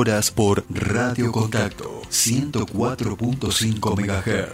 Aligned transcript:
horas 0.00 0.30
por 0.30 0.64
Radio 0.70 1.32
Contacto 1.32 2.02
104.5 2.08 3.98
MHz. 3.98 4.46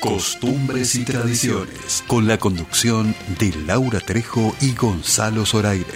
Costumbres 0.00 0.96
y 0.96 1.04
tradiciones, 1.04 2.02
con 2.08 2.26
la 2.26 2.38
conducción 2.38 3.14
de 3.38 3.54
Laura 3.64 4.00
Trejo 4.00 4.56
y 4.60 4.74
Gonzalo 4.74 5.46
Zoraire. 5.46 5.86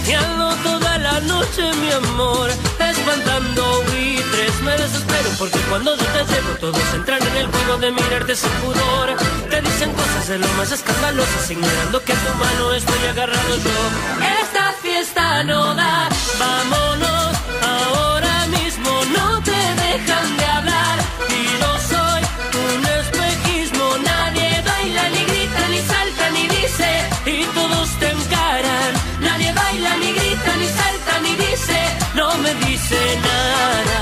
Y 0.06 0.12
ando 0.12 0.54
toda 0.62 0.98
la 0.98 1.20
noche, 1.20 1.62
mi 1.80 1.90
amor, 1.90 2.50
espantando 2.78 3.82
buitres. 3.84 4.60
Me 4.62 4.72
desespero 4.72 5.30
porque 5.38 5.58
cuando 5.70 5.96
yo 5.96 6.04
te 6.04 6.24
llevo, 6.32 6.52
todos 6.60 6.94
entran 6.94 7.22
en 7.22 7.36
el 7.36 7.46
juego 7.46 7.78
de 7.78 7.90
mirarte 7.92 8.36
sin 8.36 8.50
pudor. 8.62 9.16
Te 9.48 9.60
dicen 9.62 9.92
cosas 9.92 10.28
de 10.28 10.38
lo 10.38 10.48
más 10.58 10.70
escandalosas, 10.70 11.50
ignorando 11.50 12.02
que 12.04 12.12
a 12.12 12.16
tu 12.16 12.34
mano 12.34 12.74
estoy 12.74 13.06
agarrado 13.08 13.56
yo. 13.56 13.78
Esta 14.42 14.72
fiesta 14.82 15.44
no 15.44 15.74
da 15.74 16.10
Vámonos 16.40 16.89
me 32.54 32.66
dice 32.66 32.96
nada. 33.22 34.00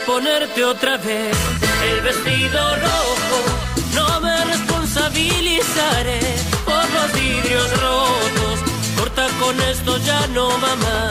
ponerte 0.06 0.64
otra 0.64 0.96
vez 0.96 1.36
el 1.90 2.00
vestido 2.02 2.76
rojo. 2.76 3.38
No 3.94 4.20
me 4.20 4.44
responsabilizaré 4.44 6.20
por 6.64 6.90
los 6.90 7.12
vidrios 7.12 7.80
rotos. 7.80 8.29
Con 9.20 9.60
esto, 9.60 9.98
ya 9.98 10.26
no, 10.28 10.48
mamá, 10.48 11.10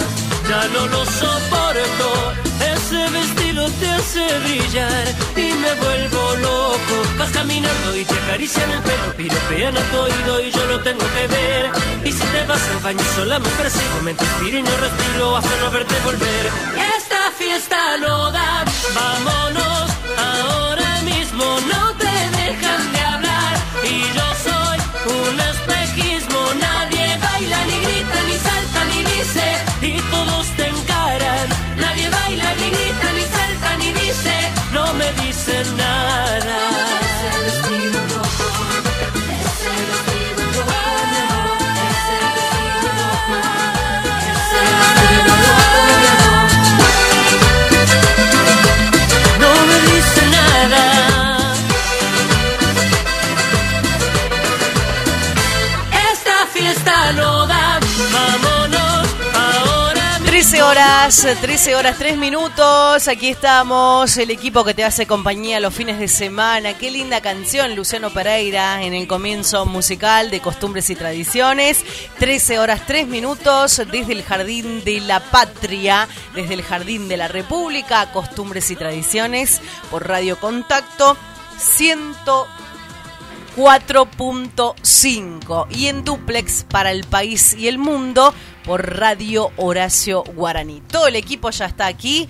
ya 0.50 0.68
no 0.74 0.88
lo 0.88 1.06
soporto. 1.06 2.34
Ese 2.60 3.10
vestido 3.10 3.70
te 3.80 3.88
hace 3.88 4.40
brillar 4.40 5.16
y 5.36 5.53
me 5.53 5.74
vuelvo 5.75 6.36
loco. 6.38 6.96
Vas 7.19 7.30
caminando 7.30 7.96
y 7.96 8.03
te 8.06 8.16
acarician 8.16 8.72
el 8.72 8.81
pelo, 8.81 9.14
piropean 9.16 9.78
a 9.78 9.81
tu 9.92 9.98
oído 9.98 10.42
y 10.42 10.52
yo 10.52 10.66
lo 10.66 10.80
tengo 10.81 11.06
que 11.16 11.28
ver. 11.28 11.72
Y 12.03 12.12
si 12.12 12.19
te 12.19 12.46
vas 12.48 12.62
al 12.69 12.80
baño 12.80 13.06
sola 13.16 13.38
me 13.38 13.50
persigo, 13.50 14.02
me 14.02 14.12
inspiro 14.12 14.58
y 14.58 14.64
no 14.64 14.78
respiro 14.78 15.38
hasta 15.38 15.56
no 15.64 15.72
verte 15.72 15.96
volver. 16.03 16.46
Esta 16.98 17.31
fiesta 17.38 17.98
no 17.98 18.31
da, 18.31 18.66
vámonos 18.96 19.92
ahora 20.18 21.02
mismo, 21.03 21.46
no 21.72 21.99
dice, 29.19 29.44
y 29.81 30.00
todos 30.12 30.47
te 30.56 30.68
encaran. 30.68 31.47
Nadie 31.78 32.09
baila, 32.09 32.53
ni 32.56 32.69
grita, 32.69 33.07
ni 33.18 33.24
salta, 33.35 33.78
ni 33.78 33.91
dice, 33.94 34.35
no 34.74 34.94
me 34.94 35.12
dicen 35.24 35.78
nada. 35.78 36.78
13 61.00 61.28
horas, 61.28 61.42
13 61.42 61.76
horas, 61.76 61.98
3 61.98 62.18
minutos. 62.18 63.08
Aquí 63.08 63.30
estamos, 63.30 64.18
el 64.18 64.32
equipo 64.32 64.66
que 64.66 64.74
te 64.74 64.84
hace 64.84 65.08
compañía 65.08 65.62
los 65.62 65.74
fines 65.74 65.98
de 65.98 66.10
semana. 66.10 66.78
Qué 66.78 66.92
linda 66.92 67.22
canción, 67.22 67.74
Luciano 67.74 68.10
Pereira, 68.10 68.84
en 68.84 68.94
el 68.94 69.08
comienzo 69.08 69.66
musical 69.66 70.30
de 70.30 70.42
Costumbres 70.42 70.90
y 70.90 70.96
Tradiciones. 70.96 71.86
13 72.20 72.60
horas, 72.60 72.82
3 72.86 73.08
minutos, 73.08 73.82
desde 73.90 74.12
el 74.12 74.24
Jardín 74.24 74.84
de 74.84 75.00
la 75.00 75.22
Patria, 75.22 76.06
desde 76.36 76.56
el 76.56 76.64
Jardín 76.64 77.08
de 77.08 77.16
la 77.16 77.30
República, 77.30 78.12
Costumbres 78.12 78.70
y 78.70 78.76
Tradiciones, 78.76 79.62
por 79.90 80.06
Radio 80.06 80.38
Contacto 80.38 81.16
104.5 83.56 85.68
y 85.72 85.88
en 85.88 86.04
duplex 86.04 86.66
para 86.66 86.92
el 86.92 87.06
país 87.06 87.54
y 87.54 87.70
el 87.70 87.78
mundo 87.78 88.34
por 88.69 89.00
Radio 89.00 89.50
Horacio 89.56 90.24
Guaraní. 90.35 90.84
Todo 90.91 91.07
el 91.07 91.16
equipo 91.16 91.50
ya 91.50 91.66
está 91.66 91.88
aquí 91.88 92.30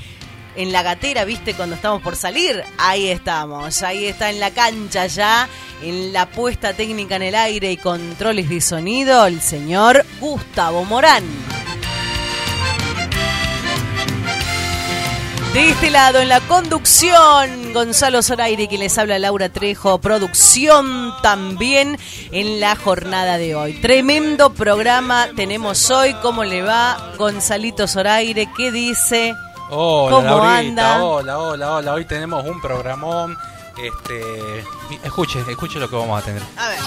en 0.55 0.71
la 0.71 0.83
gatera, 0.83 1.25
¿viste? 1.25 1.53
Cuando 1.53 1.75
estamos 1.75 2.01
por 2.01 2.15
salir, 2.15 2.63
ahí 2.77 3.09
estamos, 3.09 3.83
ahí 3.83 4.05
está 4.05 4.29
en 4.29 4.39
la 4.39 4.51
cancha 4.51 5.05
ya, 5.07 5.49
en 5.83 6.13
la 6.13 6.27
puesta 6.27 6.71
técnica 6.71 7.17
en 7.17 7.23
el 7.23 7.35
aire 7.35 7.73
y 7.73 7.75
controles 7.75 8.47
de 8.47 8.61
sonido, 8.61 9.25
el 9.25 9.41
señor 9.41 10.05
Gustavo 10.21 10.85
Morán. 10.85 11.25
De 15.53 15.71
este 15.71 15.89
lado, 15.89 16.19
en 16.19 16.29
la 16.29 16.41
conducción, 16.41 17.73
Gonzalo 17.73 18.21
Zoraire, 18.21 18.67
que 18.67 18.77
les 18.77 18.95
habla 18.99 19.17
Laura 19.17 19.49
Trejo, 19.49 19.99
producción 19.99 21.11
también 21.23 21.97
en 22.31 22.59
la 22.59 22.75
jornada 22.75 23.39
de 23.39 23.55
hoy. 23.55 23.73
Tremendo 23.81 24.53
programa 24.53 25.27
tenemos 25.35 25.89
hoy, 25.89 26.13
¿cómo 26.21 26.43
le 26.43 26.61
va 26.61 27.13
Gonzalito 27.17 27.87
Zoraire? 27.87 28.47
¿Qué 28.55 28.71
dice? 28.71 29.33
Hola, 29.71 30.15
¿Cómo 30.15 30.27
Laurita, 30.27 30.57
anda? 30.57 31.03
Hola, 31.03 31.39
hola, 31.39 31.71
hola. 31.73 31.93
Hoy 31.93 32.05
tenemos 32.05 32.45
un 32.45 32.61
programón. 32.61 33.35
Este, 33.75 34.63
escuche, 35.03 35.39
escuche 35.49 35.79
lo 35.79 35.89
que 35.89 35.95
vamos 35.95 36.21
a 36.21 36.25
tener. 36.25 36.43
A 36.57 36.69
ver. 36.69 36.79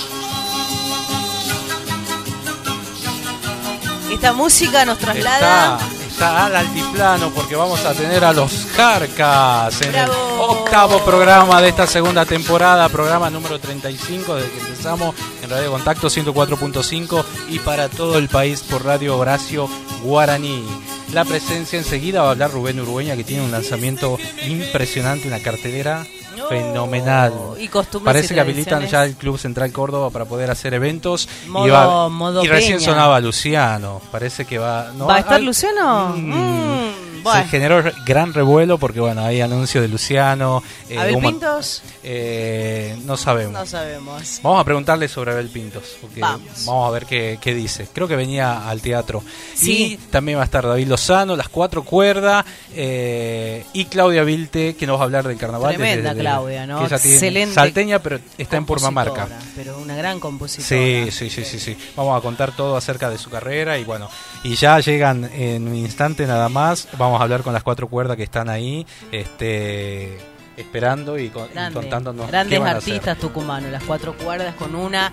Esta 4.13 4.33
música 4.33 4.85
nos 4.85 4.99
traslada... 4.99 5.79
Está, 5.81 6.02
al 6.21 6.55
altiplano 6.55 7.31
porque 7.31 7.57
vamos 7.57 7.85
a 7.85 7.95
tener 7.95 8.25
a 8.25 8.33
los 8.33 8.53
Carcas 8.77 9.81
en 9.83 9.93
Bravo. 9.93 10.13
el 10.13 10.41
octavo 10.41 10.99
programa 11.05 11.63
de 11.63 11.69
esta 11.69 11.87
segunda 11.87 12.25
temporada, 12.27 12.89
programa 12.89 13.31
número 13.31 13.59
35 13.59 14.37
desde 14.37 14.51
que 14.51 14.59
empezamos 14.59 15.15
en 15.43 15.51
Radio 15.51 15.71
Contacto 15.71 16.09
104.5 16.09 17.25
y 17.49 17.59
para 17.61 17.89
todo 17.89 18.19
el 18.19 18.29
país 18.29 18.63
por 18.63 18.85
Radio 18.85 19.17
Horacio 19.19 19.69
Guaraní. 20.03 20.65
La 21.13 21.25
presencia 21.25 21.79
enseguida 21.79 22.23
va 22.23 22.29
a 22.29 22.31
hablar 22.33 22.51
Rubén 22.51 22.81
Urueña 22.81 23.17
que 23.17 23.25
tiene 23.25 23.45
un 23.45 23.51
lanzamiento 23.51 24.19
impresionante, 24.47 25.29
una 25.29 25.41
cartelera 25.41 26.07
No. 26.37 26.49
fenomenal. 26.49 27.33
Y 27.59 27.69
costumbres 27.69 28.13
Parece 28.15 28.33
y 28.33 28.37
que 28.37 28.41
habilitan 28.41 28.87
ya 28.87 29.05
el 29.05 29.15
Club 29.15 29.39
Central 29.39 29.71
Córdoba 29.73 30.11
para 30.11 30.25
poder 30.25 30.51
hacer 30.51 30.75
eventos. 30.75 31.29
Modo- 31.49 31.67
y, 31.67 31.71
va- 31.71 32.09
modo 32.09 32.43
y 32.45 32.49
recién 32.49 32.79
Peña. 32.79 32.91
sonaba 32.91 33.21
Luciano. 33.21 34.01
Parece 34.11 34.45
que 34.45 34.59
va. 34.59 34.91
¿no? 34.95 35.07
¿Va 35.07 35.17
a 35.17 35.21
estar 35.21 35.41
Luciano? 35.43 36.15
Mm. 36.17 36.33
Mm, 36.33 36.93
Bueno. 37.23 37.43
Se 37.43 37.49
generó 37.49 37.83
gran 38.07 38.33
revuelo 38.35 38.79
porque, 38.79 39.01
bueno, 39.01 39.23
hay 39.25 39.41
anuncios 39.41 39.83
de 39.83 39.89
Luciano. 39.89 40.63
eh, 40.89 40.99
¿Abel 40.99 41.19
Pintos? 41.19 41.83
eh, 42.03 42.97
no 43.05 43.17
sabemos. 43.17 43.53
No 43.53 43.67
sabemos. 43.67 44.41
Vamos 44.43 44.61
a 44.61 44.65
preguntarle 44.65 45.09
sobre 45.09 45.33
Abel 45.33 45.49
Pintos. 45.49 45.97
porque 46.01 46.21
Vamos. 46.21 46.69
a 46.69 46.91
ver 46.91 47.07
qué, 47.07 47.39
qué 47.41 47.55
dice. 47.55 47.89
Creo 47.93 48.07
que 48.09 48.17
venía 48.17 48.69
al 48.69 48.81
teatro. 48.81 49.23
Sí. 49.55 49.93
Y 49.95 49.97
también 49.97 50.39
va 50.39 50.43
a 50.43 50.45
estar 50.47 50.67
David 50.67 50.89
Lozano, 50.89 51.37
Las 51.37 51.49
Cuatro 51.49 51.83
Cuerdas. 51.85 52.45
eh, 52.75 53.65
y 53.73 53.85
Claudia 53.87 54.25
Vilte, 54.25 54.75
que 54.77 54.87
nos 54.87 54.97
va 54.97 55.03
a 55.03 55.05
hablar 55.05 55.27
del 55.29 55.37
carnaval. 55.37 55.75
Tremenda 55.75 56.11
desde- 56.11 56.21
Claudia, 56.23 56.67
¿no? 56.67 56.79
que 56.81 56.87
ella 56.87 56.99
tiene- 56.99 57.17
Excelente 57.17 57.55
Salteña, 57.55 57.99
pero 58.01 58.19
está 58.39 58.57
en 58.57 58.67
Purmamarca. 58.67 59.29
Pero 59.57 59.79
una 59.79 59.95
gran 59.97 60.19
compositora. 60.21 60.67
Sí, 60.69 61.11
sí, 61.11 61.31
sí, 61.31 61.45
sí, 61.45 61.59
sí. 61.61 61.77
Vamos 61.97 62.19
a 62.19 62.21
contar 62.23 62.53
todo 62.57 62.77
acerca 62.77 63.11
de 63.11 63.19
su 63.19 63.31
carrera 63.31 63.79
y 63.79 63.85
bueno, 63.85 64.09
y 64.43 64.55
ya 64.57 64.81
llegan 64.81 65.31
en 65.33 65.69
un 65.69 65.75
instante 65.75 66.27
nada 66.27 66.49
más. 66.49 66.89
Vamos 66.99 67.12
a 67.21 67.25
hablar 67.25 67.43
con 67.43 67.53
las 67.53 67.63
cuatro 67.63 67.89
cuerdas 67.89 68.17
que 68.17 68.23
están 68.25 68.49
ahí, 68.49 68.87
este, 69.11 70.19
esperando 70.57 71.19
y, 71.19 71.29
con- 71.31 71.47
y 71.49 71.53
Grande, 71.55 71.75
contándonos 71.81 72.27
qué 72.27 72.31
grandes 72.33 72.59
van 72.61 72.69
a 72.69 72.71
hacer. 72.79 72.93
artistas 72.95 73.19
tucumanos, 73.19 73.71
las 73.71 73.83
cuatro 73.85 74.15
cuerdas 74.17 74.55
con 74.55 74.75
una 74.75 75.13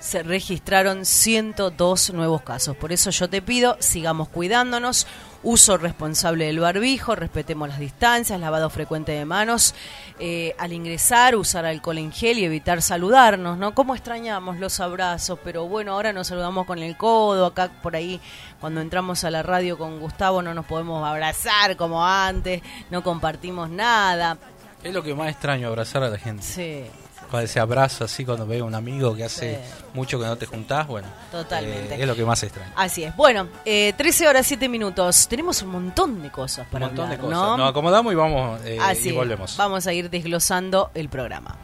se 0.00 0.22
registraron 0.22 1.04
102 1.04 2.12
nuevos 2.14 2.42
casos. 2.42 2.76
Por 2.76 2.90
eso 2.90 3.10
yo 3.10 3.28
te 3.28 3.42
pido, 3.42 3.76
sigamos 3.80 4.28
cuidándonos, 4.28 5.06
uso 5.42 5.76
responsable 5.76 6.46
del 6.46 6.60
barbijo, 6.60 7.14
respetemos 7.14 7.68
las 7.68 7.78
distancias, 7.78 8.40
lavado 8.40 8.70
frecuente 8.70 9.12
de 9.12 9.24
manos, 9.24 9.74
eh, 10.18 10.54
al 10.58 10.72
ingresar 10.72 11.36
usar 11.36 11.66
alcohol 11.66 11.98
en 11.98 12.12
gel 12.12 12.38
y 12.38 12.44
evitar 12.44 12.82
saludarnos, 12.82 13.58
¿no? 13.58 13.74
¿Cómo 13.74 13.94
extrañamos 13.94 14.58
los 14.58 14.80
abrazos? 14.80 15.38
Pero 15.44 15.68
bueno, 15.68 15.92
ahora 15.92 16.12
nos 16.12 16.28
saludamos 16.28 16.66
con 16.66 16.78
el 16.78 16.96
codo, 16.96 17.46
acá 17.46 17.70
por 17.82 17.94
ahí 17.94 18.20
cuando 18.58 18.80
entramos 18.80 19.24
a 19.24 19.30
la 19.30 19.42
radio 19.42 19.78
con 19.78 20.00
Gustavo 20.00 20.42
no 20.42 20.54
nos 20.54 20.66
podemos 20.66 21.06
abrazar 21.06 21.76
como 21.76 22.04
antes, 22.04 22.62
no 22.90 23.02
compartimos 23.02 23.68
nada. 23.68 24.38
Es 24.82 24.94
lo 24.94 25.02
que 25.02 25.14
más 25.14 25.30
extraño, 25.30 25.68
abrazar 25.68 26.02
a 26.02 26.08
la 26.08 26.18
gente. 26.18 26.42
Sí, 26.42 26.84
Con 27.30 27.40
ese 27.42 27.60
abrazo 27.60 28.04
así 28.04 28.24
cuando 28.24 28.46
veo 28.46 28.64
a 28.64 28.66
un 28.66 28.74
amigo 28.74 29.14
que 29.14 29.24
hace 29.24 29.54
Sí. 29.54 29.60
mucho 29.94 30.18
que 30.18 30.26
no 30.26 30.36
te 30.36 30.46
juntás, 30.46 30.86
bueno, 30.86 31.06
Totalmente. 31.30 31.94
eh, 31.94 32.00
es 32.02 32.06
lo 32.06 32.16
que 32.16 32.24
más 32.24 32.42
extraño. 32.42 32.72
Así 32.76 33.04
es. 33.04 33.14
Bueno, 33.16 33.48
eh, 33.64 33.92
13 33.96 34.26
horas 34.28 34.46
7 34.46 34.68
minutos. 34.68 35.28
Tenemos 35.28 35.62
un 35.62 35.70
montón 35.70 36.22
de 36.22 36.30
cosas 36.30 36.66
Un 36.66 36.72
para 36.72 36.86
montón 36.86 37.04
hablar, 37.04 37.18
de 37.18 37.24
cosas. 37.24 37.38
¿no? 37.40 37.56
Nos 37.56 37.70
acomodamos 37.70 38.12
y 38.12 38.16
vamos 38.16 38.60
eh, 38.64 38.78
Así 38.80 39.10
y 39.10 39.12
volvemos. 39.12 39.56
Vamos 39.56 39.86
a 39.86 39.92
ir 39.92 40.10
desglosando 40.10 40.90
el 40.94 41.08
programa. 41.08 41.56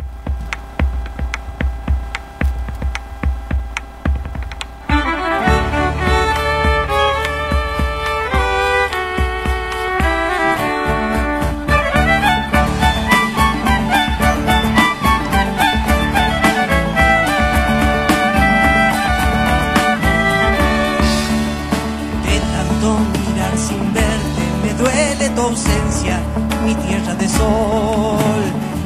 Mirar 22.94 23.56
sin 23.58 23.92
verte 23.92 24.44
me 24.62 24.72
duele 24.74 25.28
tu 25.30 25.42
ausencia, 25.42 26.20
mi 26.64 26.74
tierra 26.74 27.14
de 27.14 27.28
sol. 27.28 28.44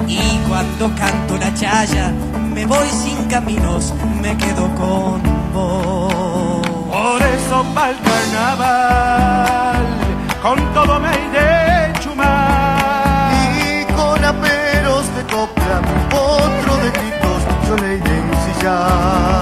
Y 0.08 0.38
cuando 0.48 0.90
canto 0.96 1.36
la 1.36 1.52
chaya 1.54 2.10
me 2.54 2.64
voy 2.64 2.88
sin 2.88 3.24
caminos, 3.28 3.92
me 4.22 4.36
quedo 4.38 4.68
con 4.74 5.20
vos. 5.52 6.66
Por 6.90 7.22
eso 7.22 7.64
pa'l 7.74 7.96
carnaval, 8.08 9.86
con 10.42 10.58
todo 10.72 10.98
me 10.98 11.10
iré 11.10 11.92
chumar. 12.00 13.32
Y 13.68 13.84
con 13.92 14.24
aperos 14.24 15.04
de 15.14 15.22
copla, 15.34 15.80
otro 16.10 16.76
de 16.82 16.90
gritos, 16.90 17.40
yo 17.68 17.76
le 17.76 17.96
iré 17.98 18.16
ensillar. 18.18 19.39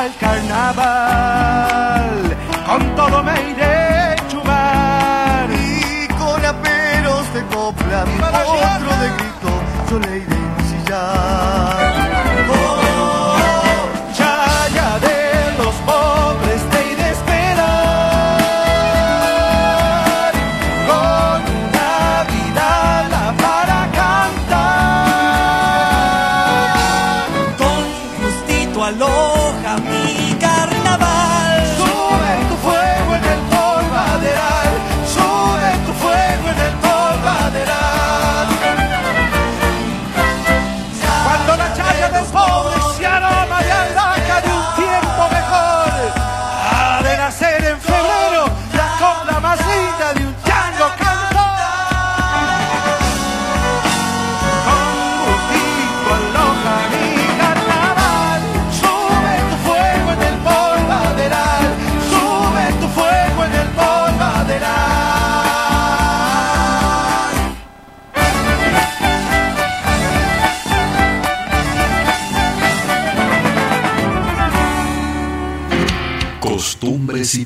Pa'l 0.00 0.12
carnaval, 0.18 1.56
con 2.66 2.82
todo 2.96 3.22
me 3.22 3.34
iré 3.50 4.16
chumar. 4.28 5.48
Y 5.50 6.08
con 6.20 6.40
aperos 6.44 7.24
de 7.34 7.42
copla, 7.54 8.04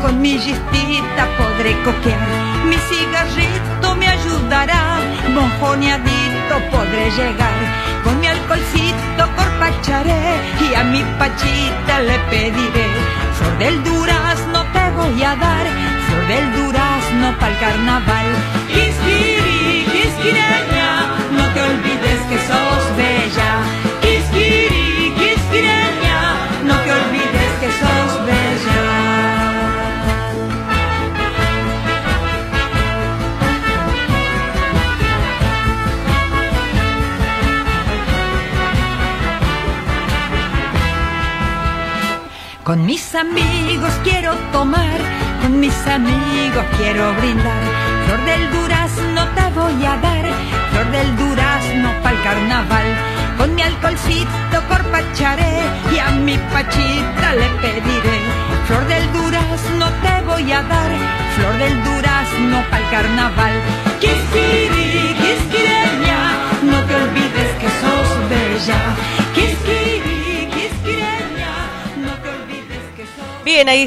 con 0.00 0.18
mi 0.22 0.38
gistita 0.38 1.28
podré 1.36 1.76
coquear, 1.84 2.26
mi 2.64 2.76
cigarrito 2.88 3.94
me 3.96 4.08
ayudará, 4.08 4.98
monjoneadito 5.34 6.54
podré 6.70 7.10
llegar, 7.10 7.60
con 8.02 8.18
mi 8.18 8.28
alcoholcito 8.28 9.22
corpacharé 9.36 10.24
y 10.64 10.74
a 10.74 10.84
mi 10.84 11.04
pachita 11.18 12.00
le 12.00 12.18
pediré, 12.30 12.88
flor 13.36 13.58
del 13.58 13.84
durazno 13.84 14.64
te 14.72 14.90
voy 14.96 15.22
a 15.22 15.36
dar, 15.36 15.66
flor 16.06 16.26
del 16.26 16.52
durazno 16.54 17.38
pa'l 17.38 17.58
carnaval. 17.58 18.28
Quisquiri, 18.68 19.84
quisquireña, 19.92 20.90
no 21.36 21.44
te 21.52 21.60
olvides 21.60 22.20
que 22.30 22.38
sos 22.48 22.96
bella. 22.96 23.79
Con 42.70 42.86
mis 42.86 43.16
amigos 43.16 43.92
quiero 44.04 44.32
tomar, 44.52 45.00
con 45.42 45.58
mis 45.58 45.74
amigos 45.88 46.64
quiero 46.78 47.12
brindar. 47.14 47.62
Flor 48.06 48.24
del 48.24 48.48
durazno 48.52 49.26
te 49.34 49.50
voy 49.58 49.84
a 49.84 49.96
dar, 49.96 50.24
flor 50.70 50.88
del 50.92 51.16
durazno 51.16 51.90
para 52.00 52.14
el 52.16 52.22
carnaval. 52.22 52.86
Con 53.38 53.56
mi 53.56 53.62
alcoholcito 53.62 54.56
corpacharé 54.68 55.64
y 55.92 55.98
a 55.98 56.10
mi 56.12 56.38
pachita 56.38 57.34
le 57.34 57.48
pediré. 57.60 58.18
Flor 58.68 58.86
del 58.86 59.12
durazno 59.14 59.86
te 60.04 60.22
voy 60.28 60.52
a 60.52 60.62
dar, 60.62 60.92
flor 61.34 61.58
del 61.58 61.76
durazno 61.82 62.62
para 62.70 62.84
el 62.84 62.90
carnaval. 62.92 63.54
Quisquiri, 63.98 65.16
quisquireña, 65.22 66.20
no 66.70 66.78
te 66.86 66.94
olvides 66.94 67.50
que 67.58 67.68
sos 67.80 68.30
bella. 68.30 69.19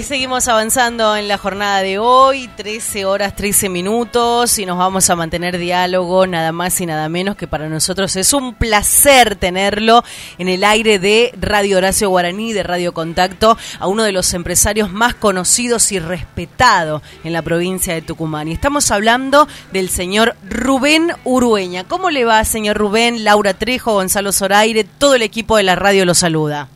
Seguimos 0.03 0.50
avanzando 0.50 1.15
en 1.15 1.29
la 1.29 1.38
jornada 1.38 1.82
de 1.82 1.98
hoy, 1.98 2.50
13 2.58 3.05
horas 3.05 3.34
13 3.36 3.70
minutos 3.70 4.60
y 4.60 4.65
nos 4.65 4.77
vamos 4.77 5.10
a 5.10 5.15
mantener 5.15 5.58
diálogo 5.58 6.27
nada 6.27 6.51
más 6.51 6.79
y 6.82 6.86
nada 6.86 7.08
menos 7.08 7.38
que 7.38 7.48
para 7.48 7.70
nosotros 7.70 8.15
es 8.17 8.34
un 8.34 8.55
placer 8.55 9.38
tenerlo 9.38 10.03
en 10.38 10.50
el 10.50 10.65
aire 10.65 11.00
de 11.00 11.34
Radio 11.39 11.77
Horacio 11.77 12.10
Guaraní, 12.10 12.51
de 12.51 12.63
Radio 12.63 12.93
Contacto, 12.93 13.58
a 13.79 13.88
uno 13.88 14.03
de 14.03 14.12
los 14.12 14.34
empresarios 14.34 14.91
más 14.91 15.15
conocidos 15.15 15.91
y 15.93 16.00
respetados 16.00 17.01
en 17.24 17.32
la 17.32 17.41
provincia 17.41 17.93
de 17.93 18.01
Tucumán. 18.01 18.50
Y 18.50 18.51
estamos 18.51 18.91
hablando 18.91 19.48
del 19.72 19.89
señor 19.89 20.36
Rubén 20.50 21.13
Urueña. 21.24 21.86
¿Cómo 21.86 22.10
le 22.10 22.25
va, 22.25 22.43
señor 22.43 22.77
Rubén? 22.77 23.24
Laura 23.24 23.53
Trejo, 23.53 23.93
Gonzalo 23.93 24.34
Zoraire, 24.34 24.84
todo 24.84 25.15
el 25.15 25.22
equipo 25.22 25.55
de 25.55 25.63
la 25.63 25.75
radio 25.75 26.05
lo 26.05 26.13
saluda. 26.13 26.67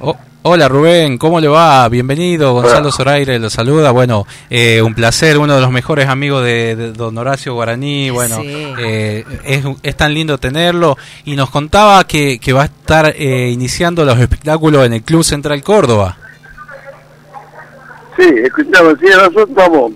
Oh, 0.00 0.16
hola 0.42 0.68
Rubén, 0.68 1.18
¿cómo 1.18 1.40
le 1.40 1.48
va? 1.48 1.88
Bienvenido, 1.88 2.52
Gonzalo 2.52 2.92
Zoraire 2.92 3.40
lo 3.40 3.50
saluda. 3.50 3.90
Bueno, 3.90 4.26
eh, 4.48 4.80
un 4.80 4.94
placer, 4.94 5.38
uno 5.38 5.56
de 5.56 5.60
los 5.60 5.72
mejores 5.72 6.08
amigos 6.08 6.44
de, 6.44 6.92
don 6.92 7.18
Horacio 7.18 7.54
Guaraní. 7.54 8.08
Bueno, 8.10 8.40
eh, 8.44 9.24
es, 9.82 9.96
tan 9.96 10.14
lindo 10.14 10.38
tenerlo. 10.38 10.96
Y 11.24 11.34
nos 11.34 11.50
contaba 11.50 12.04
que, 12.04 12.38
va 12.54 12.62
a 12.62 12.66
estar 12.66 13.12
eh, 13.16 13.50
iniciando 13.50 14.04
los 14.04 14.16
espectáculos 14.20 14.86
en 14.86 14.92
el 14.92 15.02
Club 15.02 15.24
Central 15.24 15.64
Córdoba. 15.64 16.16
Sí, 18.16 18.28
escuchamos, 18.44 18.94
sí, 19.00 19.06
nosotros 19.06 19.48
estamos, 19.48 19.92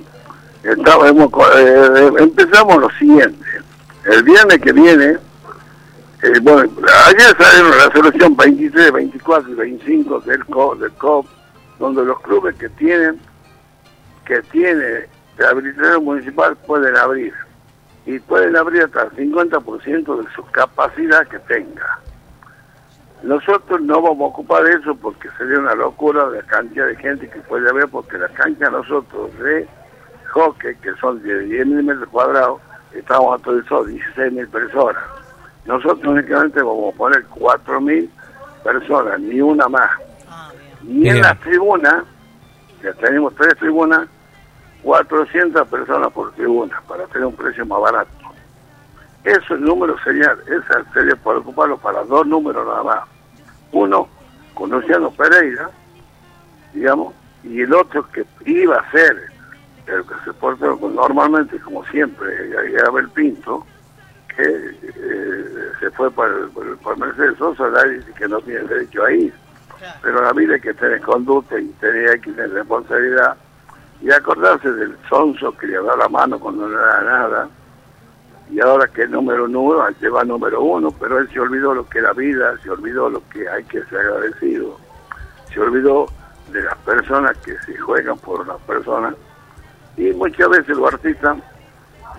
empezamos 2.18 2.76
lo 2.78 2.88
siguiente. 2.98 3.46
El 4.04 4.24
viernes 4.24 4.58
que 4.58 4.72
viene 4.72 5.16
eh, 6.22 6.38
bueno, 6.40 6.70
ayer 7.06 7.36
salió 7.36 7.68
la 7.68 7.88
resolución 7.88 8.36
23, 8.36 8.92
24 8.92 9.50
y 9.50 9.54
25 9.54 10.20
del 10.20 10.44
COP, 10.94 11.26
donde 11.80 12.04
los 12.04 12.20
clubes 12.20 12.54
que 12.56 12.68
tienen 12.68 13.20
que 14.24 14.40
tiene 14.42 15.08
de 15.36 15.46
habilitación 15.46 16.04
municipal 16.04 16.56
pueden 16.64 16.96
abrir 16.96 17.34
y 18.06 18.20
pueden 18.20 18.56
abrir 18.56 18.84
hasta 18.84 19.02
el 19.02 19.10
50% 19.10 20.22
de 20.22 20.32
su 20.32 20.44
capacidad 20.52 21.26
que 21.26 21.40
tenga. 21.40 21.98
Nosotros 23.24 23.80
no 23.80 24.00
vamos 24.00 24.20
a 24.20 24.34
ocupar 24.34 24.64
eso 24.66 24.94
porque 24.94 25.28
sería 25.36 25.58
una 25.58 25.74
locura 25.74 26.28
la 26.28 26.42
cantidad 26.42 26.86
de 26.86 26.96
gente 26.96 27.28
que 27.28 27.40
puede 27.40 27.68
haber 27.68 27.88
porque 27.88 28.16
la 28.16 28.28
cancha 28.28 28.70
nosotros 28.70 29.36
de 29.40 29.66
hockey, 30.30 30.76
que 30.76 30.94
son 31.00 31.20
de 31.20 31.40
10 31.40 31.66
mil 31.66 31.82
metros 31.82 32.08
cuadrados, 32.10 32.60
estamos 32.92 33.26
autorizados 33.32 33.88
16 33.88 34.32
mil 34.32 34.46
personas 34.46 35.02
nosotros 35.64 36.04
únicamente 36.04 36.60
vamos 36.60 36.94
a 36.94 36.96
poner 36.96 37.26
4.000 37.28 38.08
personas, 38.64 39.20
ni 39.20 39.40
una 39.40 39.68
más. 39.68 39.90
Ah, 40.28 40.50
y 40.86 41.08
en 41.08 41.20
la 41.20 41.34
tribuna, 41.36 42.04
ya 42.82 42.92
tenemos 42.94 43.34
tres 43.36 43.56
tribunas, 43.56 44.08
400 44.82 45.68
personas 45.68 46.12
por 46.12 46.32
tribuna, 46.32 46.82
para 46.88 47.06
tener 47.06 47.26
un 47.26 47.36
precio 47.36 47.64
más 47.66 47.80
barato. 47.80 48.10
Eso 49.24 49.54
el 49.54 49.62
número 49.62 49.96
sería, 50.02 50.36
esa 50.46 50.84
sería 50.92 51.14
por 51.16 51.36
ocuparlo 51.36 51.78
para 51.78 52.02
dos 52.04 52.26
números 52.26 52.66
nada 52.66 52.82
más. 52.82 53.08
Uno 53.70 54.08
con 54.54 54.70
Luciano 54.70 55.10
Pereira, 55.12 55.70
digamos, 56.74 57.14
y 57.44 57.60
el 57.60 57.72
otro 57.72 58.06
que 58.10 58.24
iba 58.44 58.76
a 58.76 58.90
ser 58.90 59.30
el 59.86 60.04
que 60.04 60.14
se 60.24 60.32
porta 60.32 60.66
normalmente, 60.66 61.58
como 61.60 61.84
siempre, 61.86 62.28
el 62.32 63.10
Pinto, 63.10 63.66
que 64.36 64.42
eh, 64.44 65.72
se 65.80 65.90
fue 65.92 66.10
por, 66.10 66.50
por, 66.50 66.98
Mercedes 66.98 67.38
Sosa, 67.38 67.70
dice 67.84 68.12
que 68.12 68.28
no 68.28 68.40
tiene 68.40 68.60
derecho 68.62 69.04
a 69.04 69.12
ir. 69.12 69.34
Pero 70.00 70.22
la 70.22 70.32
vida 70.32 70.54
hay 70.54 70.60
que 70.60 70.74
tener 70.74 71.00
conducta 71.00 71.58
y 71.58 71.66
tener 71.80 72.20
que 72.20 72.30
tener 72.30 72.52
responsabilidad 72.52 73.36
y 74.00 74.10
acordarse 74.10 74.70
del 74.72 74.96
sonso 75.08 75.56
que 75.56 75.66
le 75.66 75.82
da 75.82 75.96
la 75.96 76.08
mano 76.08 76.38
cuando 76.38 76.68
no 76.68 76.78
era 76.78 77.02
nada. 77.02 77.48
Y 78.50 78.60
ahora 78.60 78.86
que 78.88 79.04
es 79.04 79.10
número 79.10 79.44
uno, 79.44 79.88
lleva 80.00 80.24
número 80.24 80.60
uno, 80.60 80.94
pero 81.00 81.18
él 81.18 81.28
se 81.32 81.40
olvidó 81.40 81.74
lo 81.74 81.88
que 81.88 82.00
era 82.00 82.12
vida, 82.12 82.56
se 82.62 82.70
olvidó 82.70 83.08
lo 83.08 83.22
que 83.30 83.48
hay 83.48 83.64
que 83.64 83.82
ser 83.84 84.00
agradecido, 84.00 84.76
se 85.52 85.60
olvidó 85.60 86.06
de 86.50 86.62
las 86.62 86.76
personas 86.78 87.36
que 87.38 87.56
se 87.60 87.76
juegan 87.78 88.18
por 88.18 88.46
las 88.46 88.60
personas. 88.62 89.14
Y 89.96 90.12
muchas 90.12 90.48
veces 90.50 90.76
los 90.76 90.92
artistas, 90.92 91.38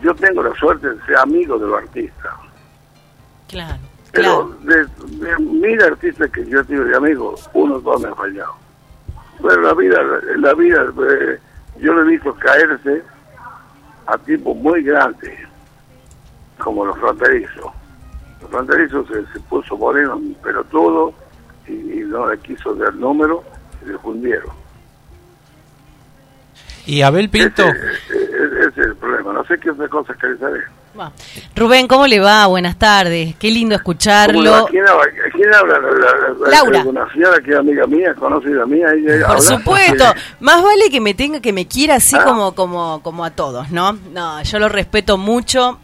yo 0.03 0.13
tengo 0.15 0.43
la 0.43 0.53
suerte 0.55 0.89
de 0.89 1.05
ser 1.05 1.17
amigo 1.17 1.57
de 1.57 1.67
los 1.67 1.81
artistas, 1.81 2.33
Claro, 3.47 3.75
pero 4.11 4.49
claro. 4.49 4.57
de, 4.61 5.27
de 5.27 5.37
mil 5.39 5.81
artistas 5.81 6.29
que 6.31 6.45
yo 6.45 6.63
tengo 6.65 6.83
de 6.83 6.95
amigos, 6.95 7.49
uno 7.53 7.75
o 7.75 7.79
dos 7.79 8.01
me 8.01 8.07
han 8.09 8.15
fallado. 8.15 8.53
Pero 9.41 9.61
la 9.61 9.73
vida, 9.73 9.97
la 10.37 10.53
vida, 10.53 10.85
eh, 11.09 11.39
yo 11.79 11.93
le 11.93 12.01
he 12.01 12.05
visto 12.05 12.33
caerse 12.35 13.03
a 14.07 14.17
tipos 14.19 14.55
muy 14.57 14.83
grandes, 14.83 15.31
como 16.57 16.85
los 16.85 16.97
fronterizos. 16.99 17.71
Los 18.41 18.49
fronterizos 18.51 19.07
se, 19.07 19.25
se 19.33 19.39
puso 19.41 19.77
moreno, 19.77 20.21
pero 20.43 20.63
todo, 20.65 21.13
y, 21.67 21.71
y 21.73 21.99
no 22.05 22.27
le 22.29 22.37
quiso 22.39 22.73
dar 22.75 22.93
número, 22.95 23.43
y 23.83 23.89
le 23.89 23.97
fundieron. 23.99 24.62
Y 26.85 27.01
Abel 27.01 27.29
Pinto, 27.29 27.63
Ese, 27.63 27.77
ese- 27.77 28.59
ese 28.59 28.81
es 28.81 28.87
el 28.87 28.95
problema. 28.97 29.33
No 29.33 29.45
sé 29.45 29.57
qué 29.59 29.71
otra 29.71 29.87
cosa 29.87 30.13
saber. 30.39 30.63
Va. 30.99 31.11
Rubén, 31.55 31.87
¿cómo 31.87 32.05
le 32.05 32.19
va? 32.19 32.45
Buenas 32.45 32.77
tardes. 32.77 33.35
Qué 33.37 33.47
lindo 33.49 33.69
¿Cómo 33.69 33.69
le 33.69 33.75
escucharlo. 33.77 34.65
¿Quién 34.69 34.87
habla? 34.87 35.03
¿Quién 35.33 35.51
habla? 35.53 35.79
La- 35.79 35.89
la- 35.89 36.49
Laura. 36.51 36.83
Una 36.85 37.11
señora 37.11 37.39
que 37.43 37.51
es 37.51 37.57
amiga 37.57 37.87
mía, 37.87 38.13
conocida 38.13 38.65
mía. 38.67 38.87
ella 38.93 39.25
Por 39.25 39.37
habla. 39.37 39.41
supuesto, 39.41 40.05
más 40.39 40.61
vale 40.61 40.89
que 40.91 41.01
me 41.01 41.15
tenga, 41.15 41.39
que 41.39 41.51
me 41.51 41.67
quiera 41.67 41.95
así 41.95 42.15
Ah. 42.19 42.23
como, 42.25 42.53
como, 42.53 43.01
como 43.01 43.25
a 43.25 43.31
todos, 43.31 43.71
¿no? 43.71 43.93
No, 44.11 44.43
yo 44.43 44.59
lo 44.59 44.69
respeto 44.69 45.17
mucho. 45.17 45.79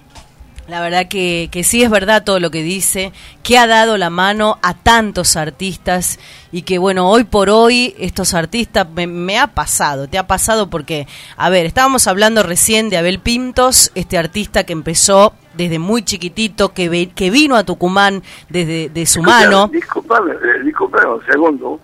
La 0.69 0.81
verdad 0.81 1.07
que, 1.07 1.49
que 1.51 1.63
sí 1.63 1.81
es 1.83 1.89
verdad 1.89 2.23
todo 2.23 2.39
lo 2.39 2.51
que 2.51 2.61
dice, 2.63 3.11
que 3.43 3.57
ha 3.57 3.65
dado 3.67 3.97
la 3.97 4.09
mano 4.09 4.57
a 4.61 4.73
tantos 4.75 5.35
artistas 5.35 6.19
y 6.51 6.61
que 6.61 6.77
bueno, 6.77 7.09
hoy 7.09 7.23
por 7.23 7.49
hoy 7.49 7.95
estos 7.99 8.33
artistas 8.33 8.87
me, 8.89 9.07
me 9.07 9.39
ha 9.39 9.47
pasado, 9.47 10.07
te 10.07 10.17
ha 10.17 10.27
pasado 10.27 10.69
porque, 10.69 11.07
a 11.37 11.49
ver, 11.49 11.65
estábamos 11.65 12.07
hablando 12.07 12.43
recién 12.43 12.89
de 12.89 12.97
Abel 12.97 13.19
Pintos, 13.19 13.91
este 13.95 14.17
artista 14.17 14.63
que 14.63 14.73
empezó 14.73 15.33
desde 15.55 15.79
muy 15.79 16.03
chiquitito, 16.03 16.73
que, 16.73 16.87
ve- 16.89 17.09
que 17.13 17.29
vino 17.31 17.55
a 17.55 17.63
Tucumán 17.63 18.23
desde 18.49 18.89
de 18.89 19.05
su 19.05 19.19
Escucha, 19.19 19.39
mano. 19.39 19.67
Disculpame, 19.67 20.31
eh, 20.33 20.63
disculpame 20.63 21.07
un 21.15 21.25
segundo. 21.25 21.79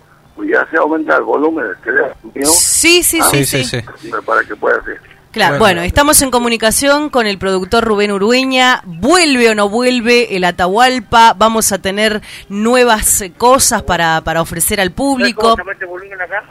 Ya 0.48 0.66
se 0.70 0.76
aumenta 0.76 1.16
el 1.16 1.22
volumen 1.22 1.64
del 1.66 1.76
teléfono 1.78 2.32
mío. 2.34 2.46
Sí, 2.46 3.02
sí, 3.02 3.18
Ah, 3.22 3.28
sí, 3.30 3.44
sí, 3.46 3.64
sí. 3.64 3.80
sí. 4.02 4.10
Para 4.24 4.44
que 4.44 4.54
pueda 4.54 4.76
hacer. 4.78 5.00
Claro, 5.36 5.58
Bueno. 5.58 5.80
bueno, 5.80 5.82
estamos 5.82 6.22
en 6.22 6.30
comunicación 6.30 7.10
con 7.10 7.26
el 7.26 7.36
productor 7.36 7.84
Rubén 7.84 8.10
Urueña. 8.10 8.80
¿Vuelve 8.86 9.50
o 9.50 9.54
no 9.54 9.68
vuelve 9.68 10.34
el 10.34 10.44
Atahualpa? 10.44 11.34
Vamos 11.34 11.72
a 11.72 11.78
tener 11.78 12.22
nuevas 12.48 13.20
eh, 13.20 13.32
cosas 13.36 13.82
para, 13.82 14.22
para 14.22 14.40
ofrecer 14.40 14.80
al 14.80 14.92
público. 14.92 15.42
¿Cómo 15.42 15.56
se 15.56 15.64
mete 15.64 15.84
volumen 15.84 16.18
acá? 16.22 16.42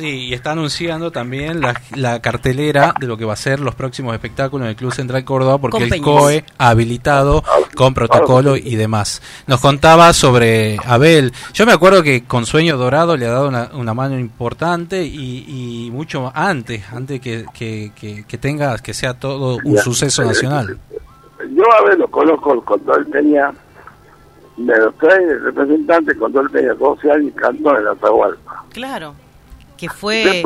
Sí, 0.00 0.28
y 0.28 0.34
está 0.34 0.52
anunciando 0.52 1.10
también 1.12 1.60
la, 1.60 1.80
la 1.94 2.20
cartelera 2.20 2.94
de 2.98 3.06
lo 3.06 3.16
que 3.16 3.24
va 3.24 3.34
a 3.34 3.36
ser 3.36 3.60
los 3.60 3.74
próximos 3.74 4.14
espectáculos 4.14 4.64
en 4.64 4.70
el 4.70 4.76
Club 4.76 4.92
Central 4.92 5.24
Córdoba, 5.24 5.58
porque 5.58 5.74
Con 5.76 5.82
el 5.84 5.88
Peñas. 5.90 6.04
COE 6.04 6.44
ha 6.58 6.68
habilitado 6.70 7.44
con 7.76 7.94
protocolo 7.94 8.56
y 8.56 8.76
demás. 8.76 9.22
Nos 9.46 9.60
contaba 9.60 10.12
sobre 10.12 10.76
Abel. 10.84 11.32
Yo 11.52 11.66
me 11.66 11.72
acuerdo 11.72 12.02
que 12.02 12.24
con 12.24 12.46
Sueño 12.46 12.76
Dorado 12.76 13.16
le 13.16 13.26
ha 13.26 13.30
dado 13.30 13.48
una, 13.48 13.70
una 13.74 13.94
mano 13.94 14.18
importante 14.18 15.04
y, 15.04 15.44
y 15.86 15.90
mucho 15.90 16.32
antes, 16.34 16.82
antes 16.92 17.20
que, 17.20 17.44
que, 17.54 17.92
que, 17.94 18.24
que 18.26 18.38
tenga, 18.38 18.76
que 18.78 18.94
sea 18.94 19.14
todo 19.14 19.58
un 19.64 19.74
Ya. 19.76 19.82
suceso 19.82 20.24
nacional. 20.24 20.78
Yo 21.54 21.64
a 21.78 21.88
ver 21.88 21.98
lo 21.98 22.08
conozco 22.08 22.62
cuando 22.64 22.96
él 22.96 23.06
tenía, 23.10 23.52
me 24.56 24.76
lo 24.76 24.92
trae 24.92 25.22
el 25.24 25.42
representante 25.42 26.14
cuando 26.16 26.40
él 26.40 26.50
tenía 26.50 26.74
12 26.74 27.10
años 27.10 27.26
y 27.28 27.32
cantó 27.32 27.78
en 27.78 27.86
Atahualpa. 27.86 28.64
Claro, 28.72 29.14
que 29.80 29.88
fue, 29.88 30.42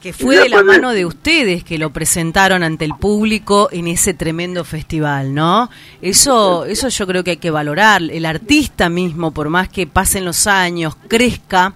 que 0.00 0.12
fue 0.12 0.38
de 0.38 0.48
la 0.48 0.62
mano 0.62 0.92
de 0.92 1.04
ustedes 1.04 1.64
que 1.64 1.78
lo 1.78 1.90
presentaron 1.90 2.62
ante 2.62 2.84
el 2.84 2.94
público 2.94 3.68
en 3.72 3.88
ese 3.88 4.14
tremendo 4.14 4.62
festival, 4.62 5.34
¿no? 5.34 5.68
Eso, 6.00 6.64
eso 6.64 6.88
yo 6.88 7.08
creo 7.08 7.24
que 7.24 7.32
hay 7.32 7.36
que 7.38 7.50
valorar. 7.50 8.02
El 8.02 8.24
artista 8.24 8.88
mismo, 8.88 9.32
por 9.32 9.48
más 9.48 9.68
que 9.68 9.88
pasen 9.88 10.24
los 10.24 10.46
años, 10.46 10.96
crezca, 11.08 11.72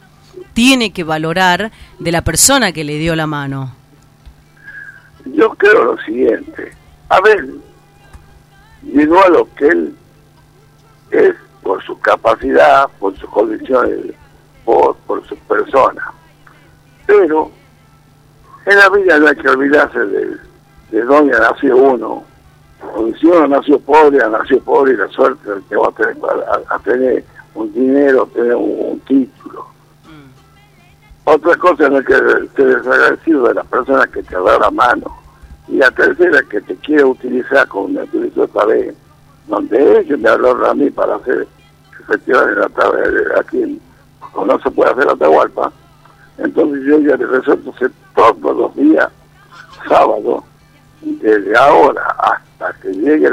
tiene 0.53 0.93
que 0.93 1.03
valorar 1.03 1.73
de 1.99 2.13
la 2.13 2.23
persona 2.23 2.71
que 2.71 2.85
le 2.85 2.99
dio 2.99 3.17
la 3.17 3.27
mano. 3.27 3.75
yo 5.25 5.51
creo 5.55 5.97
lo 5.97 5.99
siguiente. 6.03 6.73
A 7.09 7.21
ver, 7.21 7.49
llegó 8.85 9.21
a 9.25 9.29
lo 9.29 9.53
que 9.57 9.67
él 9.67 9.97
es 11.11 11.35
por 11.65 11.83
su 11.85 11.99
capacidad, 11.99 12.89
por 13.01 13.19
sus 13.19 13.29
condiciones, 13.29 14.15
por, 14.71 14.97
por 14.99 15.27
su 15.27 15.37
persona. 15.37 16.13
Pero 17.07 17.51
en 18.67 18.79
la 18.79 18.89
vida 18.91 19.19
no 19.19 19.27
hay 19.27 19.37
que 19.37 19.49
olvidarse 19.49 19.99
de, 19.99 20.37
de 20.91 21.03
dónde 21.03 21.39
nació 21.39 21.77
uno. 21.77 22.25
Porque 22.81 23.19
si 23.19 23.27
uno 23.27 23.47
nació 23.49 23.79
pobre, 23.81 24.19
nació 24.31 24.61
pobre 24.61 24.93
y 24.93 24.97
la 24.97 25.09
suerte 25.09 25.51
que 25.69 25.77
va 25.77 25.89
a 25.89 25.93
tener, 25.93 26.17
a, 26.25 26.75
a 26.75 26.79
tener 26.79 27.25
un 27.55 27.73
dinero, 27.73 28.27
tener 28.33 28.55
un, 28.55 28.77
un 28.93 29.01
título. 29.01 29.67
Otra 31.25 31.57
cosa 31.57 31.89
no 31.89 31.99
es 31.99 32.07
que 32.07 32.15
te 32.55 32.65
desagradecido 32.65 33.49
de 33.49 33.55
las 33.55 33.67
personas 33.67 34.09
que 34.09 34.23
te 34.23 34.35
dan 34.35 34.61
la 34.61 34.71
mano. 34.71 35.17
Y 35.69 35.77
la 35.77 35.91
tercera 35.91 36.43
que 36.49 36.61
te 36.61 36.75
quiere 36.77 37.05
utilizar 37.05 37.69
como 37.69 37.89
me 37.89 38.03
utilizó 38.03 38.45
esta 38.45 38.65
vez, 38.65 38.95
donde 39.47 40.01
ellos 40.01 40.19
me 40.19 40.29
hablaron 40.29 40.65
a 40.65 40.75
mí 40.75 40.91
para 40.91 41.17
hacer 41.17 41.47
festival 42.07 42.49
en 42.49 42.61
la 42.61 42.69
tarde, 42.71 43.25
aquí 43.39 43.63
en, 43.63 43.90
como 44.33 44.47
no 44.47 44.61
se 44.61 44.71
puede 44.71 44.93
hacer 44.93 45.09
Atahualpa. 45.09 45.73
Entonces 46.39 46.83
yo 46.87 46.99
ya 47.01 47.17
les 47.17 47.29
resuelto 47.29 47.75
todos 48.15 48.57
los 48.57 48.75
días, 48.77 49.09
sábado, 49.89 50.45
desde 51.03 51.57
ahora 51.57 52.03
hasta 52.19 52.73
que 52.81 52.93
llegue, 52.93 53.29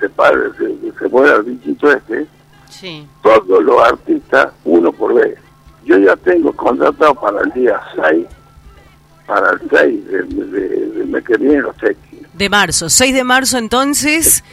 se, 0.00 0.08
pare, 0.10 0.38
se, 0.58 0.92
se 0.98 1.08
muera 1.08 1.36
el 1.36 1.42
bichito 1.42 1.90
este, 1.90 2.26
Sí. 2.68 3.06
todos 3.22 3.62
los 3.64 3.82
artistas 3.82 4.48
uno 4.64 4.92
por 4.92 5.14
vez. 5.14 5.36
Yo 5.84 5.98
ya 5.98 6.14
tengo 6.16 6.52
contratado 6.52 7.14
para 7.14 7.40
el 7.42 7.50
día 7.52 7.80
6, 7.96 8.26
para 9.26 9.50
el 9.52 9.60
6 9.70 10.06
de, 10.06 10.22
de, 10.22 10.68
de 10.90 11.04
mes 11.06 11.24
que 11.24 11.36
viene 11.36 11.60
los 11.62 11.76
tequis. 11.76 12.20
De 12.32 12.48
marzo, 12.48 12.88
6 12.88 13.14
de 13.14 13.24
marzo 13.24 13.58
entonces, 13.58 14.44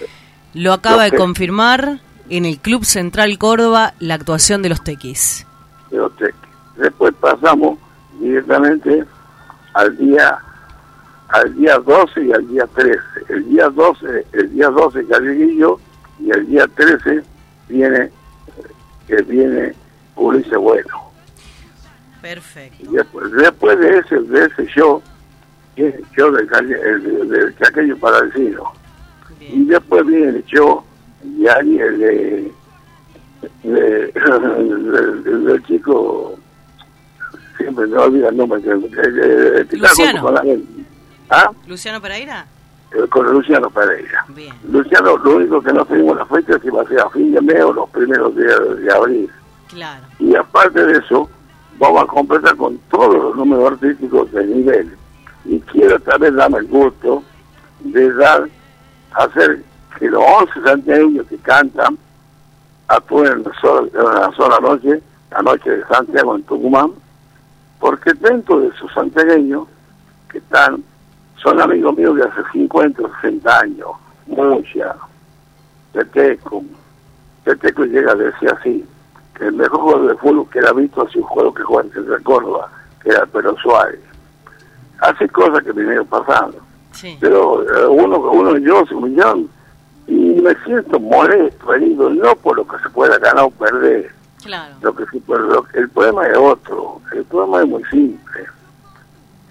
lo 0.53 0.73
acaba 0.73 1.03
de 1.03 1.11
confirmar 1.17 1.99
en 2.29 2.45
el 2.45 2.59
Club 2.59 2.85
Central 2.85 3.37
Córdoba 3.37 3.93
la 3.99 4.15
actuación 4.15 4.61
de 4.61 4.69
los 4.69 4.83
Tequis. 4.83 5.45
de 5.91 5.97
los 5.97 6.15
tequis. 6.17 6.35
Después 6.77 7.13
pasamos 7.19 7.77
directamente 8.19 9.03
al 9.73 9.97
día 9.97 10.37
al 11.29 11.55
día 11.55 11.77
12 11.79 12.23
y 12.25 12.31
al 12.31 12.47
día 12.47 12.65
13. 12.73 12.99
El 13.29 13.49
día 13.49 13.69
12, 13.69 14.25
el 14.33 14.53
día 14.53 14.69
12 14.69 15.03
Galleguillo 15.03 15.79
y 16.19 16.29
el 16.31 16.47
día 16.47 16.65
13 16.67 17.21
viene 17.67 18.09
que 19.07 19.21
viene 19.23 19.73
Ulises 20.15 20.57
Bueno. 20.57 21.11
Perfecto. 22.21 22.77
Y 22.83 22.95
después, 22.95 23.31
después 23.31 23.79
de 23.79 23.99
ese, 23.99 24.19
de 24.21 24.45
ese 24.45 24.65
show, 24.67 25.01
que 25.75 25.87
es 25.89 25.95
el 25.95 26.05
show 26.11 26.31
del, 26.31 26.47
calle- 26.47 26.79
el, 26.81 27.29
del 27.29 27.55
Chaqueño 27.57 27.95
Paladino. 27.97 28.71
Y 29.39 29.65
después 29.65 30.05
viene 30.05 30.29
el 30.29 30.45
show, 30.45 30.83
y 31.37 31.47
ahí 31.47 31.77
el 31.79 31.99
de, 31.99 32.51
de- 33.63 35.61
chico, 35.67 36.35
siempre 37.57 37.87
me 37.87 37.97
olvida 37.97 38.29
el 38.29 38.37
nombre, 38.37 38.61
que, 38.61 38.69
que- 38.69 38.89
que- 38.89 39.67
que 39.69 39.77
Luciano. 39.77 40.33
¿Ah? 41.29 41.51
Luciano 41.67 42.01
Pereira. 42.01 42.45
Eh, 42.93 43.05
Con 43.09 43.25
Luciano 43.31 43.69
Pereira. 43.69 44.25
Bien. 44.29 44.53
Luciano, 44.71 45.17
lo 45.17 45.35
único 45.35 45.61
que 45.61 45.73
no 45.73 45.83
tenemos 45.85 46.15
la 46.17 46.25
fecha 46.25 46.55
es 46.55 46.61
si 46.61 46.69
va 46.69 46.81
a 46.83 46.87
ser 46.87 46.99
a 47.01 47.09
fin 47.09 47.33
de 47.33 47.41
mes 47.41 47.61
o 47.63 47.73
los 47.73 47.89
primeros 47.89 48.33
días 48.35 48.59
de 48.81 48.93
abril. 48.93 49.29
Claro. 49.69 50.05
Y 50.19 50.33
aparte 50.35 50.85
de 50.85 50.97
eso, 50.99 51.29
vamos 51.77 52.03
a 52.03 52.07
completar 52.07 52.55
con 52.55 52.77
todos 52.89 53.13
los 53.15 53.35
números 53.35 53.73
artísticos 53.73 54.31
de 54.31 54.45
nivel. 54.45 54.95
Y 55.43 55.59
quiero 55.61 55.99
también 55.99 56.37
darme 56.37 56.59
el 56.59 56.67
gusto 56.67 57.21
de 57.81 58.13
dar, 58.13 58.47
hacer 59.11 59.61
que 59.97 60.09
los 60.09 60.23
11 60.23 60.61
santiagueños 60.63 61.27
que 61.27 61.37
cantan 61.37 61.97
actúen 62.87 63.27
en 63.27 63.39
una 63.39 64.31
sola, 64.31 64.59
noche, 64.61 65.01
la 65.31 65.41
noche 65.41 65.69
de 65.69 65.85
Santiago 65.87 66.35
en 66.35 66.43
Tucumán, 66.43 66.91
porque 67.79 68.13
dentro 68.13 68.59
de 68.59 68.67
esos 68.69 68.91
santiagueños 68.93 69.67
que 70.29 70.37
están, 70.37 70.83
son 71.41 71.59
amigos 71.61 71.95
míos 71.97 72.15
de 72.15 72.23
hace 72.23 72.41
50 72.51 73.01
o 73.01 73.11
60 73.21 73.59
años, 73.59 73.89
mucha, 74.27 74.95
Teteco, 75.93 76.63
Teteco 77.43 77.85
llega 77.85 78.11
a 78.11 78.15
decir 78.15 78.49
así, 78.51 78.85
que 79.35 79.45
el 79.45 79.53
mejor 79.53 79.79
jugador 79.79 80.07
de 80.07 80.15
fútbol 80.15 80.49
que 80.49 80.59
era 80.59 80.73
visto 80.73 81.01
ha 81.01 81.09
sido 81.09 81.23
un 81.23 81.29
jugador 81.29 81.53
que 81.53 81.63
juega 81.63 81.87
en 81.87 81.93
Central 81.93 82.23
Córdoba, 82.23 82.71
que 83.03 83.09
era 83.09 83.25
Pedro 83.25 83.55
Suárez. 83.57 83.99
hace 84.99 85.27
cosas 85.29 85.63
que 85.63 85.71
vinieron 85.71 86.07
pasando. 86.07 86.57
Sí. 86.91 87.15
Pero 87.19 87.61
eh, 87.61 87.87
uno, 87.87 88.17
uno 88.17 88.57
yo 88.57 88.83
soy 88.87 88.97
un 88.97 89.03
millón 89.11 89.56
y 90.07 90.15
me 90.41 90.55
siento 90.65 90.99
molesto, 90.99 91.73
herido, 91.73 92.09
no 92.09 92.35
por 92.37 92.55
lo 92.57 92.67
que 92.67 92.77
se 92.81 92.89
pueda 92.89 93.17
ganar 93.19 93.43
o 93.45 93.51
perder, 93.51 94.09
Claro. 94.43 94.75
lo 94.81 94.95
que 94.95 95.05
se 95.07 95.19
puede- 95.21 95.41
lo- 95.47 95.65
el 95.73 95.89
problema 95.89 96.27
es 96.27 96.37
otro, 96.37 97.01
el 97.13 97.25
problema 97.25 97.61
es 97.61 97.67
muy 97.67 97.83
simple. 97.85 98.45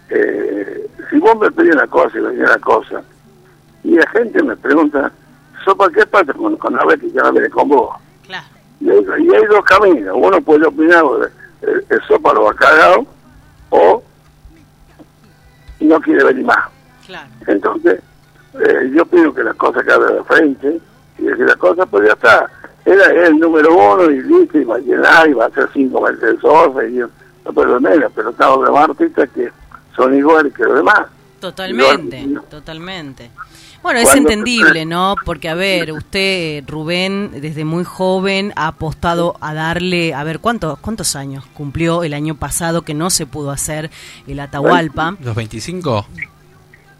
Eh, 0.08 0.88
si 1.10 1.18
vos 1.18 1.36
me 1.38 1.50
pedís 1.50 1.74
una 1.74 1.86
cosa 1.86 2.16
y 2.18 2.22
me 2.22 2.28
pedís 2.30 2.40
una 2.48 2.58
cosa, 2.58 3.02
y 3.84 3.90
la 3.96 4.08
gente 4.10 4.42
me 4.42 4.56
pregunta, 4.56 5.10
¿sopa 5.64 5.90
qué 5.90 6.06
pasa 6.06 6.32
con, 6.32 6.56
con 6.56 6.78
Abel 6.78 7.00
que 7.00 7.10
yo 7.10 7.20
no 7.22 7.28
hablé 7.28 7.50
con 7.50 7.68
vos? 7.68 7.96
Claro. 8.24 8.46
Y 8.80 8.88
hay, 8.90 8.98
y 9.24 9.34
hay 9.34 9.44
dos 9.46 9.64
caminos, 9.64 10.16
uno 10.18 10.40
puede 10.40 10.66
opinar, 10.66 11.04
el, 11.62 11.84
el 11.88 12.02
sopa 12.06 12.32
lo 12.32 12.48
ha 12.50 12.54
cagado, 12.54 13.04
o 13.70 14.02
no 15.80 16.00
quiere 16.00 16.24
venir 16.24 16.44
más. 16.44 16.64
Claro. 17.06 17.28
Entonces, 17.46 18.00
eh, 18.60 18.90
yo 18.94 19.04
pido 19.06 19.34
que 19.34 19.42
las 19.42 19.56
cosas 19.56 19.84
queden 19.84 20.16
de 20.16 20.24
frente 20.24 20.80
y 21.18 21.22
decir 21.22 21.46
las 21.46 21.56
cosas, 21.56 21.86
pues 21.90 22.06
ya 22.06 22.12
está. 22.14 22.50
Era 22.84 23.26
el 23.26 23.38
número 23.38 23.74
uno 23.74 24.10
y 24.10 24.22
listo, 24.22 24.58
y 24.58 24.64
va 24.64 24.76
a 24.76 24.78
llenar, 24.78 25.28
y 25.28 25.32
va 25.32 25.44
a 25.44 25.48
hacer 25.48 25.68
cinco 25.72 26.00
Mercedes 26.00 26.40
Sosa, 26.40 26.84
y 26.86 26.94
yo, 26.94 27.08
no 27.44 27.80
menos, 27.80 28.12
pero 28.14 28.30
estamos 28.30 28.64
de 28.68 28.78
artistas 28.78 29.28
que 29.34 29.50
son 29.96 30.16
iguales 30.16 30.52
que 30.54 30.62
los 30.64 30.76
demás. 30.76 31.06
Totalmente, 31.40 32.26
No. 32.26 32.42
totalmente. 32.42 33.30
Bueno, 33.82 34.00
es 34.00 34.14
entendible, 34.16 34.84
¿no? 34.84 35.14
Porque, 35.24 35.48
a 35.48 35.54
ver, 35.54 35.92
usted, 35.92 36.64
Rubén, 36.66 37.30
desde 37.40 37.64
muy 37.64 37.84
joven 37.84 38.52
ha 38.56 38.68
apostado 38.68 39.36
a 39.40 39.54
darle, 39.54 40.12
a 40.12 40.24
ver, 40.24 40.40
¿cuántos, 40.40 40.78
cuántos 40.80 41.14
años 41.14 41.44
cumplió 41.54 42.02
el 42.02 42.12
año 42.14 42.34
pasado 42.34 42.82
que 42.82 42.94
no 42.94 43.10
se 43.10 43.26
pudo 43.26 43.52
hacer 43.52 43.90
el 44.26 44.40
Atahualpa? 44.40 45.16
¿Los 45.20 45.36
25? 45.36 46.04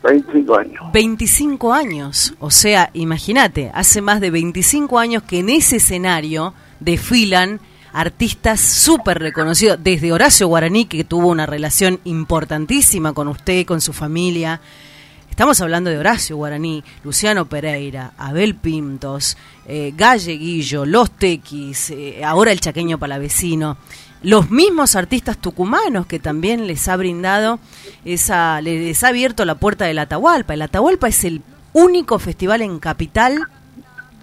25 0.07 0.57
años. 0.57 0.83
25 0.93 1.73
años, 1.73 2.35
o 2.39 2.51
sea, 2.51 2.91
imagínate, 2.95 3.71
hace 3.75 4.01
más 4.01 4.21
de 4.21 4.31
25 4.31 4.99
años 4.99 5.23
que 5.23 5.41
en 5.41 5.51
ese 5.51 5.77
escenario 5.77 6.55
desfilan 6.81 7.61
artistas 7.93 8.61
súper 8.61 9.19
reconocidos, 9.19 9.79
desde 9.83 10.13
Horacio 10.13 10.49
Guaraní, 10.49 10.85
que 10.85 11.05
tuvo 11.05 11.29
una 11.29 11.47
relación 11.47 11.99
importantísima 12.05 13.15
con 13.15 13.29
usted, 13.29 13.65
con 13.65 13.81
su 13.81 13.93
familia. 13.93 14.61
Estamos 15.31 15.61
hablando 15.61 15.91
de 15.91 15.99
Horacio 15.99 16.37
Guaraní, 16.37 16.85
Luciano 17.05 17.47
Pereira, 17.47 18.13
Abel 18.19 18.55
Pintos, 18.55 19.37
eh, 19.67 19.93
Galle 19.97 20.33
Guillo, 20.33 20.85
Los 20.85 21.11
Tequis, 21.11 21.91
eh, 21.91 22.23
ahora 22.25 22.53
el 22.53 22.61
Chaqueño 22.61 22.99
Palavecino. 22.99 23.79
Los 24.23 24.51
mismos 24.51 24.97
artistas 24.97 25.39
tucumanos 25.39 26.07
que 26.07 26.19
también 26.19 26.67
les 26.67 26.89
ha 26.89 26.97
brindado 26.97 27.59
esa, 28.05 28.61
les 28.61 29.03
ha 29.05 29.09
abierto 29.09 29.45
la 29.45 29.57
puerta 29.57 29.85
del 29.85 29.99
Atahualpa. 29.99 30.55
El 30.55 30.63
Atahualpa 30.63 31.09
es 31.09 31.25
el 31.25 31.43
único 31.73 32.19
festival 32.19 32.63
en 32.63 32.79
capital 32.79 33.47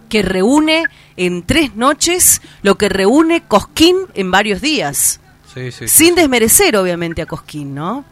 que 0.09 0.21
reúne 0.21 0.83
en 1.17 1.43
tres 1.43 1.75
noches 1.75 2.41
lo 2.61 2.75
que 2.75 2.89
reúne 2.89 3.43
Cosquín 3.47 3.97
en 4.13 4.31
varios 4.31 4.61
días. 4.61 5.19
Sí, 5.53 5.71
sí. 5.71 5.87
Sin 5.87 6.15
desmerecer, 6.15 6.75
obviamente, 6.77 7.21
a 7.21 7.25
Cosquín, 7.25 7.75
¿no? 7.75 8.03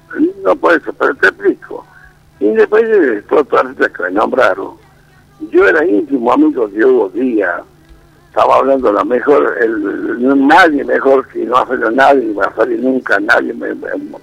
No 0.44 0.56
puede 0.56 0.80
ser, 0.82 0.94
pero 0.94 1.16
te 1.16 1.28
explico. 1.28 1.86
Independiente 2.40 3.16
de 3.16 3.22
todos 3.24 3.48
los 3.52 3.60
artistas 3.60 3.92
que 3.92 4.04
me 4.04 4.12
nombraron, 4.12 4.76
yo 5.52 5.68
era 5.68 5.86
íntimo 5.86 6.32
amigo 6.32 6.68
de 6.68 6.86
Hugo 6.86 7.10
Díaz, 7.10 7.62
estaba 8.32 8.56
hablando 8.56 8.94
la 8.94 9.04
mejor, 9.04 9.58
el, 9.60 10.48
nadie 10.48 10.86
mejor 10.86 11.28
que 11.28 11.44
no 11.46 11.58
ha 11.58 11.68
salido 11.68 11.92
nadie, 11.92 12.34
va 12.34 12.46
a 12.46 12.56
salir 12.56 12.80
nunca 12.80 13.20
nadie 13.20 13.54
me- 13.54 13.76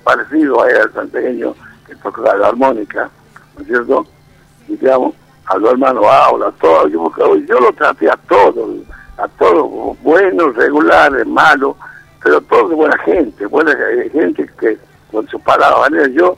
parecido 0.03 0.63
a 0.63 0.71
él, 0.71 0.79
al 0.79 0.93
santeño, 0.95 1.55
que 1.87 1.95
toca 1.97 2.35
la 2.37 2.49
armónica, 2.49 3.11
¿no 3.55 3.61
es 3.61 3.67
cierto? 3.67 4.07
Y 4.67 4.77
digamos, 4.77 5.15
a 5.45 5.59
los 5.59 5.73
hermanos 5.73 6.07
Aula, 6.07 6.51
todo, 6.59 6.89
yo, 6.89 7.13
yo 7.47 7.61
lo 7.61 7.71
traté 7.75 8.09
a 8.11 8.17
todos, 8.29 8.71
a 9.19 9.29
todos, 9.29 10.01
buenos, 10.03 10.57
regulares, 10.57 11.27
malos, 11.27 11.77
pero 12.25 12.41
todos 12.41 12.71
de 12.71 12.77
buena 12.77 12.97
gente, 13.01 13.45
buena 13.45 13.73
eh, 13.73 14.09
gente 14.11 14.51
que 14.59 14.79
con 15.13 15.29
su 15.29 15.39
palabra, 15.41 15.87
yo, 16.09 16.35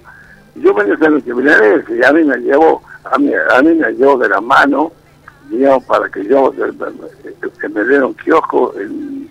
yo 0.56 0.74
me 0.74 0.82
decía 0.84 1.08
que 1.24 1.32
vine 1.32 1.52
y 1.88 2.04
a 2.04 2.12
mí 2.12 2.24
me 2.24 2.36
llevó, 2.38 2.82
a 3.04 3.16
mí, 3.16 3.30
a 3.56 3.62
mí 3.62 3.74
me 3.76 3.92
llevó 3.92 4.18
de 4.18 4.28
la 4.28 4.40
mano, 4.40 4.90
digamos, 5.50 5.84
para 5.84 6.08
que 6.08 6.24
yo 6.26 6.52
que 6.52 7.68
me 7.68 7.84
diera 7.84 8.06
un 8.06 8.14
kiosco 8.14 8.72
en, 8.78 9.28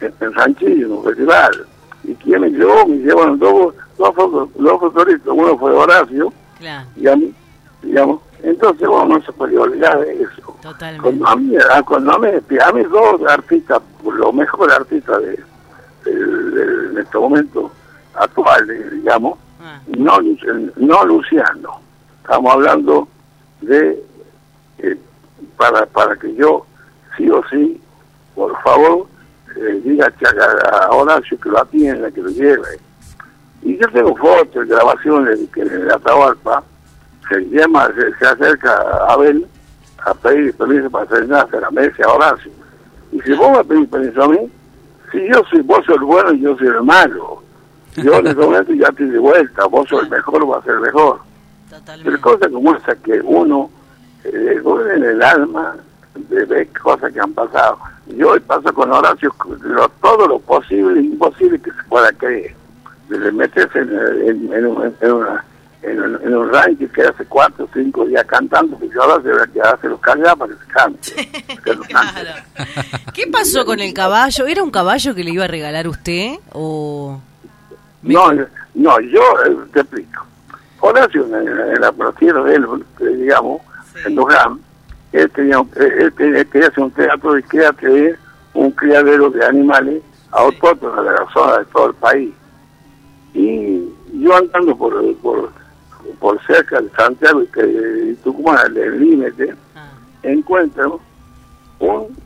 en, 0.00 0.14
en 0.20 0.34
Ranchillo, 0.34 0.86
en 0.86 0.92
un 0.92 1.04
festival. 1.04 1.66
¿Y 2.04 2.14
quién 2.14 2.40
me 2.40 2.48
llevó? 2.50 2.86
Me 2.86 2.96
llevaron 2.96 3.38
dos, 3.38 3.74
dos, 3.98 4.48
uno 5.26 5.58
fue 5.58 5.72
Horacio, 5.74 6.32
Claro, 6.58 6.88
y 6.96 7.06
a 7.06 7.14
mí, 7.16 7.32
digamos, 7.82 8.20
entonces 8.42 8.88
bueno, 8.88 9.16
no 9.18 9.22
se 9.24 9.32
podía 9.32 9.60
olvidar 9.60 10.00
de 10.00 10.22
eso. 10.22 10.56
totalmente. 10.62 11.02
Cuando 11.02 11.26
a 11.28 11.36
mí, 11.36 11.54
a- 11.56 11.82
cuando 11.82 12.12
a 12.12 12.18
mí, 12.18 12.28
a 12.64 12.72
mí 12.72 12.82
dos 12.84 13.20
artistas, 13.28 13.80
los 14.04 14.34
mejores 14.34 14.74
artistas 14.76 15.20
de, 15.22 15.38
de- 16.04 16.26
de- 16.26 16.88
en 16.90 16.98
este 16.98 17.18
momento 17.18 17.70
actual, 18.14 18.68
eh, 18.70 18.88
digamos, 18.92 19.38
Ah, 19.60 19.80
no, 19.88 20.18
no 20.76 21.04
Luciano, 21.04 21.80
estamos 22.22 22.52
hablando 22.54 23.08
de, 23.60 24.02
para, 25.58 25.84
para 25.86 26.16
que 26.16 26.34
yo, 26.34 26.64
sí 27.16 27.28
o 27.28 27.42
sí, 27.50 27.80
por 28.34 28.58
favor, 28.62 29.06
eh, 29.56 29.80
diga 29.84 30.06
a, 30.06 30.84
a 30.86 30.90
Horacio 30.90 31.38
que 31.38 31.48
lo 31.50 31.60
atienda, 31.60 32.10
que 32.10 32.22
lo 32.22 32.30
lleve. 32.30 32.80
Y 33.62 33.76
yo 33.76 33.88
tengo 33.92 34.16
fotos, 34.16 34.66
grabaciones 34.66 35.40
de 35.40 35.46
que 35.48 35.62
en 35.62 35.90
Atahualpa 35.90 36.62
se 37.28 37.40
llama, 37.50 37.90
se, 37.94 38.14
se 38.16 38.26
acerca 38.26 38.72
a 38.72 39.12
Abel 39.12 39.46
a 40.06 40.14
pedir 40.14 40.54
permiso 40.54 40.88
para 40.88 41.04
hacer 41.04 41.28
nada, 41.28 41.48
a 41.52 41.60
la 41.60 41.70
mesa 41.72 42.04
a 42.04 42.12
Horacio. 42.12 42.52
Y 43.10 43.20
si 43.20 43.32
vos 43.32 43.58
me 43.58 43.64
pedís 43.64 43.88
permiso 43.88 44.22
a 44.22 44.28
mí, 44.28 44.38
si 45.10 45.26
yo 45.28 45.42
soy, 45.50 45.60
vos 45.62 45.84
sos 45.84 45.96
el 45.96 46.04
bueno 46.04 46.32
y 46.32 46.40
yo 46.40 46.56
soy 46.56 46.68
el 46.68 46.82
malo. 46.82 47.42
Yo 47.96 48.14
en 48.14 48.28
ese 48.28 48.36
momento 48.36 48.72
ya 48.74 48.86
estoy 48.88 49.10
de 49.10 49.18
vuelta, 49.18 49.66
vos 49.66 49.88
sos 49.88 50.04
el 50.04 50.10
mejor, 50.10 50.48
va 50.48 50.58
a 50.58 50.62
ser 50.62 50.74
el 50.74 50.80
mejor. 50.80 51.20
Pero 51.68 51.80
totalmente. 51.80 52.20
cosas 52.20 52.48
como 52.52 52.74
esa 52.76 52.94
que 52.96 53.20
uno 53.24 53.70
eh, 54.32 54.94
en 54.94 55.04
el 55.04 55.22
alma 55.22 55.76
de 56.14 56.44
ver 56.44 56.68
cosas 56.80 57.12
que 57.12 57.20
han 57.20 57.32
pasado. 57.32 57.78
Y 58.06 58.22
hoy 58.22 58.40
paso 58.40 58.72
con 58.72 58.90
Horacio 58.92 59.34
lo- 59.62 59.88
todo 60.00 60.26
lo 60.26 60.38
posible 60.40 61.00
e 61.00 61.04
imposible 61.04 61.60
que 61.60 61.70
se 61.70 61.82
pueda 61.88 62.10
creer. 62.12 62.54
Desde 63.08 63.32
meterse 63.32 63.78
en, 63.78 63.90
en, 63.90 64.52
en 64.52 64.66
un- 64.66 64.94
en 65.00 65.12
una- 65.12 65.44
en 65.82 66.34
un, 66.34 66.52
ranking 66.52 66.88
que 66.88 67.02
hace 67.02 67.24
cuatro 67.26 67.64
o 67.64 67.68
cinco 67.72 68.04
días 68.04 68.24
cantando, 68.26 68.76
porque 68.76 68.98
Horacio 68.98 69.32
era 69.34 69.46
que 69.46 69.60
hace 69.60 69.88
los 69.88 70.00
callar 70.00 70.36
para 70.36 70.52
que 70.52 70.58
se 70.64 70.72
cante. 70.72 71.14
que. 71.64 71.76
Claro. 71.78 72.30
¿Qué 73.14 73.26
pasó 73.28 73.64
con 73.64 73.78
el 73.80 73.94
caballo? 73.94 74.46
¿Era 74.46 74.62
un 74.62 74.70
caballo 74.72 75.14
que 75.14 75.22
le 75.24 75.30
iba 75.30 75.44
a 75.44 75.48
regalar 75.48 75.86
usted? 75.86 76.34
¿O.? 76.52 77.20
No, 78.02 78.32
no, 78.74 79.00
yo 79.00 79.20
eh, 79.46 79.56
te 79.72 79.80
explico. 79.80 80.24
Horacio, 80.80 81.24
en, 81.24 81.80
la 81.80 81.92
tierra 82.18 82.42
de 82.44 82.54
él, 82.56 82.66
eh, 83.00 83.04
digamos, 83.16 83.60
en 84.04 84.14
Luján, 84.14 84.60
él, 85.12 85.30
él, 85.36 86.12
quería 86.50 86.68
hacer 86.68 86.84
un 86.84 86.90
teatro 86.90 87.38
y 87.38 87.42
quería 87.44 87.72
tener 87.72 88.18
un 88.54 88.70
criadero 88.72 89.30
de 89.30 89.44
animales 89.44 90.02
autóctonos 90.30 91.04
de 91.04 91.12
la 91.12 91.26
zona 91.32 91.58
de 91.58 91.64
todo 91.66 91.86
el 91.88 91.94
país. 91.94 92.34
Y 93.34 93.82
yo 94.14 94.36
andando 94.36 94.76
por, 94.76 95.16
por, 95.16 95.50
por 96.18 96.46
cerca 96.46 96.80
de 96.80 96.90
Santiago 96.90 97.42
y, 97.42 98.10
y 98.10 98.14
Tucumán, 98.16 98.76
el 98.76 99.00
límite, 99.00 99.54
Ah, 99.74 99.92
encuentro 100.22 101.00
un, 101.78 102.16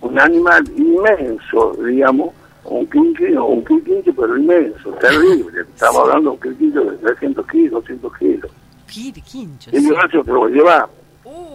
un 0.00 0.18
animal 0.18 0.64
inmenso, 0.76 1.74
digamos, 1.84 2.34
un 2.64 2.86
quinquillo, 2.88 3.44
un 3.44 3.64
quinquillo 3.64 4.14
pero 4.14 4.36
inmenso, 4.36 4.90
terrible. 4.92 5.60
Estamos 5.60 6.02
hablando 6.02 6.30
de 6.30 6.36
un 6.36 6.42
quinquillo 6.42 6.90
de 6.90 6.96
300 6.98 7.46
kilos, 7.46 7.72
200 7.82 8.18
kilos. 8.18 8.50
Qué 9.12 9.20
quincho, 9.20 9.70
Y 9.72 9.86
yo 9.88 9.94
Horacio, 9.94 10.22
te 10.24 10.32
lo 10.32 10.38
voy 10.40 10.52
a 10.52 10.54
llevar. 10.54 10.88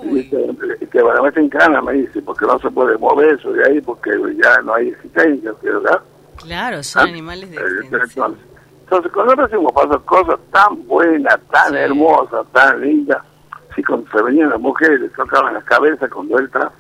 Y 0.04 0.08
Uy, 0.08 0.22
dice, 0.24 0.88
que 0.92 1.02
van 1.02 1.18
a 1.18 1.22
meter 1.22 1.44
en 1.44 1.50
cana, 1.50 1.82
me 1.82 1.94
dice, 1.94 2.22
porque 2.22 2.46
no 2.46 2.58
se 2.60 2.70
puede 2.72 2.98
mover 2.98 3.36
eso 3.38 3.52
de 3.52 3.66
ahí, 3.68 3.82
porque 3.82 4.10
ya 4.44 4.62
no 4.64 4.74
hay 4.74 4.90
existencia, 4.90 5.52
¿verdad? 5.62 6.00
claro, 6.38 6.82
son 6.84 7.02
¿Ah? 7.02 7.10
animales 7.10 7.52
de 7.52 7.58
Eh, 7.58 7.62
extensión. 7.82 8.36
Entonces, 8.84 9.12
con 9.12 9.30
hemos 9.30 9.72
pasado 9.74 10.04
cosas 10.06 10.40
tan 10.52 10.88
buenas, 10.88 11.38
tan 11.52 11.70
Sí. 11.72 11.78
hermosas, 11.78 12.46
tan 12.54 12.82
lindas. 12.82 13.20
Sí, 13.76 13.84
cuando 13.84 14.10
se 14.10 14.24
venían 14.24 14.50
las 14.50 14.60
mujeres, 14.60 15.00
les 15.02 15.14
tocaban 15.14 15.54
la 15.54 15.62
cabeza 15.62 16.10
cuando 16.10 16.40
él 16.40 16.50
tra- 16.50 16.72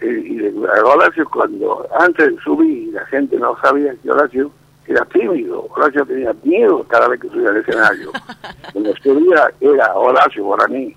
eh, 0.00 0.22
y 0.24 0.46
a 0.66 0.84
Horacio 0.84 1.28
cuando 1.28 1.86
antes 1.98 2.34
de 2.34 2.40
subir 2.42 2.92
la 2.94 3.04
gente 3.06 3.36
no 3.38 3.56
sabía 3.60 3.94
que 4.02 4.10
Horacio 4.10 4.50
era 4.88 5.04
tímido, 5.06 5.66
Horacio 5.70 6.04
tenía 6.06 6.34
miedo 6.42 6.84
cada 6.88 7.08
vez 7.08 7.20
que 7.20 7.28
subía 7.28 7.48
al 7.50 7.56
escenario. 7.56 8.10
cuando 8.72 8.94
subía 8.96 9.50
era 9.60 9.94
Horacio 9.94 10.44
Guaraní. 10.44 10.96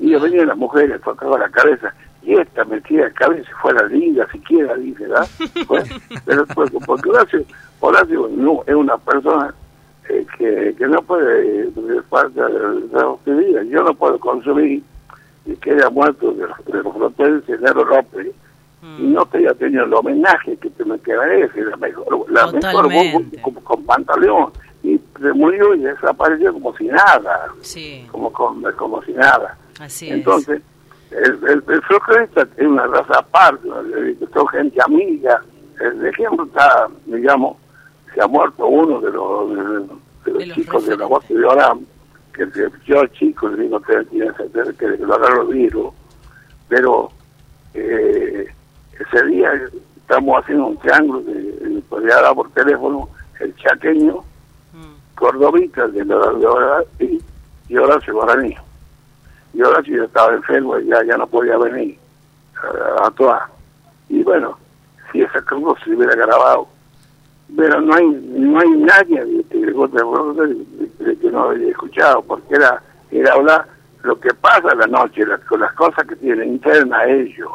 Y 0.00 0.10
yo 0.10 0.20
venían 0.20 0.48
las 0.48 0.56
mujeres, 0.56 1.00
tocaban 1.02 1.40
la 1.40 1.48
cabeza, 1.48 1.92
y 2.22 2.34
esta 2.34 2.64
metía 2.64 3.02
la 3.04 3.10
cabeza 3.10 3.50
y 3.50 3.60
fuera 3.60 3.86
linda 3.88 4.26
siquiera, 4.30 4.74
dice, 4.76 5.06
¿verdad? 5.06 5.26
Pues, 5.66 5.88
pero 6.24 6.46
pues, 6.46 6.70
porque 6.86 7.10
Horacio, 7.10 7.44
Horacio 7.80 8.30
no, 8.32 8.62
es 8.66 8.74
una 8.74 8.96
persona 8.98 9.54
eh, 10.08 10.26
que, 10.36 10.74
que 10.76 10.86
no 10.86 11.02
puede, 11.02 11.70
de 11.70 12.02
parte 12.02 12.40
de 12.40 12.88
la 12.92 13.08
hostilidad. 13.08 13.62
Yo 13.62 13.82
no 13.82 13.94
puedo 13.94 14.18
consumir 14.18 14.82
y 15.46 15.56
que 15.56 15.70
haya 15.72 15.90
muerto 15.90 16.32
de, 16.32 16.46
de 16.46 16.82
los 16.82 16.94
fronteros 16.94 17.46
de 17.46 17.58
Nero 17.58 17.84
Y 18.82 19.02
no 19.02 19.26
te 19.26 19.38
haya 19.38 19.54
tenido 19.54 19.84
el 19.84 19.94
homenaje 19.94 20.56
que 20.56 20.70
te 20.70 20.84
me 20.84 20.98
merece, 21.04 21.62
la 21.64 21.76
mejor, 21.78 22.30
la 22.30 22.46
mejor 22.46 22.60
Totalmente. 22.60 23.36
voz 23.42 23.42
con, 23.54 23.54
con 23.64 23.84
pantaleón. 23.84 24.52
Y 24.84 25.00
se 25.20 25.32
murió 25.32 25.74
y 25.74 25.80
desapareció 25.80 26.52
como 26.52 26.76
si 26.76 26.84
nada, 26.84 27.48
Sí, 27.60 28.06
como, 28.12 28.32
como, 28.32 28.70
como 28.76 29.02
si 29.02 29.12
nada. 29.12 29.58
así 29.80 30.08
Entonces, 30.10 30.62
el, 31.10 31.32
el, 31.48 31.64
el 31.68 31.82
folclorista 31.82 32.46
es 32.56 32.66
una 32.66 32.86
raza 32.86 33.18
aparte, 33.18 33.68
son 34.32 34.46
gente 34.48 34.78
amiga. 34.84 35.42
El 35.80 36.06
ejemplo 36.06 36.44
está, 36.44 36.88
digamos, 37.06 37.56
se 38.14 38.22
ha 38.22 38.26
muerto 38.28 38.66
uno 38.66 39.00
de 39.00 39.10
los, 39.10 39.50
de, 39.50 39.56
los- 39.56 39.88
de 40.24 40.30
los 40.32 40.38
De 40.38 40.46
los 40.46 40.56
chicos 40.56 40.86
de 40.86 40.96
la 40.96 41.06
voz 41.06 41.26
de 41.28 41.44
Orán, 41.44 41.80
que 42.32 42.46
se- 42.50 42.70
yo 42.86 43.04
chico 43.08 43.48
le 43.48 43.64
digo 43.64 43.80
que 43.80 43.94
lo 45.00 45.14
agarró 45.14 45.42
el 45.42 45.48
virus, 45.48 45.92
pero 46.68 47.10
eh, 47.74 48.46
ese 49.00 49.26
día 49.26 49.50
estamos 49.96 50.42
haciendo 50.42 50.66
un 50.68 50.78
triángulo, 50.78 51.20
de, 51.20 51.82
podía 51.88 52.16
hablar 52.16 52.34
por 52.34 52.50
teléfono, 52.52 53.08
el 53.40 53.54
chaqueño, 53.56 54.22
Mm. 54.74 55.16
Cordovita, 55.16 55.84
el 55.84 55.92
de 55.94 56.04
la 56.04 56.16
de 56.32 56.46
Hora- 56.46 56.84
y, 57.00 57.18
y 57.68 57.76
Horacio 57.76 58.14
Guaraní. 58.14 58.54
Y 59.54 59.62
Horacio 59.62 59.96
ya 59.96 60.04
estaba 60.04 60.34
enfermo 60.34 60.78
y 60.78 60.86
ya, 60.86 61.02
ya 61.04 61.16
no 61.16 61.26
podía 61.26 61.56
venir 61.56 61.98
a, 62.62 63.02
a 63.02 63.06
actuar. 63.08 63.42
Y 64.08 64.22
bueno, 64.22 64.58
si 65.10 65.22
esa 65.22 65.40
cruz 65.42 65.78
se 65.84 65.94
hubiera 65.94 66.14
grabado, 66.14 66.68
pero 67.56 67.80
no 67.80 67.94
hay 67.94 68.06
no 68.06 68.60
hay 68.60 68.70
nadie 68.70 69.24
de, 69.24 69.44
de, 69.50 70.64
de- 71.04 71.16
que 71.18 71.30
no 71.30 71.48
haya 71.50 71.68
escuchado, 71.68 72.22
porque 72.22 72.54
era, 72.54 72.82
era 73.10 73.32
hablar 73.32 73.66
lo 74.02 74.20
que 74.20 74.32
pasa 74.34 74.74
la 74.74 74.86
noche, 74.86 75.24
las, 75.26 75.40
con 75.44 75.60
las 75.60 75.72
cosas 75.72 76.06
que 76.06 76.16
tienen 76.16 76.50
interna 76.50 77.04
ellos. 77.06 77.50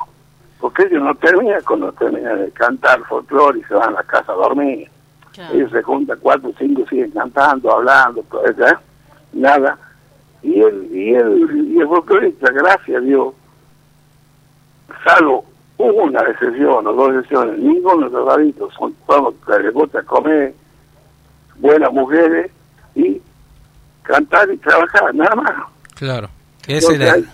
Porque 0.64 0.84
ellos 0.84 1.04
no 1.04 1.14
terminan 1.16 1.62
cuando 1.68 1.92
terminan 1.92 2.40
de 2.40 2.50
cantar 2.52 3.04
folclore 3.04 3.60
y 3.60 3.64
se 3.64 3.74
van 3.74 3.90
a 3.90 3.98
la 3.98 4.04
casa 4.04 4.32
a 4.32 4.36
dormir 4.36 4.90
Claro. 5.34 5.56
ellos 5.56 5.72
se 5.72 5.82
juntan 5.82 6.18
cuatro 6.22 6.52
o 6.52 6.54
cinco 6.58 6.86
siguen 6.90 7.12
cantando, 7.12 7.70
hablando, 7.70 8.24
todo 8.32 8.46
eso, 8.46 8.66
¿eh? 8.66 8.78
nada. 9.34 9.78
Y 10.42 10.62
él, 10.62 10.88
y 10.90 11.16
él, 11.16 11.74
y 11.76 11.80
el 11.82 11.88
folclorista, 11.88 12.50
gracias 12.54 12.96
a 12.96 13.02
Dios, 13.02 13.34
salvo 15.04 15.44
una 15.78 16.22
excepción 16.22 16.88
o 16.88 16.94
dos 16.94 17.10
excepciones, 17.10 17.60
ninguno 17.60 17.96
de 17.96 18.02
los 18.04 18.12
drogadictos 18.14 18.74
son 18.76 18.96
todos 19.06 19.36
que 19.46 19.64
les 19.64 19.74
gusta 19.74 20.02
comer, 20.04 20.54
buenas 21.58 21.92
mujeres 21.92 22.50
y 22.96 23.22
cantar 24.04 24.50
y 24.50 24.56
trabajar, 24.60 25.14
nada 25.14 25.36
más. 25.36 25.54
Claro. 25.96 26.30
Esa 26.68 26.94
es, 26.94 27.26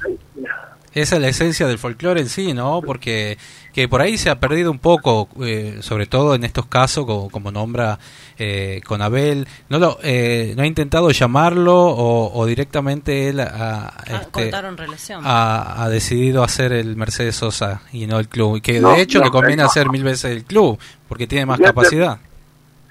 Esa 0.94 1.16
es 1.18 1.22
la 1.22 1.28
esencia 1.28 1.68
del 1.68 1.78
folclore 1.78 2.20
en 2.22 2.30
sí, 2.30 2.54
¿no? 2.54 2.82
Porque 2.82 3.38
que 3.74 3.88
por 3.88 4.02
ahí 4.02 4.18
se 4.18 4.30
ha 4.32 4.40
perdido 4.40 4.72
un 4.72 4.80
poco, 4.80 5.30
eh, 5.42 5.78
sobre 5.82 6.08
todo 6.08 6.34
en 6.36 6.44
estos 6.44 6.66
casos, 6.66 7.06
como, 7.06 7.30
como 7.30 7.52
nombra 7.52 8.00
eh, 8.38 8.82
con 8.86 9.02
Abel. 9.02 9.48
¿No, 9.70 9.78
lo, 9.80 10.00
eh, 10.02 10.54
¿No 10.58 10.64
ha 10.64 10.66
intentado 10.66 11.12
llamarlo 11.12 11.76
o, 11.76 12.34
o 12.34 12.46
directamente 12.48 13.30
él 13.30 13.40
ha, 13.40 13.88
Ah, 13.88 14.04
este, 14.22 14.52
relación. 14.76 15.22
ha 15.26 15.88
decidido 15.90 16.44
hacer 16.44 16.72
el 16.74 16.96
Mercedes 16.96 17.36
Sosa 17.36 17.82
y 17.94 18.08
no 18.08 18.18
el 18.20 18.28
club? 18.28 18.58
Y 18.58 18.62
que 18.62 18.80
No, 18.80 18.94
de 18.96 19.02
hecho 19.02 19.20
no, 19.20 19.26
le 19.26 19.32
conviene 19.32 19.62
no. 19.64 19.70
hacer 19.70 19.90
mil 19.90 20.04
veces 20.04 20.32
el 20.32 20.44
club, 20.44 20.80
porque 21.08 21.28
tiene 21.28 21.46
más 21.46 21.60
Ya 21.60 21.66
te- 21.66 21.70
capacidad. 21.70 22.18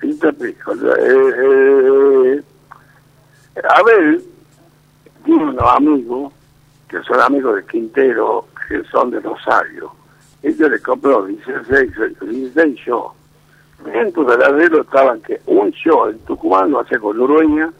Sí, 0.01 0.15
te 0.21 0.29
explico. 0.29 0.73
Eh, 0.75 0.79
eh, 2.37 2.43
Abel 3.77 4.23
tiene 5.25 5.45
unos 5.45 5.65
amigos 5.75 6.33
que 6.89 7.03
son 7.03 7.21
amigos 7.21 7.57
de 7.57 7.67
Quintero, 7.67 8.47
que 8.69 8.83
son 8.85 9.11
de 9.11 9.21
Rosario. 9.21 9.93
Ellos 10.43 10.71
le 10.71 10.81
compró 10.81 11.25
16, 11.25 11.93
16 12.21 12.75
shows. 12.77 13.13
Dentro 13.85 14.25
del 14.25 14.43
arreglo 14.43 14.83
estaban 14.83 15.21
que 15.23 15.41
un 15.47 15.71
show 15.73 16.09
en 16.09 16.19
Tucumán 16.21 16.71
lo 16.71 16.81
hacía 16.81 16.99
con 16.99 17.21
Urueña 17.21 17.71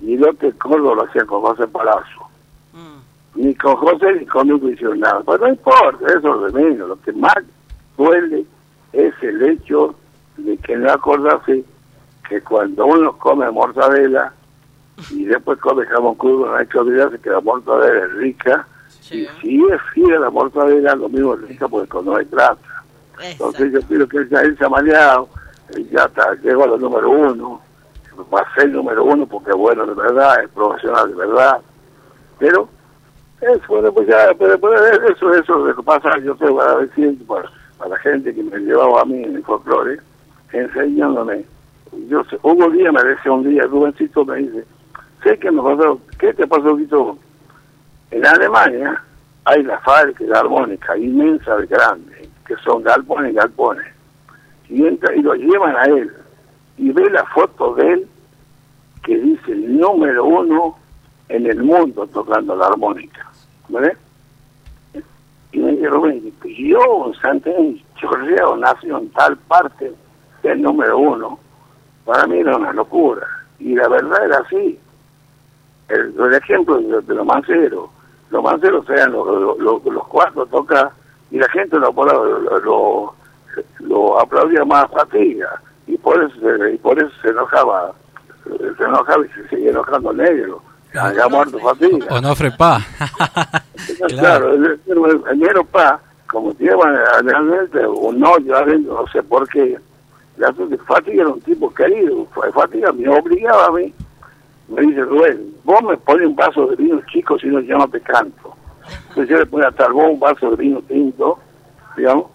y 0.00 0.14
el 0.14 0.24
otro 0.24 0.48
en 0.48 0.56
Córdoba 0.56 0.94
lo 0.96 1.04
hacía 1.04 1.24
con 1.24 1.42
José 1.42 1.66
Palazzo. 1.68 2.28
Mm. 2.72 3.40
Ni 3.42 3.54
con 3.54 3.76
José 3.76 4.14
ni 4.18 4.26
conmigo 4.26 4.68
hicieron 4.68 5.00
nada. 5.00 5.22
Pero 5.24 5.38
no 5.38 5.48
importa, 5.48 6.06
eso 6.06 6.46
es 6.46 6.52
de 6.54 6.60
menos. 6.60 6.88
Lo 6.88 7.00
que 7.00 7.12
más 7.12 7.36
duele 7.96 8.44
es 8.92 9.14
el 9.22 9.42
hecho 9.42 9.94
de 10.36 10.56
que 10.58 10.76
no 10.76 10.90
acordarse 10.90 11.64
que 12.28 12.40
cuando 12.40 12.86
uno 12.86 13.16
come 13.18 13.48
mortadela 13.50 14.32
y 15.10 15.24
después 15.24 15.58
come 15.58 15.84
jamón 15.86 16.14
crudo, 16.14 16.54
hay 16.54 16.66
que 16.66 16.78
olvidarse 16.78 17.18
que 17.18 17.30
la 17.30 17.40
mortadela 17.40 18.04
es 18.06 18.12
rica. 18.14 18.66
Sí. 18.88 19.26
Y 19.42 19.48
si 19.60 19.64
es 19.72 19.80
fiel 19.92 20.20
la 20.20 20.30
mortadela, 20.30 20.94
lo 20.94 21.08
mismo 21.08 21.34
es 21.34 21.42
rica 21.48 21.68
porque 21.68 21.88
cuando 21.88 22.12
no 22.12 22.18
hay 22.18 22.24
plata. 22.24 22.58
Entonces 23.22 23.72
yo 23.72 23.80
pido 23.82 24.08
que 24.08 24.26
ya- 24.28 24.40
él 24.42 24.56
se 24.58 24.64
ha 24.64 24.68
maleado, 24.68 25.28
él 25.74 25.88
ya 25.90 26.04
está, 26.04 26.34
llegó 26.42 26.64
a 26.64 26.68
lo 26.68 26.78
número 26.78 27.10
uno, 27.10 27.60
va 28.32 28.40
a 28.40 28.54
ser 28.54 28.70
número 28.70 29.04
uno 29.04 29.26
porque 29.26 29.52
bueno 29.52 29.84
de 29.86 29.94
verdad, 29.94 30.42
es 30.42 30.48
profesional 30.50 31.08
de 31.10 31.14
verdad. 31.16 31.60
Pero 32.38 32.68
eso, 33.40 33.60
bueno, 33.68 33.92
pues 33.92 34.08
ya, 34.08 34.32
pero, 34.38 34.58
pero 34.58 34.74
eso, 34.86 35.32
eso 35.34 35.36
es 35.36 35.48
lo 35.48 35.76
que 35.76 35.82
pasa, 35.82 36.18
yo 36.18 36.34
te 36.36 36.48
voy 36.48 36.64
a 36.66 36.76
decir 36.78 37.16
para, 37.26 37.50
para 37.78 37.90
la 37.90 37.98
gente 37.98 38.34
que 38.34 38.42
me 38.42 38.58
llevaba 38.58 39.02
a 39.02 39.04
mí 39.04 39.22
en 39.22 39.36
el 39.36 39.44
folclore, 39.44 39.98
enseñándome. 40.52 41.44
Yo 42.08 42.24
sé, 42.24 42.38
hubo 42.42 42.66
un 42.66 42.72
día, 42.76 42.90
me 42.90 43.02
decía 43.04 43.30
un 43.32 43.44
día, 43.48 43.64
Rubencito 43.64 44.24
me 44.24 44.36
dice, 44.38 44.64
que 45.38 45.50
me 45.50 45.62
pasó, 45.62 46.00
¿qué 46.18 46.34
te 46.34 46.46
pasó, 46.46 46.76
Quito? 46.76 47.18
En 48.10 48.26
Alemania 48.26 49.02
hay 49.44 49.62
la 49.62 49.78
fábrica 49.80 50.24
de 50.24 50.36
armónica 50.36 50.96
inmensa 50.96 51.56
de 51.56 51.66
grande, 51.66 52.28
que 52.46 52.54
son 52.56 52.82
galpones 52.82 53.34
galpones. 53.34 53.86
Y, 54.68 54.86
entra, 54.86 55.14
y 55.14 55.22
lo 55.22 55.34
llevan 55.34 55.76
a 55.76 55.84
él, 55.84 56.12
y 56.76 56.90
ve 56.90 57.10
la 57.10 57.24
foto 57.26 57.74
de 57.74 57.92
él, 57.92 58.08
que 59.02 59.18
dice 59.18 59.52
el 59.52 59.78
número 59.78 60.24
uno 60.24 60.76
en 61.28 61.46
el 61.46 61.62
mundo 61.62 62.06
tocando 62.06 62.54
la 62.56 62.66
armónica. 62.66 63.30
¿Vale? 63.68 63.96
Y 65.52 65.58
me 65.58 65.72
y 66.44 66.70
yo, 66.70 67.12
Santiago 67.22 67.74
Chorreo, 67.96 68.56
nació 68.56 68.98
en 68.98 69.08
tal 69.10 69.36
parte 69.36 69.92
del 70.42 70.62
número 70.62 70.98
uno. 70.98 71.38
Para 72.04 72.26
mí 72.26 72.38
era 72.38 72.56
una 72.56 72.72
locura. 72.72 73.26
Y 73.58 73.74
la 73.74 73.88
verdad 73.88 74.24
era 74.24 74.38
así. 74.38 74.78
El, 75.88 76.14
el 76.18 76.34
ejemplo 76.34 76.78
de, 76.78 77.00
de 77.02 77.14
los 77.14 77.26
manceros. 77.26 77.90
Los 78.30 78.42
manceros 78.42 78.88
eran 78.88 79.12
los, 79.12 79.58
los, 79.58 79.84
los, 79.84 80.08
cuatro 80.08 80.46
toca 80.46 80.90
y 81.30 81.38
la 81.38 81.48
gente 81.50 81.78
lo, 81.78 81.92
lo, 81.92 82.60
lo, 82.60 83.14
lo 83.80 84.20
aplaudía 84.20 84.64
más 84.64 84.90
fatiga. 84.90 85.60
Y 85.86 85.96
por 85.98 86.22
eso 86.22 86.34
se, 86.40 86.74
y 86.74 86.78
por 86.78 86.98
eso 86.98 87.10
se 87.22 87.28
enojaba, 87.28 87.92
se 88.44 88.84
enojaba 88.84 89.24
y 89.26 89.28
se 89.28 89.48
seguía 89.48 89.70
enojando 89.70 90.12
negro. 90.12 90.62
Ya 90.94 91.28
muerto 91.28 91.58
fatiga. 91.58 92.06
Onofre 92.10 92.50
Paz. 92.52 92.84
Claro, 94.08 94.54
el, 94.54 94.80
el, 94.86 95.22
el 95.30 95.38
negro 95.38 95.64
pa, 95.64 96.00
como 96.30 96.52
llevan 96.54 96.96
realmente 97.22 97.86
un 97.86 98.24
hoyo 98.24 98.56
adentro, 98.56 99.02
no 99.02 99.06
sé 99.12 99.22
por 99.22 99.48
qué. 99.48 99.78
La 100.36 100.52
Fatiga 100.86 101.22
era 101.22 101.28
un 101.28 101.40
tipo 101.40 101.72
querido, 101.72 102.26
Fatiga 102.52 102.92
me 102.92 103.08
obligaba 103.08 103.66
a 103.66 103.70
mí. 103.70 103.94
Me 104.68 104.82
dice, 104.82 105.02
Rubén, 105.02 105.54
vos 105.64 105.82
me 105.82 105.96
pones 105.98 106.26
un 106.26 106.36
vaso 106.36 106.66
de 106.66 106.76
vino 106.76 107.00
chico, 107.12 107.38
si 107.38 107.48
no 107.48 107.60
yo 107.60 107.78
no 107.78 107.88
te 107.88 108.00
canto. 108.00 108.54
Entonces 109.08 109.28
yo 109.28 109.38
le 109.38 109.46
ponía 109.46 109.70
tal 109.72 109.92
vos 109.92 110.10
un 110.10 110.20
vaso 110.20 110.50
de 110.50 110.56
vino 110.56 110.80
tinto, 110.82 111.38
digamos, 111.96 112.26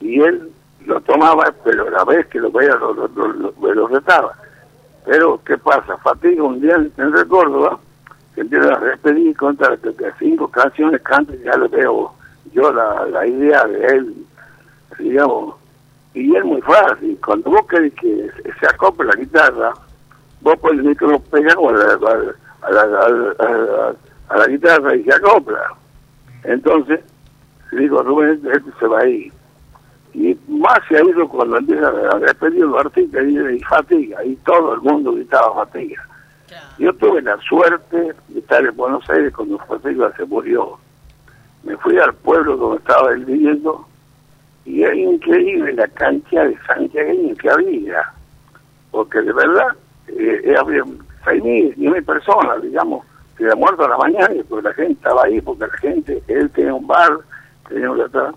y 0.00 0.20
él 0.20 0.50
lo 0.84 1.00
tomaba, 1.00 1.52
pero 1.64 1.88
la 1.90 2.04
vez 2.04 2.26
que 2.26 2.38
lo 2.38 2.50
veía 2.50 2.74
lo, 2.76 2.92
lo, 2.92 3.08
lo, 3.08 3.74
lo, 3.74 3.88
retaba. 3.88 4.36
Pero, 5.04 5.40
¿qué 5.44 5.58
pasa? 5.58 5.96
Fatiga 5.98 6.42
un 6.42 6.60
día 6.60 6.76
en 6.76 7.28
Córdoba, 7.28 7.78
que 8.34 8.40
empieza 8.42 8.74
a 8.74 8.78
repetir 8.78 9.36
contra 9.36 9.76
que 9.76 9.92
cinco 10.18 10.48
canciones 10.48 11.00
canta 11.02 11.34
y 11.34 11.42
ya 11.42 11.56
le 11.56 11.68
veo 11.68 12.12
yo 12.52 12.72
la, 12.72 13.06
la 13.06 13.26
idea 13.26 13.64
de 13.66 13.86
él, 13.86 14.14
digamos, 14.98 15.54
y 16.14 16.34
es 16.34 16.44
muy 16.44 16.62
fácil, 16.62 17.18
cuando 17.24 17.50
vos 17.50 17.66
querés 17.66 17.92
que 17.94 18.30
se 18.58 18.66
acople 18.66 19.08
la 19.08 19.16
guitarra, 19.16 19.74
vos 20.46 20.56
pones 20.60 20.78
el 20.78 20.90
micrófono 20.90 21.18
pegado 21.24 21.68
a 21.68 21.72
la, 21.72 21.92
a, 22.62 22.70
la, 22.70 22.80
a, 22.82 23.08
la, 23.10 23.94
a, 24.28 24.36
la, 24.38 24.46
guitarra 24.46 24.94
y 24.94 25.02
se 25.02 25.12
acopla. 25.12 25.74
Entonces, 26.44 27.00
digo, 27.72 28.00
Rubén, 28.04 28.40
este 28.52 28.70
se 28.78 28.86
va 28.86 29.00
a 29.00 29.08
ir. 29.08 29.32
Y 30.14 30.38
más 30.46 30.78
se 30.88 30.98
ha 30.98 31.02
ido 31.02 31.28
cuando 31.28 31.56
empieza 31.56 31.88
a 31.88 32.18
despedir 32.20 32.64
los 32.64 32.78
artistas 32.78 33.24
y, 33.26 33.56
y 33.56 33.60
fatiga, 33.64 34.24
y 34.24 34.36
todo 34.36 34.74
el 34.74 34.82
mundo 34.82 35.12
gritaba 35.14 35.64
fatiga. 35.64 36.00
Yo 36.78 36.92
tuve 36.94 37.22
la 37.22 37.36
suerte 37.38 38.14
de 38.28 38.38
estar 38.38 38.64
en 38.64 38.76
Buenos 38.76 39.08
Aires 39.10 39.32
cuando 39.34 39.58
Fatiga 39.58 40.12
se 40.16 40.24
murió. 40.26 40.78
Me 41.64 41.76
fui 41.78 41.98
al 41.98 42.14
pueblo 42.14 42.56
donde 42.56 42.78
estaba 42.78 43.12
él 43.12 43.24
viviendo 43.24 43.84
y 44.64 44.84
es 44.84 44.94
increíble 44.94 45.72
la 45.72 45.88
cantidad 45.88 46.44
de 46.44 46.56
santiagueños 46.66 47.36
que 47.38 47.50
había. 47.50 48.12
Porque 48.92 49.20
de 49.22 49.32
verdad 49.32 49.68
eh, 50.08 50.54
había 50.58 50.82
seis 51.24 51.42
mil, 51.42 51.74
diez 51.76 51.92
mil 51.92 52.04
personas, 52.04 52.62
digamos, 52.62 53.04
se 53.36 53.44
había 53.44 53.56
muerto 53.56 53.84
a 53.84 53.88
la 53.88 53.98
mañana 53.98 54.34
y 54.34 54.42
pues 54.44 54.64
la 54.64 54.72
gente 54.74 54.92
estaba 54.94 55.24
ahí, 55.24 55.40
porque 55.40 55.66
la 55.66 55.78
gente, 55.78 56.22
él 56.28 56.50
tenía 56.50 56.74
un 56.74 56.86
bar, 56.86 57.18
tenía 57.68 57.90
un 57.90 58.00
atrás, 58.00 58.34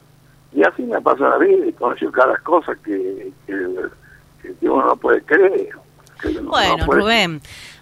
y 0.54 0.64
así 0.64 0.82
me 0.84 1.00
pasó 1.02 1.30
la 1.30 1.38
vida 1.38 1.66
y 1.68 1.74
conocí 1.74 2.06
cada 2.08 2.36
cosa 2.38 2.74
que, 2.84 3.32
que, 3.48 3.66
que 4.60 4.70
uno 4.70 4.86
no 4.88 4.96
puede 4.98 5.22
creer. 5.24 5.70
que 6.22 6.28
uno 6.30 6.42
no 6.42 6.50
Bueno, 6.50 6.86
puede- 6.86 7.00
Rubén. 7.02 7.42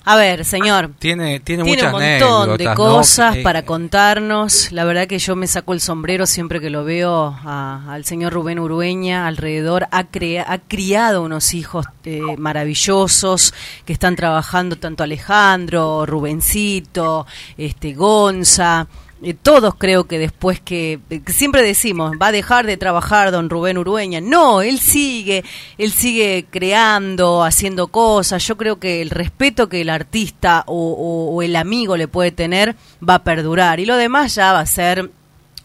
A 0.10 0.16
ver, 0.16 0.46
señor. 0.46 0.92
Tiene, 1.00 1.42
tiene, 1.42 1.64
Tiene 1.66 1.84
un 1.88 1.92
montón 1.92 2.58
de 2.58 2.64
cosas 2.76 3.36
para 3.44 3.64
contarnos. 3.66 4.72
La 4.72 4.86
verdad 4.86 5.06
que 5.06 5.20
yo 5.20 5.36
me 5.36 5.48
saco 5.48 5.74
el 5.74 5.82
sombrero 5.82 6.26
siempre 6.26 6.62
que 6.62 6.70
lo 6.70 6.86
veo 6.86 7.36
a- 7.44 7.94
al 7.94 8.06
señor 8.06 8.32
Rubén 8.32 8.58
Urueña 8.60 9.28
alrededor. 9.28 9.88
Ha, 9.92 10.06
crea- 10.06 10.46
ha 10.48 10.60
criado 10.60 11.24
unos 11.24 11.54
hijos 11.54 11.86
eh, 12.06 12.22
maravillosos 12.38 13.54
que 13.86 13.92
están 13.92 14.16
trabajando 14.16 14.78
tanto 14.78 15.04
Alejandro, 15.04 16.06
Rubencito, 16.06 17.28
este 17.58 17.94
Gonza. 17.94 18.88
Eh, 19.24 19.34
todos 19.34 19.76
creo 19.76 20.06
que 20.06 20.20
después 20.20 20.60
que, 20.60 21.00
que 21.10 21.32
siempre 21.32 21.64
decimos 21.64 22.14
va 22.22 22.28
a 22.28 22.32
dejar 22.32 22.66
de 22.66 22.78
trabajar 22.78 23.32
don 23.32 23.50
Rubén 23.50 23.78
Urueña. 23.78 24.22
No 24.22 24.62
él 24.62 24.80
sigue 24.80 25.44
él 25.78 25.92
sigue 25.92 26.46
creando 26.50 27.44
haciendo 27.44 27.88
cosas. 27.88 28.46
Yo 28.46 28.58
creo 28.58 28.80
que 28.80 29.02
el 29.02 29.10
respeto 29.10 29.70
que 29.70 29.82
el 29.82 29.90
artista 29.90 30.64
o 30.68 31.42
el 31.42 31.56
amigo 31.56 31.98
le 31.98 32.08
puede 32.08 32.32
tener 32.32 32.76
va 33.08 33.16
a 33.16 33.24
perdurar. 33.24 33.80
Y 33.80 33.86
lo 33.86 33.98
demás 33.98 34.36
ya 34.36 34.54
va 34.54 34.60
a 34.60 34.66
ser 34.66 35.10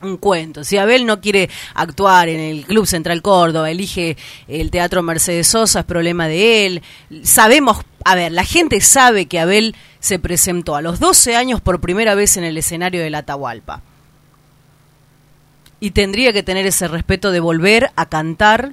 un 0.02 0.16
cuento. 0.16 0.64
Si 0.64 0.76
Abel 0.76 1.06
no 1.06 1.20
quiere 1.20 1.48
actuar 1.74 2.28
en 2.28 2.40
el 2.40 2.64
Club 2.64 2.86
Central 2.86 3.22
Córdoba, 3.22 3.70
elige 3.70 4.16
el 4.48 4.70
Teatro 4.70 5.02
Mercedes 5.02 5.46
Sosa, 5.46 5.80
es 5.80 5.86
problema 5.86 6.28
de 6.28 6.66
él. 6.66 6.82
Sabemos, 7.22 7.78
a 8.04 8.14
ver, 8.14 8.32
la 8.32 8.44
gente 8.44 8.80
sabe 8.80 9.26
que 9.26 9.40
Abel 9.40 9.74
se 10.00 10.18
presentó 10.18 10.76
a 10.76 10.82
los 10.82 11.00
12 11.00 11.36
años 11.36 11.60
por 11.60 11.80
primera 11.80 12.14
vez 12.14 12.36
en 12.36 12.44
el 12.44 12.56
escenario 12.56 13.00
de 13.00 13.10
la 13.10 13.18
Atahualpa. 13.18 13.82
Y 15.80 15.92
tendría 15.92 16.32
que 16.32 16.42
tener 16.42 16.66
ese 16.66 16.86
respeto 16.88 17.32
de 17.32 17.40
volver 17.40 17.90
a 17.96 18.06
cantar 18.06 18.72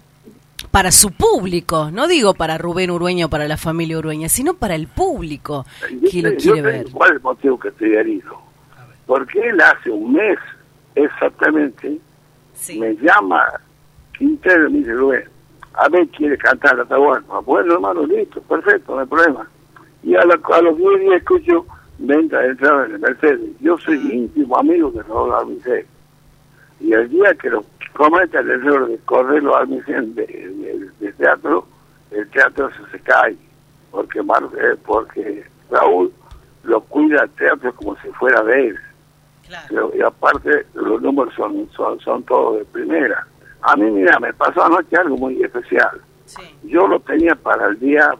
para 0.71 0.91
su 0.91 1.11
público, 1.11 1.89
no 1.89 2.07
digo 2.07 2.33
para 2.33 2.57
Rubén 2.57 2.91
Urueña 2.91 3.27
o 3.27 3.29
para 3.29 3.47
la 3.47 3.57
familia 3.57 3.97
Urueña, 3.97 4.29
sino 4.29 4.55
para 4.55 4.75
el 4.75 4.87
público 4.87 5.65
Yo 5.89 6.09
que 6.11 6.21
lo 6.21 6.35
quiere 6.35 6.57
yo 6.57 6.63
ver. 6.63 6.91
¿Cuál 6.91 7.11
es 7.11 7.15
el 7.15 7.21
motivo 7.21 7.59
que 7.59 7.69
estoy 7.69 7.95
herido? 7.95 8.39
Porque 9.07 9.39
él 9.39 9.59
hace 9.61 9.89
un 9.89 10.13
mes 10.13 10.37
exactamente 10.95 11.99
me 12.79 12.93
llama 12.95 13.43
Quintero 14.17 14.67
y 14.67 14.73
me 14.73 14.79
dice, 14.79 14.93
Rubén, 14.93 15.23
a 15.73 15.87
ver, 15.89 16.07
quiere 16.09 16.37
cantar 16.37 16.75
la 16.75 16.83
Atahualpa. 16.83 17.39
Bueno, 17.39 17.73
hermano, 17.75 18.05
listo, 18.05 18.41
perfecto, 18.41 18.95
no 18.95 19.01
hay 19.01 19.07
problema. 19.07 19.47
Y 20.03 20.15
a, 20.15 20.25
la- 20.25 20.39
a 20.55 20.61
los 20.61 20.77
10 20.77 20.99
días 20.99 21.15
escucho 21.21 21.65
venta 21.99 22.39
de 22.39 22.49
entrada 22.49 22.85
en 22.85 22.93
el 22.93 22.99
Mercedes. 22.99 23.39
Yo 23.61 23.77
soy 23.77 23.95
íntimo 24.11 24.57
amigo 24.57 24.91
de 24.91 25.03
Raúl 25.03 25.33
Almicén. 25.33 25.85
Y 26.81 26.93
el 26.93 27.09
día 27.09 27.33
que 27.35 27.49
lo 27.49 27.63
cometa 27.93 28.39
el 28.39 28.49
error 28.49 28.87
de 28.87 28.97
correrlo 28.99 29.55
al 29.55 29.63
Almicén 29.63 30.15
de, 30.15 30.25
de- 30.27 30.89
de 30.99 31.13
teatro, 31.13 31.65
el 32.11 32.29
teatro 32.29 32.69
se, 32.71 32.91
se 32.91 32.99
cae. 33.03 33.35
Porque, 33.91 34.21
Mar- 34.21 34.49
eh, 34.57 34.75
porque 34.85 35.43
Raúl 35.71 36.11
lo 36.63 36.81
cuida 36.81 37.23
el 37.23 37.29
teatro 37.31 37.73
como 37.75 37.95
si 38.01 38.07
fuera 38.09 38.43
de 38.43 38.67
él. 38.69 38.79
Y 39.93 40.01
aparte 40.01 40.65
los 40.73 41.01
números 41.01 41.33
son, 41.35 41.69
son, 41.75 41.99
son 41.99 42.23
todos 42.23 42.59
de 42.59 42.65
primera. 42.65 43.25
A 43.61 43.75
mí, 43.75 43.89
mira, 43.91 44.19
me 44.19 44.31
pasó 44.33 44.63
anoche 44.63 44.95
algo 44.97 45.17
muy 45.17 45.41
especial. 45.43 45.99
Yo 46.63 46.87
lo 46.87 46.99
tenía 47.01 47.35
para 47.35 47.67
el 47.67 47.79
día 47.79 48.11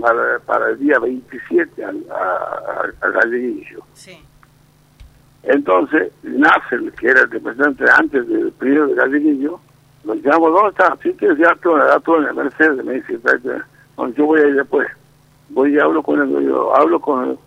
para, 0.00 0.38
para 0.46 0.70
el 0.70 0.78
día 0.78 0.98
27 0.98 1.84
al, 1.84 2.02
a, 2.10 2.82
a- 3.02 3.08
Galleguillo. 3.10 3.80
Entonces, 5.42 6.12
Nasser, 6.22 6.80
que 6.92 7.08
era 7.08 7.22
el 7.22 7.30
representante 7.30 7.84
antes 7.98 8.26
del 8.28 8.52
periodo 8.52 8.86
de 8.88 8.94
Galleguillo, 8.94 9.60
lo 10.04 10.14
llamo, 10.14 10.50
¿dónde 10.50 10.70
está? 10.70 10.96
Sí, 11.02 11.12
que 11.14 11.26
ya 11.36 11.54
todo, 11.62 11.78
ya 11.78 11.98
todo 12.00 12.18
en 12.22 12.28
el 12.28 12.34
Mercedes, 12.34 12.84
me 12.84 12.94
dice, 12.94 13.18
yo 14.16 14.24
voy 14.26 14.40
a 14.40 14.46
ir 14.48 14.54
después. 14.54 14.88
Voy 15.50 15.74
y 15.74 15.78
hablo 15.78 16.02
con 16.02 16.20
él, 16.22 16.46
yo 16.46 16.74
hablo 16.74 17.00
con 17.00 17.30
él, 17.30 17.38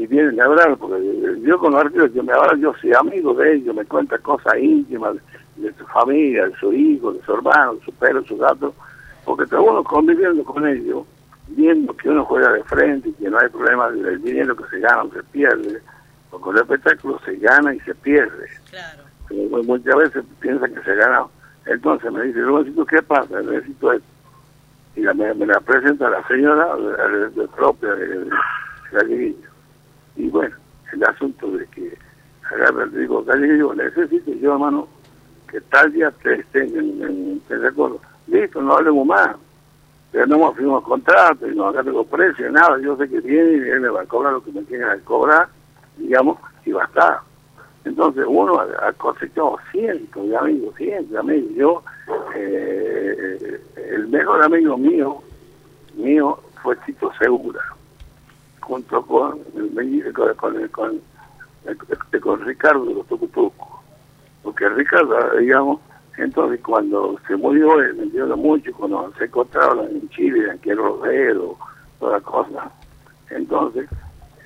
y 0.00 0.06
vienen 0.06 0.40
a 0.40 0.44
hablar, 0.46 0.76
porque 0.78 1.02
yo 1.42 1.58
con 1.58 1.72
los 1.72 1.82
artistas 1.84 2.10
que 2.12 2.22
me 2.22 2.32
hablan, 2.32 2.60
yo 2.60 2.72
soy 2.80 2.92
amigo 2.94 3.34
de 3.34 3.54
ellos, 3.54 3.74
me 3.74 3.84
cuenta 3.84 4.16
cosas 4.18 4.54
íntimas 4.58 5.14
de, 5.56 5.72
su 5.74 5.84
familia, 5.88 6.46
de 6.46 6.56
su 6.56 6.72
hijo, 6.72 7.12
de 7.12 7.22
su 7.22 7.32
hermano, 7.34 7.74
de 7.74 7.84
su 7.84 7.92
perro, 7.92 8.22
de 8.22 8.28
su 8.28 8.38
gato, 8.38 8.74
porque 9.26 9.44
está 9.44 9.60
uno 9.60 9.84
conviviendo 9.84 10.42
con 10.44 10.66
ellos, 10.66 11.04
viendo 11.48 11.94
que 11.96 12.08
uno 12.08 12.24
juega 12.24 12.52
de 12.52 12.64
frente 12.64 13.10
y 13.10 13.12
que 13.12 13.28
no 13.28 13.38
hay 13.38 13.48
problema 13.50 13.90
del 13.90 14.22
dinero 14.22 14.56
que 14.56 14.64
se 14.70 14.78
gana 14.80 15.02
o 15.02 15.10
se 15.12 15.22
pierde, 15.24 15.82
porque 16.30 16.44
con 16.44 16.56
el 16.56 16.62
espectáculo 16.62 17.20
se 17.24 17.36
gana 17.36 17.74
y 17.74 17.80
se 17.80 17.94
pierde. 17.96 18.46
Como 19.28 19.62
Muchas 19.64 19.96
veces 19.96 20.24
piensan 20.40 20.74
que 20.74 20.82
se 20.82 20.94
gana. 20.94 21.24
Entonces 21.66 22.10
me 22.10 22.22
dice, 22.24 22.40
Rubéncito, 22.40 22.86
¿qué 22.86 23.02
pasa? 23.02 23.40
Necesito 23.42 23.92
esto. 23.92 24.06
Y 24.96 25.02
la- 25.02 25.12
me, 25.14 25.32
me 25.34 25.46
la 25.46 25.60
presenta 25.60 26.08
la 26.08 26.26
señora 26.26 26.74
de, 26.76 27.28
de 27.30 27.48
propia 27.48 27.92
de, 27.94 28.28
Galleguillo. 28.92 29.49
Y 30.16 30.28
bueno, 30.28 30.56
el 30.92 31.04
asunto 31.04 31.50
de 31.50 31.66
que 31.66 31.96
agarra, 32.50 32.86
le 32.86 33.00
digo, 33.00 33.24
Galleguillo, 33.24 33.74
necesito 33.74 34.32
yo, 34.32 34.52
hermano, 34.52 34.88
que 35.50 35.60
tal 35.62 35.92
día 35.92 36.10
te 36.22 36.34
estén 36.40 36.68
en, 36.76 37.02
en, 37.02 37.42
en 37.48 37.62
recuerdo. 37.62 38.00
Listo, 38.26 38.60
no 38.60 38.76
hablemos 38.76 39.06
más. 39.06 39.36
Pero 40.12 40.26
no 40.26 40.36
hemos 40.36 40.56
firmado 40.56 40.82
contrato 40.82 41.46
y 41.48 41.54
no 41.54 41.68
acá 41.68 41.84
tengo 41.84 42.04
precio, 42.04 42.50
nada. 42.50 42.78
Yo 42.80 42.96
sé 42.96 43.08
que 43.08 43.20
viene 43.20 43.52
y 43.52 43.70
él 43.70 43.80
me 43.80 43.88
va 43.88 44.02
a 44.02 44.06
cobrar 44.06 44.32
lo 44.32 44.42
que 44.42 44.50
me 44.50 44.64
que 44.64 44.80
cobrar, 45.04 45.48
digamos, 45.96 46.38
y 46.64 46.72
va 46.72 46.82
a 46.82 46.86
estar. 46.86 47.20
Entonces 47.84 48.24
uno 48.28 48.60
ha 48.60 48.92
cosechado 48.94 49.56
cientos 49.70 50.28
de 50.28 50.36
amigos, 50.36 50.74
cientos 50.76 51.12
de 51.12 51.18
amigos. 51.18 51.50
Yo, 51.54 51.82
eh, 52.34 53.60
el 53.76 54.08
mejor 54.08 54.42
amigo 54.42 54.76
mío, 54.76 55.22
mío 55.94 56.38
fue 56.62 56.76
Tito 56.84 57.10
Segura, 57.18 57.60
junto 58.60 59.02
con, 59.06 59.40
con, 60.36 60.36
con, 60.36 60.70
con, 60.70 62.20
con 62.20 62.40
Ricardo 62.46 62.84
de 62.84 62.94
los 62.94 63.06
Tucutucos. 63.06 63.68
Porque 64.42 64.68
Ricardo, 64.68 65.38
digamos, 65.38 65.80
entonces 66.16 66.60
cuando 66.60 67.18
se 67.26 67.36
murió, 67.36 67.80
él 67.80 67.94
me 67.94 68.02
entiendo 68.04 68.36
mucho, 68.36 68.72
cuando 68.72 69.12
se 69.18 69.24
encontraron 69.24 69.86
en 69.86 70.08
Chile, 70.10 70.50
en 70.50 70.58
Quiero 70.58 70.96
Rodero, 70.96 71.56
toda 71.98 72.18
la 72.18 72.20
cosa. 72.20 72.70
Entonces, 73.30 73.88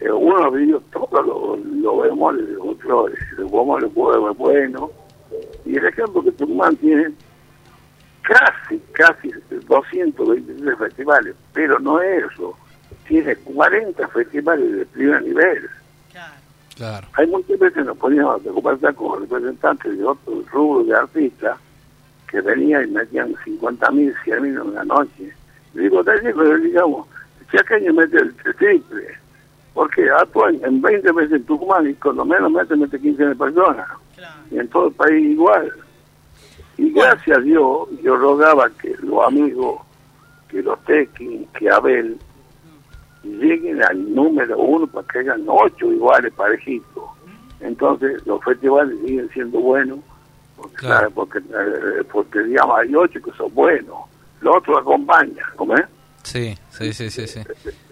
eh, 0.01 0.11
uno 0.11 0.51
vivió 0.51 0.81
todo 0.93 1.23
lo, 1.23 1.57
lo 1.57 1.99
bemoles 1.99 2.47
de 2.47 2.55
los 2.55 2.79
flores, 2.79 3.19
el 3.39 3.45
bemoles 3.45 3.93
bueno, 3.95 4.35
bueno, 4.35 4.91
y 5.65 5.77
el 5.77 5.87
ejemplo 5.87 6.23
que 6.23 6.33
Tucumán 6.33 6.77
tiene 6.77 7.13
casi, 8.23 8.79
casi 8.93 9.31
226 9.67 10.79
festivales, 10.79 11.35
pero 11.53 11.79
no 11.79 12.01
eso, 12.01 12.57
tiene 13.07 13.37
40 13.37 14.09
festivales 14.09 14.73
de 14.73 14.87
primer 14.87 15.23
nivel. 15.23 15.69
Claro. 16.77 17.07
Hay 17.13 17.27
muchas 17.29 17.57
veces 17.59 17.87
nos 17.87 17.97
poníamos 17.97 18.41
a 18.41 18.51
conversar 18.51 18.95
con 18.97 19.21
representantes 19.21 19.97
de 19.97 20.05
otros 20.05 20.51
rubros 20.51 20.89
de 20.89 20.95
artistas 20.97 21.57
que 22.29 22.41
venían 22.41 22.89
y 22.89 22.91
metían 22.91 23.33
50 23.45 23.91
mil, 23.93 24.13
100 24.25 24.43
mil 24.43 24.55
en 24.55 24.61
una 24.61 24.83
noche. 24.83 25.33
Y 25.73 25.79
digo, 25.79 26.03
te 26.03 26.21
digo, 26.21 26.43
digamos, 26.57 27.07
Chacaño 27.53 27.93
mete 27.93 28.19
el 28.19 28.35
triple, 28.35 29.07
porque 29.73 30.11
actúan 30.11 30.59
en 30.65 30.83
20 30.83 31.13
veces 31.13 31.33
en 31.33 31.45
Tucumán 31.45 31.89
y 31.89 31.95
cuando 31.95 32.25
menos 32.25 32.51
mete, 32.51 32.75
mete 32.75 32.99
15 32.99 33.25
mil 33.25 33.37
personas. 33.37 33.89
Y 34.51 34.59
en 34.59 34.69
todo 34.69 34.89
el 34.89 34.95
país 34.95 35.31
igual. 35.31 35.73
Y 36.77 36.91
gracias 36.91 37.39
a 37.39 37.41
Dios, 37.41 37.89
yo 38.03 38.17
rogaba 38.17 38.69
que 38.71 38.97
los 39.01 39.25
amigos, 39.25 39.81
que 40.49 40.61
los 40.61 40.83
Tequín, 40.85 41.47
que 41.57 41.71
Abel, 41.71 42.19
lleguen 43.25 43.83
al 43.83 44.15
número 44.15 44.59
uno 44.59 44.87
para 44.87 45.07
que 45.09 45.19
hayan 45.21 45.45
ocho 45.47 45.93
iguales 45.93 46.33
parejitos. 46.35 47.05
Entonces 47.61 48.25
los 48.27 48.43
festivales 48.45 48.99
siguen 49.05 49.29
siendo 49.33 49.59
buenos, 49.61 49.99
porque, 50.57 50.77
claro, 50.77 51.11
porque, 51.11 51.39
eh, 51.39 52.05
porque 52.13 52.43
digamos 52.43 52.79
hay 52.79 52.95
ocho 52.95 53.21
que 53.23 53.31
son 53.33 53.53
buenos, 53.55 53.97
los 54.41 54.57
otros 54.57 54.79
acompañan, 54.79 55.47
¿cómo 55.57 55.75
es? 55.75 55.85
Sí, 56.23 56.57
sí, 56.71 56.93
sí, 56.93 57.11
sí. 57.11 57.27
sí. 57.27 57.41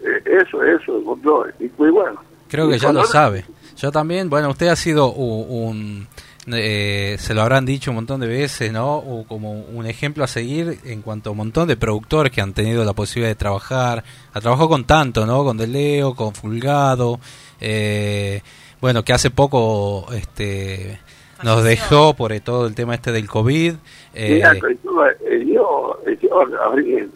Eh, 0.02 0.22
Eso, 0.24 0.62
eso, 0.62 1.02
control. 1.04 1.54
Y 1.60 1.68
pues 1.68 1.92
bueno. 1.92 2.20
Creo 2.48 2.68
que 2.68 2.78
ya 2.78 2.92
lo 2.92 3.04
sabe. 3.04 3.44
Yo 3.76 3.90
también, 3.90 4.28
bueno, 4.28 4.50
usted 4.50 4.68
ha 4.68 4.76
sido 4.76 5.12
un, 5.12 6.06
eh, 6.46 7.16
se 7.18 7.34
lo 7.34 7.42
habrán 7.42 7.64
dicho 7.64 7.90
un 7.90 7.96
montón 7.96 8.20
de 8.20 8.26
veces, 8.26 8.72
¿no? 8.72 8.96
O 8.96 9.24
como 9.26 9.52
un 9.52 9.86
ejemplo 9.86 10.24
a 10.24 10.26
seguir 10.26 10.78
en 10.84 11.02
cuanto 11.02 11.30
a 11.30 11.32
un 11.32 11.38
montón 11.38 11.68
de 11.68 11.76
productores 11.76 12.32
que 12.32 12.40
han 12.40 12.52
tenido 12.52 12.84
la 12.84 12.92
posibilidad 12.94 13.30
de 13.30 13.36
trabajar. 13.36 14.02
Ha 14.32 14.40
trabajado 14.40 14.68
con 14.68 14.84
tanto, 14.84 15.24
¿no? 15.24 15.44
Con 15.44 15.56
Deleo, 15.56 16.14
con 16.14 16.34
Fulgado, 16.34 17.20
eh, 17.60 18.42
bueno, 18.80 19.04
que 19.04 19.12
hace 19.12 19.30
poco 19.30 20.12
este 20.12 20.98
nos 21.44 21.62
dejó 21.64 22.14
por 22.14 22.38
todo 22.40 22.66
el 22.66 22.74
tema 22.74 22.94
este 22.94 23.12
del 23.12 23.28
COVID. 23.28 23.74
eh, 24.14 24.34
Mira, 24.34 24.54
yo, 24.54 25.06
eh, 25.06 25.44
yo, 25.46 25.98
yo, 26.20 26.46
Gabriel, 26.48 27.10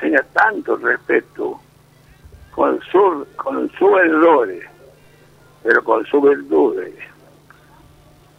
tenía 0.00 0.24
tanto 0.32 0.76
respeto 0.76 1.60
con 2.52 2.80
su, 2.90 3.26
con 3.36 3.70
su 3.78 3.96
errores, 3.96 4.64
pero 5.62 5.82
con 5.82 6.04
su 6.06 6.20
virtudes. 6.20 6.94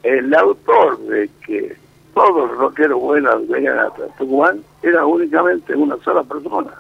El 0.03 0.33
autor 0.33 0.99
de 0.99 1.29
que 1.45 1.77
todos 2.13 2.49
los 2.49 2.57
rockeros 2.57 2.99
buenos 2.99 3.47
venían 3.47 3.79
a 3.79 3.89
Tucumán 4.17 4.63
era 4.81 5.05
únicamente 5.05 5.75
una 5.75 5.95
sola 5.97 6.23
persona, 6.23 6.71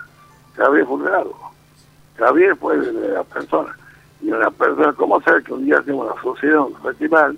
Javier 0.55 0.85
Fulgado. 0.85 1.33
Javier 2.17 2.55
fue 2.55 2.77
de 2.77 3.09
la 3.09 3.23
persona. 3.23 3.75
Y 4.21 4.31
una 4.31 4.51
persona, 4.51 4.93
¿cómo 4.93 5.21
sabe 5.21 5.43
que 5.43 5.53
un 5.53 5.65
día 5.65 5.81
tengo 5.81 6.03
una 6.03 6.21
sociedad, 6.21 6.59
un 6.61 6.75
festival, 6.75 7.37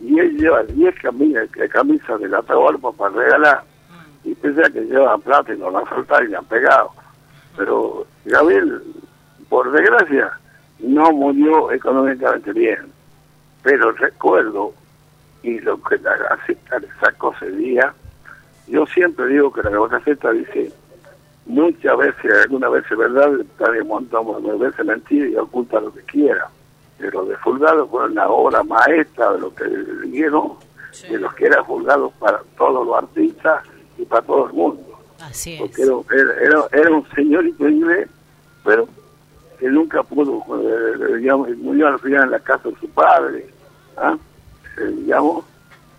y 0.00 0.18
él 0.18 0.36
lleva 0.36 0.62
10 0.64 0.94
camisas, 1.00 1.48
camisas 1.70 2.20
de 2.20 2.28
la 2.28 2.42
para 2.42 3.14
regalar, 3.14 3.64
y 4.24 4.34
pensé 4.34 4.62
que 4.72 4.80
llevaban 4.80 5.20
plata 5.20 5.54
y 5.54 5.58
no 5.58 5.70
la 5.70 5.88
soltado 5.88 6.24
y 6.24 6.28
le 6.28 6.36
han 6.36 6.44
pegado. 6.46 6.90
Pero 7.56 8.06
Gabriel, 8.24 8.82
por 9.48 9.70
desgracia, 9.70 10.32
no 10.80 11.12
murió 11.12 11.70
económicamente 11.72 12.52
bien. 12.52 12.92
Pero 13.62 13.92
recuerdo, 13.92 14.74
y 15.42 15.60
lo 15.60 15.80
que 15.82 15.98
la 15.98 16.16
Gaceta 16.16 16.78
le 16.78 16.88
sacó 17.00 17.34
ese 17.34 17.50
día, 17.52 17.92
yo 18.68 18.86
siempre 18.86 19.26
digo 19.26 19.52
que 19.52 19.62
la 19.62 19.70
Gaceta 19.88 20.30
dice 20.30 20.72
muchas 21.46 21.96
veces, 21.96 22.32
algunas 22.44 22.70
veces 22.70 22.96
verdad, 22.96 23.30
también 23.58 23.86
montamos 23.86 24.58
veces 24.58 24.84
mentira 24.86 25.28
y 25.28 25.36
oculta 25.36 25.80
lo 25.80 25.92
que 25.92 26.02
quiera. 26.02 26.48
Pero 26.98 27.24
de 27.24 27.36
Fulgado 27.38 27.88
fue 27.88 28.04
una 28.06 28.28
obra 28.28 28.62
maestra 28.62 29.32
de 29.32 29.40
lo 29.40 29.54
que 29.54 29.64
vieron, 30.06 30.52
de 31.08 31.18
los 31.18 31.34
que 31.34 31.46
era 31.46 31.64
Fulgado 31.64 32.12
para 32.18 32.40
todos 32.56 32.86
los 32.86 32.96
artistas 32.96 33.64
y 33.98 34.04
para 34.04 34.22
todo 34.22 34.46
el 34.46 34.52
mundo. 34.52 34.82
Así 35.20 35.54
es. 35.54 35.60
Porque 35.60 35.82
era, 35.82 36.34
era, 36.40 36.64
era, 36.72 36.90
un 36.90 37.08
señorito 37.10 37.68
inglés, 37.68 38.08
pero 38.64 38.88
que 39.58 39.68
nunca 39.68 40.02
pudo, 40.02 40.44
eh, 40.60 41.16
digamos, 41.18 41.48
murió 41.58 41.88
al 41.88 41.98
final 41.98 42.24
en 42.24 42.30
la 42.32 42.40
casa 42.40 42.68
de 42.68 42.76
su 42.76 42.88
padre, 42.90 43.46
¿ah? 43.96 44.16
Eh, 44.16 44.31
digamos, 44.86 45.44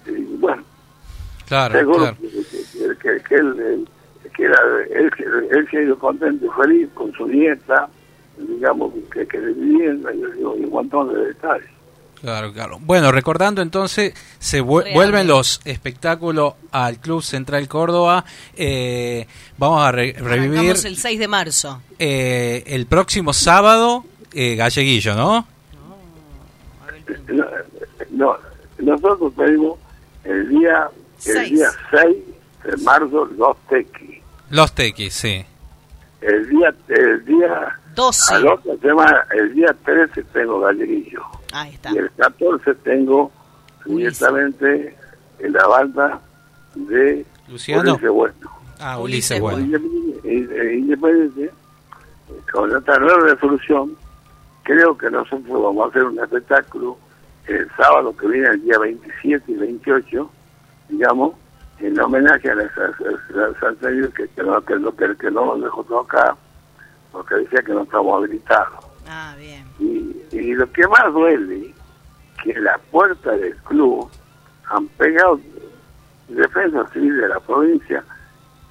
y 0.05 0.21
bueno, 0.37 0.63
claro, 1.47 1.73
seguro 1.73 2.15
Que, 3.01 3.21
que, 3.27 3.35
él, 3.35 3.87
que 4.35 4.43
era, 4.43 4.57
él, 4.91 5.11
él 5.51 5.67
se 5.69 5.77
ha 5.77 5.81
ido 5.81 5.97
contento 5.97 6.45
y 6.45 6.49
feliz 6.49 6.89
con 6.93 7.11
su 7.13 7.27
nieta, 7.27 7.87
digamos, 8.37 8.93
que, 9.11 9.27
que 9.27 9.39
de 9.39 9.53
vivienda 9.53 10.13
y, 10.13 10.19
y 10.19 10.43
un 10.43 10.69
montón 10.69 11.13
de 11.13 11.27
detalles. 11.27 11.69
Claro, 12.23 12.53
claro. 12.53 12.77
Bueno, 12.79 13.11
recordando 13.11 13.61
entonces, 13.61 14.13
se 14.39 14.61
vuelven 14.61 15.27
los 15.27 15.59
espectáculos 15.65 16.53
al 16.71 16.99
Club 16.99 17.21
Central 17.21 17.67
Córdoba. 17.67 18.23
Eh, 18.55 19.27
vamos 19.57 19.83
a 19.83 19.91
revivir. 19.91 20.73
el 20.85 20.95
6 20.95 21.19
de 21.19 21.27
marzo. 21.27 21.81
Eh, 21.99 22.63
el 22.67 22.85
próximo 22.85 23.33
sábado, 23.33 24.05
eh, 24.31 24.55
Galleguillo, 24.55 25.15
¿no? 25.15 25.45
No, 28.11 28.37
nosotros 28.83 29.33
pedimos 29.35 29.79
el 30.23 30.49
día, 30.49 30.89
el 31.25 31.49
día 31.49 31.67
6 31.91 32.17
de 32.63 32.77
marzo 32.83 33.25
los 33.37 33.57
tequis. 33.69 34.21
Los 34.49 34.73
tequis, 34.73 35.13
sí. 35.13 35.45
El 36.21 36.49
día, 36.49 36.73
el 36.87 37.25
día 37.25 37.79
12. 37.95 38.35
el 39.31 39.53
día 39.53 39.75
13 39.83 40.23
tengo 40.31 40.59
Galleguillo. 40.61 41.21
Ahí 41.51 41.73
está. 41.73 41.91
Y 41.91 41.97
el 41.97 42.11
14 42.11 42.73
tengo 42.75 43.31
directamente 43.85 44.95
en 45.39 45.53
la 45.53 45.67
banda 45.67 46.21
de 46.75 47.25
Luciano. 47.47 47.93
Ulises 47.93 48.11
Bueno. 48.11 48.33
Ah, 48.79 48.99
Ulises 48.99 49.39
Bueno. 49.39 49.77
Independiente, 50.23 51.51
con 52.51 52.75
esta 52.75 52.97
nueva 52.99 53.19
resolución, 53.27 53.95
creo 54.63 54.97
que 54.97 55.09
nosotros 55.09 55.61
vamos 55.61 55.85
a 55.85 55.89
hacer 55.89 56.03
un 56.05 56.19
espectáculo 56.19 56.97
el 57.47 57.69
sábado 57.75 58.15
que 58.15 58.27
viene, 58.27 58.47
el 58.49 58.61
día 58.61 58.79
27 58.79 59.51
y 59.51 59.55
28, 59.55 60.31
digamos, 60.89 61.35
en 61.79 61.99
homenaje 61.99 62.49
a 62.49 62.55
la, 62.55 62.69
Santa 63.59 63.89
que, 64.15 64.27
que, 64.29 64.43
no, 64.43 64.61
que, 64.61 64.75
que, 64.97 65.17
que 65.17 65.31
no 65.31 65.45
nos 65.45 65.63
dejó 65.63 65.83
tocar, 65.83 66.35
porque 67.11 67.35
decía 67.35 67.61
que 67.65 67.73
no 67.73 67.83
estamos 67.83 68.17
habilitados. 68.17 68.85
Ah, 69.07 69.35
bien. 69.37 69.65
Y, 69.79 70.15
y 70.31 70.53
lo 70.53 70.71
que 70.71 70.87
más 70.87 71.13
duele, 71.13 71.73
que 72.43 72.53
la 72.59 72.77
puerta 72.91 73.31
del 73.31 73.55
club 73.57 74.09
han 74.69 74.87
pegado 74.89 75.39
defensa 76.29 76.87
civil 76.93 77.17
de 77.17 77.27
la 77.27 77.39
provincia, 77.39 78.03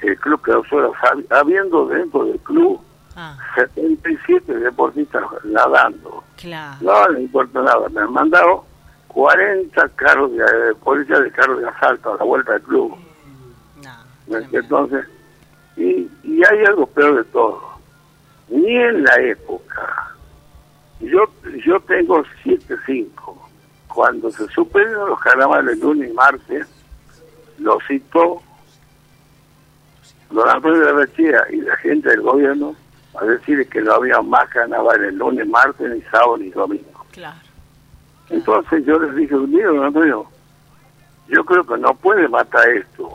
el 0.00 0.18
club 0.18 0.42
quedó 0.42 0.64
solo, 0.64 0.92
habiendo 1.30 1.86
dentro 1.86 2.24
del 2.24 2.38
club 2.40 2.80
ah. 3.16 3.36
77 3.54 4.54
deportistas 4.58 5.22
nadando. 5.44 6.24
Claro. 6.36 6.78
No 6.80 7.08
le 7.08 7.22
importa 7.22 7.62
nada, 7.62 7.88
me 7.88 8.00
han 8.00 8.12
mandado 8.12 8.64
40 9.08 9.88
carros 9.90 10.32
de, 10.32 10.38
de 10.38 10.74
policía 10.76 11.18
de 11.20 11.30
carros 11.30 11.60
de 11.60 11.68
asalto 11.68 12.14
a 12.14 12.16
la 12.16 12.24
vuelta 12.24 12.52
del 12.52 12.62
club. 12.62 12.96
No, 14.28 14.38
Entonces, 14.38 15.06
y, 15.76 16.08
y 16.22 16.42
hay 16.44 16.64
algo 16.66 16.86
peor 16.86 17.16
de 17.16 17.24
todo. 17.24 17.72
Ni 18.48 18.76
en 18.76 19.04
la 19.04 19.14
época 19.20 20.12
yo, 21.02 21.24
yo 21.64 21.80
tengo 21.80 22.22
7-5. 22.44 23.10
Cuando 23.88 24.30
se 24.30 24.46
superaron 24.48 25.10
los 25.10 25.20
carnavales 25.20 25.78
lunes 25.78 26.10
y 26.10 26.12
martes, 26.12 26.66
lo 27.58 27.78
citó 27.86 28.40
Don 30.30 30.48
Antonio 30.48 30.80
de 30.80 30.92
la 30.94 31.50
y 31.50 31.60
la 31.60 31.76
gente 31.76 32.08
del 32.08 32.22
gobierno 32.22 32.74
a 33.20 33.24
decir 33.24 33.68
que 33.68 33.80
no 33.82 33.92
había 33.92 34.20
más 34.22 34.48
carnavales 34.48 35.14
lunes, 35.14 35.46
martes, 35.46 35.90
ni 35.90 36.00
sábado, 36.02 36.38
ni 36.38 36.50
domingo. 36.50 37.04
Claro. 37.12 37.36
Entonces 38.30 38.84
yo 38.86 38.98
les 38.98 39.14
dije, 39.14 39.34
don 39.34 39.84
Antonio, 39.84 40.26
yo 41.28 41.44
creo 41.44 41.64
que 41.64 41.78
no 41.78 41.94
puede 41.94 42.28
matar 42.28 42.68
esto. 42.70 43.10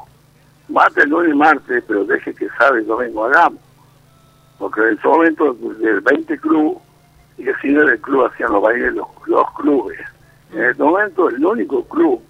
Mate 0.70 1.04
el 1.04 1.10
lunes 1.10 1.36
martes, 1.36 1.84
pero 1.88 2.06
deje 2.06 2.34
que 2.34 2.48
sábado 2.58 2.80
y 2.80 2.84
domingo 2.84 3.26
hagamos. 3.26 3.62
Porque 4.60 4.82
en 4.82 4.98
ese 4.98 5.08
momento, 5.08 5.54
del 5.54 6.02
20 6.02 6.38
club, 6.40 6.82
y 7.38 7.50
así 7.50 7.70
del 7.70 8.00
club 8.02 8.26
hacían 8.26 8.52
los 8.52 8.62
bailes 8.62 8.94
los, 8.94 9.08
los 9.28 9.52
clubes. 9.54 10.00
En 10.52 10.64
este 10.64 10.84
momento 10.84 11.30
el 11.30 11.46
único 11.46 11.84
club 11.86 12.22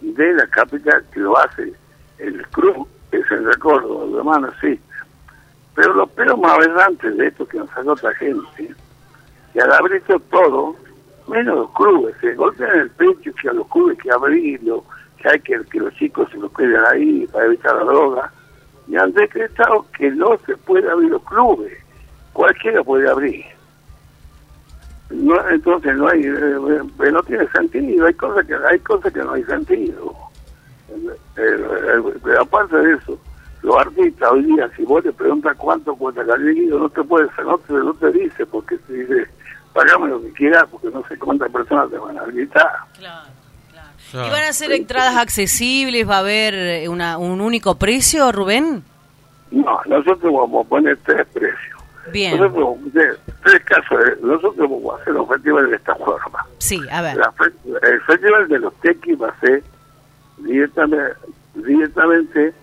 de 0.00 0.32
la 0.34 0.46
capital 0.48 1.04
que 1.12 1.20
lo 1.20 1.38
hace 1.38 1.72
el 2.18 2.46
club 2.48 2.86
es 3.10 3.30
el 3.30 3.44
recuerdo, 3.44 4.06
los 4.06 4.16
demás 4.16 4.40
no 4.40 4.48
existe. 4.48 4.91
Pero 5.74 5.94
lo 5.94 6.06
peor 6.06 6.38
más 6.38 6.52
aberrante 6.52 7.10
de 7.10 7.28
esto 7.28 7.46
que 7.46 7.58
nos 7.58 7.70
sacó 7.70 7.92
otra 7.92 8.14
gente, 8.14 8.74
que 9.52 9.60
al 9.60 9.72
abrir 9.72 10.02
todo, 10.30 10.76
menos 11.28 11.56
los 11.56 11.70
clubes, 11.72 12.14
se 12.20 12.34
golpean 12.34 12.78
el 12.80 12.90
pecho 12.90 13.32
que 13.40 13.48
a 13.48 13.52
los 13.52 13.66
clubes 13.68 13.98
que 13.98 14.10
abrirlo, 14.10 14.84
que 15.16 15.28
hay 15.28 15.40
que 15.40 15.60
que 15.70 15.80
los 15.80 15.94
chicos 15.94 16.28
se 16.30 16.36
los 16.36 16.52
cuiden 16.52 16.80
ahí 16.90 17.26
para 17.32 17.46
evitar 17.46 17.74
la 17.76 17.84
droga, 17.84 18.32
y 18.88 18.96
han 18.96 19.12
decretado 19.12 19.86
que 19.96 20.10
no 20.10 20.36
se 20.44 20.56
puede 20.58 20.90
abrir 20.90 21.10
los 21.10 21.22
clubes, 21.24 21.72
cualquiera 22.32 22.82
puede 22.84 23.08
abrir. 23.08 23.44
No, 25.10 25.48
entonces 25.50 25.94
no 25.96 26.08
hay 26.08 26.22
eh, 26.22 26.30
eh, 26.30 27.10
no 27.12 27.22
tiene 27.24 27.46
sentido 27.48 28.06
hay 28.06 28.14
cosas 28.14 28.46
que 28.46 28.54
hay 28.54 28.78
cosas 28.78 29.12
que 29.12 29.20
no 29.20 29.32
hay 29.32 29.44
sentido. 29.44 30.14
Aparte 32.40 32.76
de 32.76 32.94
eso 32.94 33.18
los 33.62 33.76
artistas 33.76 34.32
hoy 34.32 34.42
día 34.42 34.70
si 34.76 34.84
vos 34.84 35.02
te 35.02 35.12
preguntas 35.12 35.56
cuánto 35.56 35.94
cuesta 35.94 36.22
el 36.22 36.68
no 36.68 36.88
te 36.88 37.02
puede 37.04 37.28
no 37.44 37.58
te, 37.58 37.72
no 37.72 37.94
te 37.94 38.12
dice 38.12 38.46
porque 38.46 38.76
te 38.78 38.92
dice 38.92 39.30
pagame 39.72 40.08
lo 40.08 40.20
que 40.20 40.32
quieras 40.32 40.64
porque 40.70 40.90
no 40.90 41.02
sé 41.08 41.18
cuántas 41.18 41.50
personas 41.50 41.90
te 41.90 41.98
van 41.98 42.18
a 42.18 42.24
gritar 42.24 42.70
claro, 42.98 43.28
claro. 43.70 44.26
¿Y 44.26 44.30
van 44.30 44.44
a 44.44 44.52
ser 44.52 44.72
entradas 44.72 45.16
accesibles? 45.16 46.08
¿Va 46.08 46.16
a 46.16 46.18
haber 46.18 46.88
una, 46.90 47.16
un 47.16 47.40
único 47.40 47.76
precio, 47.76 48.30
Rubén? 48.30 48.84
No, 49.52 49.80
nosotros 49.86 50.32
vamos 50.32 50.66
a 50.66 50.68
poner 50.68 50.98
tres 51.04 51.26
precios. 51.32 51.82
Bien. 52.10 52.38
Nosotros, 52.38 52.78
tres 52.92 53.64
casos, 53.64 53.98
nosotros 54.22 54.56
vamos 54.68 54.98
a 54.98 55.02
hacer 55.02 55.14
un 55.14 55.28
festival 55.28 55.70
de 55.70 55.76
esta 55.76 55.94
forma. 55.94 56.46
Sí, 56.58 56.80
a 56.90 57.02
ver. 57.02 57.18
el 57.82 58.00
festival 58.02 58.48
de 58.48 58.58
los 58.58 58.74
tequis 58.80 59.20
va 59.20 59.28
a 59.28 59.40
ser 59.40 59.62
directamente, 60.38 61.14
directamente 61.54 62.54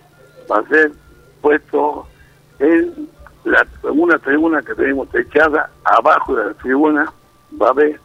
va 0.50 0.58
a 0.58 0.68
ser 0.68 0.92
puesto 1.40 2.06
en, 2.58 3.08
la, 3.44 3.66
una 3.84 4.18
tribuna 4.18 4.60
que 4.62 4.74
tenemos 4.74 5.08
techada, 5.10 5.70
abajo 5.84 6.34
de 6.34 6.46
la 6.46 6.54
tribuna 6.54 7.12
va 7.60 7.68
a 7.68 7.70
haber 7.70 8.00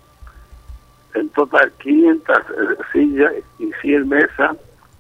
en 1.14 1.30
total 1.30 1.72
500 1.80 2.38
eh, 2.38 2.44
sillas 2.92 3.34
y 3.60 3.72
100 3.82 4.08
mesas, 4.08 4.58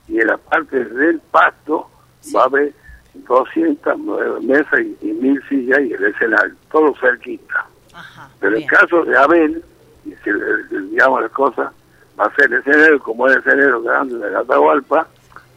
y 0.07 0.19
en 0.19 0.27
la 0.27 0.37
parte 0.37 0.83
del 0.83 1.19
pasto 1.31 1.89
va 2.35 2.43
a 2.43 2.45
haber 2.45 2.73
200 3.13 3.99
mesas 4.41 4.79
y, 5.01 5.07
mil 5.07 5.41
sillas 5.47 5.79
y 5.81 5.93
el 5.93 6.03
escenario, 6.05 6.55
todo 6.71 6.93
cerquita. 6.99 7.65
Pero 8.39 8.55
en 8.55 8.63
el 8.63 8.69
caso 8.69 9.03
de 9.03 9.17
Abel, 9.17 9.63
y 10.05 10.13
si 10.23 10.31
digamos 10.91 11.21
las 11.21 11.31
cosas, 11.31 11.71
va 12.19 12.25
a 12.25 12.35
ser 12.35 12.51
el 12.51 12.59
escenario 12.59 12.99
como 12.99 13.27
el 13.27 13.37
escenario 13.39 13.81
grande 13.81 14.17
de 14.17 14.35
Atahualpa, 14.35 15.07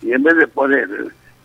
y 0.03 0.13
en 0.13 0.23
vez 0.23 0.37
de 0.37 0.47
poner 0.47 0.89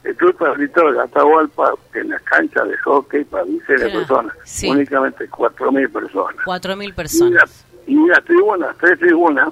el 0.03 0.15
club 0.15 0.35
habilitado 0.45 0.91
de 0.91 1.01
Atahualpa 1.01 1.73
en 1.93 2.09
la 2.09 2.19
cancha 2.19 2.63
de 2.65 2.77
hockey 2.79 3.23
para 3.25 3.45
miles 3.45 3.65
de 3.67 3.75
Claro, 3.75 3.93
personas, 3.99 4.33
sí. 4.43 4.69
únicamente 4.69 5.29
4.000 5.29 5.91
personas. 5.91 6.35
4.000 6.45 6.83
Y 6.83 6.87
la, 6.89 6.95
personas. 6.95 7.65
y 7.87 8.07
las 8.07 8.23
tribunas, 8.25 8.75
tres 8.79 8.99
tribunas, 8.99 9.49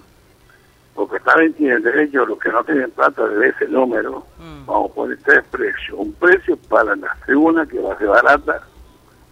porque 0.93 1.19
también 1.21 1.53
tienen 1.53 1.81
derecho 1.83 2.25
los 2.25 2.37
que 2.39 2.49
no 2.49 2.63
tienen 2.65 2.91
plata 2.91 3.25
de 3.27 3.47
ese 3.49 3.67
número, 3.69 4.25
Mm. 4.39 4.65
vamos 4.65 4.91
a 4.91 4.93
poner 4.93 5.17
tres 5.23 5.43
precios. 5.49 5.93
Un 5.97 6.11
precio 6.13 6.57
para 6.69 6.95
las 6.97 7.19
tribunas 7.21 7.67
que 7.69 7.79
va 7.79 7.93
a 7.93 7.97
ser 7.97 8.07
barata, 8.07 8.61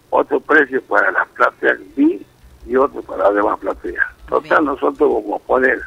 otro 0.08 0.40
precio 0.40 0.80
para 0.82 1.10
las 1.12 1.28
plateas 1.28 1.78
B 1.96 2.20
y 2.66 2.76
otro 2.76 3.02
para 3.02 3.24
las 3.24 3.34
demás 3.34 3.58
plateas. 3.60 4.06
Total, 4.28 4.64
nosotros 4.64 4.98
vamos 5.12 5.42
a 5.42 5.46
poner 5.46 5.80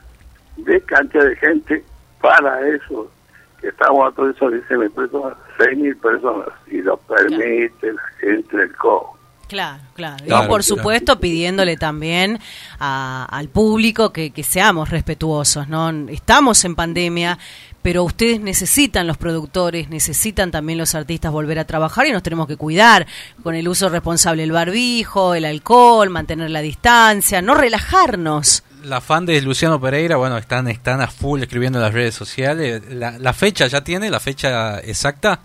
de 0.57 0.79
cancha 0.81 1.19
de 1.23 1.35
gente 1.37 1.83
para 2.21 2.61
eso 2.67 3.03
que 3.05 3.22
estamos 3.67 4.11
a 4.11 4.15
todo 4.15 4.29
eso, 4.29 4.49
dice 4.49 4.77
mi 4.77 4.89
personas, 4.89 5.33
6.000 5.57 5.99
personas, 5.99 6.47
y 6.71 6.81
lo 6.81 6.97
permite 6.97 7.93
la 7.93 8.01
gente 8.19 8.57
del 8.57 8.71
CO. 8.75 9.17
Claro, 9.47 9.83
claro. 9.93 10.17
Claro, 10.25 10.45
y 10.45 10.47
por 10.47 10.61
claro. 10.61 10.63
supuesto 10.63 11.19
pidiéndole 11.19 11.77
también 11.77 12.39
a- 12.79 13.25
al 13.29 13.49
público 13.49 14.11
que, 14.11 14.31
que 14.31 14.41
seamos 14.43 14.89
respetuosos, 14.89 15.67
¿no? 15.67 15.89
Estamos 16.09 16.65
en 16.65 16.75
pandemia, 16.75 17.37
pero 17.83 18.03
ustedes 18.03 18.39
necesitan 18.39 19.05
los 19.05 19.17
productores, 19.17 19.89
necesitan 19.89 20.49
también 20.49 20.79
los 20.79 20.95
artistas 20.95 21.31
volver 21.31 21.59
a 21.59 21.65
trabajar 21.65 22.07
y 22.07 22.11
nos 22.11 22.23
tenemos 22.23 22.47
que 22.47 22.57
cuidar 22.57 23.05
con 23.43 23.53
el 23.53 23.67
uso 23.67 23.89
responsable 23.89 24.41
del 24.41 24.53
barbijo, 24.53 25.35
el 25.35 25.45
alcohol, 25.45 26.09
mantener 26.09 26.49
la 26.49 26.61
distancia, 26.61 27.41
no 27.41 27.53
relajarnos. 27.53 28.63
La 28.83 28.99
fan 28.99 29.25
de 29.25 29.41
Luciano 29.41 29.79
Pereira, 29.79 30.17
bueno, 30.17 30.37
están, 30.37 30.67
están 30.67 30.99
a 30.99 31.07
full 31.07 31.41
escribiendo 31.41 31.79
en 31.79 31.83
las 31.83 31.93
redes 31.93 32.13
sociales. 32.13 32.83
La, 32.93 33.17
la 33.17 33.33
fecha 33.33 33.67
ya 33.67 33.81
tiene, 33.81 34.09
la 34.09 34.19
fecha 34.19 34.79
exacta. 34.79 35.39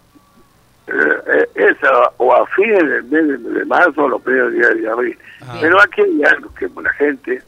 Eh, 0.89 0.93
eh, 0.93 1.49
esa 1.55 1.91
o 2.17 2.35
a 2.35 2.47
fines 2.49 2.83
del 2.83 3.05
mes 3.05 3.29
de, 3.29 3.39
de 3.59 3.65
marzo 3.65 4.03
o 4.03 4.09
los 4.09 4.23
primeros 4.23 4.53
días 4.53 4.75
de 4.75 4.89
abril. 4.89 5.19
Ah. 5.43 5.57
Pero 5.61 5.81
aquí 5.81 6.01
hay 6.01 6.23
algo 6.25 6.53
que 6.55 6.69
la 6.83 6.93
gente 6.95 7.43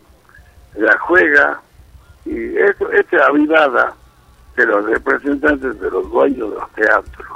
la 0.76 0.96
juega 0.98 1.60
y 2.24 2.56
esto, 2.56 2.90
esta 2.92 3.16
es 3.16 3.22
avivada 3.22 3.94
de 4.56 4.66
los 4.66 4.84
representantes 4.84 5.80
de 5.80 5.90
los 5.90 6.08
dueños 6.10 6.50
de 6.50 6.56
los 6.56 6.72
teatros. 6.72 7.26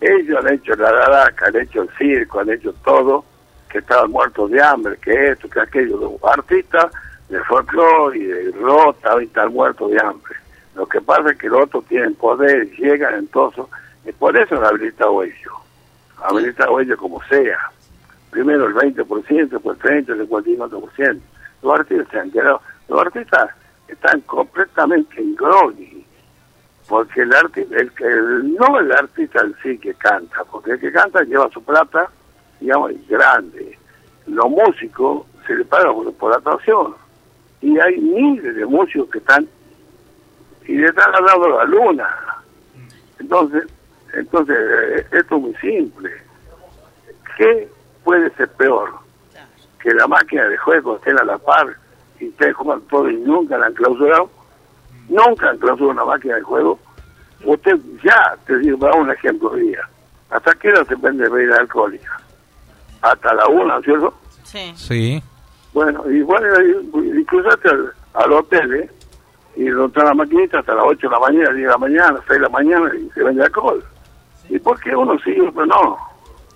Ellos 0.00 0.44
han 0.44 0.54
hecho 0.54 0.74
la 0.74 0.90
daraca, 0.90 1.46
han 1.46 1.56
hecho 1.56 1.82
el 1.82 1.90
circo, 1.96 2.40
han 2.40 2.50
hecho 2.50 2.72
todo, 2.84 3.24
que 3.68 3.78
estaban 3.78 4.10
muertos 4.10 4.50
de 4.50 4.62
hambre, 4.62 4.96
que 5.00 5.30
esto, 5.30 5.48
que 5.48 5.60
aquello. 5.60 5.96
Los 5.96 6.32
artistas 6.32 6.86
de 7.28 7.42
folclore 7.44 8.18
y 8.18 8.24
de 8.24 8.52
rock 8.52 9.00
también 9.00 9.28
están 9.28 9.52
muertos 9.52 9.90
de 9.90 10.00
hambre. 10.00 10.34
Lo 10.74 10.86
que 10.86 11.00
pasa 11.00 11.30
es 11.30 11.38
que 11.38 11.48
los 11.48 11.62
otros 11.62 11.84
tienen 11.86 12.14
poder, 12.14 12.70
llegan 12.76 13.14
entonces, 13.14 13.64
y 14.04 14.12
por 14.12 14.36
eso 14.36 14.56
han 14.56 14.64
habilitado 14.64 15.22
ellos. 15.22 15.54
Habilitado 16.22 16.78
ellos 16.80 16.98
como 16.98 17.22
sea. 17.24 17.58
Primero 18.30 18.66
el 18.66 18.74
20%, 18.74 19.48
después 19.48 19.78
el 19.84 20.06
30%, 20.06 20.12
el 20.12 20.28
54%. 20.28 21.20
Los 21.62 21.72
artistas 21.80 22.08
se 22.10 22.18
han 22.20 22.30
quedado, 22.30 22.60
los 22.88 23.00
artistas 23.00 23.50
están 23.88 24.20
completamente 24.22 25.20
en 25.20 25.34
groggy 25.34 26.04
porque 26.88 27.22
el 27.22 27.34
artista, 27.34 27.76
el, 27.76 27.90
el- 27.98 28.54
no 28.54 28.78
el 28.78 28.92
artista 28.92 29.40
en 29.40 29.54
sí 29.62 29.76
que 29.78 29.94
canta, 29.94 30.44
porque 30.44 30.72
el 30.72 30.80
que 30.80 30.92
canta 30.92 31.22
lleva 31.24 31.48
su 31.50 31.62
plata, 31.64 32.08
digamos, 32.60 32.92
grande. 33.08 33.76
Los 34.26 34.48
músicos 34.48 35.26
se 35.46 35.54
le 35.56 35.64
paga 35.64 35.92
por, 35.92 36.12
por 36.14 36.30
la 36.30 36.36
actuación. 36.36 36.94
Y 37.60 37.78
hay 37.78 37.96
miles 37.98 38.54
de 38.54 38.66
músicos 38.66 39.10
que 39.10 39.18
están, 39.18 39.46
y 40.66 40.76
le 40.76 40.86
están 40.86 41.12
dando 41.12 41.48
la 41.48 41.64
luna. 41.64 42.08
Entonces, 43.18 43.64
entonces 44.12 44.56
eh, 44.56 45.06
esto 45.12 45.36
es 45.36 45.42
muy 45.42 45.54
simple. 45.56 46.10
¿Qué 47.36 47.68
puede 48.04 48.30
ser 48.30 48.48
peor? 48.50 48.90
Que 49.80 49.92
la 49.94 50.06
máquina 50.06 50.44
de 50.48 50.56
juego 50.56 50.96
esté 50.96 51.10
a 51.12 51.24
la 51.24 51.38
par 51.38 51.76
y 52.20 52.28
estén 52.28 52.52
jugando 52.52 52.84
todo 52.88 53.10
y 53.10 53.16
nunca 53.16 53.58
la 53.58 53.66
han 53.66 53.74
clausurado 53.74 54.30
nunca 55.08 55.50
han 55.50 55.58
clausurado 55.58 55.92
una 55.92 56.04
máquina 56.04 56.36
de 56.36 56.42
juego. 56.42 56.78
Usted 57.44 57.78
ya, 58.02 58.36
te 58.46 58.58
digo, 58.58 58.78
para 58.78 58.94
un 58.94 59.10
ejemplo 59.10 59.50
hoy 59.50 59.68
día, 59.68 59.88
¿hasta 60.30 60.54
qué 60.54 60.68
hora 60.68 60.84
se 60.84 60.94
vende 60.96 61.28
bebida 61.28 61.58
alcohólica? 61.58 62.20
Hasta 63.02 63.34
la 63.34 63.46
una, 63.46 63.80
¿cierto? 63.82 64.14
Sí. 64.44 64.72
Sí. 64.74 65.22
Bueno, 65.76 66.10
y 66.10 66.22
bueno, 66.22 66.46
y 66.94 67.22
cruzaste 67.26 67.68
al, 67.68 67.92
al 68.14 68.32
hotel, 68.32 68.74
¿eh? 68.76 68.90
Y 69.56 69.68
está 69.68 70.04
la 70.04 70.14
maquinita 70.14 70.60
hasta 70.60 70.74
las 70.74 70.86
8 70.86 71.06
de 71.06 71.12
la 71.12 71.20
mañana, 71.20 71.52
10 71.52 71.54
de 71.54 71.70
la 71.70 71.76
mañana, 71.76 72.20
6 72.26 72.28
de 72.28 72.40
la 72.40 72.48
mañana, 72.48 72.90
y 72.96 73.10
se 73.10 73.22
vende 73.22 73.44
alcohol. 73.44 73.84
¿Y 74.48 74.58
por 74.58 74.80
qué 74.80 74.96
uno 74.96 75.18
sí 75.22 75.34
y 75.36 75.40
otro 75.40 75.66
no? 75.66 75.98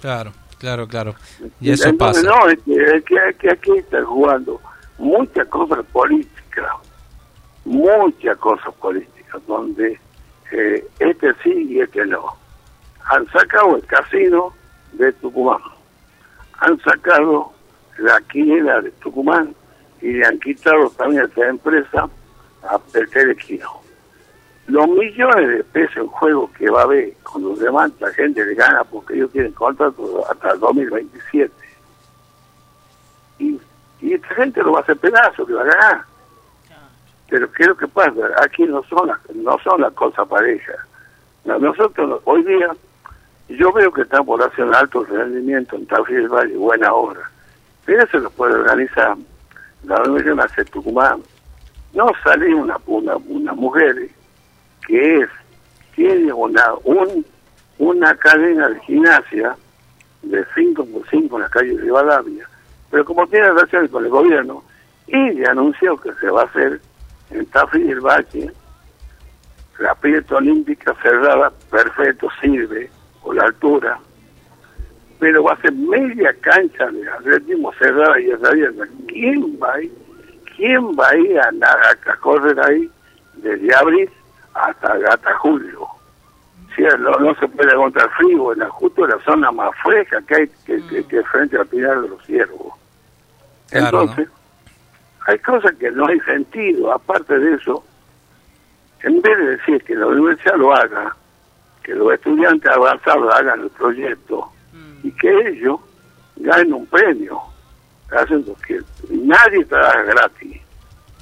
Claro, 0.00 0.32
claro, 0.58 0.88
claro. 0.88 1.14
Y 1.60 1.70
eso 1.70 1.90
Entonces, 1.90 2.24
pasa. 2.24 2.34
No, 2.34 2.48
es 2.48 2.62
que, 2.62 2.82
es 2.82 3.04
que, 3.04 3.16
es 3.28 3.36
que 3.36 3.52
aquí 3.52 3.76
están 3.76 4.06
jugando 4.06 4.58
muchas 4.96 5.46
cosas 5.48 5.84
políticas, 5.92 6.70
muchas 7.66 8.38
cosas 8.38 8.72
políticas, 8.76 9.42
donde 9.46 10.00
eh, 10.50 10.86
este 10.98 11.34
sí 11.42 11.66
y 11.68 11.80
este 11.80 12.06
no. 12.06 12.24
Han 13.12 13.30
sacado 13.32 13.76
el 13.76 13.84
casino 13.84 14.54
de 14.92 15.12
Tucumán, 15.12 15.60
han 16.60 16.80
sacado 16.80 17.52
la 18.01 18.20
quiniela 18.22 18.80
de 18.80 18.90
Tucumán 18.92 19.55
y 20.01 20.12
le 20.12 20.26
han 20.26 20.38
quitado 20.40 20.90
también 20.90 21.22
a 21.22 21.26
esta 21.26 21.48
empresa 21.48 22.09
a 22.62 22.78
Telequino. 23.12 23.80
Los 24.66 24.88
millones 24.88 25.48
de 25.48 25.64
pesos 25.64 25.96
en 25.96 26.07
juego 26.07 26.51
que 26.53 26.70
va 26.70 26.80
a 26.80 26.84
haber 26.84 27.12
cuando 27.22 27.55
demás 27.57 27.90
la 27.98 28.11
gente 28.12 28.44
le 28.44 28.55
gana 28.55 28.84
porque 28.84 29.14
ellos 29.14 29.30
tienen 29.32 29.53
contrato 29.53 30.24
hasta 30.30 30.53
el 30.53 30.61
2027. 30.61 31.53
Y, 33.38 33.61
esta 34.01 34.34
gente 34.34 34.62
lo 34.62 34.72
va 34.72 34.78
a 34.78 34.82
hacer 34.82 34.96
pedazo, 34.96 35.46
que 35.46 35.53
va 35.53 35.62
a 35.62 35.66
ganar. 35.66 36.05
Pero 37.28 37.53
¿qué 37.53 37.62
es 37.64 37.68
lo 37.68 37.76
que 37.76 37.86
pasa? 37.86 38.12
Aquí 38.42 38.64
no 38.64 38.82
son 38.84 39.09
las, 39.09 39.18
no 39.34 39.59
son 39.59 39.80
las 39.80 39.92
cosas 39.92 40.26
parejas. 40.26 40.76
No, 41.44 41.59
Nosotros 41.59 42.20
hoy 42.24 42.42
día, 42.44 42.74
yo 43.48 43.72
veo 43.72 43.92
que 43.92 44.03
hacer 44.03 44.64
un 44.64 44.74
alto 44.74 45.05
rendimiento 45.05 45.76
en 45.76 45.86
Tafí 45.86 46.14
del 46.14 46.28
Valle, 46.28 46.57
buena 46.57 46.92
obra. 46.92 47.29
Eso 47.91 48.18
lo 48.18 48.30
puede 48.30 48.55
organizar 48.55 49.16
la 49.82 49.99
Nacional 49.99 50.49
de 50.57 50.64
Tucumán. 50.66 51.20
No 51.93 52.12
sale 52.22 52.55
una, 52.55 52.76
una, 52.86 53.16
una 53.16 53.53
mujer 53.53 54.09
que 54.86 55.16
es, 55.18 55.28
tiene 55.97 56.32
una, 56.32 56.62
un, 56.84 57.26
una 57.78 58.14
cadena 58.14 58.68
de 58.68 58.80
gimnasia 58.80 59.57
de 60.22 60.45
5 60.55 60.86
por 60.86 61.09
5 61.11 61.36
en 61.36 61.43
la 61.43 61.49
calle 61.49 61.74
de 61.74 61.82
Rivadavia, 61.82 62.49
pero 62.91 63.05
como 63.05 63.26
tiene 63.26 63.49
relaciones 63.49 63.91
con 63.91 64.05
el 64.05 64.11
gobierno, 64.11 64.62
y 65.09 65.45
anunció 65.45 65.97
que 65.97 66.12
se 66.20 66.30
va 66.30 66.43
a 66.43 66.45
hacer 66.45 66.80
en 67.30 67.45
Tafí 67.47 67.82
del 67.82 68.01
Valle 68.01 68.53
la 69.80 69.95
pileta 69.97 70.36
olímpica 70.36 70.95
cerrada, 71.03 71.51
perfecto, 71.70 72.28
sirve, 72.41 72.88
por 73.22 73.34
la 73.34 73.45
altura, 73.45 73.99
pero 75.20 75.44
va 75.44 75.52
a 75.52 75.60
ser 75.60 75.72
media 75.72 76.34
cancha 76.40 76.86
de 76.90 77.08
atletismo 77.08 77.72
cerrada 77.74 78.18
y 78.18 78.30
abierta. 78.32 78.84
¿Quién 79.06 79.58
va 79.62 79.74
a 79.74 79.82
ir? 79.82 79.92
¿Quién 80.56 80.84
va 80.98 81.08
a 81.10 81.16
ir 81.16 81.38
a, 81.38 81.48
a, 81.48 82.12
a 82.12 82.16
correr 82.16 82.58
ahí 82.58 82.90
desde 83.34 83.74
abril 83.76 84.10
hasta, 84.54 84.94
hasta 85.08 85.34
julio? 85.38 85.86
Si 86.74 86.82
no, 86.82 87.10
no 87.18 87.34
se 87.34 87.46
puede 87.48 87.70
aguantar 87.70 88.08
frío, 88.16 88.52
en 88.54 88.60
la, 88.60 88.70
justo 88.70 89.04
en 89.04 89.10
la 89.10 89.18
zona 89.20 89.52
más 89.52 89.70
fresca 89.82 90.22
que 90.22 90.34
hay 90.34 90.48
que, 90.64 90.82
que, 90.86 91.04
que 91.04 91.22
frente 91.24 91.58
al 91.58 91.66
Pinar 91.66 92.00
de 92.00 92.08
los 92.08 92.24
Ciervos. 92.24 92.72
Claro, 93.68 94.02
Entonces, 94.02 94.28
hay 95.26 95.38
cosas 95.40 95.74
que 95.74 95.90
no 95.90 96.06
hay 96.06 96.18
sentido. 96.20 96.92
Aparte 96.92 97.38
de 97.38 97.56
eso, 97.56 97.84
en 99.02 99.20
vez 99.20 99.38
de 99.38 99.56
decir 99.56 99.84
que 99.84 99.94
la 99.94 100.06
universidad 100.06 100.56
lo 100.56 100.72
haga, 100.72 101.14
que 101.82 101.94
los 101.94 102.10
estudiantes 102.14 102.70
avanzados 102.70 103.34
hagan 103.34 103.60
el 103.60 103.70
proyecto 103.70 104.50
y 105.03 105.11
que 105.12 105.48
ellos 105.48 105.80
ganen 106.36 106.72
un 106.74 106.86
premio, 106.86 107.40
haciendo 108.11 108.55
que 108.66 108.80
nadie 109.11 109.64
trabaja 109.66 110.03
gratis. 110.03 110.61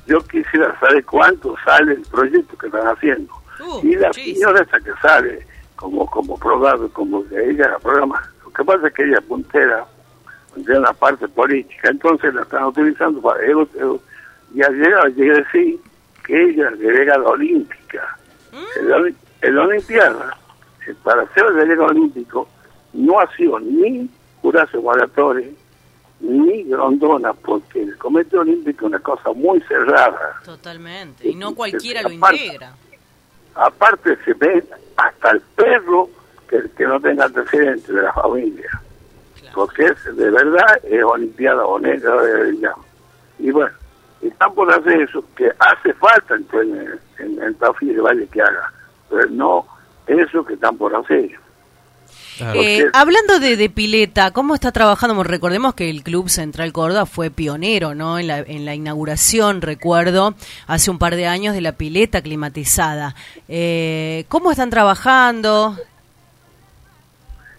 Yo 0.07 0.21
quisiera 0.21 0.79
saber 0.81 1.05
cuánto 1.05 1.55
sale 1.65 1.93
el 1.93 2.03
proyecto 2.03 2.57
que 2.57 2.67
están 2.67 2.87
haciendo. 2.87 3.33
Uh, 3.61 3.81
y 3.87 3.97
la 3.97 4.09
muchísimo. 4.09 4.35
señora 4.37 4.63
esa 4.63 4.81
que 4.81 4.93
sale 5.03 5.47
como 5.77 6.07
como 6.07 6.37
programa, 6.39 6.89
como 6.93 7.27
que 7.29 7.51
ella 7.51 7.69
la 7.69 7.79
programa, 7.79 8.23
lo 8.45 8.51
que 8.53 8.65
pasa 8.65 8.87
es 8.89 8.95
que 8.95 9.03
ella 9.05 9.19
es 9.19 9.25
puntera 9.27 9.85
de 10.57 10.79
una 10.79 10.93
parte 10.93 11.29
política, 11.29 11.91
entonces 11.91 12.33
la 12.35 12.43
están 12.43 12.65
utilizando 12.65 13.21
para 13.21 13.45
ellos, 13.45 13.69
ellos- 13.77 14.01
y 14.55 14.63
llegar, 14.71 15.07
llegué 15.15 15.33
a 15.33 15.37
decir 15.37 15.79
que 16.25 16.43
ella 16.51 16.71
olímpica. 17.31 18.17
En 18.81 18.89
la, 18.89 18.97
oli- 18.97 19.15
en 19.43 19.55
la 19.55 19.63
Olimpiada, 19.63 20.37
eh, 20.87 20.95
para 21.05 21.27
ser 21.35 21.45
delegado 21.53 21.89
olímpico, 21.91 22.49
no 22.93 23.21
ha 23.21 23.31
sido 23.37 23.59
ni 23.61 24.09
Juracio 24.43 24.81
Guaratore, 24.81 25.53
ni 26.21 26.65
Grondona, 26.65 27.33
porque 27.33 27.83
el 27.83 27.97
Comité 27.99 28.39
Olímpico 28.39 28.87
es 28.87 28.93
una 28.93 28.99
cosa 29.01 29.33
muy 29.33 29.61
cerrada. 29.63 30.41
Totalmente. 30.45 31.29
Y 31.29 31.35
no 31.35 31.55
cualquiera 31.55 32.03
lo 32.03 32.11
integra. 32.11 32.75
Aparte 33.55 34.17
se 34.25 34.35
ve 34.35 34.65
hasta 34.97 35.31
el 35.31 35.41
perro 35.57 36.09
que, 36.49 36.63
que 36.77 36.85
no 36.85 37.01
tenga 37.01 37.25
antecedentes 37.25 37.89
de 37.89 38.03
la 38.03 38.13
familia. 38.13 38.71
Porque 39.55 39.87
es, 39.87 40.17
de 40.17 40.31
verdad 40.31 40.79
es 40.85 41.03
Olimpiada 41.03 41.65
honesta. 41.65 42.11
Y 43.39 43.51
bueno, 43.51 43.73
están 44.21 44.55
por 44.55 44.73
hacer 44.73 45.03
eso, 45.03 45.25
que 45.37 45.51
hace 45.59 45.93
falta 45.95 46.35
en, 46.35 47.01
en, 47.19 47.43
en 47.43 47.55
Tafí 47.55 47.87
de 47.87 48.01
Valle 48.01 48.27
que 48.29 48.43
haga, 48.43 48.73
pero 49.09 49.29
no 49.31 49.67
eso 50.07 50.45
que 50.45 50.55
están 50.55 50.77
por 50.77 50.95
hacer. 50.95 51.39
Eh, 52.41 52.87
hablando 52.93 53.41
de, 53.41 53.57
de, 53.57 53.71
pileta, 53.71 54.31
¿cómo 54.33 54.55
está 54.55 54.71
trabajando? 54.73 55.23
Recordemos 55.25 55.75
que 55.75 55.91
el 55.91 56.03
Club 56.03 56.29
Central 56.29 56.73
Córdoba 56.73 57.07
fue 57.07 57.31
pionero, 57.31 57.95
¿no? 57.95 58.19
En 58.19 58.29
la, 58.29 58.39
en 58.39 58.65
la 58.65 58.75
inauguración, 58.75 59.61
recuerdo, 59.61 60.35
hace 60.67 60.91
un 60.91 60.99
par 60.99 61.17
de 61.17 61.27
años 61.27 61.55
de 61.55 61.61
la 61.61 61.73
pileta 61.73 62.23
climatizada. 62.23 63.15
Eh, 63.49 64.25
¿Cómo 64.29 64.51
están 64.51 64.71
trabajando? 64.71 65.77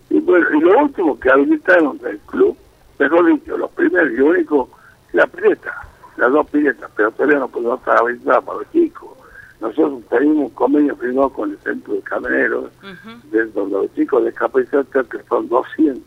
Y 0.09 0.19
bueno, 0.19 0.47
y 0.55 0.61
lo 0.61 0.79
último 0.79 1.19
que 1.19 1.29
habilitaron 1.29 1.97
del 1.99 2.19
club, 2.19 2.57
mejor 2.97 3.25
dicho, 3.25 3.57
los 3.57 3.71
primeros 3.71 4.11
y 4.17 4.21
únicos, 4.21 4.69
la 5.13 5.27
pileta, 5.27 5.73
las 6.17 6.31
dos 6.31 6.49
piletas, 6.49 6.89
pero 6.95 7.11
todavía 7.11 7.39
no 7.39 7.47
podemos 7.47 7.79
estar 7.79 7.97
habilitadas 7.97 8.43
para 8.43 8.59
los 8.59 8.71
chicos 8.71 9.18
nosotros 9.59 10.01
tenemos 10.09 10.37
un 10.37 10.49
convenio 10.49 10.95
firmado 10.95 11.29
con 11.29 11.51
el 11.51 11.59
centro 11.59 11.93
de 11.93 12.01
camioneros, 12.01 12.71
de 13.31 13.45
donde 13.47 13.75
los 13.75 13.93
chicos 13.93 14.23
de 14.23 14.29
discapacitados, 14.29 14.87
que 14.87 15.21
son 15.27 15.49
200, 15.49 16.03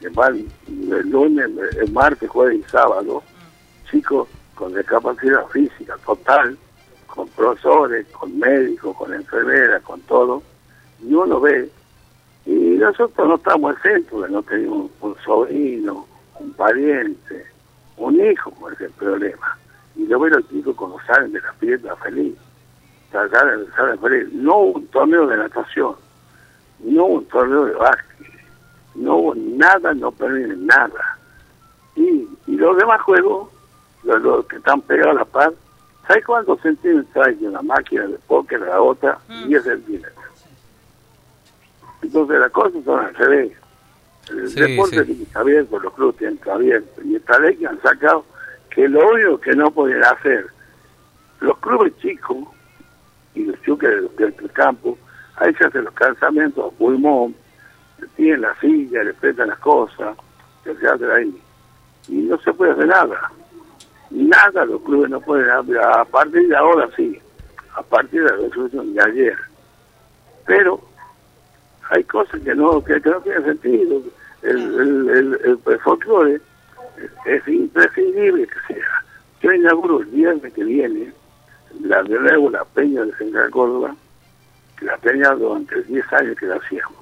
que 0.00 0.08
van 0.10 0.44
el 0.68 1.10
lunes, 1.10 1.50
el 1.80 1.92
martes, 1.92 2.28
jueves 2.28 2.60
y 2.60 2.70
sábado, 2.70 3.22
chicos 3.90 4.28
con 4.54 4.74
discapacidad 4.74 5.46
física 5.48 5.96
total, 6.04 6.58
con 7.06 7.26
profesores, 7.28 8.06
con 8.08 8.38
médicos, 8.38 8.94
con 8.96 9.14
enfermeras, 9.14 9.82
con 9.82 10.00
todo, 10.02 10.42
y 11.02 11.14
uno 11.14 11.40
ve, 11.40 11.70
y 12.44 12.52
nosotros 12.52 13.28
no 13.28 13.36
estamos 13.36 13.76
exentos, 13.76 14.30
no 14.30 14.42
tenemos 14.42 14.90
un 15.00 15.16
sobrino, 15.24 16.06
un 16.38 16.52
pariente, 16.52 17.46
un 17.96 18.20
hijo, 18.20 18.50
por 18.52 18.74
ese 18.74 18.90
problema. 18.90 19.58
Y 19.96 20.06
yo 20.06 20.18
veo 20.20 20.34
los 20.34 20.48
chicos 20.50 20.76
cuando 20.76 20.98
salen 21.06 21.32
de 21.32 21.40
la 21.40 21.52
fiesta 21.54 21.96
feliz 21.96 22.34
no 24.32 24.56
hubo 24.56 24.72
un 24.78 24.86
torneo 24.88 25.26
de 25.26 25.36
natación, 25.36 25.94
no 26.80 27.04
hubo 27.04 27.14
un 27.14 27.26
torneo 27.26 27.64
de 27.66 27.72
básquet, 27.72 28.40
no 28.94 29.16
hubo 29.16 29.34
nada, 29.34 29.94
no 29.94 30.10
perdieron 30.10 30.66
nada. 30.66 31.18
Y, 31.96 32.28
y 32.46 32.56
los 32.56 32.76
demás 32.76 33.00
juegos, 33.02 33.50
los, 34.02 34.46
que 34.46 34.56
están 34.56 34.80
pegados 34.82 35.16
a 35.16 35.18
la 35.20 35.24
paz, 35.24 35.52
¿sabes 36.06 36.24
cuántos 36.24 36.60
centímetros 36.60 37.26
hay 37.26 37.34
de 37.36 37.48
una 37.48 37.62
máquina 37.62 38.06
de 38.06 38.18
póker 38.26 38.62
a 38.64 38.66
la 38.66 38.82
otra? 38.82 39.18
10 39.28 39.48
mm. 39.48 39.64
centímetros. 39.64 40.24
Entonces 42.02 42.40
las 42.40 42.50
cosas 42.50 42.84
son 42.84 43.04
al 43.04 43.14
revés. 43.14 43.52
El 44.28 44.54
deporte 44.54 45.04
tiene 45.04 45.24
que 45.24 45.38
abierto, 45.38 45.78
los 45.78 45.94
clubes 45.94 46.16
tienen 46.16 46.38
que 46.38 46.50
abierto. 46.50 47.02
Y 47.02 47.16
esta 47.16 47.38
ley 47.38 47.56
que 47.56 47.66
han 47.66 47.80
sacado, 47.82 48.24
que 48.70 48.88
lo 48.88 49.08
único 49.10 49.40
que 49.40 49.54
no 49.54 49.70
pueden 49.70 50.02
hacer, 50.02 50.46
los 51.40 51.58
clubes 51.58 51.96
chicos 51.98 52.48
y 53.34 53.44
los 53.44 53.60
choques 53.62 53.90
del, 54.16 54.34
campo, 54.52 54.96
ahí 55.36 55.54
se 55.54 55.66
hacen 55.66 55.84
los 55.84 55.94
calzamientos 55.94 56.72
a 56.72 56.76
pulmón, 56.76 57.34
se 57.98 58.06
tienen 58.16 58.42
la 58.42 58.54
silla, 58.60 59.02
le 59.02 59.14
prestan 59.14 59.48
las 59.48 59.58
cosas, 59.58 60.16
se 60.62 60.70
hace 60.70 61.12
ahí. 61.12 61.42
Y 62.08 62.16
no 62.22 62.38
se 62.38 62.52
puede 62.52 62.72
hacer 62.72 62.86
nada. 62.86 63.30
Nada 64.10 64.64
los 64.64 64.80
clubes 64.82 65.10
no 65.10 65.20
pueden 65.20 65.50
hacer, 65.50 65.78
a 65.78 66.04
partir 66.04 66.48
de 66.48 66.56
ahora 66.56 66.88
sí, 66.94 67.18
a 67.74 67.82
partir 67.82 68.22
de 68.22 68.30
la 68.30 68.36
resolución 68.36 68.94
de 68.94 69.02
ayer. 69.02 69.36
Pero 70.46 70.80
hay 71.90 72.04
cosas 72.04 72.40
que 72.40 72.54
no, 72.54 72.82
que, 72.84 73.00
no 73.00 73.20
tienen 73.20 73.44
sentido. 73.44 74.02
El, 74.42 74.58
el, 74.58 75.08
el, 75.10 75.60
el 75.66 75.78
folclore 75.80 76.40
es 77.24 77.48
imprescindible 77.48 78.46
que 78.46 78.74
sea. 78.74 79.04
Yo 79.42 79.52
inauguro 79.52 80.00
el 80.00 80.06
viernes 80.06 80.52
que 80.52 80.64
viene 80.64 81.12
la 81.80 82.02
de 82.02 82.18
nuevo 82.18 82.50
la 82.50 82.64
peña 82.64 83.02
de 83.04 83.12
Central 83.16 83.50
Córdoba, 83.50 83.94
que 84.78 84.86
la 84.86 84.96
peña 84.98 85.34
durante 85.34 85.82
10 85.82 86.12
años 86.12 86.36
que 86.38 86.46
la 86.46 86.56
hacíamos. 86.56 86.98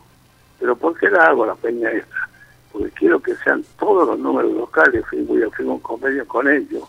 Pero 0.58 0.76
¿por 0.76 0.98
qué 0.98 1.10
la 1.10 1.26
hago 1.26 1.46
la 1.46 1.54
peña 1.54 1.90
esta? 1.90 2.28
Porque 2.72 2.90
quiero 2.90 3.20
que 3.20 3.34
sean 3.36 3.64
todos 3.78 4.08
los 4.08 4.18
números 4.18 4.52
locales, 4.52 5.04
voy 5.26 5.42
a 5.42 5.46
hacer 5.46 5.66
un 5.66 5.80
convenio 5.80 6.26
con 6.26 6.48
ellos, 6.48 6.84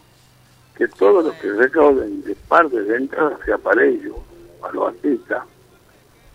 que 0.76 0.88
todos 0.88 1.26
los 1.26 1.36
que 1.36 1.52
recauden 1.52 2.24
de 2.24 2.36
parte 2.48 2.82
de 2.82 2.96
entrada 2.98 3.38
sea 3.46 3.58
para 3.58 3.84
ellos, 3.84 4.16
para 4.62 4.74
los 4.74 4.88
artistas, 4.90 5.44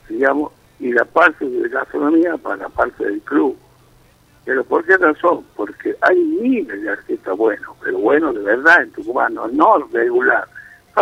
digamos, 0.09 0.53
y 0.80 0.92
la 0.92 1.05
parte 1.05 1.49
de 1.49 1.68
gastronomía 1.68 2.36
para 2.36 2.57
la 2.57 2.68
parte 2.68 3.05
del 3.05 3.20
club. 3.22 3.57
Pero 4.44 4.64
¿por 4.64 4.84
qué 4.84 4.96
razón? 4.96 5.44
Porque 5.57 5.96
hay 6.01 6.16
miles 6.16 6.80
de 6.82 6.90
artistas 6.90 7.36
buenos, 7.36 7.76
pero 7.82 7.99
buenos 7.99 8.34
de 8.34 8.42
verdad 8.42 8.82
en 8.82 8.92
Tucumán, 8.92 9.34
no 9.34 9.78
regular 9.92 10.49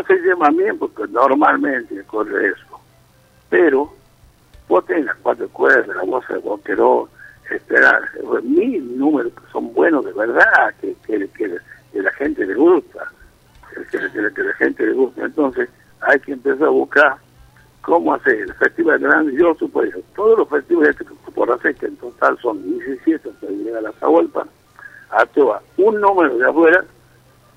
se 0.07 0.15
llama 0.21 0.51
bien 0.51 0.79
porque 0.79 1.05
normalmente 1.09 2.03
corre 2.05 2.49
eso. 2.49 2.81
Pero 3.49 3.93
vos 4.69 4.85
tenés 4.87 5.07
las 5.07 5.17
cuatro 5.17 5.49
cuerdas, 5.51 5.97
la 5.97 6.03
voz 6.03 6.27
de 6.29 6.39
Boquerón, 6.39 7.09
esperar, 7.51 8.03
mil 8.43 8.99
números 8.99 9.33
que 9.33 9.53
son 9.53 9.73
buenos 9.73 10.05
de 10.05 10.13
verdad, 10.13 10.75
que, 10.81 10.95
que, 11.07 11.29
que, 11.29 11.59
la 12.03 12.13
gente 12.13 12.45
le 12.45 12.55
gusta, 12.55 13.11
que, 13.73 13.99
que, 13.99 14.43
la 14.43 14.53
gente 14.55 14.87
le 14.87 14.93
gusta. 14.93 15.25
Entonces 15.25 15.69
hay 16.01 16.19
que 16.21 16.33
empezar 16.33 16.67
a 16.67 16.71
buscar 16.71 17.17
cómo 17.83 18.15
hacer 18.15 18.35
el 18.35 18.55
festival 18.55 18.99
grandioso, 18.99 19.69
pues 19.69 19.95
todos 20.15 20.39
los 20.39 20.49
festivales 20.49 20.97
que 20.97 21.05
por 21.33 21.51
hacer, 21.53 21.75
que 21.77 21.87
en 21.87 21.97
total 21.97 22.37
son 22.41 22.63
17 22.63 23.29
hasta 23.29 23.47
llegar 23.47 23.87
a 23.87 23.93
la 24.01 24.09
vuelta, 24.09 24.47
actúa 25.11 25.63
un 25.77 26.01
número 26.01 26.37
de 26.37 26.49
afuera 26.49 26.85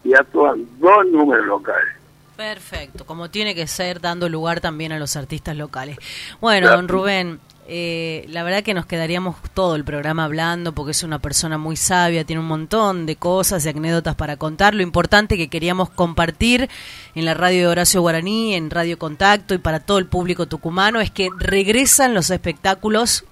y 0.04 0.14
actúan 0.14 0.68
dos 0.80 1.08
números 1.08 1.46
locales. 1.48 1.99
Perfecto, 2.40 3.06
como 3.06 3.30
tiene 3.30 3.54
que 3.54 3.68
ser, 3.68 4.00
dando 4.00 4.30
lugar 4.30 4.62
también 4.62 4.94
a 4.94 4.98
los 4.98 5.18
artistas 5.18 5.58
locales. 5.58 5.98
Bueno, 6.40 6.70
don 6.70 6.88
Rubén, 6.88 7.42
eh, 7.68 8.24
la 8.30 8.44
verdad 8.44 8.64
que 8.64 8.74
nos 8.74 8.86
quedaríamos 8.86 9.36
todo 9.54 9.76
el 9.76 9.84
programa 9.84 10.24
hablando 10.24 10.72
porque 10.72 10.92
es 10.92 11.04
una 11.04 11.20
persona 11.20 11.58
muy 11.58 11.76
sabia, 11.76 12.24
tiene 12.24 12.40
un 12.40 12.48
montón 12.48 13.06
de 13.06 13.18
cosas 13.18 13.66
y 13.66 13.70
anécdotas 13.70 14.16
para 14.16 14.38
contar. 14.38 14.74
Lo 14.74 14.84
importante 14.84 15.36
que 15.36 15.50
queríamos 15.50 15.90
compartir 15.90 16.70
en 17.14 17.26
la 17.26 17.34
radio 17.34 17.60
de 17.60 17.68
Horacio 17.68 18.00
Guaraní, 18.00 18.56
en 18.56 18.70
Radio 18.70 18.98
Contacto 18.98 19.54
y 19.54 19.58
para 19.58 19.82
todo 19.82 19.98
el 19.98 20.06
público 20.06 20.46
tucumano 20.46 21.02
es 21.02 21.12
que 21.12 21.28
regresan 21.40 22.14
los 22.14 22.30
espectáculos 22.30 23.26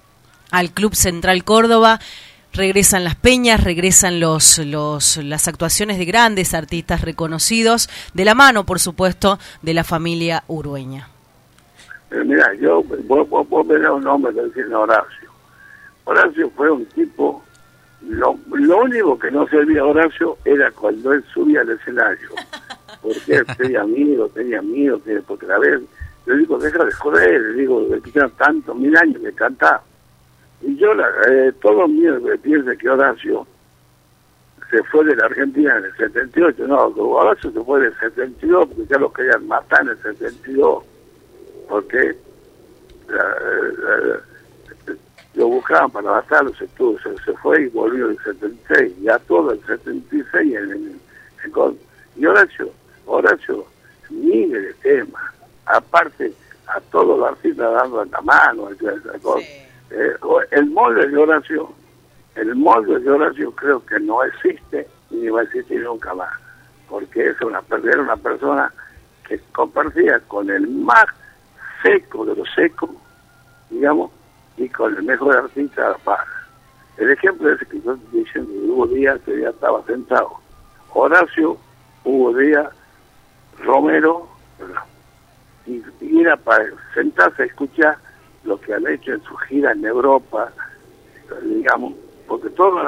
al 0.50 0.70
Club 0.72 0.94
Central 0.94 1.44
Córdoba 1.44 1.98
regresan 2.52 3.04
las 3.04 3.14
peñas, 3.14 3.62
regresan 3.62 4.20
los, 4.20 4.58
los, 4.58 5.16
las 5.18 5.48
actuaciones 5.48 5.98
de 5.98 6.04
grandes 6.04 6.54
artistas 6.54 7.02
reconocidos, 7.02 7.88
de 8.14 8.24
la 8.24 8.34
mano, 8.34 8.64
por 8.64 8.78
supuesto, 8.78 9.38
de 9.62 9.74
la 9.74 9.84
familia 9.84 10.44
urueña. 10.48 11.08
Pero 12.08 12.24
mira, 12.24 12.52
yo, 12.54 12.82
vos, 13.04 13.28
vos, 13.28 13.46
un 13.50 14.02
nombre 14.02 14.32
que 14.32 14.42
decir 14.42 14.74
Horacio. 14.74 15.30
Horacio 16.04 16.50
fue 16.56 16.70
un 16.70 16.86
tipo, 16.86 17.44
lo, 18.02 18.38
lo 18.50 18.82
único 18.82 19.18
que 19.18 19.30
no 19.30 19.46
servía 19.48 19.82
a 19.82 19.86
Horacio 19.86 20.38
era 20.44 20.70
cuando 20.70 21.12
él 21.12 21.22
subía 21.32 21.60
al 21.60 21.70
escenario. 21.70 22.30
Porque 23.02 23.34
él 23.34 23.46
tenía 23.56 23.84
miedo, 23.84 24.28
tenía 24.30 24.60
miedo, 24.60 25.00
porque 25.26 25.46
a 25.46 25.58
vez, 25.58 25.80
le 26.26 26.36
digo, 26.38 26.58
deja 26.58 26.84
de 26.84 26.90
joder, 26.90 27.40
le 27.40 27.60
digo, 27.60 27.86
que 28.02 28.10
tantos 28.36 28.74
mil 28.74 28.96
años 28.96 29.22
de 29.22 29.32
cantar 29.32 29.80
y 30.60 30.76
yo, 30.76 30.94
la, 30.94 31.08
eh, 31.28 31.52
todos 31.60 31.88
míos 31.88 32.22
piensan 32.42 32.76
que 32.76 32.88
Horacio 32.88 33.46
se 34.70 34.82
fue 34.84 35.04
de 35.04 35.16
la 35.16 35.26
Argentina 35.26 35.76
en 35.78 35.84
el 35.84 35.96
78. 35.96 36.66
No, 36.66 36.86
Horacio 36.86 37.50
se 37.52 37.60
fue 37.60 37.80
en 37.80 37.86
el 37.86 37.98
72 37.98 38.68
porque 38.68 38.86
ya 38.86 38.98
lo 38.98 39.12
querían 39.12 39.46
matar 39.46 39.82
en 39.82 39.88
el 39.88 40.02
72. 40.02 40.84
Porque 41.68 42.16
lo 45.34 45.46
buscaban 45.46 45.90
para 45.90 46.10
matarlo, 46.10 46.52
se, 46.54 46.66
se, 46.66 47.32
fue 47.34 47.62
y 47.62 47.68
volvió 47.68 48.06
en 48.06 48.12
el 48.12 48.18
76. 48.18 48.92
Ya 49.02 49.18
todo 49.20 49.52
el 49.52 49.64
76 49.64 50.54
en, 50.54 50.72
en, 50.72 51.00
Y 52.16 52.26
Horacio, 52.26 52.70
Horacio, 53.06 53.64
mire 54.10 54.58
el 54.68 54.74
tema. 54.76 55.32
Aparte, 55.66 56.32
a 56.66 56.80
todos 56.90 57.18
los 57.18 57.28
artistas 57.28 57.72
dando 57.72 58.04
la 58.04 58.20
mano. 58.20 58.68
Eh, 59.90 60.16
el 60.50 60.66
molde 60.66 61.06
de 61.08 61.16
Horacio, 61.16 61.72
el 62.34 62.54
molde 62.54 62.98
de 63.00 63.10
Horacio 63.10 63.50
creo 63.52 63.84
que 63.86 63.98
no 64.00 64.22
existe 64.22 64.86
ni 65.10 65.28
va 65.28 65.40
a 65.40 65.44
existir 65.44 65.82
nunca 65.82 66.14
más, 66.14 66.32
porque 66.88 67.28
es 67.28 67.40
una, 67.40 67.62
era 67.70 68.02
una 68.02 68.16
persona 68.16 68.72
que 69.26 69.40
compartía 69.52 70.20
con 70.28 70.50
el 70.50 70.68
más 70.68 71.06
seco 71.82 72.24
de 72.26 72.36
los 72.36 72.48
secos, 72.54 72.90
digamos, 73.70 74.10
y 74.56 74.68
con 74.68 74.94
el 74.94 75.02
mejor 75.02 75.36
artista 75.36 75.82
de 75.82 75.88
la 75.90 75.98
paz. 75.98 76.26
El 76.98 77.10
ejemplo 77.10 77.52
es 77.52 77.66
que 77.68 77.80
yo 77.80 77.96
diciendo 78.12 78.50
Hugo 78.52 78.88
Díaz 78.88 79.20
que 79.24 79.40
ya 79.40 79.50
estaba 79.50 79.82
sentado. 79.84 80.32
Horacio, 80.92 81.56
Hugo 82.04 82.36
Díaz, 82.36 82.68
Romero, 83.60 84.28
y, 85.66 85.82
y 86.00 86.20
era 86.20 86.36
para 86.36 86.64
sentarse 86.94 87.42
a 87.42 87.46
escuchar 87.46 87.98
lo 88.48 88.60
que 88.60 88.74
han 88.74 88.86
hecho 88.88 89.12
en 89.12 89.22
su 89.22 89.36
gira 89.36 89.72
en 89.72 89.84
Europa, 89.84 90.50
digamos, 91.42 91.94
porque 92.26 92.50
todo, 92.50 92.78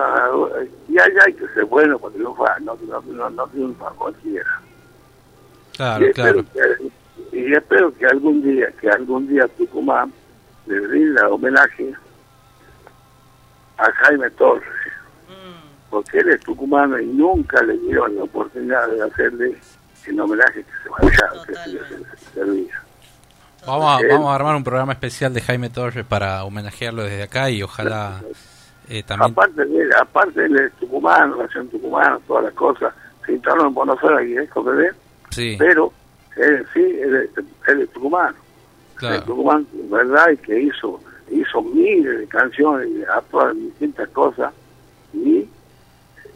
y 0.88 0.98
allá 0.98 1.20
hay 1.26 1.32
que 1.34 1.46
ser 1.48 1.64
bueno 1.66 1.98
para 1.98 2.14
triunfar, 2.14 2.60
no, 2.62 2.76
no, 2.86 3.00
no, 3.00 3.30
no 3.30 3.46
triunfa 3.48 3.90
cualquiera. 3.90 4.60
Claro, 5.76 6.06
y 6.06 6.12
claro. 6.12 6.40
Espero 6.40 6.76
que, 7.30 7.38
y 7.38 7.52
espero 7.54 7.94
que 7.94 8.06
algún 8.06 8.42
día, 8.42 8.70
que 8.80 8.90
algún 8.90 9.28
día 9.28 9.46
Tucumán 9.48 10.12
le 10.66 10.78
rinda 10.86 11.28
homenaje 11.28 11.94
a 13.78 13.90
Jaime 13.92 14.30
Torres, 14.30 14.68
porque 15.88 16.18
él 16.18 16.28
es 16.30 16.40
tucumano 16.40 16.98
y 16.98 17.06
nunca 17.06 17.62
le 17.62 17.76
dieron 17.78 18.14
la 18.16 18.24
oportunidad 18.24 18.88
de 18.88 19.02
hacerle 19.02 19.58
el 20.06 20.20
homenaje 20.20 20.64
que 20.64 20.72
se 20.82 20.90
merecía, 21.02 21.30
que 21.46 21.54
se 21.54 21.98
le 21.98 22.06
servía. 22.34 22.79
Vamos 23.66 23.84
a, 24.02 24.06
vamos 24.08 24.30
a 24.30 24.34
armar 24.34 24.56
un 24.56 24.64
programa 24.64 24.92
especial 24.92 25.32
de 25.34 25.40
Jaime 25.42 25.68
Torres 25.70 26.04
para 26.06 26.44
homenajearlo 26.44 27.02
desde 27.02 27.22
acá 27.22 27.50
y 27.50 27.62
ojalá 27.62 28.20
eh, 28.88 29.02
también... 29.02 29.32
Aparte 29.32 29.64
de 29.64 29.90
aparte 30.00 30.44
él 30.46 30.56
es 30.58 30.72
tucumano, 30.74 31.36
nació 31.36 31.60
en 31.60 31.68
Tucumán, 31.68 32.18
todas 32.26 32.44
las 32.44 32.54
cosas, 32.54 32.94
se 33.26 33.32
instaló 33.32 33.66
en 33.66 33.74
Buenos 33.74 33.98
Aires, 34.02 34.44
es 34.44 34.50
comprender, 34.50 34.94
Sí, 35.30 35.56
pero 35.58 35.92
él, 36.36 36.66
sí, 36.74 36.80
él, 36.80 37.16
es- 37.36 37.44
él 37.68 37.82
es 37.82 37.90
tucumano. 37.92 38.34
claro. 38.94 39.16
El 39.16 39.22
Tucumán, 39.24 39.66
verdad, 39.90 40.30
y 40.30 40.36
que 40.38 40.60
hizo, 40.62 40.98
hizo 41.30 41.62
miles 41.62 42.18
de 42.20 42.26
canciones, 42.26 42.88
actuó 43.14 43.50
en 43.50 43.66
distintas 43.66 44.08
cosas, 44.08 44.52
y 45.12 45.46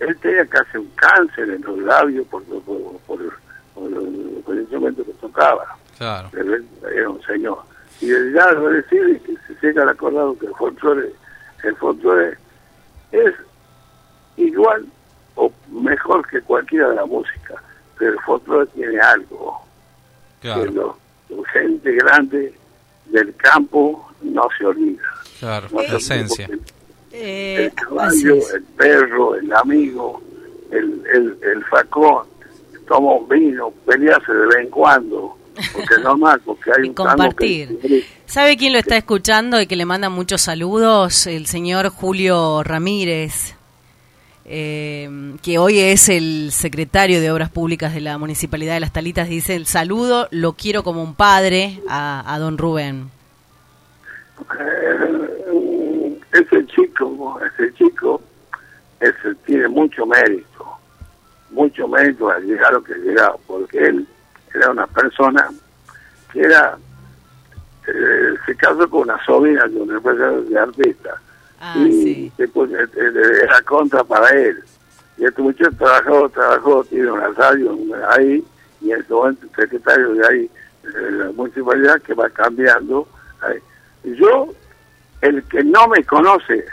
él 0.01 0.16
tenía 0.20 0.45
casi 0.47 0.77
un 0.79 0.91
cáncer 0.95 1.49
en 1.51 1.62
los 1.62 1.79
labios 1.79 2.27
por, 2.29 2.45
por, 2.45 2.62
por, 2.62 2.99
por- 3.07 3.39
por 3.75 3.91
el, 3.93 4.43
por 4.45 4.55
el 4.55 4.61
instrumento 4.61 5.05
que 5.05 5.12
tocaba, 5.14 5.77
Claro. 5.99 6.31
era 6.35 7.09
un 7.09 7.23
señor. 7.23 7.59
Y 8.01 8.09
ya 8.33 8.51
lo 8.53 8.69
decir 8.71 9.21
que 9.25 9.35
se 9.47 9.67
llega 9.67 9.83
al 9.83 9.89
acordado 9.91 10.37
que 10.39 10.47
el 10.47 10.55
folclore, 10.55 11.11
el 11.63 11.77
folclore 11.77 12.37
es 13.13 13.33
igual 14.37 14.85
o 15.37 15.51
mejor 15.71 16.27
que 16.29 16.41
cualquiera 16.43 16.89
de 16.91 16.97
la 16.97 17.07
música, 17.07 17.55
pero 17.99 18.13
el 18.13 18.21
folclore 18.21 18.67
tiene 18.75 18.99
algo 19.01 19.61
que 20.41 20.49
Claro, 20.49 20.71
lo- 20.73 20.99
la 21.31 21.49
gente 21.51 21.93
grande 21.93 22.55
del 23.07 23.35
campo 23.37 24.11
no 24.23 24.47
se 24.59 24.67
olvida. 24.67 25.03
claro. 25.41 25.69
No 25.73 25.83
La 25.83 25.97
esencia. 25.97 26.49
Eh, 27.13 27.67
el 27.67 27.75
caballo, 27.75 28.35
el 28.55 28.63
perro, 28.77 29.37
el 29.37 29.53
amigo, 29.53 30.21
el, 30.71 31.03
el, 31.15 31.39
el 31.43 31.65
facón, 31.67 32.27
toma 32.89 33.13
un 33.13 33.29
vino, 33.29 33.71
pelearse 33.87 34.33
de 34.33 34.47
vez 34.47 34.57
en 34.57 34.71
cuando, 34.71 35.37
porque 35.73 35.95
es 35.95 36.03
normal, 36.03 36.41
porque 36.45 36.71
hay 36.77 36.87
Y 36.87 36.89
un 36.89 36.95
compartir. 36.95 37.79
que- 37.81 38.05
¿Sabe 38.27 38.57
quién 38.57 38.73
lo 38.73 38.79
está 38.79 38.97
escuchando 38.97 39.61
y 39.61 39.67
que 39.67 39.77
le 39.77 39.85
manda 39.85 40.09
muchos 40.09 40.43
saludos? 40.43 41.27
El 41.27 41.47
señor 41.47 41.89
Julio 41.91 42.63
Ramírez, 42.63 43.55
eh, 44.47 45.35
que 45.43 45.59
hoy 45.59 45.79
es 45.79 46.09
el 46.09 46.51
secretario 46.53 47.21
de 47.21 47.31
Obras 47.31 47.51
Públicas 47.51 47.95
de 47.95 48.01
la 48.01 48.19
Municipalidad 48.19 48.75
de 48.75 48.81
Las 48.81 48.93
Talitas. 48.93 49.29
Dice, 49.29 49.55
el 49.55 49.67
saludo 49.67 50.29
lo 50.31 50.55
quiero 50.55 50.83
como 50.83 51.03
un 51.03 51.15
padre 51.15 51.81
a, 51.89 52.25
a 52.35 52.39
don 52.39 52.59
Rubén. 52.59 53.11
Eh, 54.59 56.19
ese 56.33 56.67
chico, 56.67 57.39
ese 57.41 57.73
chico, 57.75 58.21
ese 59.01 59.35
tiene 59.47 59.69
mucho 59.69 60.05
mérito, 60.07 60.67
mucho 61.51 61.87
mérito 61.89 62.29
al 62.31 62.45
llegar 62.45 62.67
a 62.67 62.73
lo 62.73 62.85
que 62.85 62.95
llegado, 62.95 63.39
porque 63.47 63.79
él 63.79 64.07
era 64.55 64.71
una 64.71 64.87
persona 64.87 65.49
que 66.33 66.41
era, 66.41 66.77
eh, 67.87 68.35
se 68.47 68.57
casó 68.57 68.89
con 68.89 69.03
una 69.03 69.23
sobrina 69.25 69.67
de 69.67 69.77
un 69.77 69.91
empresario 69.91 70.43
de 70.43 70.59
artista, 70.59 71.21
Ah, 71.61 71.75
y 71.79 71.93
sí. 71.93 72.33
después 72.37 72.71
eh, 72.73 72.87
eh, 72.97 73.13
era 73.45 73.61
contra 73.63 74.05
para 74.05 74.29
él. 74.31 74.63
Y 75.17 75.25
este 75.25 75.41
muchacho 75.41 75.71
trabajó, 75.79 76.29
trabajó, 76.29 76.85
tiene 76.85 77.11
una 77.11 77.29
radio 77.29 77.79
ahí, 78.11 78.45
y 78.81 78.91
en 78.93 79.01
este 79.01 79.15
momento 79.15 79.47
el 79.47 79.55
secretario 79.63 80.13
de 80.15 80.27
ahí, 80.27 80.51
de 80.83 81.11
la 81.13 81.33
municipalidad, 81.33 82.01
que 82.03 82.13
va 82.15 82.29
cambiando. 82.31 83.09
ahí. 83.41 83.59
Yo, 84.17 84.49
el 85.23 85.43
que 85.45 85.65
no 85.65 85.89
me 85.89 86.05
conoce, 86.05 86.67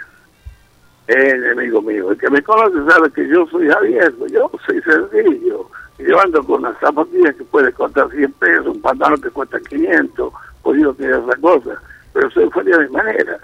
es 1.08 1.34
enemigo 1.34 1.82
mío. 1.82 2.12
El 2.12 2.18
que 2.18 2.30
me 2.30 2.42
conoce 2.42 2.76
sabe 2.92 3.10
que 3.12 3.28
yo 3.30 3.46
soy 3.48 3.70
abierto, 3.70 4.28
yo 4.28 4.52
soy 4.66 4.82
sencillo. 4.82 5.70
Yo 6.08 6.20
ando 6.20 6.44
con 6.44 6.60
unas 6.62 6.78
zapatillas 6.80 7.36
que 7.36 7.44
puede 7.46 7.72
costar 7.74 8.10
100 8.10 8.32
pesos, 8.34 8.68
un 8.68 8.82
pantalón 8.82 9.22
que 9.22 9.30
cuesta 9.30 9.60
500, 9.60 10.34
pues 10.64 10.82
yo 10.82 10.94
tiene 10.94 11.14
esa 11.14 11.38
cosa, 11.40 11.82
pero 12.14 12.30
soy 12.32 12.50
feliz 12.50 12.78
de 12.78 12.88
mi 12.88 12.94
manera. 12.94 13.38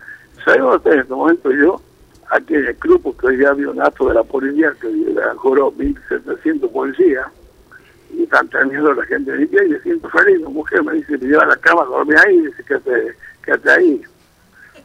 ¿Saben 0.43 0.63
ustedes 0.63 0.95
en 0.95 1.01
este 1.01 1.13
momento 1.13 1.51
yo, 1.51 1.81
aquí 2.31 2.55
en 2.55 2.65
el 2.65 2.75
club, 2.77 3.01
porque 3.03 3.27
hoy 3.27 3.45
había 3.45 3.69
un 3.69 3.81
acto 3.81 4.07
de 4.07 4.15
la 4.15 4.23
policía 4.23 4.73
que 4.81 4.87
juró 5.37 5.71
1.700 5.73 6.71
policías, 6.71 7.27
y 8.11 8.23
están 8.23 8.47
teniendo 8.47 8.93
la 8.93 9.03
gente 9.05 9.31
pie 9.47 9.65
y 9.65 9.69
me 9.69 9.79
siento 9.81 10.09
feliz. 10.09 10.41
La 10.41 10.49
mujer 10.49 10.83
me 10.83 10.93
dice, 10.93 11.17
me 11.17 11.27
lleva 11.27 11.43
a 11.43 11.47
la 11.47 11.57
cama, 11.57 11.83
dormí 11.85 12.15
ahí, 12.25 12.37
y 12.37 12.47
dice, 12.47 12.63
quédate, 12.63 13.15
quédate 13.43 13.69
ahí. 13.69 14.01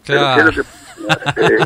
Claro. 0.05 0.45
¿qué 0.45 0.51
es 0.51 0.57
lo 0.57 0.63
que- 0.63 0.69
eh, 1.47 1.59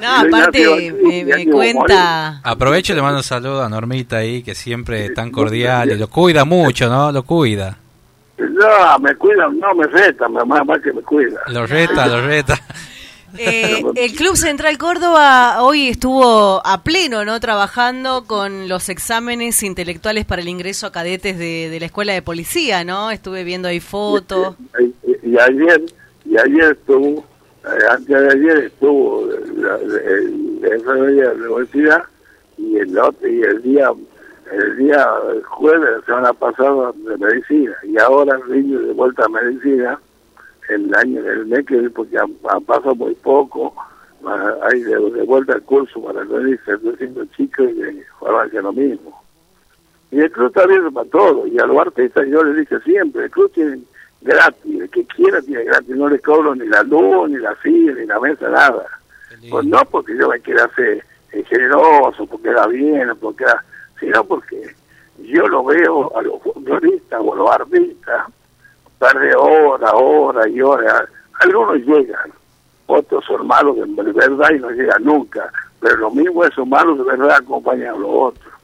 No, 0.00 0.16
aparte 0.16 0.64
aquí, 0.74 0.90
me, 0.92 1.46
cuenta... 1.50 2.40
Aprovecho 2.42 2.92
y 2.92 2.96
le 2.96 3.02
mando 3.02 3.18
un 3.18 3.22
saludo 3.24 3.62
a 3.62 3.68
Normita 3.68 4.16
ahí, 4.18 4.42
que 4.42 4.54
siempre 4.54 5.06
es 5.06 5.14
tan 5.14 5.30
cordial 5.30 5.90
y 5.92 5.96
lo 5.96 6.08
cuida 6.08 6.44
mucho, 6.44 6.88
¿no? 6.88 7.12
Lo 7.12 7.22
cuida. 7.22 7.78
No, 8.38 8.98
me 8.98 9.14
cuida, 9.14 9.48
no 9.48 9.74
me 9.74 9.86
reta, 9.86 10.28
mamá, 10.28 10.64
más 10.64 10.80
que 10.82 10.92
me 10.92 11.02
cuida. 11.02 11.40
Lo 11.48 11.66
reta, 11.66 12.06
lo 12.06 12.26
reta. 12.26 12.58
Eh, 13.38 13.82
el 13.94 14.12
Club 14.12 14.36
Central 14.36 14.76
Córdoba 14.76 15.62
hoy 15.62 15.88
estuvo 15.88 16.60
a 16.66 16.82
pleno, 16.82 17.24
¿no? 17.24 17.40
Trabajando 17.40 18.24
con 18.26 18.68
los 18.68 18.88
exámenes 18.90 19.62
intelectuales 19.62 20.26
para 20.26 20.42
el 20.42 20.48
ingreso 20.48 20.86
a 20.86 20.92
cadetes 20.92 21.38
de, 21.38 21.70
de 21.70 21.80
la 21.80 21.86
escuela 21.86 22.12
de 22.12 22.20
policía, 22.20 22.84
¿no? 22.84 23.10
Estuve 23.10 23.44
viendo 23.44 23.68
ahí 23.68 23.80
fotos. 23.80 24.56
Y, 24.78 25.30
y 25.30 25.38
ayer, 25.38 25.80
y 26.32 26.38
ayer 26.38 26.72
estuvo, 26.72 27.18
eh, 27.64 27.84
antes 27.90 28.08
de 28.08 28.28
ayer 28.30 28.58
estuvo 28.64 29.26
la, 29.56 29.76
el, 29.76 30.60
de 30.62 30.78
la 30.78 31.32
universidad 31.34 32.04
y 32.56 32.76
el, 32.78 32.98
otro- 32.98 33.28
y 33.28 33.42
el 33.42 33.60
día 33.62 33.90
el 34.50 34.76
día 34.78 35.06
jueves 35.48 35.80
de 35.82 35.90
la 35.98 36.04
semana 36.06 36.32
pasada 36.32 36.92
de 36.94 37.16
medicina. 37.18 37.74
Y 37.82 37.98
ahora 37.98 38.38
rindo 38.48 38.80
de 38.80 38.92
vuelta 38.94 39.26
a 39.26 39.28
medicina 39.28 40.00
el 40.70 40.94
año 40.94 41.20
el 41.20 41.46
mes 41.46 41.66
que 41.66 41.90
porque 41.90 42.16
han, 42.18 42.32
pasado 42.64 42.94
muy 42.94 43.14
poco. 43.16 43.74
Ah, 44.24 44.54
hay 44.70 44.80
de, 44.80 44.96
vuelta 45.24 45.52
al 45.52 45.62
curso 45.62 46.02
para 46.02 46.24
venir 46.24 46.58
700 46.64 47.30
chicos 47.32 47.68
y 47.68 47.74
de 47.74 48.04
farmacia 48.18 48.62
lo 48.62 48.72
mismo. 48.72 49.22
Y 50.10 50.20
el 50.20 50.30
club 50.30 50.46
está 50.46 50.62
abierto 50.62 50.92
para 50.92 51.10
todo. 51.10 51.46
Y 51.46 51.58
a 51.58 51.66
los 51.66 51.76
artistas 51.78 52.26
yo 52.26 52.42
les 52.42 52.56
dije 52.56 52.80
siempre 52.84 53.24
el 53.24 53.30
club 53.30 53.50
tiene 53.52 53.80
gratis 54.22 54.80
el 54.80 54.90
que 54.90 55.04
quiera 55.06 55.40
tiene 55.42 55.64
gratis 55.64 55.96
no 55.96 56.08
le 56.08 56.18
cobro 56.20 56.54
ni 56.54 56.66
la 56.66 56.82
luz 56.82 57.30
ni 57.30 57.38
la 57.38 57.54
silla 57.62 57.92
ni 57.92 58.06
la 58.06 58.20
mesa 58.20 58.48
nada 58.48 58.86
pues 59.50 59.66
no 59.66 59.78
porque 59.90 60.16
yo 60.16 60.28
me 60.28 60.40
quiera 60.40 60.64
hacer 60.64 61.04
eh, 61.32 61.44
generoso 61.48 62.26
porque 62.26 62.48
era 62.48 62.66
bien 62.66 63.10
porque 63.20 63.44
era 63.44 63.64
sino 63.98 64.24
porque 64.24 64.74
yo 65.18 65.46
lo 65.48 65.64
veo 65.64 66.16
a 66.16 66.22
los 66.22 66.42
futbolistas 66.42 67.20
o 67.22 67.32
a 67.32 67.36
los 67.36 67.50
artistas 67.50 68.26
tarde 69.02 69.34
hora, 69.34 69.90
hora 69.94 70.48
y 70.48 70.60
hora. 70.60 71.08
Algunos 71.40 71.78
llegan, 71.78 72.32
otros 72.86 73.24
son 73.24 73.48
malos 73.48 73.76
de 73.76 74.12
verdad 74.12 74.50
y 74.54 74.60
no 74.60 74.70
llegan 74.70 75.02
nunca, 75.02 75.52
pero 75.80 75.96
lo 75.96 76.10
mismo 76.12 76.44
esos 76.44 76.68
malos 76.68 76.98
de 76.98 77.04
verdad 77.04 77.38
acompañan 77.38 77.96
a 77.96 77.98
los 77.98 78.10
otros. 78.10 78.54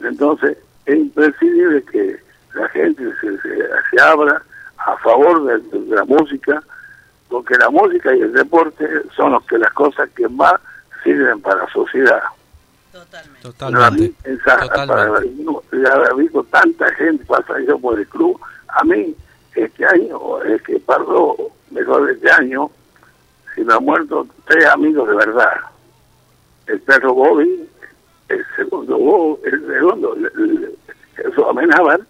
Entonces, 0.00 0.58
es 0.86 0.96
imprescindible 0.96 1.84
que 1.84 2.16
la 2.54 2.68
gente 2.70 3.04
se, 3.20 3.38
se, 3.38 3.58
se 3.90 4.02
abra 4.02 4.42
a 4.86 4.96
favor 4.98 5.44
de, 5.44 5.78
de 5.78 5.94
la 5.96 6.04
música, 6.04 6.62
porque 7.28 7.54
la 7.56 7.70
música 7.70 8.14
y 8.14 8.20
el 8.20 8.32
deporte 8.32 8.86
son 9.16 9.32
los 9.32 9.44
que 9.46 9.58
las 9.58 9.72
cosas 9.72 10.08
que 10.10 10.28
más 10.28 10.54
sirven 11.02 11.40
para 11.40 11.64
la 11.64 11.68
sociedad. 11.72 12.22
Mí, 12.92 12.98
Totalmente. 13.42 14.12
esa- 14.24 14.58
para- 14.68 14.86
Totalmente. 14.86 15.42
no, 15.42 15.62
ya 15.72 15.94
he 16.10 16.14
visto 16.20 16.44
tanta 16.50 16.92
gente 16.94 17.24
pasa 17.24 17.54
yo 17.66 17.78
por 17.78 17.98
el 17.98 18.06
club. 18.06 18.38
A 18.68 18.84
mí, 18.84 19.14
este 19.54 19.86
año, 19.86 20.42
es 20.42 20.60
que 20.62 20.78
pasó, 20.80 21.36
mejor 21.70 22.06
de 22.06 22.12
este 22.12 22.30
año, 22.30 22.70
se 23.54 23.64
me 23.64 23.72
han 23.74 23.84
muerto 23.84 24.26
tres 24.46 24.66
amigos 24.66 25.08
de 25.08 25.14
verdad. 25.16 25.52
El 26.66 26.80
perro 26.82 27.14
Bobby, 27.14 27.68
el 28.28 28.44
segundo 28.56 28.98
Bo- 28.98 29.40
el 29.44 29.66
segundo, 29.66 30.14
el, 30.14 30.24
el, 30.26 30.78
Jesús 31.16 31.44
Amenábar, 31.48 32.00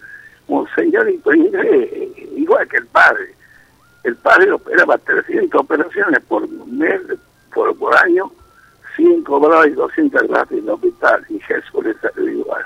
un 0.61 0.69
señorito 0.75 1.33
inglés, 1.35 1.91
igual 2.37 2.67
que 2.69 2.77
el 2.79 2.87
padre. 2.87 3.35
El 4.05 4.17
padre 4.17 4.51
operaba 4.53 4.99
300 4.99 5.61
operaciones 5.61 6.21
por 6.29 6.49
mes, 6.67 7.01
por, 7.55 7.77
por 7.79 7.97
año, 7.99 8.31
100 8.97 9.23
cobraba 9.25 9.67
y 9.67 9.71
200 9.73 10.23
gratis 10.29 10.59
en 10.59 10.65
el 10.65 10.71
hospital, 10.71 11.25
y 11.29 11.39
Jesús 11.41 11.85
le 11.85 11.95
salió 11.95 12.29
igual. 12.29 12.65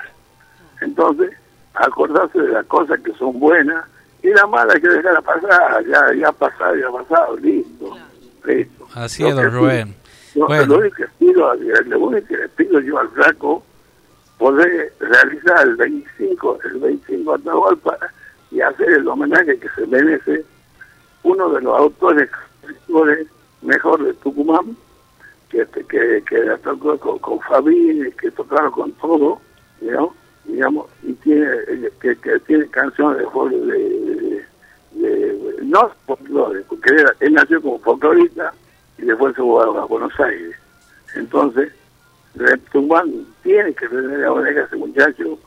Entonces, 0.81 1.31
acordarse 1.75 2.39
de 2.39 2.49
las 2.49 2.65
cosas 2.65 2.99
que 3.01 3.13
son 3.13 3.39
buenas 3.39 3.85
y 4.23 4.29
y 4.29 4.31
la 4.33 4.45
mala 4.47 4.73
hay 4.73 4.81
que 4.81 4.89
dejarla 4.89 5.21
pasar, 5.21 5.85
ya, 5.85 6.01
ya 6.19 6.27
ha 6.29 6.31
pasado, 6.31 6.75
ya 6.75 6.87
ha 6.87 6.91
pasado, 6.91 7.37
listo, 7.37 7.95
listo. 8.45 8.87
Así 8.95 9.21
Lo 9.23 9.29
es, 9.29 9.35
don 9.35 9.51
Rubén. 9.53 9.87
pido- 10.33 10.41
Lo, 10.41 10.47
Bueno. 10.47 10.65
lo 10.65 10.77
único 10.79 10.95
que 10.97 11.05
pido, 11.19 11.53
lo 11.55 11.99
único 11.99 12.27
que 12.27 12.37
le 12.37 12.49
pido 12.49 12.79
yo 12.81 12.97
al 12.99 13.09
flaco, 13.09 13.63
poder 14.37 14.93
realizar 14.99 15.67
el 15.67 15.75
25, 15.75 16.59
el 16.65 16.79
25 16.79 17.33
Atahualpa 17.33 17.97
y 18.51 18.61
hacer 18.61 18.89
el 18.89 19.07
homenaje 19.07 19.57
que 19.59 19.69
se 19.69 19.85
merece 19.87 20.45
uno 21.23 21.49
de 21.49 21.61
los 21.61 21.77
autores 21.77 22.29
mejor 23.61 24.03
de 24.03 24.13
Tucumán, 24.15 24.77
que, 25.49 25.61
este, 25.61 25.83
que, 25.85 26.23
que 26.27 26.39
tocó 26.63 26.97
con, 26.97 27.19
con 27.19 27.39
Fabini, 27.41 28.11
que 28.13 28.31
tocaron 28.31 28.71
con 28.71 28.91
todo, 28.93 29.41
¿no? 29.81 30.13
digamos, 30.45 30.87
y 31.03 31.13
tiene 31.13 31.45
que, 31.99 32.15
que 32.15 32.39
tiene 32.41 32.67
canciones 32.69 33.25
de, 33.51 33.59
de, 33.59 34.45
de- 34.93 35.53
no 35.63 35.91
folclore, 36.05 36.61
porque 36.69 36.89
él, 37.19 37.33
nació 37.33 37.61
como 37.61 37.79
folclorista 37.79 38.53
y 38.97 39.01
después 39.03 39.35
se 39.35 39.41
fue 39.41 39.63
a 39.63 39.83
Buenos 39.85 40.17
Aires. 40.19 40.55
Entonces, 41.15 41.73
de 42.37 42.57
Tucumán 42.57 43.25
tiene 43.43 43.73
que 43.73 43.87
tener 43.87 44.23
ahora 44.25 44.49
ese 44.49 44.75
muchacho 44.75 45.39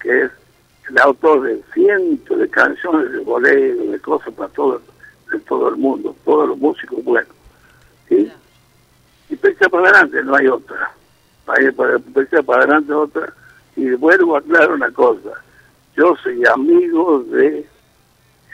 que 0.00 0.22
es 0.22 0.30
el 0.90 0.98
autor 0.98 1.42
de 1.42 1.60
cientos 1.74 2.38
de 2.38 2.48
canciones 2.48 3.10
de 3.12 3.18
bolero, 3.20 3.90
de 3.90 3.98
cosas 4.00 4.32
para 4.34 4.48
todo, 4.52 4.80
de 5.32 5.38
todo 5.40 5.68
el 5.70 5.76
mundo, 5.76 6.14
todos 6.24 6.48
los 6.48 6.58
músicos 6.58 7.02
buenos. 7.04 7.32
¿sí? 8.08 8.30
Y 9.30 9.36
pecha 9.36 9.68
para 9.68 9.88
adelante, 9.88 10.22
no 10.22 10.36
hay 10.36 10.46
otra. 10.46 10.92
Para, 11.44 11.72
para, 11.72 11.98
pecha 11.98 12.42
para 12.42 12.62
adelante 12.62 12.92
otra. 12.92 13.32
Y 13.74 13.90
vuelvo 13.92 14.36
a 14.36 14.38
aclarar 14.38 14.72
una 14.72 14.90
cosa. 14.92 15.30
Yo 15.96 16.14
soy 16.22 16.42
amigo 16.46 17.20
de 17.24 17.66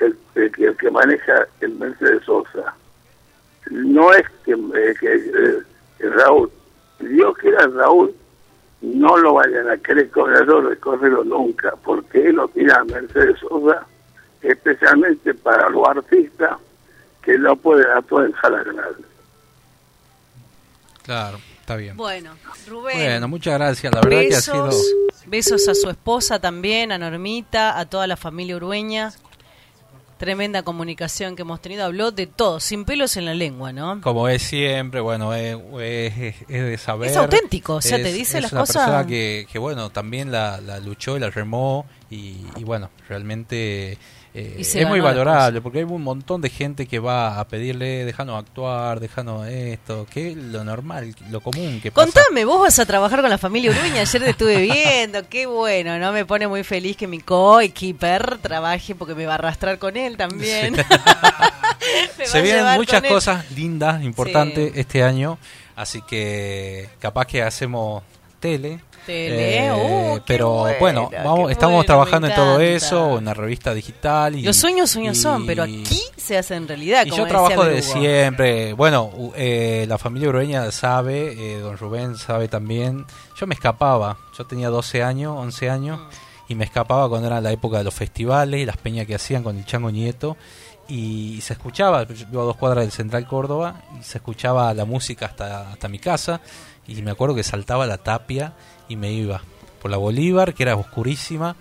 el, 0.01 0.17
el 0.35 0.53
que- 0.53 0.65
el 0.67 0.77
que 0.77 0.91
maneja 0.91 1.47
el 1.61 1.75
Mercedes 1.75 2.25
Sosa. 2.25 2.75
No 3.71 4.13
es 4.13 4.25
que, 4.45 4.53
eh, 4.53 4.95
que, 4.99 5.15
eh, 5.15 5.63
que 5.99 6.09
Raúl, 6.09 6.51
Dios 7.09 7.37
quiera 7.39 7.67
Raúl, 7.67 8.15
no 8.81 9.17
lo 9.17 9.35
vayan 9.35 9.71
a 9.71 9.77
querer 9.77 10.11
corredor 10.11 10.69
de 10.69 10.77
correrlo 10.77 11.25
nunca, 11.25 11.75
porque 11.85 12.29
él 12.29 12.37
lo 12.37 12.49
tira 12.49 12.81
a 12.81 12.85
Mercedes 12.85 13.39
Sosa, 13.41 13.87
especialmente 14.41 15.35
para 15.35 15.69
los 15.69 15.89
artistas 15.89 16.59
que 17.23 17.39
no 17.39 17.55
pueden 17.57 17.87
actuar 17.91 18.27
en 18.27 18.35
sala 18.41 18.63
grande. 18.65 19.05
Claro, 21.05 21.39
está 21.61 21.77
bien. 21.77 21.97
Bueno, 21.97 22.35
Rubén. 22.69 22.97
Bueno, 22.97 23.29
muchas 23.29 23.55
gracias. 23.55 23.93
La 23.93 24.01
verdad 24.01 24.21
que 24.29 24.35
ha 24.35 24.41
sido. 24.41 24.67
besos, 24.67 24.95
besos 25.27 25.69
a 25.69 25.75
su 25.75 25.91
esposa 25.91 26.41
también, 26.41 26.93
a 26.93 26.99
Normita, 26.99 27.79
a 27.79 27.87
toda 27.87 28.07
la 28.07 28.17
familia 28.17 28.57
urueña. 28.57 29.13
Tremenda 30.23 30.63
comunicación 30.63 31.35
que 31.35 31.43
hemos 31.43 31.61
tenido. 31.61 31.85
Habló 31.85 32.13
de 32.13 32.29
todo, 32.29 32.61
sin 32.61 32.85
pelos 32.85 33.17
en 33.17 33.25
la 33.25 33.35
lengua, 33.35 33.73
¿no? 33.73 34.01
Como 34.03 34.29
es 34.29 34.41
siempre, 34.43 35.01
bueno, 35.01 35.35
es, 35.35 35.57
es- 35.81 36.37
es 36.49 36.63
de 36.65 36.79
saber. 36.79 37.11
Es 37.11 37.17
auténtico, 37.17 37.75
o 37.75 37.81
sea, 37.83 37.97
te 37.97 38.11
Es- 38.11 38.15
dice 38.15 38.37
es 38.39 38.43
las 38.45 38.53
una 38.53 38.61
cosas- 38.61 38.85
persona 38.87 39.05
que, 39.09 39.49
que, 39.53 39.59
bueno, 39.59 39.91
también 39.91 40.31
la, 40.31 40.61
la 40.61 40.79
luchó 40.79 41.17
y 41.17 41.21
la 41.21 41.29
remó 41.31 41.87
y, 42.09 42.37
y 42.57 42.63
bueno, 42.63 42.89
realmente 43.09 43.99
eh, 44.35 44.57
es 44.61 44.89
muy 44.89 45.01
valorable 45.01 45.61
porque 45.61 45.79
hay 45.79 45.85
un 45.85 46.03
montón 46.03 46.41
de 46.41 46.49
gente 46.49 46.87
que 46.87 46.99
va 46.99 47.39
a 47.39 47.47
pedirle, 47.49 48.05
déjanos 48.07 48.39
actuar, 48.39 48.99
déjanos 48.99 49.47
esto, 49.47 50.07
que 50.11 50.31
es 50.31 50.37
lo 50.37 50.65
normal, 50.65 51.15
lo 51.31 51.41
común 51.43 51.81
que 51.83 51.91
pasa. 51.93 52.07
Contame, 52.07 52.45
vos 52.47 52.61
vas 52.61 52.79
a 52.79 52.87
trabajar 52.87 53.21
con 53.21 53.29
la 53.29 53.37
familia 53.39 53.71
Uruña. 53.71 54.01
Ayer 54.01 54.23
te 54.23 54.31
estuve 54.31 54.63
viendo, 54.63 55.29
qué 55.29 55.45
bueno, 55.47 55.99
¿no? 55.99 56.13
Me 56.13 56.25
pone 56.25 56.49
muy 56.49 56.65
feliz 56.65 56.97
que 56.97 57.07
mi 57.07 57.19
co-keeper 57.21 58.39
trabaje 58.39 58.95
porque 58.95 59.15
me 59.15 59.27
va 59.27 59.33
a 59.33 59.35
arrastrar 59.35 59.79
con 59.79 59.97
él 59.99 60.17
también. 60.17 60.77
Se 62.25 62.41
vienen 62.41 62.65
muchas 62.77 63.03
él. 63.03 63.11
cosas 63.11 63.51
lindas, 63.51 64.03
importantes 64.03 64.73
Sí. 64.73 64.81
este 64.81 65.03
año, 65.03 65.39
así 65.77 66.01
que 66.03 66.89
capaz 67.01 67.27
que 67.27 67.43
hacemos 67.43 68.03
tele. 68.41 68.81
Tele, 69.07 69.67
eh, 69.67 69.73
uh, 69.73 70.21
pero 70.27 70.51
bueno, 70.51 70.79
bueno, 70.81 71.11
qué 71.11 71.17
vamos, 71.17 71.51
estamos 71.51 71.85
trabajando 71.87 72.29
en 72.29 72.35
todo 72.35 72.61
eso, 72.61 73.19
en 73.19 73.25
la 73.25 73.35
revista 73.35 73.75
digital. 73.75 74.37
Y, 74.37 74.43
Los 74.43 74.57
sueños, 74.57 74.91
sueños 74.91 75.19
son, 75.19 75.47
pero 75.47 75.63
aquí 75.65 76.01
se 76.17 76.39
hacen 76.39 76.69
realidad. 76.69 77.05
Y 77.07 77.11
como 77.11 77.23
yo 77.23 77.29
trabajo 77.29 77.65
de 77.65 77.75
Berugo. 77.75 77.93
siempre. 77.93 78.73
Bueno, 78.75 79.11
eh, 79.37 79.87
la 79.89 79.99
familia 79.99 80.29
urueña 80.29 80.71
sabe, 80.71 81.33
eh, 81.33 81.59
don 81.59 81.77
Rubén 81.77 82.17
sabe 82.17 82.49
también. 82.49 83.05
Yo 83.39 83.47
me 83.47 83.55
escapaba, 83.55 84.17
yo 84.39 84.47
tenía 84.47 84.69
12 84.69 85.03
años, 85.03 85.35
11 85.37 85.71
años, 85.71 85.99
Mm. 85.99 86.53
y 86.53 86.55
me 86.55 86.65
escapaba 86.65 87.09
cuando 87.09 87.27
era 87.27 87.41
la 87.41 87.51
época 87.51 87.79
de 87.79 87.85
los 87.85 87.95
festivales 87.95 88.61
y 88.61 88.67
las 88.67 88.77
peñas 88.77 89.07
que 89.07 89.15
hacían 89.15 89.43
con 89.43 89.57
el 89.59 89.65
Chango 89.65 89.91
Nieto. 89.91 90.37
Y 90.89 91.41
se 91.43 91.55
escuchaba, 91.55 92.07
yo 92.07 92.27
vivo 92.27 92.43
a 92.43 92.45
dos 92.45 92.57
cuadras 92.57 92.85
del 92.85 92.93
Central 92.93 93.27
Córdoba, 93.27 93.83
y 93.99 94.03
se 94.03 94.19
escuchaba 94.19 94.75
la 94.75 94.85
música 94.85 95.27
hasta, 95.27 95.71
hasta 95.73 95.89
mi 95.89 95.99
casa. 95.99 96.41
Y 96.87 97.01
me 97.03 97.13
acuerdo 97.13 97.35
que 97.35 97.45
saltaba 97.45 97.87
la 97.87 97.99
tapia 97.99 98.53
y 98.93 98.97
me 98.97 99.11
iba 99.13 99.41
por 99.81 99.91
la 99.91 99.97
Bolívar, 99.97 100.55
que 100.55 100.63
era 100.63 100.77
oscurísima, 100.77 101.57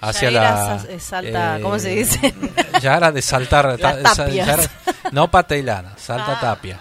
hacia 0.00 0.30
Ya 0.30 0.40
la. 0.40 0.84
eh, 0.88 1.00
salta, 1.00 1.58
¿cómo 1.62 1.78
se 1.78 1.90
dice? 1.90 2.34
Ya 2.82 2.96
era 2.96 3.10
de 3.12 3.22
saltar. 3.22 3.76
Ta- 3.78 4.00
ya 4.28 4.54
era- 4.54 4.62
no 5.12 5.30
salta 5.96 6.32
Ah, 6.36 6.40
tapia. 6.40 6.78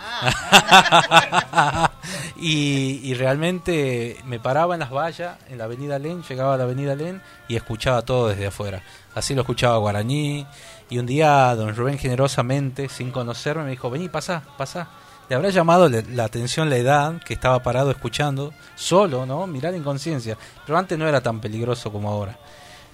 y, 2.37 2.99
y 3.03 3.13
realmente 3.13 4.17
me 4.25 4.39
paraba 4.39 4.73
en 4.75 4.79
las 4.81 4.91
vallas, 4.91 5.37
en 5.49 5.57
la 5.57 5.65
avenida 5.65 5.99
Len, 5.99 6.23
llegaba 6.23 6.53
a 6.55 6.57
la 6.57 6.63
avenida 6.63 6.95
Len 6.95 7.21
y 7.47 7.55
escuchaba 7.55 8.01
todo 8.03 8.27
desde 8.29 8.47
afuera. 8.47 8.81
Así 9.13 9.33
lo 9.35 9.41
escuchaba 9.41 9.77
Guaraní. 9.77 10.45
Y 10.89 10.97
un 10.99 11.05
día 11.05 11.55
don 11.55 11.75
Rubén 11.75 11.97
generosamente, 11.97 12.89
sin 12.89 13.11
conocerme, 13.11 13.63
me 13.63 13.71
dijo, 13.71 13.89
vení, 13.89 14.07
pasá, 14.09 14.43
pasá. 14.57 14.87
Le 15.29 15.35
habrá 15.35 15.49
llamado 15.49 15.89
la 15.89 16.23
atención 16.23 16.69
la 16.69 16.77
edad 16.77 17.21
que 17.23 17.33
estaba 17.33 17.61
parado 17.63 17.89
escuchando, 17.91 18.53
solo, 18.75 19.25
¿no? 19.25 19.47
Mirar 19.47 19.73
en 19.73 19.83
conciencia. 19.83 20.37
Pero 20.65 20.77
antes 20.77 20.97
no 20.97 21.07
era 21.07 21.21
tan 21.21 21.41
peligroso 21.41 21.91
como 21.91 22.09
ahora. 22.09 22.37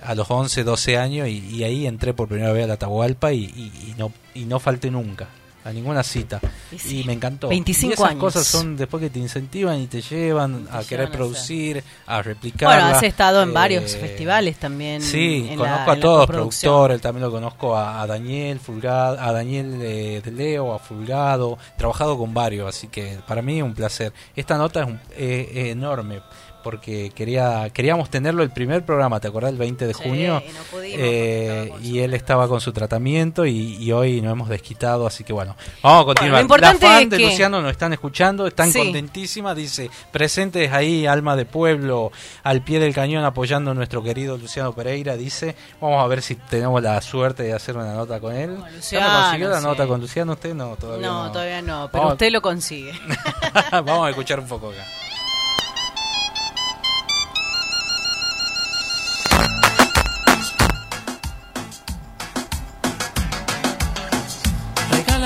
A 0.03 0.15
los 0.15 0.29
11, 0.31 0.63
12 0.63 0.97
años 0.97 1.27
y, 1.27 1.39
y 1.49 1.63
ahí 1.63 1.85
entré 1.85 2.13
por 2.13 2.27
primera 2.27 2.51
vez 2.53 2.63
a 2.63 2.67
la 2.67 2.73
Atahualpa 2.75 3.33
y, 3.33 3.43
y- 3.43 3.89
y 3.91 3.95
no, 3.97 4.11
y 4.33 4.45
no 4.45 4.59
falté 4.59 4.89
nunca 4.89 5.27
a 5.63 5.71
ninguna 5.71 6.03
cita. 6.03 6.39
Y 6.71 6.79
sí, 6.79 7.01
Y 7.01 7.03
me 7.03 7.13
encantó. 7.13 7.49
25 7.49 7.91
y 7.91 7.93
esas 7.93 8.09
años. 8.09 8.19
cosas 8.19 8.47
son 8.47 8.75
después 8.77 9.01
que 9.01 9.09
te 9.09 9.19
incentivan 9.19 9.79
y 9.79 9.87
te 9.87 10.01
llevan 10.01 10.67
a 10.71 10.83
querer 10.83 11.07
a 11.07 11.11
producir, 11.11 11.83
a 12.07 12.21
replicar. 12.21 12.67
Bueno, 12.81 12.95
has 12.95 13.03
estado 13.03 13.43
en 13.43 13.53
varios 13.53 13.95
festivales 13.95 14.57
también. 14.57 15.01
Sí, 15.01 15.47
en 15.49 15.57
conozco 15.57 15.83
en 15.83 15.89
a 15.89 15.95
la 15.95 15.99
todos 16.01 16.27
productores, 16.27 17.01
también 17.01 17.23
lo 17.25 17.31
conozco 17.31 17.75
a, 17.75 18.01
a 18.01 18.07
Daniel 18.07 18.59
Fulgado, 18.59 19.19
a 19.19 19.31
Daniel 19.31 19.79
eh, 19.81 20.21
de 20.23 20.31
Leo, 20.31 20.73
a 20.73 20.79
Fulgado, 20.79 21.57
trabajado 21.77 22.17
con 22.17 22.33
varios, 22.33 22.67
así 22.67 22.87
que 22.87 23.19
para 23.27 23.41
mí 23.41 23.57
es 23.57 23.63
un 23.63 23.73
placer. 23.73 24.11
Esta 24.35 24.57
nota 24.57 24.81
es, 24.81 24.87
un- 24.87 24.99
eh, 25.11 25.51
es 25.53 25.65
enorme 25.73 26.21
porque 26.63 27.11
quería 27.15 27.69
queríamos 27.73 28.09
tenerlo 28.09 28.43
el 28.43 28.51
primer 28.51 28.85
programa, 28.85 29.19
¿te 29.19 29.27
acordás? 29.27 29.51
El 29.51 29.57
20 29.57 29.87
de 29.87 29.93
Sí, 29.93 30.03
junio. 30.03 30.41
y 30.45 30.51
no 30.53 30.63
pudimos 30.71 30.99
Eh, 31.01 31.73
y 31.81 31.99
él 31.99 32.13
estaba 32.13 32.47
con 32.47 32.61
su 32.61 32.71
tratamiento 32.73 33.45
y, 33.45 33.75
y 33.77 33.91
hoy 33.91 34.21
nos 34.21 34.33
hemos 34.33 34.49
desquitado, 34.49 35.05
así 35.07 35.23
que 35.23 35.33
bueno, 35.33 35.55
vamos 35.81 36.03
a 36.03 36.05
continuar. 36.05 36.35
lo 36.37 36.41
importante 36.41 36.85
la 36.85 36.91
fan 36.93 37.03
es 37.03 37.09
de 37.09 37.17
que- 37.17 37.25
Luciano 37.25 37.61
nos 37.61 37.71
están 37.71 37.93
escuchando, 37.93 38.47
están 38.47 38.71
Sí. 38.71 38.79
contentísimas, 38.79 39.55
dice, 39.55 39.89
presentes 40.11 40.71
ahí, 40.71 41.05
alma 41.05 41.35
de 41.35 41.45
pueblo, 41.45 42.11
al 42.43 42.61
pie 42.63 42.79
del 42.79 42.93
cañón 42.93 43.23
apoyando 43.25 43.71
a 43.71 43.73
nuestro 43.73 44.03
querido 44.03 44.37
Luciano 44.37 44.73
Pereira, 44.73 45.15
dice, 45.17 45.55
vamos 45.79 46.03
a 46.03 46.07
ver 46.07 46.21
si 46.21 46.35
tenemos 46.35 46.81
la 46.81 47.01
suerte 47.01 47.43
de 47.43 47.53
hacer 47.53 47.75
una 47.77 47.93
nota 47.93 48.19
con 48.19 48.35
él. 48.35 48.57
¿Ya 48.57 48.69
Luciano, 48.71 49.07
me 49.07 49.21
consiguió 49.23 49.49
la 49.49 49.61
nota 49.61 49.87
con 49.87 50.01
Luciano 50.01 50.31
usted? 50.33 50.53
No, 50.53 50.75
todavía 50.75 51.07
no. 51.07 51.25
No, 51.25 51.31
todavía 51.31 51.61
no, 51.61 51.89
pero 51.91 52.03
Vamos- 52.03 52.13
usted 52.13 52.31
lo 52.31 52.41
consigue. 52.41 52.91
vamos 53.71 54.07
a 54.07 54.09
escuchar 54.09 54.39
un 54.39 54.47
poco 54.47 54.69
acá. 54.69 54.85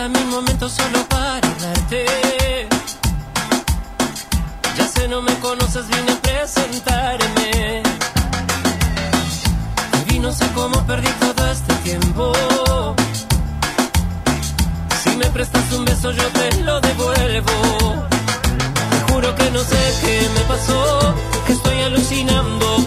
Un 0.06 0.30
momento 0.30 0.70
solo 0.70 1.04
para 1.10 1.48
hablarte. 1.48 2.06
Ya 4.78 4.88
sé, 4.88 5.08
no 5.08 5.20
me 5.24 5.34
conoces, 5.40 5.88
vine 5.88 6.12
a 6.12 6.22
presentarme. 6.22 7.82
Y 10.12 10.20
no 10.20 10.32
sé 10.32 10.48
cómo 10.54 10.86
perdí 10.86 11.10
todo 11.20 11.52
este 11.52 11.74
tiempo. 11.78 12.34
Si 15.04 15.10
me 15.18 15.26
prestas 15.32 15.74
un 15.74 15.86
beso, 15.86 16.12
yo 16.12 16.28
te 16.28 16.62
lo 16.62 16.80
devuelvo. 16.82 18.08
Te 18.92 19.12
juro 19.12 19.34
que 19.34 19.50
no 19.50 19.64
sé 19.64 19.94
qué 20.02 20.30
me 20.36 20.42
pasó, 20.42 21.16
que 21.48 21.54
estoy 21.54 21.82
alucinando 21.82 22.78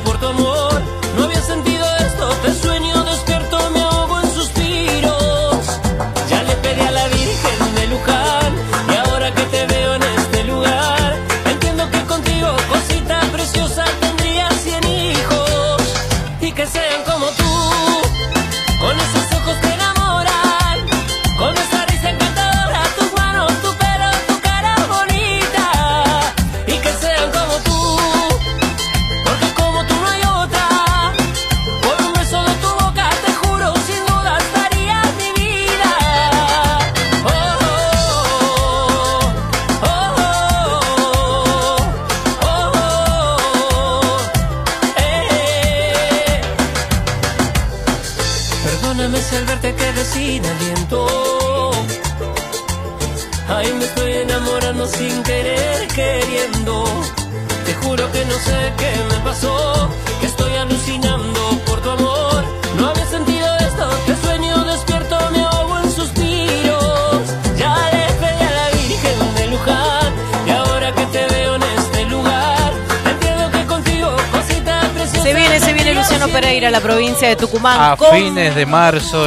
provincia 77.29 77.31
de 77.31 77.37
Tucumán. 77.37 77.93
A 77.93 77.97
con- 77.97 78.11
fines 78.15 78.55
de 78.55 78.67
marzo 78.67 79.27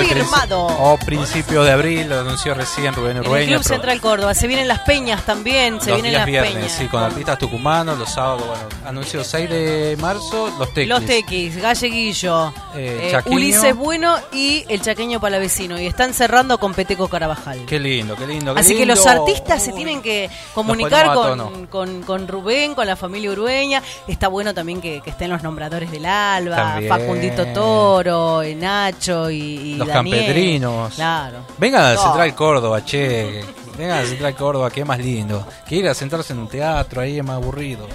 o 0.79 0.97
principios 0.97 1.65
de 1.65 1.71
abril, 1.71 2.09
lo 2.09 2.19
anunció 2.19 2.53
recién 2.53 2.93
Rubén 2.93 3.17
En 3.17 3.23
el. 3.25 3.47
Club 3.47 3.63
Central 3.63 4.01
Córdoba. 4.01 4.33
Se 4.33 4.47
vienen 4.47 4.67
las 4.67 4.79
peñas 4.79 5.23
también. 5.25 5.79
Se 5.81 5.89
los 5.91 6.01
vienen 6.01 6.11
días 6.11 6.19
las 6.21 6.25
viernes, 6.25 6.53
peñas. 6.53 6.71
sí, 6.71 6.87
con 6.87 7.03
artistas 7.03 7.37
tucumanos, 7.39 7.97
los 7.97 8.09
sábados, 8.09 8.45
bueno, 8.47 8.63
anunció 8.85 9.23
6 9.23 9.49
de 9.49 9.97
marzo, 9.99 10.49
los 10.57 10.73
tequis. 10.73 10.89
Los 10.89 11.05
Tequis, 11.05 11.57
Galleguillo, 11.61 12.53
Eh, 12.75 13.11
eh. 13.13 13.21
Ulises 13.25 13.75
Bueno 13.75 14.15
y 14.31 14.65
el 14.69 14.81
Chaqueño 14.81 15.19
Palavecino. 15.19 15.79
Y 15.79 15.85
están 15.87 16.13
cerrando 16.13 16.57
con 16.57 16.73
Peteco 16.73 17.07
Carabajal. 17.07 17.65
Qué 17.65 17.79
lindo, 17.79 18.15
qué 18.15 18.27
lindo. 18.27 18.53
qué 18.53 18.61
Así 18.61 18.75
que 18.75 18.85
los 18.85 19.05
artistas 19.05 19.63
se 19.63 19.71
tienen 19.73 20.01
que 20.01 20.29
comunicar 20.53 21.13
con, 21.13 21.67
con, 21.67 22.01
con 22.03 22.27
Rubén, 22.27 22.75
con 22.75 22.87
la 22.87 22.95
familia 22.95 23.31
Urueña. 23.31 23.81
Está 24.07 24.27
bueno 24.27 24.53
también 24.53 24.81
que, 24.81 25.01
que 25.01 25.09
estén 25.09 25.29
los 25.29 25.43
nombradores 25.43 25.91
del 25.91 26.05
Alba, 26.05 26.55
También. 26.55 26.89
Facundito 26.89 27.45
Toro, 27.91 28.41
eh, 28.41 28.55
Nacho 28.55 29.29
y, 29.29 29.37
y 29.37 29.75
Los 29.75 29.87
Daniel. 29.87 30.17
campedrinos. 30.19 30.93
Claro. 30.95 31.39
Vengan 31.57 31.83
a 31.83 31.93
No. 31.95 32.01
Central 32.01 32.33
Córdoba, 32.35 32.85
che. 32.85 33.43
Vengan 33.77 33.99
a 33.99 34.05
Central 34.05 34.35
Córdoba, 34.35 34.69
que 34.71 34.79
es 34.81 34.85
más 34.85 34.99
lindo. 34.99 35.45
Que 35.67 35.75
ir 35.75 35.87
a 35.89 35.93
sentarse 35.93 36.31
en 36.33 36.39
un 36.39 36.47
teatro, 36.47 37.01
ahí 37.01 37.17
es 37.17 37.23
más 37.25 37.35
aburrido. 37.35 37.87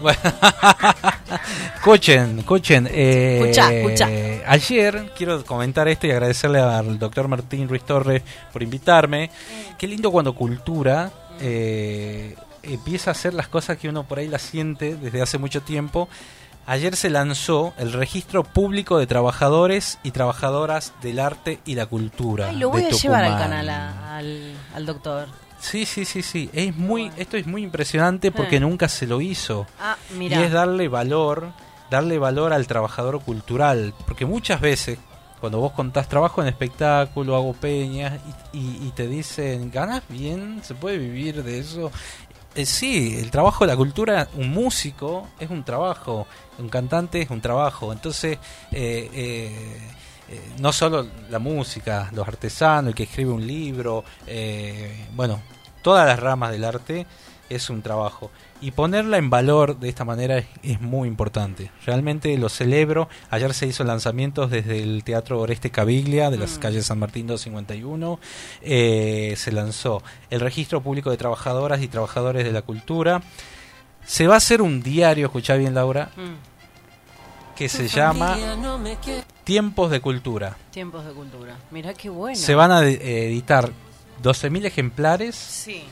Bueno. 0.00 0.18
escuchen, 1.76 2.38
escuchen. 2.40 2.88
eh. 2.90 4.42
Ayer 4.46 5.12
quiero 5.16 5.44
comentar 5.44 5.86
esto 5.88 6.06
y 6.06 6.10
agradecerle 6.10 6.58
al 6.60 6.98
doctor 6.98 7.28
Martín 7.28 7.68
Ruiz 7.68 7.82
Torres 7.84 8.22
por 8.52 8.62
invitarme. 8.62 9.30
Qué 9.78 9.86
lindo 9.86 10.10
cuando 10.10 10.34
cultura 10.34 11.10
eh, 11.40 12.34
empieza 12.62 13.10
a 13.10 13.12
hacer 13.12 13.34
las 13.34 13.48
cosas 13.48 13.76
que 13.76 13.88
uno 13.88 14.04
por 14.04 14.18
ahí 14.18 14.28
las 14.28 14.42
siente 14.42 14.96
desde 14.96 15.20
hace 15.22 15.38
mucho 15.38 15.60
tiempo. 15.62 16.08
Ayer 16.66 16.94
se 16.96 17.10
lanzó 17.10 17.74
el 17.76 17.92
registro 17.92 18.44
público 18.44 18.98
de 18.98 19.06
trabajadores 19.06 19.98
y 20.04 20.12
trabajadoras 20.12 20.92
del 21.02 21.18
arte 21.18 21.58
y 21.64 21.74
la 21.74 21.86
cultura. 21.86 22.48
Ay, 22.50 22.56
lo 22.56 22.70
voy 22.70 22.82
de 22.82 22.88
a 22.88 22.90
llevar 22.92 23.24
al 23.24 23.36
canal 23.38 23.68
a- 23.68 24.16
al, 24.16 24.52
al 24.74 24.86
doctor. 24.86 25.26
Sí, 25.58 25.86
sí, 25.86 26.04
sí, 26.04 26.22
sí. 26.22 26.50
Es 26.52 26.76
muy, 26.76 27.10
esto 27.16 27.36
es 27.36 27.46
muy 27.46 27.62
impresionante 27.62 28.30
porque 28.32 28.56
Eh. 28.56 28.60
nunca 28.60 28.88
se 28.88 29.06
lo 29.06 29.20
hizo. 29.20 29.66
Ah, 29.80 29.96
Y 30.12 30.18
mira. 30.18 30.44
es 30.44 30.52
darle 30.52 30.88
valor, 30.88 31.52
darle 31.90 32.18
valor 32.18 32.52
al 32.52 32.66
trabajador 32.66 33.20
cultural. 33.22 33.92
Porque 34.06 34.24
muchas 34.26 34.60
veces, 34.60 34.98
cuando 35.40 35.58
vos 35.58 35.72
contás 35.72 36.08
trabajo 36.08 36.42
en 36.42 36.48
espectáculo, 36.48 37.34
hago 37.36 37.52
peñas, 37.54 38.20
y, 38.52 38.58
y- 38.58 38.86
y 38.86 38.90
te 38.92 39.08
dicen, 39.08 39.70
¿ganas 39.72 40.02
bien? 40.08 40.60
¿Se 40.64 40.74
puede 40.74 40.98
vivir 40.98 41.42
de 41.42 41.58
eso? 41.58 41.90
Eh, 42.54 42.66
sí, 42.66 43.16
el 43.18 43.30
trabajo 43.30 43.64
de 43.64 43.72
la 43.72 43.76
cultura, 43.76 44.28
un 44.34 44.50
músico 44.50 45.28
es 45.40 45.48
un 45.48 45.64
trabajo, 45.64 46.26
un 46.58 46.68
cantante 46.68 47.22
es 47.22 47.30
un 47.30 47.40
trabajo. 47.40 47.92
Entonces, 47.92 48.38
eh, 48.70 49.10
eh, 49.14 49.78
eh, 50.28 50.40
no 50.58 50.70
solo 50.70 51.06
la 51.30 51.38
música, 51.38 52.10
los 52.12 52.28
artesanos, 52.28 52.90
el 52.90 52.94
que 52.94 53.04
escribe 53.04 53.30
un 53.30 53.46
libro, 53.46 54.04
bueno, 55.14 55.40
todas 55.82 56.06
las 56.06 56.18
ramas 56.20 56.52
del 56.52 56.64
arte 56.64 57.06
es 57.48 57.70
un 57.70 57.80
trabajo. 57.80 58.30
Y 58.62 58.70
ponerla 58.70 59.18
en 59.18 59.28
valor 59.28 59.78
de 59.80 59.88
esta 59.88 60.04
manera 60.04 60.38
es, 60.38 60.46
es 60.62 60.80
muy 60.80 61.08
importante. 61.08 61.70
Realmente 61.84 62.36
lo 62.38 62.48
celebro. 62.48 63.08
Ayer 63.28 63.52
se 63.54 63.66
hizo 63.66 63.82
lanzamientos 63.84 64.50
desde 64.50 64.80
el 64.82 65.02
Teatro 65.04 65.40
Oreste 65.40 65.70
Caviglia 65.70 66.30
de 66.30 66.38
las 66.38 66.58
calles 66.58 66.86
San 66.86 66.98
Martín 67.00 67.26
251. 67.26 68.20
Eh, 68.62 69.34
se 69.36 69.50
lanzó 69.52 70.02
el 70.30 70.38
Registro 70.40 70.80
Público 70.80 71.10
de 71.10 71.16
Trabajadoras 71.16 71.82
y 71.82 71.88
Trabajadores 71.88 72.44
de 72.44 72.52
la 72.52 72.62
Cultura. 72.62 73.20
Se 74.04 74.26
va 74.28 74.34
a 74.34 74.38
hacer 74.38 74.62
un 74.62 74.82
diario, 74.82 75.26
escuchá 75.26 75.56
bien 75.56 75.74
Laura, 75.74 76.10
Mm, 76.16 77.54
que 77.56 77.68
se 77.68 77.88
llama 77.88 78.36
No. 78.60 78.80
Tiempos 79.44 79.90
de 79.90 80.00
Cultura. 80.00 80.56
tiempos 80.70 81.04
de 81.04 81.12
cultura. 81.12 81.56
Mira 81.72 81.94
qué 81.94 82.08
bueno. 82.08 82.36
Se 82.38 82.54
van 82.54 82.70
a 82.70 82.84
editar 82.86 83.70
12.000 84.22 84.64
ejemplares 84.66 85.34
Sí. 85.34 85.82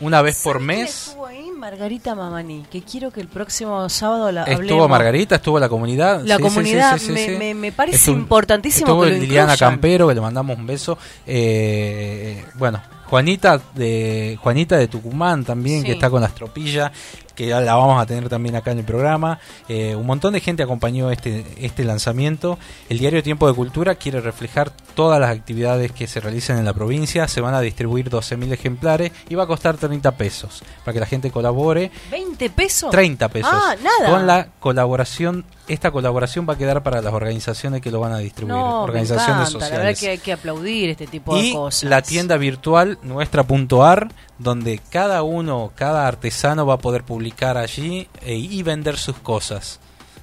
Una 0.00 0.22
vez 0.22 0.40
por 0.42 0.54
¿Sabés 0.60 0.66
quién 0.66 0.78
mes. 0.80 1.06
Estuvo 1.08 1.26
ahí 1.26 1.50
Margarita 1.56 2.14
Mamani, 2.14 2.64
que 2.70 2.82
quiero 2.82 3.10
que 3.10 3.20
el 3.20 3.28
próximo 3.28 3.88
sábado 3.88 4.30
la 4.30 4.42
Estuvo 4.42 4.56
hablemos. 4.58 4.88
Margarita, 4.90 5.34
estuvo 5.36 5.58
la 5.58 5.68
comunidad. 5.68 6.20
La 6.24 6.36
Sí, 6.36 6.42
comunidad 6.42 6.98
sí, 6.98 7.06
sí, 7.06 7.12
me, 7.12 7.24
sí. 7.26 7.30
me- 7.38 7.54
me 7.54 7.72
parece 7.72 7.96
Estuvo- 7.98 8.16
importantísimo 8.16 8.86
Estuvo 8.86 9.02
que 9.04 9.10
lo 9.10 9.16
Liliana 9.16 9.52
incluyan. 9.54 9.70
Campero, 9.72 10.08
que 10.08 10.14
le 10.14 10.20
mandamos 10.20 10.58
un 10.58 10.66
beso. 10.66 10.98
Eh, 11.26 12.44
bueno, 12.54 12.82
Juanita 13.06 13.60
de 13.74 14.38
Juanita 14.42 14.76
de 14.76 14.88
Tucumán 14.88 15.44
también, 15.44 15.82
que 15.84 15.92
está 15.92 16.10
con 16.10 16.20
las 16.22 16.34
tropillas, 16.34 16.90
que 17.36 17.46
ya 17.46 17.60
la 17.60 17.76
vamos 17.76 18.02
a 18.02 18.06
tener 18.06 18.28
también 18.28 18.56
acá 18.56 18.72
en 18.72 18.78
el 18.78 18.84
programa. 18.84 19.38
Eh, 19.68 19.94
un 19.94 20.06
montón 20.06 20.32
de 20.32 20.40
gente 20.40 20.62
acompañó 20.62 21.10
este, 21.12 21.44
este 21.58 21.84
lanzamiento. 21.84 22.58
El 22.88 22.98
diario 22.98 23.22
Tiempo 23.22 23.46
de 23.46 23.54
Cultura 23.54 23.94
quiere 23.94 24.20
reflejar 24.20 24.72
todas 24.94 25.20
las 25.20 25.30
actividades 25.30 25.92
que 25.92 26.06
se 26.08 26.20
realizan 26.20 26.58
en 26.58 26.64
la 26.64 26.72
provincia. 26.72 27.28
Se 27.28 27.40
van 27.40 27.54
a 27.54 27.60
distribuir 27.60 28.10
12.000 28.10 28.52
ejemplares 28.52 29.12
y 29.28 29.34
va 29.34 29.44
a 29.44 29.46
costar 29.46 29.76
30 29.76 30.10
pesos 30.16 30.64
para 30.84 30.94
que 30.94 31.00
la 31.00 31.06
gente 31.06 31.30
colabore. 31.30 31.90
¿20 32.10 32.50
pesos? 32.50 32.90
30 32.90 33.28
pesos. 33.28 33.50
Ah, 33.52 33.76
nada. 33.82 34.10
Con 34.10 34.26
la 34.26 34.48
colaboración, 34.58 35.44
esta 35.68 35.90
colaboración 35.90 36.46
va 36.48 36.54
a 36.54 36.58
quedar 36.58 36.82
para 36.82 37.02
las 37.02 37.12
organizaciones 37.12 37.82
que 37.82 37.90
lo 37.90 38.00
van 38.00 38.12
a 38.12 38.18
distribuir. 38.18 38.56
No, 38.56 38.78
me 38.78 38.84
organizaciones 38.84 39.48
encanta, 39.50 39.58
La 39.58 39.76
verdad 39.76 39.90
sociales. 39.90 40.00
que 40.00 40.08
hay 40.08 40.18
que 40.18 40.32
aplaudir 40.32 40.90
este 40.90 41.06
tipo 41.06 41.36
de 41.36 41.52
cosas. 41.52 41.88
la 41.88 42.00
tienda 42.02 42.36
virtual 42.38 42.98
nuestra.ar, 43.02 44.08
donde 44.38 44.80
cada 44.90 45.22
uno, 45.22 45.72
cada 45.74 46.06
artesano 46.06 46.66
va 46.66 46.74
a 46.74 46.78
poder 46.78 47.04
publicar 47.04 47.56
allí 47.56 48.08
e- 48.22 48.36
y 48.36 48.62
vender 48.62 48.96
sus 48.98 49.16
cosas 49.18 49.80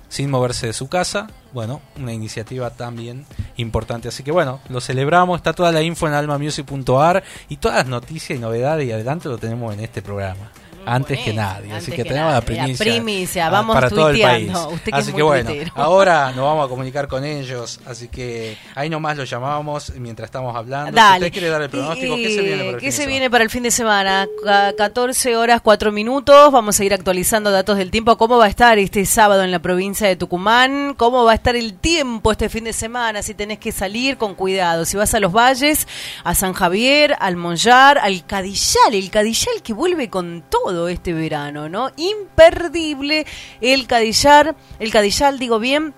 sin 0.10 0.30
moverse 0.30 0.68
de 0.68 0.74
su 0.74 0.90
casa. 0.90 1.28
Bueno, 1.54 1.82
una 1.98 2.14
iniciativa 2.14 2.70
también 2.70 3.26
importante. 3.58 4.10
Así 4.10 4.24
que 4.24 4.32
bueno, 4.32 4.60
lo 4.70 4.80
celebramos. 4.80 5.38
Está 5.38 5.54
toda 5.54 5.72
la 5.72 5.82
info 5.82 6.08
en 6.08 6.14
almamusic.ar 6.14 7.24
y 7.50 7.58
todas 7.58 7.78
las 7.78 7.88
noticias 7.88 8.38
y 8.38 8.42
novedades 8.42 8.88
y 8.88 8.92
adelante 8.92 9.28
lo 9.28 9.40
tenemos 9.40 9.74
en 9.74 9.80
este 9.80 10.04
programa. 10.04 10.52
Antes 10.86 11.20
que 11.20 11.34
nadie, 11.34 11.74
así 11.74 11.92
que 11.92 11.98
que, 11.98 12.04
tenemos 12.06 12.34
la 12.34 12.42
primicia, 12.42 12.86
La 12.86 12.92
primicia, 12.94 13.48
ah, 13.48 13.50
vamos 13.50 13.74
para 13.76 13.90
todo 13.90 14.10
el 14.10 14.22
país. 14.22 14.52
Usted 14.52 14.92
que 14.92 14.98
así 14.98 15.10
es 15.10 15.16
que 15.16 15.22
bueno, 15.24 15.50
tuitero. 15.50 15.72
ahora 15.76 16.32
nos 16.36 16.46
vamos 16.46 16.66
a 16.66 16.70
comunicar 16.70 17.08
con 17.08 17.24
ellos, 17.24 17.80
así 17.86 18.08
que 18.08 18.58
ahí 18.76 18.90
nomás 18.90 19.18
lo 19.18 19.24
llamamos 19.24 19.92
mientras 19.98 20.28
estamos 20.28 20.56
hablando. 20.56 20.90
Si 20.92 20.96
Dale. 20.96 21.18
usted 21.28 21.32
quiere 21.32 21.50
dar 21.50 21.62
el 21.62 21.70
pronóstico, 21.70 22.18
Y- 22.18 22.24
¿qué 22.24 22.30
se 22.36 22.42
viene 22.42 22.58
para 22.64 22.70
el 22.70 22.76
¿qué 22.76 22.80
fin 22.80 22.86
de 22.88 22.92
se 22.92 22.98
semana? 22.98 23.12
viene 23.12 23.30
para 23.30 23.44
el 23.44 23.50
fin 23.50 23.64
de 23.64 23.72
semana? 23.72 24.28
Ca- 24.44 24.74
14 24.78 25.36
horas 25.38 25.62
4 25.62 25.92
minutos. 25.92 26.52
Vamos 26.52 26.80
a 26.80 26.84
ir 26.84 26.94
actualizando 26.94 27.52
datos 27.52 27.78
del 27.78 27.92
tiempo. 27.92 28.18
¿Cómo 28.18 28.38
va 28.38 28.46
a 28.46 28.50
estar 28.50 28.78
este 28.80 29.06
sábado 29.06 29.44
en 29.44 29.52
la 29.52 29.60
provincia 29.60 30.08
de 30.08 30.16
Tucumán? 30.16 30.94
¿Cómo 30.98 31.24
va 31.24 31.32
a 31.34 31.36
estar 31.36 31.56
el 31.56 31.74
tiempo 31.76 32.32
este 32.32 32.50
fin 32.50 32.64
de 32.64 32.74
semana? 32.74 33.22
Si 33.22 33.34
tenés 33.34 33.60
que 33.60 33.72
salir 33.72 34.18
con 34.18 34.36
cuidado. 34.36 34.86
Si 34.86 34.98
vas 34.98 35.14
a 35.14 35.20
los 35.20 35.32
valles, 35.32 35.88
a 36.24 36.34
San 36.36 36.54
Javier, 36.54 37.16
al 37.20 37.36
Monjar, 37.36 37.98
al 38.00 38.26
Cadillal. 38.26 38.94
El 38.94 39.10
Cadillal 39.12 39.62
que 39.64 39.74
vuelve 39.74 40.10
con 40.10 40.44
todo 40.50 40.73
este 40.88 41.14
verano, 41.14 41.70
¿no? 41.70 41.92
Imperdible 41.98 43.26
el 43.62 43.88
Cadillar. 43.88 44.56
El 44.80 44.92
Cadillal, 44.92 45.40
digo 45.40 45.60
bien, 45.60 45.94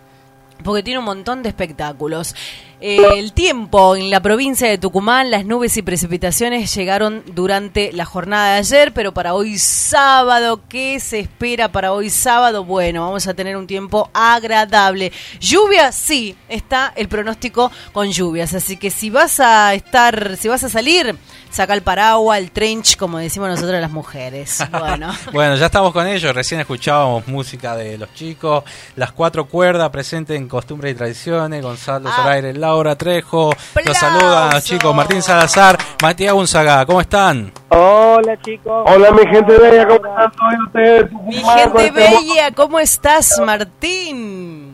porque 0.63 0.83
tiene 0.83 0.99
un 0.99 1.05
montón 1.05 1.43
de 1.43 1.49
espectáculos. 1.49 2.35
Eh, 2.81 2.99
el 3.17 3.31
tiempo 3.31 3.95
en 3.95 4.09
la 4.09 4.19
provincia 4.19 4.67
de 4.67 4.77
Tucumán, 4.77 5.31
las 5.31 5.45
nubes 5.45 5.77
y 5.77 5.81
precipitaciones 5.81 6.75
llegaron 6.75 7.23
durante 7.33 7.93
la 7.93 8.03
jornada 8.03 8.53
de 8.53 8.59
ayer, 8.59 8.93
pero 8.93 9.13
para 9.13 9.33
hoy 9.33 9.57
sábado, 9.57 10.61
¿qué 10.67 10.99
se 10.99 11.19
espera 11.19 11.71
para 11.71 11.93
hoy 11.93 12.09
sábado? 12.09 12.65
Bueno, 12.65 13.01
vamos 13.01 13.27
a 13.27 13.33
tener 13.33 13.55
un 13.55 13.65
tiempo 13.65 14.09
agradable. 14.13 15.13
Lluvia, 15.39 15.91
sí, 15.93 16.35
está 16.49 16.91
el 16.95 17.07
pronóstico 17.07 17.71
con 17.93 18.11
lluvias, 18.11 18.53
así 18.53 18.75
que 18.75 18.91
si 18.91 19.09
vas 19.09 19.39
a 19.39 19.73
estar, 19.73 20.35
si 20.35 20.49
vas 20.49 20.63
a 20.63 20.69
salir, 20.69 21.15
saca 21.55 21.73
el 21.73 21.83
paraguas, 21.83 22.37
el 22.37 22.51
trench, 22.51 22.97
como 22.97 23.17
decimos 23.17 23.47
nosotros 23.49 23.79
las 23.79 23.91
mujeres. 23.91 24.59
Bueno. 24.85 25.11
Bueno, 25.31 25.55
ya 25.55 25.67
estamos 25.67 25.93
con 25.93 26.05
ellos. 26.05 26.35
Recién 26.35 26.59
escuchábamos 26.59 27.27
música 27.27 27.75
de 27.77 27.97
los 27.97 28.13
chicos. 28.13 28.63
Las 28.97 29.11
cuatro 29.13 29.45
cuerdas 29.45 29.89
presentes 29.89 30.37
en 30.37 30.47
Costumbres 30.49 30.91
y 30.93 30.95
Tradiciones. 30.95 31.63
Gonzalo 31.63 32.09
Ah. 32.09 32.15
Zoraire, 32.17 32.53
Laura 32.53 32.95
Trejo. 32.95 33.51
Los 33.85 33.97
saludan 33.97 34.51
los 34.53 34.63
chicos. 34.63 34.93
Martín 34.93 35.21
Salazar, 35.21 35.77
Matías 36.01 36.33
Gonzaga. 36.33 36.85
¿Cómo 36.85 36.99
están? 37.01 37.51
Hola 37.69 38.37
chicos. 38.41 38.83
Hola 38.87 39.11
mi 39.11 39.25
gente 39.27 39.57
bella, 39.57 39.87
¿cómo 39.87 40.05
están 40.07 40.31
todos 40.31 40.53
ustedes? 40.67 41.11
Mi 41.25 41.35
gente 41.35 41.91
bella, 41.91 42.51
¿cómo 42.53 42.79
estás, 42.79 43.39
Martín? 43.45 44.64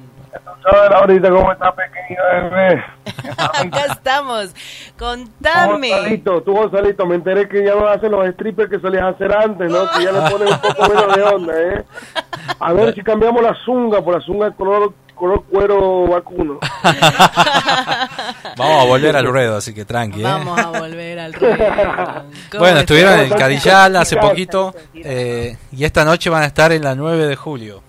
¿Sabes, 0.64 0.92
Laurita, 0.92 1.30
cómo 1.30 1.52
está 1.52 1.74
pequeño 1.76 2.20
bebé? 2.50 2.84
Acá 3.38 3.86
estamos. 3.92 4.54
Tú, 4.54 4.60
Contame. 4.98 5.90
Gonzalito, 5.90 6.42
tú, 6.44 6.54
Gonzalito, 6.54 7.06
me 7.06 7.16
enteré 7.16 7.50
que 7.50 7.66
ya 7.66 7.76
no 7.76 7.88
hacen 7.88 8.12
los 8.12 8.28
strippers 8.34 8.70
que 8.70 8.80
solías 8.80 9.04
hacer 9.16 9.36
antes, 9.36 9.70
¿no? 9.72 9.90
Que 9.92 10.04
ya 10.04 10.12
le 10.12 10.30
ponen 10.30 10.48
un 10.50 10.60
poco 10.60 10.88
menos 10.90 11.16
de 11.16 11.24
onda, 11.24 11.54
¿eh? 11.62 11.84
A 12.60 12.74
ver 12.74 12.94
si 12.94 13.02
cambiamos 13.02 13.42
la 13.42 13.56
zunga 13.66 14.02
por 14.04 14.14
la 14.16 14.22
zunga 14.22 14.52
color, 14.52 14.94
color 15.16 15.44
cuero 15.46 16.08
vacuno. 16.08 16.60
Vamos 18.58 18.84
a 18.84 18.86
volver 18.86 19.16
al 19.16 19.26
ruedo, 19.26 19.58
así 19.58 19.74
que 19.74 19.84
tranqui. 19.86 20.22
¿eh? 20.22 20.24
Vamos 20.24 20.60
a 20.60 20.68
volver 20.68 21.20
al 21.20 21.34
ruedo. 21.34 21.56
¿Cómo 22.52 22.60
Bueno, 22.60 22.80
estuvieron 22.82 23.20
en? 23.20 23.30
Cadillal 23.32 23.96
hace 23.96 24.18
poquito 24.18 24.74
eh, 24.94 25.58
y 25.72 25.84
esta 25.84 26.06
noche 26.06 26.30
van 26.30 26.44
a 26.44 26.46
estar 26.46 26.72
en 26.72 26.84
la 26.84 26.94
9 26.96 27.26
de 27.28 27.36
julio. 27.36 27.82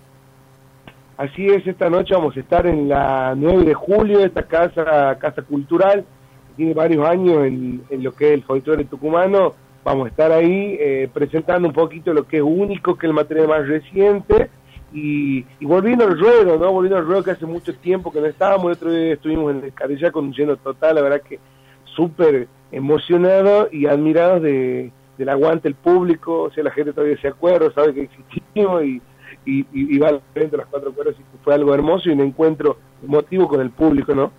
Así 1.23 1.47
es, 1.47 1.65
esta 1.69 1.89
noche 1.89 2.15
vamos 2.15 2.37
a 2.37 2.41
estar 2.41 2.67
en 2.67 2.89
la 2.89 3.35
9 3.37 3.63
de 3.63 3.75
julio, 3.75 4.25
esta 4.25 4.43
casa 4.43 5.17
casa 5.21 5.43
cultural, 5.43 6.05
que 6.49 6.55
tiene 6.57 6.75
varios 6.75 7.07
años 7.07 7.47
en, 7.47 7.85
lo 8.03 8.11
que 8.13 8.31
es 8.31 8.35
el 8.35 8.43
folclore 8.43 8.87
tucumano. 8.87 9.55
Vamos 9.85 10.07
a 10.07 10.09
estar 10.09 10.33
ahí 10.33 10.77
eh, 10.81 11.09
presentando 11.15 11.69
un 11.69 11.75
poquito 11.75 12.13
lo 12.13 12.27
que 12.27 12.39
es 12.39 12.43
único, 12.43 12.99
que 12.99 13.07
es 13.07 13.11
el 13.11 13.15
material 13.15 13.47
más 13.47 13.69
reciente, 13.69 14.51
y, 14.93 15.47
y 15.61 15.65
volviendo 15.65 16.07
al 16.07 16.19
ruedo, 16.19 16.59
¿no? 16.59 16.73
Volviendo 16.73 16.99
al 16.99 17.07
ruedo 17.07 17.23
que 17.23 17.31
hace 17.31 17.47
mucho 17.47 17.73
tiempo 17.77 18.11
que 18.11 18.21
no 18.21 18.27
estábamos, 18.27 18.67
el 18.67 18.73
otro 18.73 18.91
día 18.91 19.13
estuvimos 19.13 19.53
en 19.53 19.63
el 19.63 19.73
Cadillá 19.73 20.11
con 20.11 20.25
un 20.25 20.33
lleno 20.33 20.57
total, 20.57 20.97
la 20.97 21.03
verdad 21.03 21.23
que 21.23 21.39
súper 21.85 22.49
emocionado 22.73 23.69
y 23.71 23.87
admirado 23.87 24.41
de, 24.41 24.91
del 25.19 25.29
aguante 25.29 25.69
del 25.69 25.77
público, 25.77 26.43
o 26.43 26.51
sea, 26.51 26.65
la 26.65 26.73
gente 26.73 26.93
todavía 26.93 27.21
se 27.21 27.29
acuerda, 27.29 27.73
sabe 27.73 27.95
que 27.95 28.03
existimos 28.03 28.83
y, 28.83 29.01
y, 29.45 29.61
y, 29.61 29.97
y 29.97 29.99
va 29.99 30.21
frente 30.33 30.53
de 30.53 30.59
las 30.59 30.67
cuatro 30.67 30.93
cuerdas 30.93 31.15
y 31.19 31.45
fue 31.45 31.55
algo 31.55 31.75
hermoso 31.75 32.09
y 32.09 32.13
un 32.13 32.21
encuentro 32.21 32.77
emotivo 33.03 33.49
con 33.49 33.61
el 33.61 33.71
público, 33.71 34.15
¿no? 34.15 34.31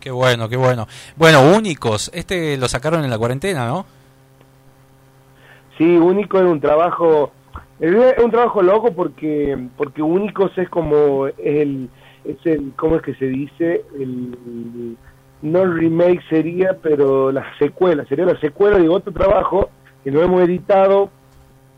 Qué 0.00 0.10
bueno, 0.10 0.48
qué 0.48 0.56
bueno. 0.56 0.86
Bueno, 1.16 1.40
únicos. 1.56 2.10
Este 2.12 2.58
lo 2.58 2.68
sacaron 2.68 3.04
en 3.04 3.10
la 3.10 3.16
cuarentena, 3.16 3.66
¿no? 3.66 3.86
Sí, 5.78 5.96
Único 5.96 6.38
es 6.38 6.44
un 6.44 6.60
trabajo, 6.60 7.32
es 7.80 7.92
un 8.22 8.30
trabajo 8.30 8.62
loco 8.62 8.92
porque 8.92 9.58
porque 9.76 10.02
Únicos 10.02 10.56
es 10.56 10.68
como 10.68 11.26
es 11.26 11.34
el, 11.38 11.88
es 12.24 12.36
el 12.44 12.72
¿cómo 12.76 12.96
es 12.96 13.02
que 13.02 13.14
se 13.14 13.26
dice? 13.26 13.84
El, 13.98 14.96
no 15.42 15.64
remake 15.66 16.22
sería, 16.28 16.78
pero 16.82 17.30
la 17.30 17.44
secuela, 17.58 18.04
sería 18.06 18.24
la 18.24 18.40
secuela 18.40 18.78
de 18.78 18.88
otro 18.88 19.12
trabajo 19.12 19.68
que 20.02 20.10
no 20.10 20.22
hemos 20.22 20.42
editado, 20.42 21.10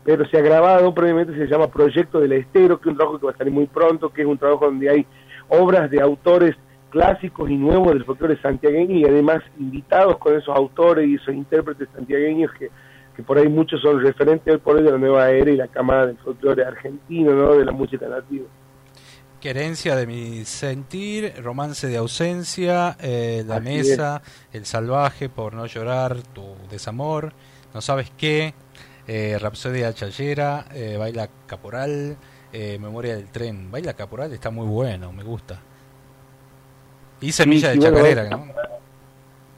pero 0.07 0.25
se 0.29 0.37
ha 0.37 0.41
grabado 0.41 0.93
previamente, 0.93 1.35
se 1.35 1.47
llama 1.47 1.67
Proyecto 1.67 2.21
del 2.21 2.31
Estero, 2.31 2.79
que 2.79 2.87
es 2.87 2.91
un 2.93 2.95
trabajo 2.95 3.19
que 3.19 3.25
va 3.25 3.33
a 3.33 3.37
salir 3.37 3.51
muy 3.51 3.65
pronto, 3.65 4.07
que 4.07 4.21
es 4.21 4.27
un 4.27 4.37
trabajo 4.37 4.63
donde 4.63 4.89
hay 4.89 5.05
obras 5.49 5.91
de 5.91 6.01
autores 6.01 6.55
clásicos 6.89 7.49
y 7.49 7.57
nuevos 7.57 7.89
del 7.89 8.05
folclore 8.05 8.41
santiagueño 8.41 8.95
y 8.95 9.03
además 9.03 9.43
invitados 9.59 10.17
con 10.17 10.33
esos 10.37 10.55
autores 10.55 11.09
y 11.09 11.15
esos 11.15 11.35
intérpretes 11.35 11.89
santiagueños 11.93 12.53
que, 12.57 12.69
que 13.17 13.21
por 13.21 13.37
ahí 13.37 13.49
muchos 13.49 13.81
son 13.81 14.01
referentes 14.01 14.53
hoy 14.53 14.59
por 14.61 14.77
hoy 14.77 14.83
de 14.83 14.91
la 14.91 14.97
nueva 14.97 15.29
era 15.29 15.51
y 15.51 15.57
la 15.57 15.67
camada 15.67 16.05
del 16.05 16.17
folclore 16.19 16.63
argentino, 16.63 17.33
¿no? 17.33 17.55
de 17.55 17.65
la 17.65 17.73
música 17.73 18.07
nativa. 18.07 18.45
Querencia 19.41 19.97
de 19.97 20.07
mi 20.07 20.45
sentir, 20.45 21.33
romance 21.43 21.85
de 21.85 21.97
ausencia, 21.97 22.95
eh, 23.01 23.43
la 23.45 23.57
Así 23.57 23.65
mesa, 23.65 24.21
el 24.53 24.65
salvaje 24.65 25.27
por 25.27 25.53
no 25.53 25.65
llorar, 25.65 26.15
tu 26.33 26.55
desamor, 26.71 27.33
no 27.73 27.81
sabes 27.81 28.09
qué, 28.17 28.53
eh, 29.07 29.37
Rapsodia 29.39 29.93
Chayera, 29.93 30.65
eh, 30.73 30.97
Baila 30.97 31.29
Caporal, 31.45 32.17
eh, 32.51 32.77
Memoria 32.79 33.15
del 33.15 33.29
Tren. 33.29 33.71
Baila 33.71 33.93
Caporal 33.93 34.31
está 34.33 34.49
muy 34.49 34.67
bueno, 34.67 35.11
me 35.11 35.23
gusta. 35.23 35.59
Y 37.21 37.31
Semilla 37.31 37.71
Sí, 37.73 37.79
de 37.79 37.89
bueno, 37.89 37.97
Chacarera, 37.97 38.29
¿no? 38.29 38.47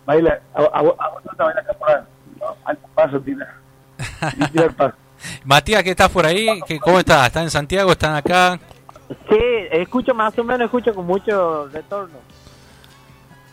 Baila, 0.06 0.40
a, 0.54 0.62
a, 0.62 0.80
a, 0.80 1.36
baila 1.38 1.64
caporal, 1.66 2.08
¿no? 2.40 2.56
al 2.66 2.78
paso 2.96 3.20
tira. 3.20 3.56
Tira 4.52 4.70
paso. 4.70 4.96
Matías, 5.44 5.84
¿qué 5.84 5.92
estás 5.92 6.10
por 6.10 6.26
ahí? 6.26 6.62
¿Qué, 6.66 6.80
¿Cómo 6.80 7.00
estás? 7.00 7.28
¿Están 7.28 7.44
en 7.44 7.52
Santiago? 7.52 7.92
¿Están 7.92 8.16
acá? 8.16 8.58
Sí, 9.30 9.38
escucho 9.72 10.14
más 10.14 10.38
o 10.40 10.44
menos, 10.44 10.66
escucho 10.66 10.94
con 10.96 11.06
mucho 11.06 11.68
retorno. 11.68 12.18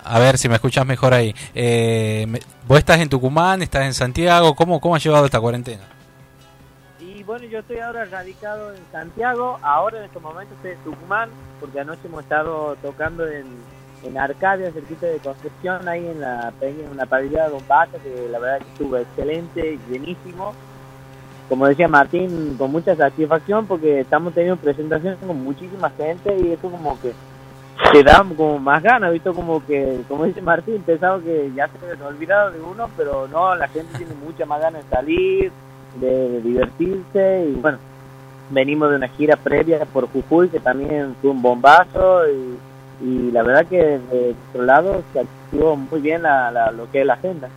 A 0.09 0.21
ver 0.21 0.39
si 0.39 0.49
me 0.49 0.55
escuchas 0.55 0.87
mejor 0.87 1.13
ahí. 1.13 1.35
Eh, 1.53 2.27
¿Vos 2.69 2.79
estás 2.79 3.01
en 3.01 3.09
Tucumán? 3.09 3.61
¿Estás 3.63 3.85
en 3.85 3.93
Santiago? 3.93 4.55
¿Cómo, 4.55 4.81
cómo 4.81 4.95
has 4.95 5.03
llevado 5.03 5.25
esta 5.25 5.41
cuarentena? 5.41 5.83
Y 7.01 7.25
bueno, 7.25 7.45
yo 7.47 7.59
estoy 7.59 7.79
ahora 7.81 8.05
radicado 8.05 8.73
en 8.73 8.81
Santiago, 8.93 9.59
ahora 9.63 9.99
en 9.99 10.05
estos 10.05 10.23
momentos 10.23 10.57
estoy 10.59 10.73
en 10.73 10.79
Tucumán, 10.79 11.31
porque 11.59 11.81
anoche 11.81 12.03
hemos 12.05 12.23
estado 12.23 12.77
tocando 12.77 13.27
en, 13.27 13.47
en 14.05 14.17
Arcadia, 14.17 14.71
cerquita 14.71 15.07
de 15.07 15.19
Concepción, 15.19 15.89
ahí 15.89 16.07
en 16.07 16.21
la 16.21 16.53
en 16.61 16.89
una 16.89 17.07
parrilla 17.07 17.45
de 17.45 17.51
Don 17.51 17.67
Vaca, 17.67 17.99
que 17.99 18.29
la 18.31 18.39
verdad 18.39 18.59
que 18.59 18.73
estuvo 18.73 18.97
excelente, 18.97 19.79
llenísimo. 19.91 20.55
Como 21.49 21.67
decía 21.67 21.89
Martín, 21.89 22.55
con 22.57 22.71
mucha 22.71 22.95
satisfacción, 22.95 23.67
porque 23.67 24.01
estamos 24.01 24.35
teniendo 24.35 24.61
presentaciones 24.61 25.19
con 25.19 25.43
muchísima 25.43 25.91
gente 25.91 26.37
y 26.39 26.53
eso 26.53 26.71
como 26.71 27.01
que 27.01 27.13
te 27.93 28.03
da 28.03 28.25
como 28.37 28.59
más 28.59 28.83
ganas, 28.83 29.13
¿visto? 29.13 29.33
Como 29.35 29.65
que, 29.65 30.01
como 30.09 30.25
dice 30.25 30.41
Martín, 30.43 30.83
pensaba 30.85 31.21
que 31.21 31.51
ya 31.55 31.69
se 31.69 31.79
habían 31.85 32.03
olvidado 32.03 32.51
de 32.51 32.61
uno, 32.61 32.89
pero 32.97 33.29
no, 33.29 33.55
la 33.55 33.69
gente 33.69 33.97
tiene 33.99 34.15
mucha 34.15 34.45
más 34.47 34.61
ganas 34.61 34.83
de 34.85 34.91
salir, 34.97 35.53
de, 36.01 36.41
divertirse 36.43 37.47
y 37.51 37.55
bueno, 37.61 37.79
venimos 38.51 38.91
de 38.91 38.97
una 38.97 39.09
gira 39.09 39.37
previa 39.37 39.85
por 39.87 40.09
Jujuy 40.09 40.49
que 40.49 40.61
también 40.61 41.15
fue 41.21 41.31
un 41.31 41.43
bombazo 41.43 42.23
y, 42.29 42.59
y 43.05 43.31
la 43.31 43.43
verdad 43.43 43.67
que 43.67 43.77
de 43.99 44.35
otro 44.51 44.65
lado 44.65 45.03
se 45.13 45.21
activó 45.21 45.77
muy 45.77 46.01
bien 46.01 46.23
la, 46.23 46.51
la- 46.51 46.71
lo 46.71 46.91
que 46.91 47.01
es 47.01 47.07
la 47.07 47.15
agenda. 47.15 47.49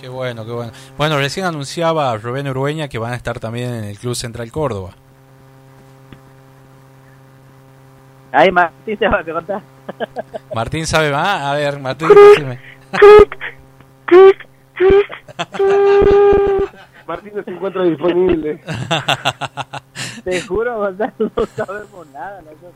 Qué 0.00 0.08
bueno, 0.08 0.44
qué 0.44 0.52
bueno. 0.52 0.72
Bueno, 0.98 1.16
recién 1.16 1.46
anunciaba 1.46 2.14
Rubén 2.18 2.48
Urueña 2.48 2.88
que 2.88 2.98
van 2.98 3.12
a 3.12 3.16
estar 3.16 3.40
también 3.40 3.72
en 3.72 3.84
el 3.84 3.98
Club 3.98 4.14
Central 4.14 4.50
Córdoba. 4.52 4.90
Ahí 8.34 8.50
Martín 8.50 8.98
se 8.98 9.08
va 9.08 9.20
a 9.20 9.24
contar. 9.24 9.60
Martín 10.54 10.86
sabe 10.86 11.10
más. 11.10 11.42
A 11.42 11.54
ver, 11.54 11.78
Martín, 11.78 12.08
decime. 12.08 12.58
Martín 17.06 17.32
no 17.36 17.42
se 17.44 17.50
encuentra 17.50 17.82
disponible. 17.84 18.60
Te 20.24 20.40
juro, 20.42 20.78
Gonzalo, 20.78 21.12
no 21.36 21.46
sabemos 21.46 22.06
nada 22.12 22.40
nosotros. 22.40 22.72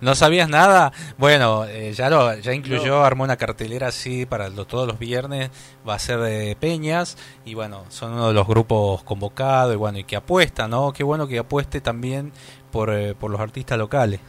¿No 0.00 0.14
sabías 0.14 0.48
nada? 0.48 0.92
Bueno, 1.18 1.64
eh, 1.64 1.92
ya 1.92 2.08
lo 2.08 2.32
ya 2.36 2.52
incluyó, 2.52 3.02
armó 3.04 3.24
una 3.24 3.36
cartelera 3.36 3.88
así 3.88 4.24
para 4.26 4.48
lo- 4.48 4.66
todos 4.66 4.86
los 4.86 4.98
viernes, 5.00 5.50
va 5.88 5.94
a 5.94 5.98
ser 5.98 6.20
de 6.20 6.56
Peñas 6.60 7.18
y 7.44 7.54
bueno, 7.54 7.82
son 7.88 8.12
uno 8.12 8.28
de 8.28 8.34
los 8.34 8.46
grupos 8.46 9.02
convocados 9.02 9.74
y 9.74 9.76
bueno, 9.76 9.98
y 9.98 10.04
que 10.04 10.14
apuesta, 10.14 10.68
¿no? 10.68 10.92
Qué 10.92 11.02
bueno 11.02 11.26
que 11.26 11.40
apueste 11.40 11.80
también 11.80 12.30
por, 12.70 12.90
eh, 12.94 13.16
por 13.18 13.32
los 13.32 13.40
artistas 13.40 13.76
locales. 13.76 14.20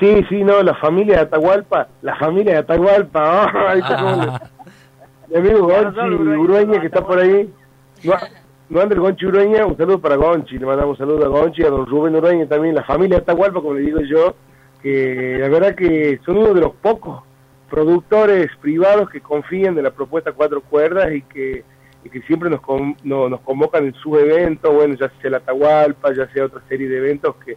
Sí, 0.00 0.24
sí, 0.28 0.42
no, 0.42 0.62
la 0.62 0.74
familia 0.76 1.16
de 1.16 1.20
Atahualpa, 1.22 1.86
la 2.02 2.16
familia 2.16 2.52
de 2.54 2.58
Atahualpa, 2.60 3.20
ah, 3.44 3.70
ahí 3.70 3.78
está 3.80 4.40
amigo 5.36 5.60
Gonchi 5.68 6.00
Urueña 6.38 6.80
que 6.80 6.86
está 6.86 7.06
por 7.06 7.18
ahí, 7.18 7.52
no, 8.02 8.14
no 8.70 8.80
anda 8.80 8.94
el 8.94 9.00
Gonchi 9.00 9.26
Urueña, 9.26 9.66
un 9.66 9.76
saludo 9.76 10.00
para 10.00 10.16
Gonchi, 10.16 10.58
le 10.58 10.66
mandamos 10.66 10.98
un 10.98 11.06
saludo 11.06 11.26
a 11.26 11.28
Gonchi, 11.28 11.62
a 11.64 11.68
don 11.68 11.86
Rubén 11.86 12.16
Urueña 12.16 12.46
también, 12.48 12.74
la 12.74 12.82
familia 12.84 13.18
de 13.18 13.22
Atahualpa, 13.22 13.60
como 13.60 13.74
le 13.74 13.82
digo 13.82 14.00
yo, 14.00 14.34
que 14.82 15.36
la 15.38 15.48
verdad 15.48 15.74
que 15.74 16.18
son 16.24 16.38
uno 16.38 16.54
de 16.54 16.62
los 16.62 16.72
pocos 16.76 17.22
productores 17.68 18.48
privados 18.60 19.10
que 19.10 19.20
confían 19.20 19.74
de 19.74 19.82
la 19.82 19.90
propuesta 19.90 20.32
Cuatro 20.32 20.60
Cuerdas 20.62 21.12
y 21.12 21.22
que, 21.22 21.62
y 22.04 22.08
que 22.10 22.22
siempre 22.22 22.48
nos, 22.50 22.60
con- 22.62 22.96
no- 23.04 23.28
nos 23.28 23.40
convocan 23.42 23.84
en 23.84 23.94
sus 23.94 24.18
eventos, 24.18 24.74
bueno, 24.74 24.94
ya 24.94 25.08
sea 25.08 25.28
el 25.28 25.34
Atahualpa, 25.34 26.12
ya 26.14 26.26
sea 26.32 26.46
otra 26.46 26.60
serie 26.68 26.88
de 26.88 26.96
eventos 26.98 27.36
que 27.44 27.56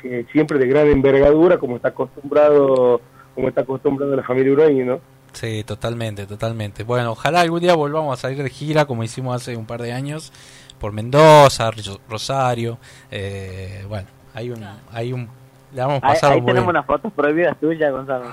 que 0.00 0.26
siempre 0.32 0.58
de 0.58 0.66
gran 0.66 0.88
envergadura 0.88 1.58
como 1.58 1.76
está 1.76 1.88
acostumbrado 1.88 3.00
como 3.34 3.48
está 3.48 3.60
acostumbrado 3.62 4.14
la 4.16 4.22
familia 4.22 4.52
Urueña, 4.52 4.84
¿no? 4.84 5.00
Sí, 5.32 5.62
totalmente, 5.64 6.26
totalmente. 6.26 6.82
Bueno, 6.82 7.12
ojalá 7.12 7.40
algún 7.40 7.60
día 7.60 7.74
volvamos 7.74 8.18
a 8.18 8.20
salir 8.20 8.42
de 8.42 8.50
gira 8.50 8.84
como 8.86 9.04
hicimos 9.04 9.36
hace 9.36 9.56
un 9.56 9.64
par 9.66 9.80
de 9.80 9.92
años 9.92 10.32
por 10.80 10.92
Mendoza, 10.92 11.70
Ro- 11.70 12.00
Rosario. 12.08 12.78
Eh, 13.10 13.84
bueno, 13.88 14.08
hay 14.34 14.50
un, 14.50 14.64
hay 14.92 15.12
un, 15.12 15.28
le 15.72 15.80
vamos 15.82 16.02
a 16.02 16.06
Ahí, 16.08 16.14
pasar 16.14 16.32
ahí 16.32 16.40
muy 16.40 16.48
tenemos 16.52 16.70
unas 16.70 16.84
fotos 16.84 17.12
prohibidas 17.12 17.56
tuyas, 17.60 17.92
Gonzalo. 17.92 18.24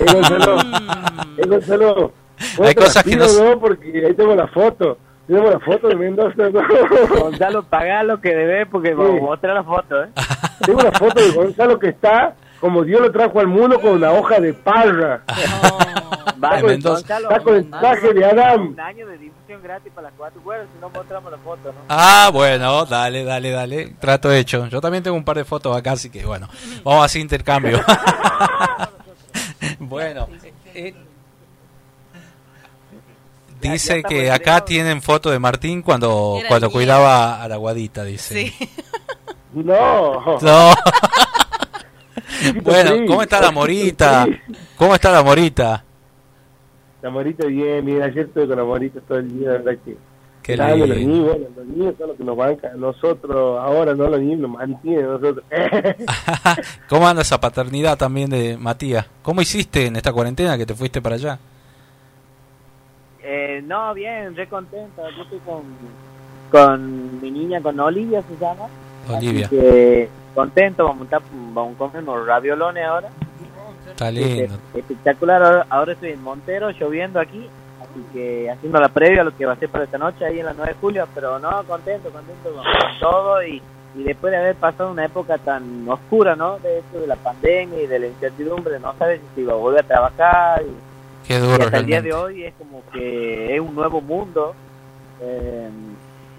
Eh, 0.00 0.12
Gonzalo, 0.12 0.56
eh, 1.38 1.46
Gonzalo, 1.46 2.12
Hay 2.64 2.74
cosas 2.74 3.04
que 3.04 3.16
¿no? 3.16 3.60
Porque 3.60 4.04
ahí 4.04 4.14
tengo 4.14 4.34
la 4.34 4.48
foto, 4.48 4.98
tenemos 5.26 5.50
la 5.50 5.60
foto 5.60 5.88
de 5.88 5.96
Mendoza, 5.96 6.50
¿no? 6.50 6.60
Gonzalo, 7.20 7.62
pagá 7.64 8.02
lo 8.02 8.20
que 8.20 8.34
debes 8.34 8.68
porque 8.68 8.94
vamos 8.94 9.20
a 9.20 9.24
mostrar 9.24 9.54
la 9.54 9.64
foto, 9.64 10.04
¿eh? 10.04 10.08
tengo 10.64 10.80
una 10.80 10.92
foto 10.92 11.20
de 11.20 11.30
Gonzalo 11.32 11.78
que 11.78 11.88
está 11.88 12.34
como 12.64 12.82
Dios 12.82 12.98
lo 13.02 13.12
trajo 13.12 13.40
al 13.40 13.46
mundo 13.46 13.78
con 13.78 13.90
una 13.90 14.10
hoja 14.12 14.40
de 14.40 14.54
parra. 14.54 15.22
Va, 16.42 16.60
En 16.60 16.66
Mendoza. 16.66 17.00
Gonzalo, 17.00 17.28
Está 17.28 17.44
con 17.44 17.56
el 17.56 17.70
traje 17.70 18.14
de 18.14 18.24
Adán. 18.24 18.60
Un 18.60 18.80
año 18.80 19.06
de 19.06 19.18
difusión 19.18 19.62
gratis 19.62 19.92
para 19.94 20.08
las 20.08 20.16
cuatro 20.16 20.40
cuerdas, 20.40 20.66
si 20.72 20.80
no 20.80 20.88
mostramos 20.88 21.30
la 21.30 21.36
foto, 21.36 21.72
¿no? 21.72 21.78
Ah, 21.90 22.30
bueno, 22.32 22.86
dale, 22.86 23.22
dale, 23.22 23.50
dale. 23.50 23.94
Trato 24.00 24.32
hecho. 24.32 24.66
Yo 24.68 24.80
también 24.80 25.02
tengo 25.02 25.14
un 25.14 25.24
par 25.24 25.36
de 25.36 25.44
fotos 25.44 25.76
acá, 25.76 25.92
así 25.92 26.08
que 26.08 26.24
bueno, 26.24 26.48
vamos 26.82 27.02
a 27.02 27.04
hacer 27.04 27.20
intercambio. 27.20 27.80
bueno, 29.78 30.28
eh, 30.74 30.94
dice 33.72 34.02
ya 34.02 34.08
que 34.08 34.30
acá 34.30 34.64
tienen 34.64 35.02
foto 35.02 35.30
de 35.30 35.38
Martín 35.38 35.82
cuando, 35.82 36.36
Era 36.38 36.48
cuando 36.48 36.70
cuidaba 36.70 37.42
a 37.42 37.48
la 37.48 37.56
guadita, 37.56 38.04
dice. 38.04 38.52
Sí. 38.52 38.68
No. 39.52 40.38
No. 40.40 40.74
Bueno. 42.62 43.06
¿cómo 43.06 43.22
está 43.22 43.40
la 43.40 43.50
morita? 43.50 44.26
¿Cómo 44.76 44.94
está 44.94 45.12
la 45.12 45.22
morita? 45.22 45.84
La 47.02 47.10
morita 47.10 47.46
bien, 47.46 47.84
bien, 47.84 48.02
ayer 48.02 48.26
estuve 48.26 48.48
con 48.48 48.56
la 48.56 48.64
morita 48.64 49.00
todo 49.00 49.18
el 49.18 49.38
día, 49.38 49.48
la 49.48 49.52
verdad 49.58 49.78
que... 49.84 49.96
Qué 50.42 50.58
los 50.58 50.88
niños, 50.88 51.26
bueno, 51.26 51.46
los 51.56 51.66
niños 51.66 51.94
son 51.98 52.08
los 52.08 52.16
que 52.18 52.24
nos 52.24 52.36
bancan, 52.36 52.78
nosotros, 52.78 53.58
ahora 53.58 53.94
no 53.94 54.08
los 54.08 54.20
niños 54.20 54.40
nos 54.40 54.50
mantienen, 54.50 55.06
nosotros. 55.06 55.42
¿Cómo 56.86 57.08
anda 57.08 57.22
esa 57.22 57.40
paternidad 57.40 57.96
también 57.96 58.28
de 58.28 58.58
Matías? 58.58 59.06
¿Cómo 59.22 59.40
hiciste 59.40 59.86
en 59.86 59.96
esta 59.96 60.12
cuarentena 60.12 60.58
que 60.58 60.66
te 60.66 60.74
fuiste 60.74 61.00
para 61.00 61.14
allá? 61.14 61.38
Eh, 63.24 63.62
no, 63.66 63.94
bien, 63.94 64.36
re 64.36 64.46
contento. 64.46 65.02
Yo 65.16 65.22
estoy 65.22 65.38
con, 65.40 65.62
con 66.50 67.20
mi 67.22 67.30
niña, 67.30 67.60
con 67.62 67.80
Olivia 67.80 68.22
se 68.22 68.36
llama. 68.36 68.66
Olivia, 69.08 69.46
Así 69.46 69.56
que 69.56 70.08
contento, 70.34 70.84
vamos 70.84 71.10
a, 71.12 71.20
vamos 71.52 71.74
a 71.74 71.78
comer 71.78 72.02
unos 72.02 72.26
raviolones 72.26 72.84
ahora. 72.84 73.08
está 73.90 74.10
lindo. 74.10 74.54
Este, 74.54 74.78
espectacular, 74.80 75.42
ahora, 75.42 75.66
ahora 75.70 75.92
estoy 75.94 76.10
en 76.10 76.22
Montero, 76.22 76.70
lloviendo 76.70 77.18
aquí. 77.18 77.48
Así 77.80 78.04
que 78.12 78.50
haciendo 78.50 78.78
la 78.78 78.88
previa 78.88 79.22
a 79.22 79.24
lo 79.24 79.34
que 79.36 79.46
va 79.46 79.54
a 79.54 79.56
ser 79.56 79.70
para 79.70 79.84
esta 79.84 79.98
noche 79.98 80.24
ahí 80.24 80.40
en 80.40 80.46
la 80.46 80.52
9 80.52 80.72
de 80.72 80.78
julio. 80.78 81.08
Pero 81.14 81.38
no, 81.38 81.64
contento, 81.64 82.10
contento 82.10 82.52
con, 82.52 82.62
con 82.62 82.98
todo. 83.00 83.42
Y, 83.42 83.62
y 83.94 84.02
después 84.02 84.32
de 84.32 84.36
haber 84.36 84.56
pasado 84.56 84.90
una 84.90 85.06
época 85.06 85.38
tan 85.38 85.88
oscura, 85.88 86.36
¿no? 86.36 86.58
De 86.58 86.80
esto 86.80 87.00
de 87.00 87.06
la 87.06 87.16
pandemia 87.16 87.82
y 87.82 87.86
de 87.86 87.98
la 88.00 88.06
incertidumbre, 88.08 88.78
no 88.80 88.92
sabes 88.98 89.22
si 89.34 89.40
iba 89.40 89.54
a 89.54 89.56
volver 89.56 89.82
a 89.82 89.86
trabajar. 89.86 90.62
Y, 90.62 90.93
Qué 91.26 91.34
y 91.34 91.38
duro 91.38 91.64
hasta 91.64 91.78
el 91.78 91.86
día 91.86 92.00
realmente. 92.00 92.08
de 92.08 92.14
hoy 92.14 92.44
es 92.44 92.54
como 92.54 92.82
que 92.92 93.54
es 93.54 93.60
un 93.60 93.74
nuevo 93.74 94.00
mundo. 94.00 94.54
Eh, 95.20 95.68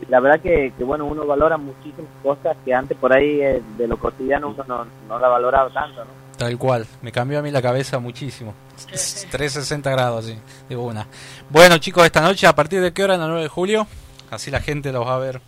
la 0.09 0.19
verdad 0.19 0.41
que, 0.41 0.73
que, 0.77 0.83
bueno, 0.83 1.05
uno 1.05 1.25
valora 1.25 1.57
muchísimas 1.57 2.11
cosas 2.21 2.55
que 2.63 2.73
antes 2.73 2.97
por 2.97 3.13
ahí 3.13 3.41
eh, 3.41 3.61
de 3.77 3.87
lo 3.87 3.97
cotidiano 3.97 4.49
uno 4.49 4.63
no, 4.67 4.85
no 5.07 5.19
la 5.19 5.27
valoraba 5.27 5.69
tanto, 5.69 6.03
¿no? 6.03 6.25
Tal 6.37 6.57
cual, 6.57 6.85
me 7.01 7.11
cambió 7.11 7.39
a 7.39 7.41
mí 7.41 7.49
la 7.49 7.61
cabeza 7.61 7.97
muchísimo. 7.99 8.53
360 8.75 9.89
grados, 9.89 10.25
así, 10.25 10.37
de 10.67 10.75
una. 10.75 11.07
Bueno, 11.49 11.77
chicos, 11.77 12.05
esta 12.05 12.21
noche, 12.21 12.45
¿a 12.45 12.53
partir 12.53 12.81
de 12.81 12.91
qué 12.91 13.03
hora? 13.03 13.15
En 13.15 13.21
la 13.21 13.27
9 13.27 13.43
de 13.43 13.47
julio. 13.47 13.87
Así 14.29 14.51
la 14.51 14.59
gente 14.59 14.91
los 14.91 15.07
va 15.07 15.15
a 15.15 15.19
ver. 15.19 15.39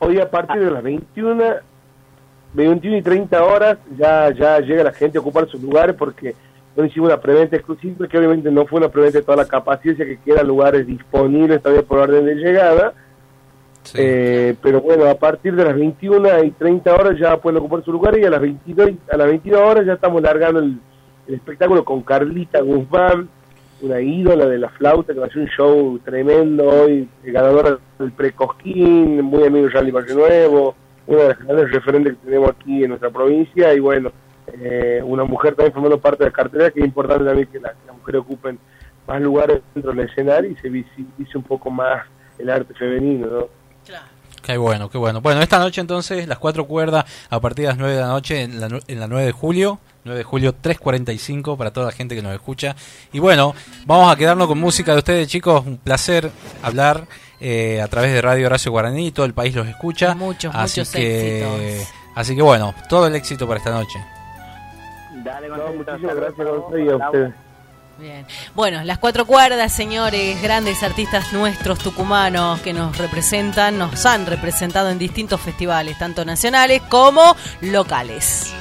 Hoy 0.00 0.20
a 0.20 0.30
partir 0.30 0.62
de 0.62 0.70
las 0.70 0.82
21, 0.82 1.44
21 2.52 2.96
y 2.98 3.02
30 3.02 3.42
horas 3.42 3.78
ya, 3.96 4.30
ya 4.32 4.58
llega 4.60 4.84
la 4.84 4.92
gente 4.92 5.16
a 5.16 5.22
ocupar 5.22 5.48
sus 5.48 5.62
lugares 5.62 5.96
porque 5.98 6.34
no 6.76 6.84
hicimos 6.84 7.08
una 7.08 7.20
preventa 7.20 7.56
exclusiva, 7.56 8.06
que 8.06 8.18
obviamente 8.18 8.50
no 8.50 8.66
fue 8.66 8.78
una 8.80 8.88
preventa 8.90 9.18
de 9.18 9.24
toda 9.24 9.38
la 9.38 9.46
capacidad, 9.48 9.96
que 9.96 10.18
quedan 10.24 10.46
lugares 10.46 10.86
disponibles 10.86 11.62
todavía 11.62 11.82
por 11.82 11.98
orden 12.00 12.26
de 12.26 12.34
llegada. 12.34 12.92
Sí. 13.82 13.98
Eh, 14.00 14.54
pero 14.62 14.80
bueno, 14.80 15.06
a 15.06 15.14
partir 15.14 15.54
de 15.54 15.64
las 15.64 15.74
21 15.76 16.44
y 16.44 16.50
30 16.50 16.92
horas 16.94 17.18
ya 17.18 17.36
pueden 17.36 17.58
ocupar 17.58 17.84
su 17.84 17.92
lugar 17.92 18.18
y 18.18 18.24
a 18.24 18.30
las 18.30 18.40
22, 18.40 18.90
y- 18.90 18.98
a 19.10 19.16
las 19.16 19.28
22 19.28 19.60
horas 19.60 19.86
ya 19.86 19.92
estamos 19.94 20.20
largando 20.22 20.58
el, 20.60 20.78
el 21.28 21.34
espectáculo 21.34 21.84
con 21.84 22.02
Carlita 22.02 22.60
Guzmán, 22.60 23.28
una 23.82 24.00
ídola 24.00 24.46
de 24.46 24.58
la 24.58 24.70
flauta 24.70 25.12
que 25.12 25.20
va 25.20 25.26
a 25.26 25.28
hacer 25.28 25.42
un 25.42 25.48
show 25.48 25.98
tremendo 26.04 26.64
hoy, 26.68 27.08
ganadora 27.24 27.78
del 27.98 28.10
Precosquín, 28.12 29.22
muy 29.22 29.44
amigo 29.44 29.66
de 29.66 29.72
Rally 29.72 29.90
Valle 29.92 30.14
Nuevo, 30.14 30.74
una 31.06 31.22
de 31.22 31.28
las 31.28 31.38
grandes 31.38 31.70
referentes 31.70 32.14
que 32.14 32.24
tenemos 32.24 32.50
aquí 32.50 32.82
en 32.82 32.88
nuestra 32.88 33.10
provincia 33.10 33.72
y 33.72 33.78
bueno, 33.80 34.10
eh, 34.52 35.00
una 35.04 35.24
mujer 35.24 35.54
también 35.54 35.72
formando 35.72 36.00
parte 36.00 36.24
de 36.24 36.30
la 36.30 36.34
cartera 36.36 36.70
que 36.70 36.80
es 36.80 36.86
importante 36.86 37.24
también 37.24 37.48
que, 37.48 37.58
la- 37.60 37.70
que 37.70 37.86
las 37.86 37.96
mujeres 37.96 38.20
ocupen 38.22 38.58
más 39.06 39.20
lugares 39.20 39.60
dentro 39.74 39.92
del 39.92 40.08
escenario 40.08 40.50
y 40.50 40.56
se 40.56 40.68
visibilice 40.68 41.36
un 41.38 41.44
poco 41.44 41.70
más 41.70 42.04
el 42.38 42.50
arte 42.50 42.74
femenino, 42.74 43.26
¿no? 43.28 43.48
Qué 44.42 44.56
bueno, 44.56 44.88
qué 44.88 44.96
bueno. 44.98 45.20
Bueno, 45.20 45.40
esta 45.42 45.58
noche 45.58 45.80
entonces, 45.80 46.28
las 46.28 46.38
cuatro 46.38 46.66
cuerdas 46.66 47.04
a 47.30 47.40
partir 47.40 47.64
de 47.64 47.68
las 47.70 47.78
9 47.78 47.94
de 47.94 48.00
la 48.00 48.06
noche 48.06 48.42
en 48.42 48.60
la, 48.60 48.68
en 48.86 49.00
la 49.00 49.08
9 49.08 49.26
de 49.26 49.32
julio. 49.32 49.80
9 50.04 50.18
de 50.18 50.22
julio 50.24 50.54
3.45 50.62 51.56
para 51.56 51.72
toda 51.72 51.86
la 51.86 51.92
gente 51.92 52.14
que 52.14 52.22
nos 52.22 52.32
escucha. 52.32 52.76
Y 53.12 53.18
bueno, 53.18 53.54
vamos 53.86 54.12
a 54.12 54.14
quedarnos 54.16 54.46
con 54.46 54.58
música 54.60 54.92
de 54.92 54.98
ustedes, 54.98 55.26
chicos. 55.26 55.66
Un 55.66 55.78
placer 55.78 56.30
hablar 56.62 57.06
eh, 57.40 57.80
a 57.82 57.88
través 57.88 58.12
de 58.12 58.22
Radio 58.22 58.46
Horacio 58.46 58.70
Guaraní. 58.70 59.10
Todo 59.10 59.26
el 59.26 59.34
país 59.34 59.52
los 59.52 59.66
escucha. 59.66 60.14
Muchos, 60.14 60.54
así 60.54 60.78
muchos 60.80 60.92
que, 60.94 61.40
éxitos. 61.72 61.92
Así 62.14 62.36
que 62.36 62.42
bueno, 62.42 62.72
todo 62.88 63.08
el 63.08 63.16
éxito 63.16 63.48
para 63.48 63.58
esta 63.58 63.70
noche. 63.72 63.98
Dale, 65.26 65.48
No, 65.48 65.56
Gonzalo, 65.56 65.74
muchísimas 65.76 66.00
saludos 66.00 66.16
gracias 66.16 66.46
a 66.46 66.50
vos, 66.50 66.64
ustedes 66.66 66.86
y 66.86 66.88
a 66.88 66.96
ustedes. 66.96 67.34
Bien. 67.98 68.26
Bueno, 68.54 68.84
las 68.84 68.98
cuatro 68.98 69.24
cuerdas, 69.26 69.72
señores, 69.72 70.40
grandes 70.42 70.82
artistas 70.82 71.32
nuestros 71.32 71.78
tucumanos 71.78 72.60
que 72.60 72.72
nos 72.72 72.96
representan, 72.98 73.78
nos 73.78 74.04
han 74.06 74.26
representado 74.26 74.90
en 74.90 74.98
distintos 74.98 75.40
festivales, 75.40 75.98
tanto 75.98 76.24
nacionales 76.24 76.82
como 76.82 77.34
locales. 77.62 78.52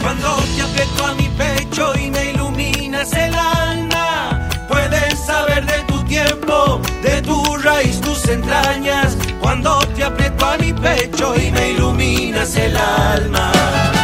Cuando 0.00 0.36
te 0.56 0.62
aprieto 0.62 1.04
a 1.06 1.14
mi 1.14 1.28
pecho 1.28 1.92
y 1.98 2.10
me 2.10 2.30
iluminas 2.30 3.12
el 3.12 3.34
alma, 3.34 4.48
puedes 4.68 5.18
saber 5.18 5.66
de 5.66 5.82
tu 5.82 6.04
tiempo, 6.04 6.80
de 7.02 7.20
tu 7.22 7.56
raíz, 7.56 8.00
tus 8.00 8.28
entrañas. 8.28 9.16
Cuando 9.40 9.78
te 9.88 10.04
aprieto 10.04 10.46
a 10.46 10.56
mi 10.56 10.72
pecho 10.72 11.34
y 11.36 11.50
me 11.50 11.70
iluminas 11.72 12.56
el 12.56 12.76
alma. 12.76 14.03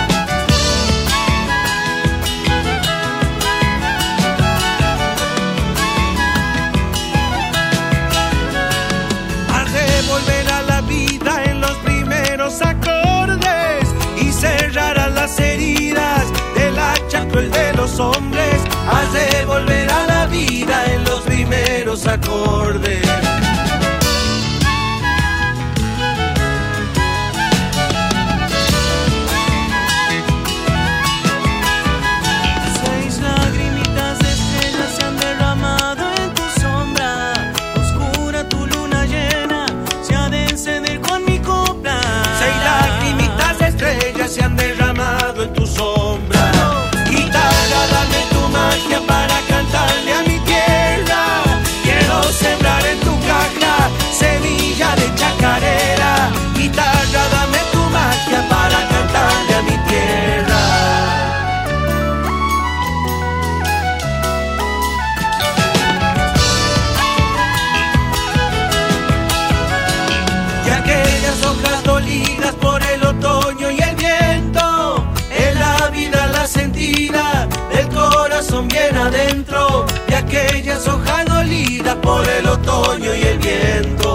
Hombres. 17.99 18.63
Has 18.89 19.13
de 19.13 19.45
volver 19.47 19.91
a 19.91 20.07
la 20.07 20.27
vida 20.27 20.85
en 20.87 21.05
los 21.05 21.21
primeros 21.21 22.07
acordes. 22.07 23.30
por 82.21 82.29
el 82.29 82.47
otoño 82.47 83.15
y 83.15 83.23
el 83.23 83.39
viento. 83.39 84.10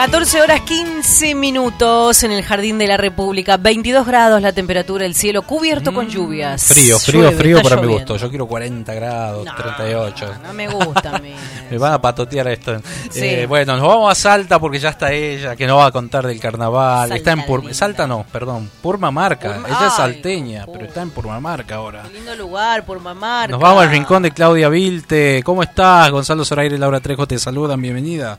14 0.00 0.40
horas 0.40 0.62
15 0.62 1.34
minutos 1.34 2.22
en 2.22 2.32
el 2.32 2.42
Jardín 2.42 2.78
de 2.78 2.86
la 2.86 2.96
República. 2.96 3.58
22 3.58 4.06
grados 4.06 4.40
la 4.40 4.50
temperatura, 4.50 5.04
el 5.04 5.14
cielo 5.14 5.42
cubierto 5.42 5.92
con 5.92 6.08
lluvias. 6.08 6.64
Frío, 6.64 6.98
frío, 6.98 7.20
Llueve, 7.24 7.36
frío 7.36 7.62
para 7.62 7.76
mi 7.76 7.82
lloviendo. 7.82 8.14
gusto. 8.14 8.16
Yo 8.16 8.30
quiero 8.30 8.46
40 8.46 8.94
grados, 8.94 9.46
38. 9.54 10.26
No 10.42 10.54
me 10.54 10.68
gusta 10.68 11.16
a 11.16 11.18
mí. 11.18 11.34
Me 11.70 11.76
van 11.76 11.92
a 11.92 12.00
patotear 12.00 12.48
esto. 12.48 12.80
Sí. 13.10 13.20
Eh, 13.22 13.46
bueno, 13.46 13.76
nos 13.76 13.86
vamos 13.86 14.10
a 14.10 14.14
Salta 14.14 14.58
porque 14.58 14.78
ya 14.78 14.88
está 14.88 15.12
ella, 15.12 15.54
que 15.54 15.66
nos 15.66 15.76
va 15.78 15.86
a 15.86 15.92
contar 15.92 16.26
del 16.26 16.40
carnaval. 16.40 17.10
Salta 17.10 17.16
está 17.16 17.32
en 17.32 17.42
Pur-. 17.42 17.74
Salta 17.74 18.06
no, 18.06 18.24
perdón, 18.32 18.70
Purmamarca. 18.80 19.54
Purma- 19.54 19.68
ella 19.68 19.86
es 19.88 19.92
salteña, 19.92 20.64
pero 20.72 20.86
está 20.86 21.02
en 21.02 21.10
Purmamarca 21.10 21.74
ahora. 21.74 22.04
Qué 22.04 22.14
lindo 22.14 22.34
lugar 22.36 22.86
por 22.86 23.00
mamar. 23.00 23.50
Nos 23.50 23.60
vamos 23.60 23.82
al 23.82 23.90
rincón 23.90 24.22
de 24.22 24.30
Claudia 24.30 24.70
Vilte. 24.70 25.42
¿Cómo 25.44 25.62
estás? 25.62 26.10
Gonzalo 26.10 26.42
Zoraire 26.42 26.76
y 26.76 26.78
Laura 26.78 27.00
Trejo 27.00 27.26
te 27.26 27.38
saludan. 27.38 27.82
Bienvenida. 27.82 28.38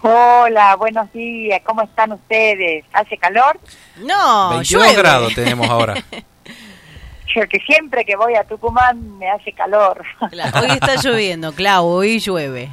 Hola, 0.00 0.76
buenos 0.76 1.12
días, 1.12 1.60
¿cómo 1.64 1.82
están 1.82 2.12
ustedes? 2.12 2.84
¿Hace 2.92 3.16
calor? 3.18 3.58
No, 3.96 4.50
22 4.50 4.68
llueve. 4.86 4.94
grados 5.02 5.34
tenemos 5.34 5.68
ahora. 5.68 5.94
Yo 7.34 7.46
que 7.48 7.58
siempre 7.60 8.04
que 8.04 8.16
voy 8.16 8.34
a 8.36 8.44
Tucumán 8.44 9.18
me 9.18 9.28
hace 9.28 9.52
calor. 9.52 10.02
Claro, 10.30 10.60
Hoy 10.60 10.70
está 10.70 10.94
lloviendo, 11.02 11.52
Clau, 11.52 11.84
hoy 11.86 12.20
llueve. 12.20 12.70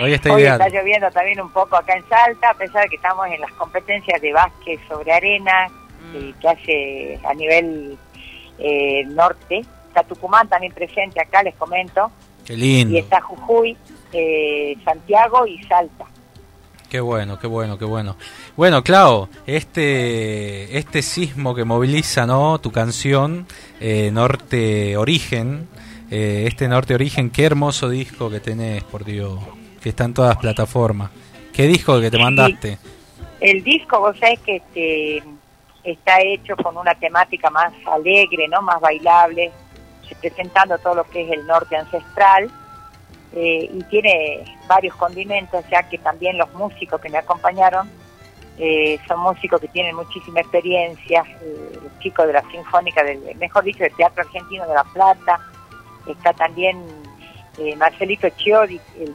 Hoy 0.00 0.12
está 0.14 0.32
Hoy 0.32 0.44
está 0.44 0.68
lloviendo 0.68 1.10
también 1.10 1.40
un 1.40 1.50
poco 1.50 1.76
acá 1.76 1.94
en 1.94 2.08
Salta, 2.08 2.50
a 2.50 2.54
pesar 2.54 2.84
de 2.84 2.88
que 2.90 2.96
estamos 2.96 3.26
en 3.26 3.40
las 3.40 3.50
competencias 3.52 4.20
de 4.22 4.32
básquet 4.32 4.80
sobre 4.88 5.12
arena 5.12 5.68
eh, 6.14 6.32
que 6.40 6.48
hace 6.48 7.20
a 7.28 7.34
nivel 7.34 7.98
eh, 8.58 9.02
norte. 9.06 9.60
Está 9.88 10.04
Tucumán 10.04 10.48
también 10.48 10.72
presente 10.72 11.20
acá, 11.20 11.42
les 11.42 11.56
comento. 11.56 12.10
Qué 12.46 12.54
Y 12.54 12.56
lindo. 12.56 12.96
está 12.98 13.20
Jujuy, 13.20 13.76
eh, 14.12 14.76
Santiago 14.84 15.46
y 15.46 15.62
Salta. 15.64 16.06
Qué 16.88 17.00
bueno, 17.00 17.38
qué 17.38 17.46
bueno, 17.46 17.78
qué 17.78 17.84
bueno. 17.84 18.16
Bueno, 18.56 18.82
Clau, 18.82 19.28
este, 19.46 20.78
este 20.78 21.02
sismo 21.02 21.54
que 21.54 21.64
moviliza, 21.64 22.26
¿no? 22.26 22.58
Tu 22.60 22.72
canción, 22.72 23.46
eh, 23.78 24.10
Norte 24.10 24.96
Origen, 24.96 25.68
eh, 26.10 26.44
este 26.46 26.66
Norte 26.66 26.94
Origen, 26.94 27.28
qué 27.30 27.44
hermoso 27.44 27.90
disco 27.90 28.30
que 28.30 28.40
tenés, 28.40 28.84
por 28.84 29.04
Dios, 29.04 29.38
que 29.82 29.90
está 29.90 30.04
en 30.04 30.14
todas 30.14 30.30
las 30.30 30.38
plataformas. 30.38 31.10
¿Qué 31.52 31.66
disco 31.66 32.00
que 32.00 32.10
te 32.10 32.18
mandaste? 32.18 32.78
El 33.40 33.62
disco, 33.62 34.00
vos 34.00 34.16
sabés 34.18 34.40
que 34.40 34.56
este, 34.56 35.22
está 35.84 36.22
hecho 36.22 36.56
con 36.56 36.74
una 36.78 36.94
temática 36.94 37.50
más 37.50 37.72
alegre, 37.86 38.48
no 38.48 38.62
más 38.62 38.80
bailable, 38.80 39.52
presentando 40.22 40.78
todo 40.78 40.94
lo 40.94 41.04
que 41.04 41.20
es 41.20 41.30
el 41.32 41.46
norte 41.46 41.76
ancestral 41.76 42.50
eh, 43.34 43.70
y 43.72 43.82
tiene 43.84 44.44
varios 44.66 44.94
condimentos, 44.96 45.64
ya 45.70 45.88
que 45.88 45.98
también 45.98 46.38
los 46.38 46.52
músicos 46.54 47.00
que 47.00 47.08
me 47.08 47.18
acompañaron 47.18 47.88
eh, 48.58 48.98
son 49.06 49.20
músicos 49.20 49.60
que 49.60 49.68
tienen 49.68 49.94
muchísima 49.94 50.40
experiencia, 50.40 51.24
eh, 51.42 51.78
chicos 52.00 52.26
de 52.26 52.32
la 52.32 52.42
Sinfónica, 52.50 53.04
del, 53.04 53.36
mejor 53.36 53.62
dicho, 53.62 53.84
del 53.84 53.94
Teatro 53.94 54.24
Argentino 54.24 54.66
de 54.66 54.74
La 54.74 54.84
Plata, 54.84 55.38
está 56.08 56.32
también 56.32 56.84
eh, 57.58 57.76
Marcelito 57.76 58.28
Chiodi, 58.30 58.80
el 58.98 59.14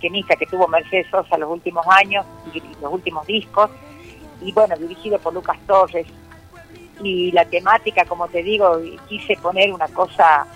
pianista 0.00 0.34
que 0.34 0.46
tuvo 0.46 0.66
Mercedes 0.66 1.06
Sosa 1.08 1.38
los 1.38 1.50
últimos 1.50 1.86
años 1.86 2.26
y 2.52 2.60
los 2.80 2.92
últimos 2.92 3.24
discos, 3.28 3.70
y 4.40 4.50
bueno, 4.52 4.76
dirigido 4.76 5.18
por 5.20 5.34
Lucas 5.34 5.58
Torres. 5.66 6.06
Y 7.02 7.30
la 7.32 7.44
temática, 7.44 8.04
como 8.04 8.28
te 8.28 8.42
digo, 8.42 8.78
quise 9.08 9.36
poner 9.36 9.72
una 9.72 9.88
cosa, 9.88 10.46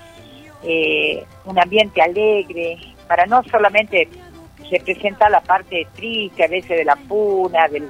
eh, 0.63 1.25
un 1.45 1.59
ambiente 1.59 2.03
alegre, 2.03 2.79
para 3.07 3.27
no 3.27 3.43
solamente 3.45 4.09
representar 4.71 5.31
la 5.31 5.41
parte 5.41 5.87
triste 5.95 6.45
a 6.45 6.49
veces 6.49 6.79
de 6.79 6.85
la 6.85 6.97
puna, 6.97 7.69
del, 7.69 7.89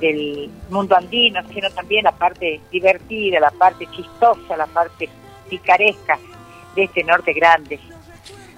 del, 0.00 0.50
mundo 0.70 0.96
andino, 0.96 1.40
sino 1.52 1.70
también 1.70 2.04
la 2.04 2.12
parte 2.12 2.60
divertida, 2.70 3.38
la 3.38 3.50
parte 3.50 3.86
chistosa, 3.90 4.56
la 4.56 4.66
parte 4.66 5.08
picaresca 5.48 6.18
de 6.74 6.84
este 6.84 7.04
norte 7.04 7.32
grande. 7.34 7.78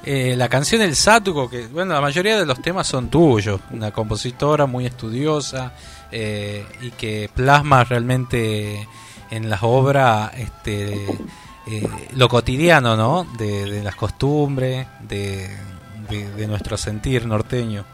Eh, 0.05 0.35
la 0.37 0.49
canción 0.49 0.83
El 0.83 0.97
Sátuco, 0.97 1.49
que 1.49 1.67
bueno, 1.67 1.95
la 1.95 2.01
mayoría 2.01 2.37
de 2.37 2.47
los 2.47 2.61
temas 2.61 2.87
son 2.87 3.09
tuyos, 3.09 3.61
una 3.71 3.93
compositora 3.93 4.67
muy 4.67 4.87
estudiosa 4.87 5.73
eh, 6.11 6.65
y 6.81 6.91
que 6.91 7.31
plasma 7.33 7.85
realmente 7.85 8.87
en 9.31 9.49
las 9.49 9.63
obras 9.63 10.33
este, 10.37 11.07
eh, 11.67 11.83
lo 12.17 12.29
cotidiano, 12.29 12.97
¿no? 12.97 13.25
De, 13.37 13.83
las 13.83 13.95
costumbres, 13.95 14.87
de, 15.01 15.49
de, 16.09 16.31
de 16.33 16.47
nuestro 16.47 16.77
sentir 16.77 17.27
norteño. 17.27 17.85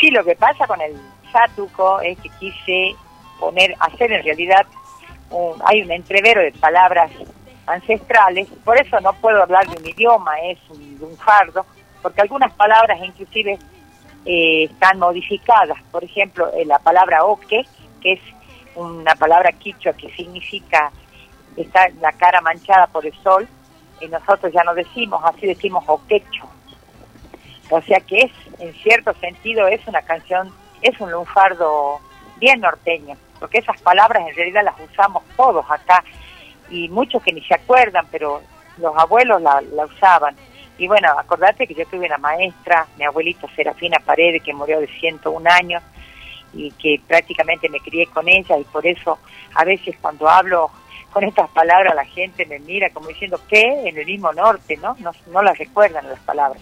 Sí, 0.00 0.10
lo 0.10 0.24
que 0.24 0.34
pasa 0.36 0.66
con 0.66 0.80
el 0.80 0.94
sátuco 1.32 2.00
es 2.00 2.18
que 2.18 2.28
quise 2.40 2.94
poner, 3.40 3.74
hacer 3.80 4.12
en 4.12 4.22
realidad, 4.24 4.66
un- 5.30 5.60
hay 5.64 5.82
un 5.82 5.90
entrevero 5.90 6.40
de 6.42 6.52
palabras 6.52 7.10
ancestrales, 7.66 8.48
por 8.64 8.78
eso 8.80 9.00
no 9.00 9.12
puedo 9.14 9.42
hablar 9.42 9.66
de 9.68 9.76
un 9.80 9.86
idioma, 9.88 10.32
es 10.40 10.58
un, 10.70 10.98
un 11.00 11.16
fardo, 11.16 11.64
porque 12.02 12.20
algunas 12.20 12.52
palabras 12.52 12.98
inclusive 13.02 13.58
eh, 14.26 14.64
están 14.64 14.98
modificadas. 14.98 15.78
Por 15.90 16.04
ejemplo, 16.04 16.50
eh, 16.54 16.64
la 16.66 16.78
palabra 16.78 17.24
oque, 17.24 17.62
que 18.02 18.12
es 18.14 18.20
una 18.74 19.14
palabra 19.14 19.52
quichua 19.52 19.92
que 19.94 20.10
significa 20.14 20.90
está 21.56 21.88
la 22.00 22.12
cara 22.12 22.40
manchada 22.40 22.86
por 22.88 23.06
el 23.06 23.14
sol, 23.22 23.48
y 24.00 24.08
nosotros 24.08 24.52
ya 24.52 24.62
no 24.64 24.74
decimos, 24.74 25.22
así 25.24 25.46
decimos 25.46 25.84
oquecho. 25.86 26.48
O 27.70 27.80
sea 27.82 28.00
que 28.00 28.20
es, 28.20 28.32
en 28.58 28.72
cierto 28.74 29.14
sentido, 29.14 29.66
es 29.68 29.86
una 29.86 30.02
canción, 30.02 30.52
es 30.82 30.98
un 31.00 31.10
lunfardo 31.10 32.00
bien 32.38 32.60
norteño, 32.60 33.16
porque 33.38 33.58
esas 33.58 33.80
palabras 33.80 34.26
en 34.28 34.34
realidad 34.34 34.64
las 34.64 34.74
usamos 34.80 35.22
todos 35.36 35.64
acá, 35.70 36.04
y 36.70 36.88
muchos 36.88 37.22
que 37.22 37.32
ni 37.32 37.42
se 37.42 37.54
acuerdan, 37.54 38.06
pero 38.10 38.42
los 38.78 38.96
abuelos 38.96 39.40
la, 39.40 39.60
la 39.60 39.84
usaban. 39.86 40.34
Y 40.76 40.88
bueno, 40.88 41.08
acordate 41.16 41.66
que 41.66 41.74
yo 41.74 41.86
tuve 41.86 42.06
una 42.06 42.18
maestra, 42.18 42.86
mi 42.98 43.04
abuelita 43.04 43.46
Serafina 43.54 43.98
Paredes, 44.04 44.42
que 44.42 44.52
murió 44.52 44.80
de 44.80 44.88
101 44.88 45.50
años, 45.50 45.82
y 46.52 46.70
que 46.72 47.00
prácticamente 47.06 47.68
me 47.68 47.80
crié 47.80 48.06
con 48.06 48.28
ella, 48.28 48.58
y 48.58 48.64
por 48.64 48.86
eso 48.86 49.18
a 49.54 49.64
veces 49.64 49.96
cuando 50.00 50.28
hablo 50.28 50.70
con 51.14 51.24
estas 51.24 51.48
palabras 51.50 51.94
la 51.94 52.04
gente 52.04 52.44
me 52.44 52.58
mira 52.58 52.90
como 52.90 53.06
diciendo, 53.06 53.40
¿qué? 53.48 53.88
En 53.88 53.96
el 53.96 54.04
mismo 54.04 54.32
norte, 54.32 54.76
¿no? 54.76 54.96
No, 54.98 55.12
no 55.30 55.42
las 55.42 55.56
recuerdan 55.56 56.08
las 56.08 56.18
palabras. 56.18 56.60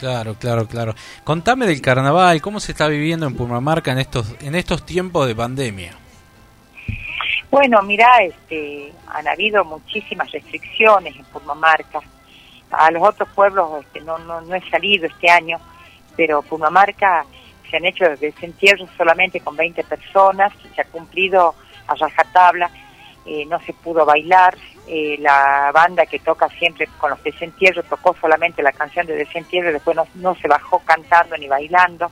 Claro, 0.00 0.34
claro, 0.34 0.66
claro. 0.66 0.94
Contame 1.22 1.66
del 1.66 1.80
carnaval, 1.80 2.42
cómo 2.42 2.58
se 2.58 2.72
está 2.72 2.88
viviendo 2.88 3.26
en 3.26 3.36
Purmamarca 3.36 3.92
en 3.92 3.98
estos, 3.98 4.34
en 4.42 4.56
estos 4.56 4.84
tiempos 4.84 5.28
de 5.28 5.36
pandemia. 5.36 5.92
Bueno, 7.48 7.80
mira, 7.82 8.22
este, 8.22 8.92
han 9.06 9.28
habido 9.28 9.64
muchísimas 9.64 10.30
restricciones 10.32 11.16
en 11.16 11.24
Purmamarca. 11.26 12.00
A 12.72 12.90
los 12.90 13.02
otros 13.08 13.28
pueblos 13.36 13.84
este, 13.84 14.00
no, 14.00 14.18
no, 14.18 14.40
no 14.40 14.54
he 14.56 14.68
salido 14.68 15.06
este 15.06 15.30
año, 15.30 15.58
pero 16.16 16.42
Purmamarca 16.42 17.24
se 17.70 17.76
han 17.76 17.84
hecho 17.84 18.04
desentierros 18.20 18.90
solamente 18.98 19.38
con 19.40 19.56
20 19.56 19.84
personas, 19.84 20.52
se 20.74 20.80
ha 20.80 20.84
cumplido 20.86 21.54
a 21.86 21.94
rajatabla, 21.94 22.68
eh, 23.26 23.44
no 23.46 23.60
se 23.60 23.72
pudo 23.72 24.04
bailar, 24.06 24.56
eh, 24.86 25.16
la 25.18 25.72
banda 25.74 26.06
que 26.06 26.20
toca 26.20 26.48
siempre 26.50 26.88
con 26.98 27.10
los 27.10 27.22
desentierros 27.24 27.84
tocó 27.86 28.14
solamente 28.20 28.62
la 28.62 28.70
canción 28.70 29.04
de 29.04 29.16
desentierro, 29.16 29.72
después 29.72 29.96
no, 29.96 30.06
no 30.14 30.36
se 30.36 30.46
bajó 30.46 30.78
cantando 30.84 31.36
ni 31.36 31.48
bailando, 31.48 32.10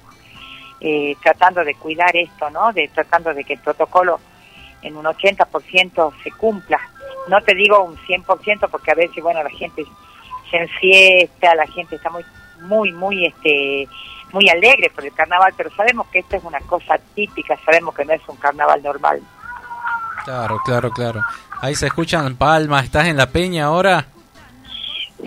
eh, 0.81 1.15
tratando 1.23 1.65
de 1.65 1.77
cuidar 1.77 2.17
esto, 2.17 2.51
¿no? 2.51 2.73
De, 2.73 2.89
tratando 2.89 3.33
de 3.33 3.45
que 3.45 3.53
el 3.53 3.61
protocolo 3.61 4.19
en 4.83 4.97
un 4.97 5.05
80% 5.05 6.13
se 6.23 6.31
cumpla. 6.33 6.81
No 7.29 7.41
te 7.43 7.55
digo 7.55 7.83
un 7.85 7.97
100% 7.97 8.69
porque 8.69 8.91
a 8.91 8.95
veces, 8.95 9.23
bueno, 9.23 9.43
la 9.43 9.51
gente 9.51 9.85
se 10.51 10.57
enfiesta, 10.57 11.55
la 11.55 11.67
gente 11.69 11.95
está 11.95 12.11
muy, 12.11 12.25
muy, 12.63 12.93
muy, 12.93 13.27
este, 13.27 13.89
muy 14.33 14.49
alegre 14.49 14.91
por 14.91 15.05
el 15.05 15.15
carnaval, 15.15 15.55
pero 15.57 15.71
sabemos 15.71 16.09
que 16.09 16.19
esto 16.19 16.37
es 16.37 16.45
una 16.45 16.61
cosa 16.61 16.99
típica, 17.15 17.57
sabemos 17.65 17.95
que 17.95 18.05
no 18.05 18.13
es 18.15 18.29
un 18.29 18.37
carnaval 18.37 18.83
normal. 18.83 19.23
Claro, 20.25 20.59
claro, 20.65 20.91
claro. 20.91 21.21
Ahí 21.61 21.75
se 21.75 21.87
escuchan 21.87 22.37
palmas, 22.37 22.85
¿estás 22.85 23.07
en 23.07 23.17
la 23.17 23.27
peña 23.27 23.67
ahora? 23.67 24.07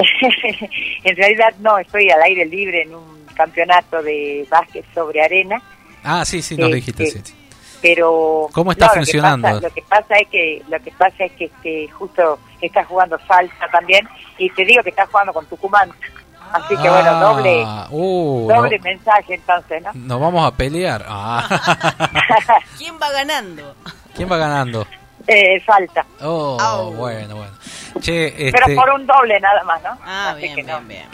en 1.03 1.15
realidad 1.15 1.53
no, 1.59 1.77
estoy 1.77 2.09
al 2.09 2.21
aire 2.23 2.45
libre 2.45 2.83
en 2.83 2.93
un 2.95 3.25
campeonato 3.35 4.01
de 4.01 4.45
básquet 4.49 4.85
sobre 4.93 5.23
arena, 5.23 5.61
Ah, 6.03 6.23
sí, 6.23 6.41
sí, 6.41 6.55
nos 6.55 6.69
Eh, 6.69 6.75
dijiste, 6.75 7.03
eh, 7.03 7.07
sí, 7.11 7.21
sí. 7.23 7.35
pero 7.81 8.47
¿Cómo 8.53 8.71
está 8.71 8.85
no, 8.85 8.91
lo 8.91 8.93
que 8.93 8.99
funcionando? 8.99 9.47
pasa- 9.47 9.61
Lo 9.67 9.73
que 9.73 9.81
pasa, 9.81 10.15
es 10.15 10.27
que 10.29 10.63
lo 10.69 10.79
que 10.79 10.91
pasa 10.91 11.23
es 11.25 11.31
que 11.33 11.45
este, 11.45 11.87
justo 11.89 12.39
está 12.61 12.83
jugando 12.85 13.17
salsa 13.27 13.67
también 13.71 14.07
y 14.37 14.49
te 14.51 14.63
digo 14.63 14.81
que 14.83 14.91
está 14.91 15.05
jugando 15.07 15.33
con 15.33 15.45
Tucumán, 15.47 15.91
así 16.53 16.75
que 16.77 16.89
bueno 16.89 17.09
Ah, 17.11 17.19
doble 17.19 17.65
uh, 17.89 18.47
doble 18.47 18.77
no- 18.77 18.83
mensaje 18.83 19.33
entonces, 19.33 19.83
¿no? 19.83 19.91
nos 19.95 20.19
vamos 20.21 20.45
a 20.47 20.55
pelear. 20.55 21.05
Ah. 21.09 21.99
¿Quién 22.77 22.95
va 23.01 23.11
ganando? 23.11 23.75
¿Quién 24.17 24.29
va 24.31 24.37
ganando? 24.37 24.85
Eh, 25.27 25.59
falta, 25.61 26.05
Oh, 26.21 26.93
bueno, 26.95 27.35
bueno. 27.35 27.51
Che, 27.99 28.33
pero 28.51 28.65
este, 28.67 28.75
por 28.75 28.89
un 28.91 29.05
doble 29.07 29.39
nada 29.39 29.63
más, 29.63 29.81
¿no? 29.83 29.89
Ah, 30.05 30.29
Así 30.31 30.41
bien, 30.43 30.55
que 30.55 30.63
no. 30.63 30.79
bien, 30.81 31.05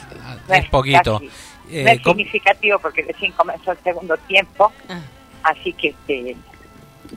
bien. 0.48 0.64
es 0.64 0.70
poquito. 0.70 1.14
casi. 1.20 1.30
Eh, 1.72 1.84
no 1.84 1.90
es 1.92 2.02
¿cómo- 2.02 2.16
significativo 2.18 2.80
porque 2.80 3.02
recién 3.04 3.32
comenzó 3.32 3.72
el 3.72 3.78
segundo 3.84 4.16
tiempo, 4.28 4.72
Ah. 4.90 5.00
así 5.44 5.74
que 5.74 5.90
este, 5.90 6.36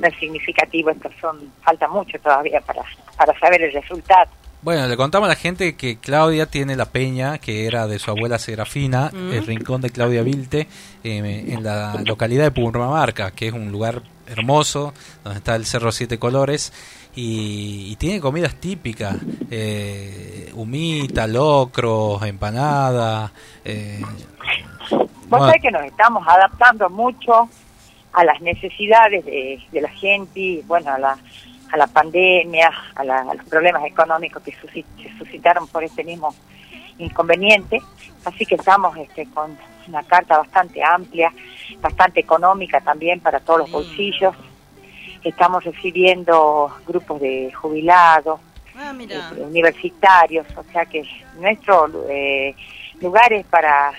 no 0.00 0.06
es 0.08 0.14
significativo, 0.18 0.90
estos 0.90 1.12
son, 1.20 1.52
falta 1.62 1.88
mucho 1.88 2.18
todavía 2.20 2.60
para, 2.60 2.82
para 3.16 3.38
saber 3.38 3.62
el 3.62 3.72
resultado. 3.72 4.30
Bueno, 4.62 4.86
le 4.88 4.96
contamos 4.96 5.26
a 5.26 5.30
la 5.30 5.36
gente 5.36 5.76
que 5.76 5.98
Claudia 5.98 6.46
tiene 6.46 6.76
la 6.76 6.86
peña, 6.86 7.38
que 7.38 7.66
era 7.66 7.86
de 7.86 7.98
su 7.98 8.10
abuela 8.10 8.38
Serafina, 8.38 9.10
Mm. 9.12 9.32
el 9.32 9.46
rincón 9.46 9.80
de 9.82 9.90
Claudia 9.90 10.22
Vilte, 10.22 10.66
eh, 11.04 11.44
en 11.48 11.62
la 11.62 12.00
localidad 12.04 12.44
de 12.44 12.50
Purmamarca, 12.52 13.32
que 13.32 13.48
es 13.48 13.52
un 13.52 13.70
lugar 13.70 14.02
hermoso, 14.28 14.92
donde 15.24 15.38
está 15.38 15.54
el 15.56 15.66
Cerro 15.66 15.92
Siete 15.92 16.18
Colores, 16.18 16.72
y, 17.14 17.88
y 17.92 17.96
tiene 17.96 18.20
comidas 18.20 18.56
típicas, 18.56 19.16
eh, 19.50 20.50
humita, 20.54 21.26
locro, 21.26 22.22
empanada. 22.24 23.32
Eh, 23.64 24.00
Vos 24.90 25.08
bueno, 25.28 25.46
sabés 25.46 25.62
que 25.62 25.70
nos 25.70 25.82
estamos 25.84 26.26
adaptando 26.28 26.88
mucho 26.90 27.48
a 28.12 28.24
las 28.24 28.40
necesidades 28.40 29.24
de, 29.24 29.60
de 29.72 29.80
la 29.80 29.88
gente, 29.90 30.62
bueno, 30.66 30.92
a 30.92 30.98
la, 30.98 31.18
a 31.72 31.76
la 31.76 31.86
pandemia, 31.86 32.70
a, 32.94 33.02
la- 33.04 33.20
a 33.22 33.34
los 33.34 33.44
problemas 33.46 33.84
económicos 33.84 34.42
que 34.42 34.52
se 34.52 35.18
suscitaron 35.18 35.66
por 35.68 35.82
este 35.84 36.04
mismo 36.04 36.34
inconveniente. 36.98 37.80
Así 38.24 38.44
que 38.46 38.56
estamos 38.56 38.96
este, 38.96 39.26
con 39.26 39.56
una 39.88 40.02
carta 40.02 40.38
bastante 40.38 40.82
amplia, 40.82 41.32
bastante 41.80 42.20
económica 42.20 42.80
también 42.80 43.20
para 43.20 43.40
todos 43.40 43.60
los 43.60 43.70
bolsillos. 43.70 44.34
Estamos 45.22 45.64
recibiendo 45.64 46.76
grupos 46.86 47.20
de 47.20 47.52
jubilados, 47.52 48.40
Ah, 48.78 48.94
eh, 48.98 49.40
universitarios, 49.40 50.46
o 50.54 50.62
sea 50.70 50.84
que 50.84 51.02
nuestro 51.40 51.88
eh, 52.10 52.54
lugar 53.00 53.32
es 53.32 53.46
para, 53.46 53.92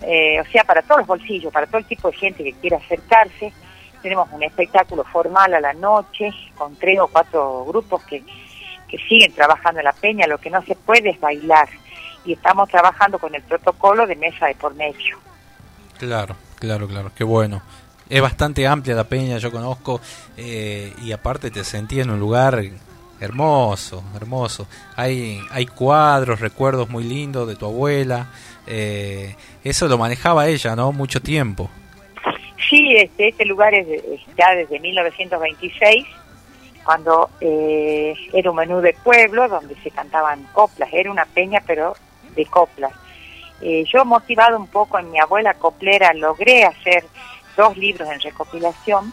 eh, 0.00 0.40
o 0.40 0.44
sea, 0.46 0.64
para 0.64 0.80
todos 0.80 1.00
los 1.00 1.06
bolsillos, 1.06 1.52
para 1.52 1.66
todo 1.66 1.78
el 1.78 1.84
tipo 1.84 2.10
de 2.10 2.16
gente 2.16 2.42
que 2.42 2.54
quiera 2.54 2.78
acercarse. 2.78 3.52
Tenemos 4.00 4.30
un 4.32 4.42
espectáculo 4.42 5.04
formal 5.04 5.52
a 5.52 5.60
la 5.60 5.74
noche 5.74 6.30
con 6.56 6.74
tres 6.76 6.98
o 7.00 7.08
cuatro 7.08 7.66
grupos 7.66 8.02
que, 8.04 8.22
que 8.88 8.96
siguen 9.08 9.32
trabajando 9.32 9.80
en 9.80 9.84
la 9.84 9.92
peña. 9.92 10.26
Lo 10.26 10.38
que 10.38 10.48
no 10.48 10.62
se 10.62 10.74
puede 10.74 11.10
es 11.10 11.20
bailar 11.20 11.68
y 12.24 12.32
estamos 12.32 12.68
trabajando 12.68 13.18
con 13.18 13.34
el 13.34 13.42
protocolo 13.42 14.06
de 14.06 14.16
mesa 14.16 14.46
de 14.46 14.54
por 14.54 14.74
medio. 14.74 15.18
Claro, 15.98 16.36
claro, 16.58 16.86
claro, 16.86 17.10
qué 17.14 17.24
bueno. 17.24 17.62
Es 18.08 18.22
bastante 18.22 18.66
amplia 18.66 18.94
la 18.94 19.04
peña, 19.04 19.38
yo 19.38 19.50
conozco, 19.50 20.00
eh, 20.36 20.94
y 21.02 21.12
aparte 21.12 21.50
te 21.50 21.62
sentí 21.64 22.00
en 22.00 22.10
un 22.10 22.18
lugar 22.18 22.62
hermoso, 23.20 24.02
hermoso. 24.14 24.66
Hay, 24.96 25.40
hay 25.50 25.66
cuadros, 25.66 26.40
recuerdos 26.40 26.88
muy 26.88 27.04
lindos 27.04 27.46
de 27.48 27.56
tu 27.56 27.66
abuela. 27.66 28.28
eh, 28.66 29.34
eso 29.64 29.88
lo 29.88 29.98
manejaba 29.98 30.46
ella, 30.46 30.74
¿no? 30.76 30.92
Mucho 30.92 31.20
tiempo. 31.20 31.68
Sí, 32.68 32.94
este, 32.96 33.28
este 33.28 33.44
lugar 33.46 33.74
es, 33.74 33.86
ya 34.36 34.54
desde 34.54 34.78
1926, 34.78 36.06
cuando 36.84 37.30
eh, 37.40 38.14
era 38.32 38.50
un 38.50 38.56
menú 38.56 38.80
de 38.80 38.94
pueblo 39.04 39.48
donde 39.48 39.74
se 39.82 39.90
cantaban 39.90 40.42
coplas. 40.52 40.88
Era 40.92 41.10
una 41.10 41.24
peña, 41.24 41.62
pero 41.66 41.94
de 42.38 42.46
coplas. 42.46 42.92
Eh, 43.60 43.84
yo, 43.92 44.04
motivado 44.04 44.56
un 44.56 44.68
poco 44.68 44.98
en 44.98 45.10
mi 45.10 45.18
abuela 45.18 45.54
coplera, 45.54 46.12
logré 46.14 46.64
hacer 46.64 47.04
dos 47.56 47.76
libros 47.76 48.08
en 48.08 48.20
recopilación, 48.20 49.12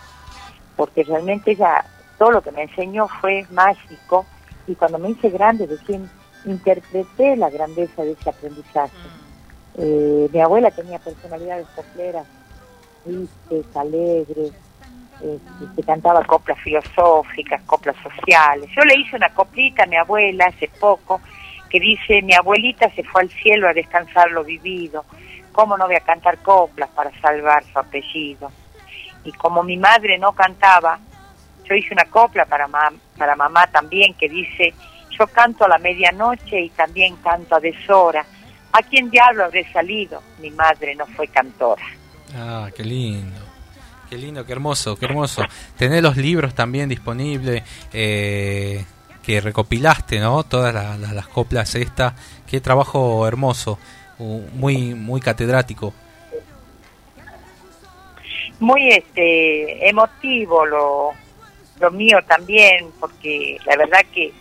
porque 0.75 1.03
realmente 1.03 1.51
ella, 1.51 1.83
todo 2.17 2.31
lo 2.31 2.41
que 2.41 2.51
me 2.51 2.63
enseñó 2.63 3.07
fue 3.19 3.45
mágico, 3.49 4.25
y 4.67 4.75
cuando 4.75 4.99
me 4.99 5.09
hice 5.09 5.29
grande, 5.29 5.65
recién 5.65 6.09
interpreté 6.45 7.35
la 7.35 7.49
grandeza 7.49 8.03
de 8.03 8.11
ese 8.11 8.29
aprendizaje. 8.29 8.95
Eh, 9.77 10.29
mi 10.31 10.39
abuela 10.39 10.69
tenía 10.71 10.99
personalidades 10.99 11.67
copleras 11.75 12.25
tristes, 13.03 13.75
alegres, 13.75 14.51
este, 15.21 15.75
que 15.75 15.83
cantaba 15.83 16.23
coplas 16.23 16.59
filosóficas, 16.59 17.61
coplas 17.63 17.95
sociales. 18.03 18.69
Yo 18.75 18.83
le 18.83 18.95
hice 18.99 19.15
una 19.15 19.33
coplita 19.33 19.83
a 19.83 19.87
mi 19.87 19.95
abuela 19.95 20.45
hace 20.45 20.67
poco 20.79 21.21
que 21.69 21.79
dice, 21.79 22.21
mi 22.21 22.33
abuelita 22.33 22.89
se 22.91 23.03
fue 23.03 23.21
al 23.21 23.29
cielo 23.29 23.67
a 23.67 23.73
descansar 23.73 24.31
lo 24.31 24.43
vivido, 24.43 25.05
¿cómo 25.51 25.77
no 25.77 25.85
voy 25.85 25.95
a 25.95 25.99
cantar 26.01 26.37
coplas 26.39 26.89
para 26.89 27.11
salvar 27.21 27.63
su 27.71 27.77
apellido? 27.79 28.51
Y 29.23 29.31
como 29.33 29.63
mi 29.63 29.77
madre 29.77 30.17
no 30.17 30.33
cantaba, 30.33 30.99
yo 31.67 31.75
hice 31.75 31.93
una 31.93 32.05
copla 32.05 32.45
para, 32.45 32.67
mam- 32.67 32.99
para 33.17 33.35
mamá 33.35 33.65
también 33.67 34.13
que 34.13 34.29
dice, 34.29 34.73
yo 35.17 35.25
canto 35.27 35.65
a 35.65 35.69
la 35.69 35.77
medianoche 35.79 36.59
y 36.61 36.69
también 36.69 37.15
canto 37.17 37.55
a 37.55 37.59
deshora. 37.59 38.25
¿A 38.71 38.81
quién 38.83 39.09
diablo 39.09 39.45
habré 39.45 39.71
salido? 39.71 40.21
Mi 40.39 40.51
madre 40.51 40.93
no 40.95 41.05
fue 41.07 41.27
cantora. 41.29 41.83
Ah, 42.35 42.69
qué 42.75 42.83
lindo. 42.83 43.39
Qué 44.09 44.17
lindo, 44.17 44.45
qué 44.45 44.51
hermoso, 44.51 44.95
qué 44.97 45.05
hermoso. 45.05 45.41
Tenés 45.77 46.03
los 46.03 46.15
libros 46.17 46.53
también 46.53 46.87
disponibles 46.89 47.63
eh, 47.91 48.85
que 49.25 49.41
recopilaste, 49.41 50.19
¿no? 50.19 50.43
Todas 50.43 50.73
la- 50.73 50.97
la- 50.97 51.13
las 51.13 51.27
coplas 51.27 51.73
estas. 51.75 52.13
Qué 52.47 52.61
trabajo 52.61 53.27
hermoso, 53.27 53.79
muy 54.19 54.93
muy 54.93 55.19
catedrático. 55.21 55.93
muy 58.59 58.89
este 58.89 59.89
emotivo 59.89 60.65
lo, 60.65 61.11
lo 61.81 61.91
mío 61.91 62.19
también 62.25 62.87
porque 63.01 63.57
la 63.65 63.75
verdad 63.75 63.99
que 64.13 64.31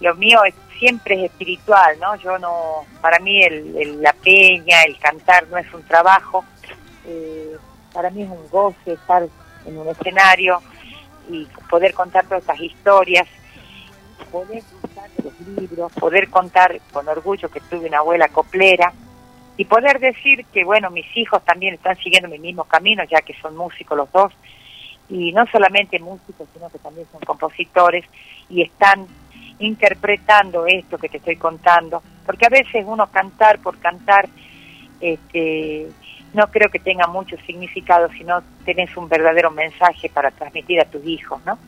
lo 0.00 0.14
mío 0.16 0.44
es- 0.44 0.54
siempre 0.78 1.14
es 1.16 1.30
espiritual 1.30 1.96
no 1.98 2.14
yo 2.16 2.38
no 2.38 2.84
para 3.00 3.18
mí 3.20 3.42
el, 3.42 3.74
el- 3.76 4.02
la 4.02 4.12
peña 4.12 4.82
el 4.82 4.98
cantar 4.98 5.48
no 5.48 5.56
es 5.56 5.72
un 5.72 5.82
trabajo 5.84 6.44
eh, 7.06 7.56
para 7.94 8.10
mí 8.10 8.22
es 8.22 8.28
un 8.28 8.46
goce 8.50 8.92
estar 8.92 9.26
en 9.64 9.78
un 9.78 9.88
escenario 9.88 10.60
y 11.30 11.46
poder 11.70 11.94
contar 11.94 12.24
todas 12.26 12.42
estas 12.42 12.60
historias 12.60 13.26
poder 14.30 14.62
de 14.62 15.24
los 15.24 15.40
libros 15.60 15.92
poder 15.92 16.28
contar 16.30 16.80
con 16.92 17.08
orgullo 17.08 17.50
que 17.50 17.60
tuve 17.60 17.88
una 17.88 17.98
abuela 17.98 18.28
coplera 18.28 18.92
y 19.56 19.64
poder 19.64 20.00
decir 20.00 20.44
que, 20.46 20.64
bueno, 20.64 20.90
mis 20.90 21.06
hijos 21.16 21.44
también 21.44 21.74
están 21.74 21.96
siguiendo 21.96 22.28
mi 22.28 22.38
mismo 22.38 22.64
camino, 22.64 23.04
ya 23.04 23.22
que 23.22 23.34
son 23.34 23.56
músicos 23.56 23.96
los 23.96 24.10
dos, 24.10 24.32
y 25.08 25.32
no 25.32 25.46
solamente 25.46 25.98
músicos, 26.00 26.48
sino 26.52 26.68
que 26.70 26.78
también 26.78 27.06
son 27.12 27.20
compositores, 27.20 28.04
y 28.48 28.62
están 28.62 29.06
interpretando 29.60 30.66
esto 30.66 30.98
que 30.98 31.08
te 31.08 31.18
estoy 31.18 31.36
contando, 31.36 32.02
porque 32.26 32.46
a 32.46 32.48
veces 32.48 32.84
uno 32.86 33.06
cantar 33.12 33.60
por 33.60 33.78
cantar, 33.78 34.28
este, 35.00 35.88
no 36.32 36.50
creo 36.50 36.68
que 36.68 36.80
tenga 36.80 37.06
mucho 37.06 37.36
significado, 37.46 38.08
sino 38.18 38.42
tenés 38.64 38.96
un 38.96 39.08
verdadero 39.08 39.52
mensaje 39.52 40.08
para 40.08 40.32
transmitir 40.32 40.80
a 40.80 40.84
tus 40.84 41.04
hijos, 41.06 41.40
¿no? 41.46 41.58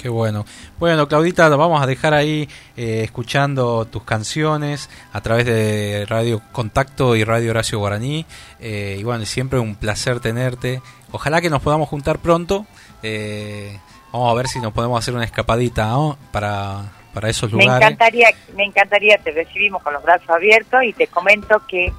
Qué 0.00 0.08
bueno. 0.08 0.46
Bueno, 0.78 1.06
Claudita, 1.08 1.50
lo 1.50 1.58
vamos 1.58 1.82
a 1.82 1.86
dejar 1.86 2.14
ahí 2.14 2.48
eh, 2.74 3.02
escuchando 3.04 3.84
tus 3.84 4.02
canciones 4.02 4.88
a 5.12 5.20
través 5.20 5.44
de 5.44 6.06
Radio 6.08 6.40
Contacto 6.52 7.16
y 7.16 7.24
Radio 7.24 7.50
Horacio 7.50 7.78
Guaraní. 7.78 8.24
Eh, 8.60 8.96
y 8.98 9.04
bueno, 9.04 9.26
siempre 9.26 9.58
un 9.58 9.74
placer 9.74 10.20
tenerte. 10.20 10.80
Ojalá 11.12 11.42
que 11.42 11.50
nos 11.50 11.60
podamos 11.60 11.86
juntar 11.90 12.18
pronto. 12.18 12.64
Eh, 13.02 13.78
vamos 14.10 14.32
a 14.32 14.34
ver 14.34 14.48
si 14.48 14.58
nos 14.58 14.72
podemos 14.72 14.98
hacer 14.98 15.14
una 15.14 15.24
escapadita 15.24 15.88
¿no? 15.88 16.16
para, 16.32 16.84
para 17.12 17.28
esos 17.28 17.52
Me 17.52 17.62
lugares. 17.64 17.86
encantaría, 17.86 18.28
me 18.56 18.64
encantaría, 18.64 19.18
te 19.18 19.32
recibimos 19.32 19.82
con 19.82 19.92
los 19.92 20.02
brazos 20.02 20.30
abiertos 20.30 20.82
y 20.82 20.94
te 20.94 21.08
comento 21.08 21.60
que 21.68 21.92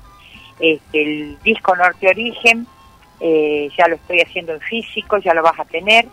este, 0.60 1.04
el 1.04 1.38
disco 1.44 1.76
Norte 1.76 2.08
Origen 2.08 2.66
eh, 3.20 3.70
ya 3.78 3.88
lo 3.88 3.96
estoy 3.98 4.22
haciendo 4.22 4.54
en 4.54 4.62
físico, 4.62 5.20
ya 5.20 5.36
lo 5.36 5.44
vas 5.44 5.60
a 5.60 5.66
tener. 5.66 6.08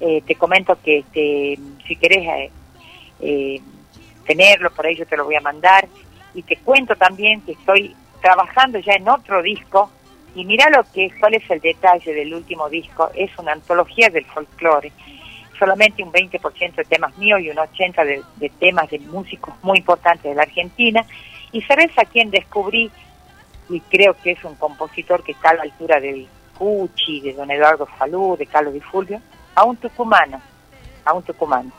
Eh, 0.00 0.22
te 0.26 0.34
comento 0.34 0.78
que 0.82 0.98
este, 0.98 1.58
si 1.86 1.96
querés 1.96 2.26
eh, 2.26 2.50
eh, 3.20 3.60
tenerlo, 4.26 4.70
por 4.70 4.86
ahí 4.86 4.96
yo 4.96 5.06
te 5.06 5.16
lo 5.16 5.24
voy 5.24 5.36
a 5.36 5.40
mandar. 5.40 5.88
Y 6.34 6.42
te 6.42 6.56
cuento 6.56 6.94
también 6.96 7.40
que 7.42 7.52
estoy 7.52 7.94
trabajando 8.20 8.78
ya 8.78 8.94
en 8.94 9.08
otro 9.08 9.42
disco. 9.42 9.90
Y 10.34 10.44
mira 10.44 10.68
lo 10.68 10.84
que 10.92 11.10
cuál 11.18 11.34
es 11.34 11.50
el 11.50 11.60
detalle 11.60 12.12
del 12.12 12.34
último 12.34 12.68
disco. 12.68 13.10
Es 13.14 13.30
una 13.38 13.52
antología 13.52 14.10
del 14.10 14.26
folclore 14.26 14.92
solamente 15.58 16.02
un 16.02 16.12
20% 16.12 16.74
de 16.74 16.84
temas 16.84 17.16
míos 17.18 17.40
y 17.40 17.50
un 17.50 17.56
80% 17.56 18.04
de, 18.04 18.22
de 18.36 18.48
temas 18.50 18.90
de 18.90 18.98
músicos 18.98 19.54
muy 19.62 19.78
importantes 19.78 20.24
de 20.24 20.34
la 20.34 20.42
Argentina. 20.42 21.04
¿Y 21.52 21.62
sabes 21.62 21.90
a 21.98 22.04
quién 22.04 22.30
descubrí? 22.30 22.90
Y 23.68 23.80
creo 23.80 24.14
que 24.22 24.32
es 24.32 24.44
un 24.44 24.54
compositor 24.56 25.22
que 25.24 25.32
está 25.32 25.50
a 25.50 25.54
la 25.54 25.62
altura 25.62 26.00
del 26.00 26.28
Cuchi, 26.56 27.20
de 27.20 27.32
don 27.32 27.50
Eduardo 27.50 27.86
Falú, 27.86 28.36
de 28.36 28.46
Carlos 28.46 28.74
Di 28.74 28.80
Fulvio, 28.80 29.20
a 29.56 29.64
un 29.64 29.76
tucumano, 29.76 30.40
a 31.04 31.12
un 31.14 31.22
tucumano, 31.22 31.72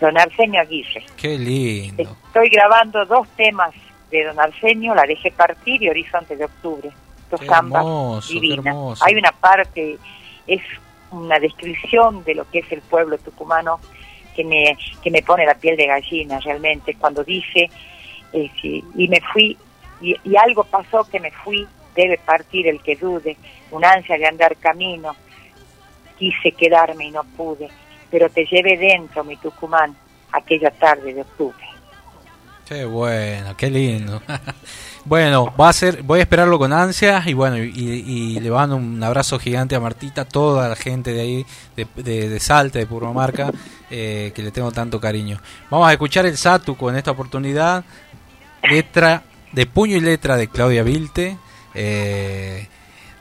don 0.00 0.16
Arsenio 0.16 0.60
Aguirre. 0.60 1.04
Qué 1.16 1.36
lindo. 1.38 2.02
Estoy 2.26 2.48
grabando 2.50 3.04
dos 3.06 3.26
temas 3.36 3.74
de 4.10 4.24
don 4.24 4.38
Arsenio, 4.38 4.94
La 4.94 5.04
dejé 5.04 5.32
partir 5.32 5.82
y 5.82 5.88
Horizonte 5.88 6.36
de 6.36 6.44
Octubre. 6.44 6.90
Dos 7.30 7.40
Qué 7.40 8.34
divinas. 8.34 8.66
hermoso. 8.66 9.04
Hay 9.04 9.14
una 9.14 9.32
parte, 9.32 9.98
es 10.46 10.60
una 11.10 11.38
descripción 11.38 12.22
de 12.24 12.34
lo 12.34 12.48
que 12.50 12.60
es 12.60 12.70
el 12.70 12.82
pueblo 12.82 13.18
tucumano 13.18 13.80
que 14.36 14.44
me, 14.44 14.76
que 15.02 15.10
me 15.10 15.22
pone 15.22 15.46
la 15.46 15.54
piel 15.54 15.76
de 15.76 15.86
gallina 15.86 16.38
realmente 16.40 16.94
cuando 16.94 17.24
dice, 17.24 17.70
eh, 18.32 18.50
sí, 18.60 18.84
y 18.96 19.08
me 19.08 19.20
fui, 19.32 19.56
y, 20.00 20.16
y 20.24 20.36
algo 20.36 20.64
pasó 20.64 21.04
que 21.04 21.18
me 21.18 21.30
fui 21.30 21.66
debe 21.94 22.18
partir 22.18 22.66
el 22.66 22.82
que 22.82 22.96
dude, 22.96 23.36
un 23.70 23.84
ansia 23.84 24.18
de 24.18 24.26
andar 24.26 24.56
camino. 24.56 25.14
Quise 26.18 26.52
quedarme 26.52 27.06
y 27.06 27.10
no 27.10 27.24
pude, 27.24 27.68
pero 28.10 28.28
te 28.28 28.44
llevé 28.46 28.76
dentro, 28.76 29.24
mi 29.24 29.36
Tucumán, 29.36 29.96
aquella 30.32 30.70
tarde 30.70 31.14
de 31.14 31.20
octubre. 31.22 31.64
Qué 32.66 32.86
bueno, 32.86 33.54
qué 33.56 33.68
lindo. 33.68 34.22
bueno, 35.04 35.52
va 35.60 35.68
a 35.68 35.72
ser, 35.72 36.02
voy 36.02 36.20
a 36.20 36.22
esperarlo 36.22 36.58
con 36.58 36.72
ansias 36.72 37.26
y 37.26 37.34
bueno, 37.34 37.58
y, 37.58 37.70
y 37.74 38.40
le 38.40 38.50
mando 38.50 38.76
un 38.76 39.02
abrazo 39.02 39.38
gigante 39.38 39.74
a 39.74 39.80
Martita, 39.80 40.24
toda 40.24 40.68
la 40.68 40.76
gente 40.76 41.12
de 41.12 41.20
ahí, 41.20 41.46
de, 41.76 41.86
de, 42.02 42.40
Salta, 42.40 42.78
de 42.78 42.86
Purmamarca, 42.86 43.50
eh, 43.90 44.32
que 44.34 44.42
le 44.42 44.50
tengo 44.50 44.72
tanto 44.72 44.98
cariño. 44.98 45.38
Vamos 45.68 45.88
a 45.88 45.92
escuchar 45.92 46.24
el 46.24 46.38
Satuco 46.38 46.88
en 46.88 46.96
esta 46.96 47.10
oportunidad, 47.10 47.84
letra 48.62 49.24
de 49.52 49.66
puño 49.66 49.96
y 49.96 50.00
letra 50.00 50.36
de 50.38 50.48
Claudia 50.48 50.82
Vilte. 50.82 51.36
Eh, 51.74 52.66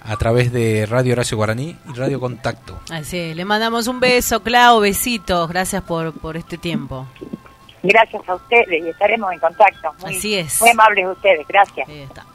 a 0.06 0.18
través 0.18 0.52
de 0.52 0.86
Radio 0.86 1.14
Horacio 1.14 1.38
Guaraní 1.38 1.78
y 1.90 1.98
Radio 1.98 2.20
Contacto. 2.20 2.80
Así 2.92 3.18
es, 3.18 3.36
le 3.36 3.46
mandamos 3.46 3.88
un 3.88 4.00
beso, 4.00 4.42
Clau, 4.42 4.80
besitos, 4.80 5.48
gracias 5.50 5.84
por, 5.84 6.14
por 6.14 6.38
este 6.38 6.58
tiempo. 6.58 7.06
Gracias 7.82 8.22
a 8.28 8.36
ustedes 8.36 8.84
y 8.84 8.90
estaremos 8.90 9.32
en 9.34 9.40
contacto. 9.40 9.94
Muy, 10.02 10.16
Así 10.16 10.36
es. 10.36 10.62
Muy 10.62 10.70
amables 10.70 11.06
ustedes, 11.08 11.46
gracias. 11.48 11.88
Ahí 11.88 12.02
está. 12.02 12.26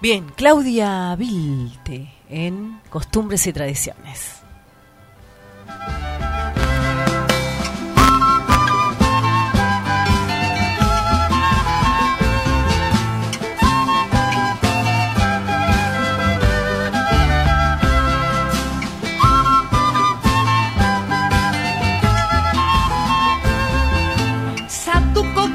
Bien, 0.00 0.30
Claudia 0.36 1.14
Vilte 1.16 2.08
en 2.28 2.80
Costumbres 2.90 3.46
y 3.46 3.52
Tradiciones. 3.52 4.42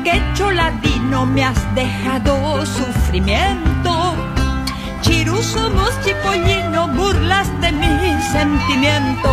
Satuco 0.07 0.11
quecho 0.11 0.51
ladino 0.51 1.25
me 1.25 1.43
has 1.43 1.75
dejado 1.75 2.65
sufrimiento. 2.65 4.15
Chiruso 5.01 5.69
chipollino, 6.03 6.87
burlas 6.89 7.47
de 7.59 7.71
mi 7.73 8.21
sentimiento. 8.31 9.29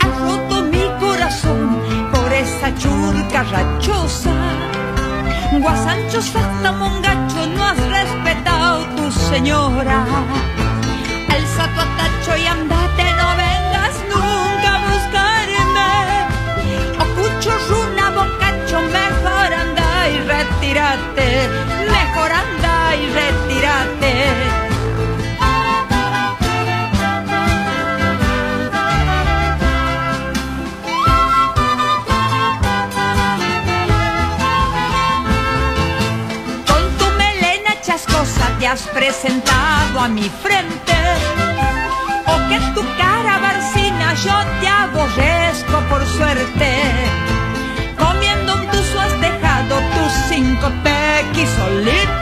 Has 0.00 0.20
roto 0.20 0.62
mi 0.62 0.84
corazón 1.00 1.80
por 2.12 2.32
esa 2.32 2.72
churca 2.76 3.42
rachosa. 3.44 4.32
Guasancho 5.60 6.20
mongacho, 6.72 7.46
no 7.48 7.64
has 7.64 7.78
respetado 7.88 8.84
tu 8.96 9.10
señora. 9.10 10.04
Alza 11.28 11.64
tu 11.74 11.80
atacho 11.80 12.36
y 12.36 12.46
andate, 12.46 13.04
no 13.16 13.41
Mejor 20.94 22.30
anda 22.30 22.94
y 22.96 23.06
retírate. 23.14 24.12
Con 36.66 36.98
tu 36.98 37.06
melena 37.16 37.80
chascosa 37.80 38.50
te 38.58 38.66
has 38.66 38.82
presentado 38.88 39.98
a 39.98 40.08
mi 40.08 40.28
frente. 40.42 40.96
O 42.26 42.48
que 42.50 42.58
tu 42.74 42.82
cara 42.98 43.38
barcina 43.38 44.12
yo 44.12 44.34
te 44.60 44.68
aborrezco 44.68 45.78
por 45.88 46.04
suerte. 46.04 46.82
Comiendo 47.98 48.52
has 48.52 48.66
dejado 48.66 48.91
tus 50.62 50.70
cinco 50.70 50.82
tequis 50.82 52.21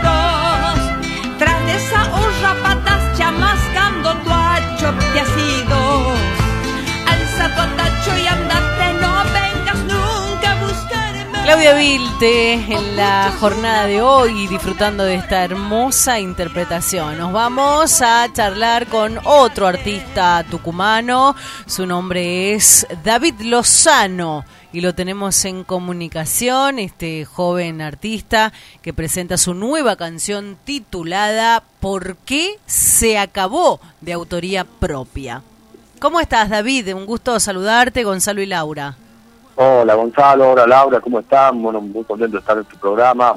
Claudia 11.51 11.75
Vilte 11.75 12.53
en 12.53 12.95
la 12.95 13.35
jornada 13.41 13.89
de 13.89 14.01
hoy 14.01 14.47
disfrutando 14.47 15.03
de 15.03 15.17
esta 15.17 15.43
hermosa 15.43 16.21
interpretación. 16.21 17.19
Nos 17.19 17.33
vamos 17.33 18.01
a 18.03 18.33
charlar 18.33 18.87
con 18.87 19.19
otro 19.25 19.67
artista 19.67 20.47
tucumano. 20.49 21.35
Su 21.67 21.89
nombre 21.89 22.55
es 22.55 22.87
David 23.03 23.41
Lozano 23.41 24.45
y 24.73 24.81
lo 24.81 24.95
tenemos 24.95 25.45
en 25.45 25.65
comunicación, 25.65 26.79
este 26.79 27.25
joven 27.25 27.81
artista 27.81 28.53
que 28.81 28.95
presenta 28.95 29.37
su 29.37 29.53
nueva 29.53 29.97
canción 29.97 30.57
titulada 30.63 31.65
¿Por 31.81 32.17
qué 32.19 32.61
se 32.67 33.19
acabó? 33.19 33.81
de 34.01 34.13
autoría 34.13 34.63
propia. 34.63 35.43
¿Cómo 35.99 36.21
estás, 36.21 36.49
David? 36.49 36.95
Un 36.95 37.07
gusto 37.07 37.41
saludarte, 37.41 38.05
Gonzalo 38.05 38.41
y 38.41 38.47
Laura. 38.47 38.97
Hola 39.63 39.95
Gonzalo, 39.95 40.53
hola 40.53 40.67
Laura, 40.67 41.03
¿cómo 41.03 41.21
están? 41.21 41.63
Bueno, 41.63 41.83
muy 41.83 42.03
contento 42.05 42.39
de 42.39 42.41
estar 42.41 42.57
en 42.57 42.65
tu 42.65 42.79
programa. 42.79 43.37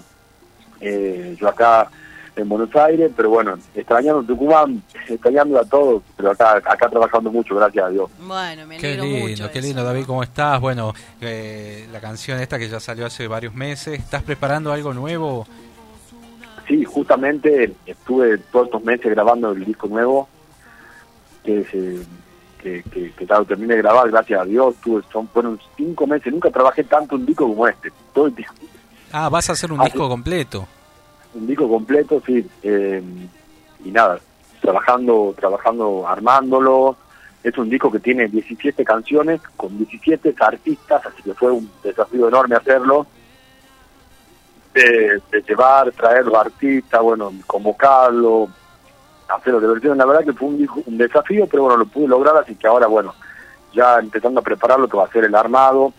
Eh, 0.80 1.36
yo 1.38 1.50
acá 1.50 1.90
en 2.38 2.48
Buenos 2.48 2.74
Aires, 2.78 3.12
pero 3.14 3.30
bueno, 3.30 3.60
extrañando 3.76 4.24
Tucumán, 4.24 4.82
extrañando 5.10 5.60
a 5.60 5.66
todos, 5.66 6.02
pero 6.16 6.32
acá 6.32 6.62
acá 6.64 6.88
trabajando 6.88 7.30
mucho, 7.30 7.56
gracias 7.56 7.84
a 7.84 7.90
Dios. 7.90 8.10
Bueno, 8.26 8.66
me 8.66 8.78
Qué 8.78 8.96
lindo, 8.96 9.28
mucho. 9.28 9.52
qué 9.52 9.62
lindo. 9.62 9.84
David, 9.84 10.06
¿cómo 10.06 10.24
estás? 10.24 10.62
Bueno, 10.62 10.94
eh, 11.20 11.90
la 11.92 12.00
canción 12.00 12.40
esta 12.40 12.58
que 12.58 12.70
ya 12.70 12.80
salió 12.80 13.06
hace 13.06 13.28
varios 13.28 13.54
meses, 13.54 14.00
¿estás 14.00 14.24
preparando 14.24 14.72
algo 14.72 14.94
nuevo? 14.94 15.46
Sí, 16.70 16.86
justamente 16.86 17.74
estuve 17.86 18.38
todos 18.38 18.68
estos 18.68 18.84
meses 18.86 19.12
grabando 19.12 19.52
el 19.52 19.66
disco 19.66 19.88
nuevo, 19.88 20.30
que 21.44 21.66
se, 21.66 22.00
que, 22.64 22.82
que, 22.84 23.12
que 23.12 23.26
claro, 23.26 23.44
terminé 23.46 23.76
de 23.76 23.82
grabar, 23.82 24.10
gracias 24.10 24.40
a 24.42 24.46
Dios, 24.46 24.76
tuve, 24.84 25.04
son, 25.12 25.28
fueron 25.28 25.60
cinco 25.78 26.08
meses, 26.08 26.32
nunca 26.32 26.50
trabajé 26.50 26.84
tanto 26.86 27.16
un 27.16 27.26
disco 27.26 27.46
como 27.48 27.68
este, 27.68 27.92
todo 28.14 28.28
el 28.28 28.34
tiempo. 28.34 28.56
Ah, 29.12 29.30
vas 29.30 29.50
a 29.50 29.54
hacer 29.54 29.72
un 29.72 29.82
Ah, 29.82 29.84
disco 29.84 30.08
completo. 30.10 30.66
un 31.36 31.46
disco 31.46 31.68
completo, 31.70 32.22
sí, 32.26 32.48
eh, 32.64 33.04
y 33.84 33.92
nada, 33.92 34.20
trabajando, 34.62 35.36
trabajando, 35.38 36.08
armándolo. 36.08 36.96
Es 37.44 37.58
un 37.58 37.70
disco 37.70 37.92
que 37.92 38.00
tiene 38.00 38.28
17 38.30 38.86
canciones 38.86 39.42
con 39.58 39.78
17 39.78 40.34
artistas, 40.40 41.06
así 41.06 41.22
que 41.24 41.34
fue 41.34 41.52
un 41.52 41.70
desafío 41.84 42.30
enorme 42.30 42.56
hacerlo. 42.56 43.06
De, 44.74 45.22
de 45.32 45.42
llevar, 45.48 45.92
traer 45.92 46.26
los 46.26 46.34
artistas, 46.36 47.00
bueno, 47.02 47.32
convocarlo, 47.46 48.48
hacerlo 49.36 49.60
de 49.60 49.68
versión. 49.68 49.98
La 49.98 50.06
verdad 50.06 50.24
que 50.26 50.34
fue 50.34 50.48
un, 50.50 50.68
un 50.86 50.98
desafío, 50.98 51.48
pero 51.48 51.64
bueno, 51.64 51.78
lo 51.78 51.86
pude 51.86 52.08
lograr, 52.08 52.38
así 52.38 52.56
que 52.56 52.68
ahora, 52.68 52.88
bueno, 52.88 53.14
ya 53.74 54.00
empezando 54.00 54.40
a 54.40 54.44
preparar 54.44 54.80
lo 54.80 54.88
que 54.88 54.98
va 54.98 55.06
a 55.06 55.12
ser 55.12 55.26
el 55.26 55.36
armado 55.36 55.94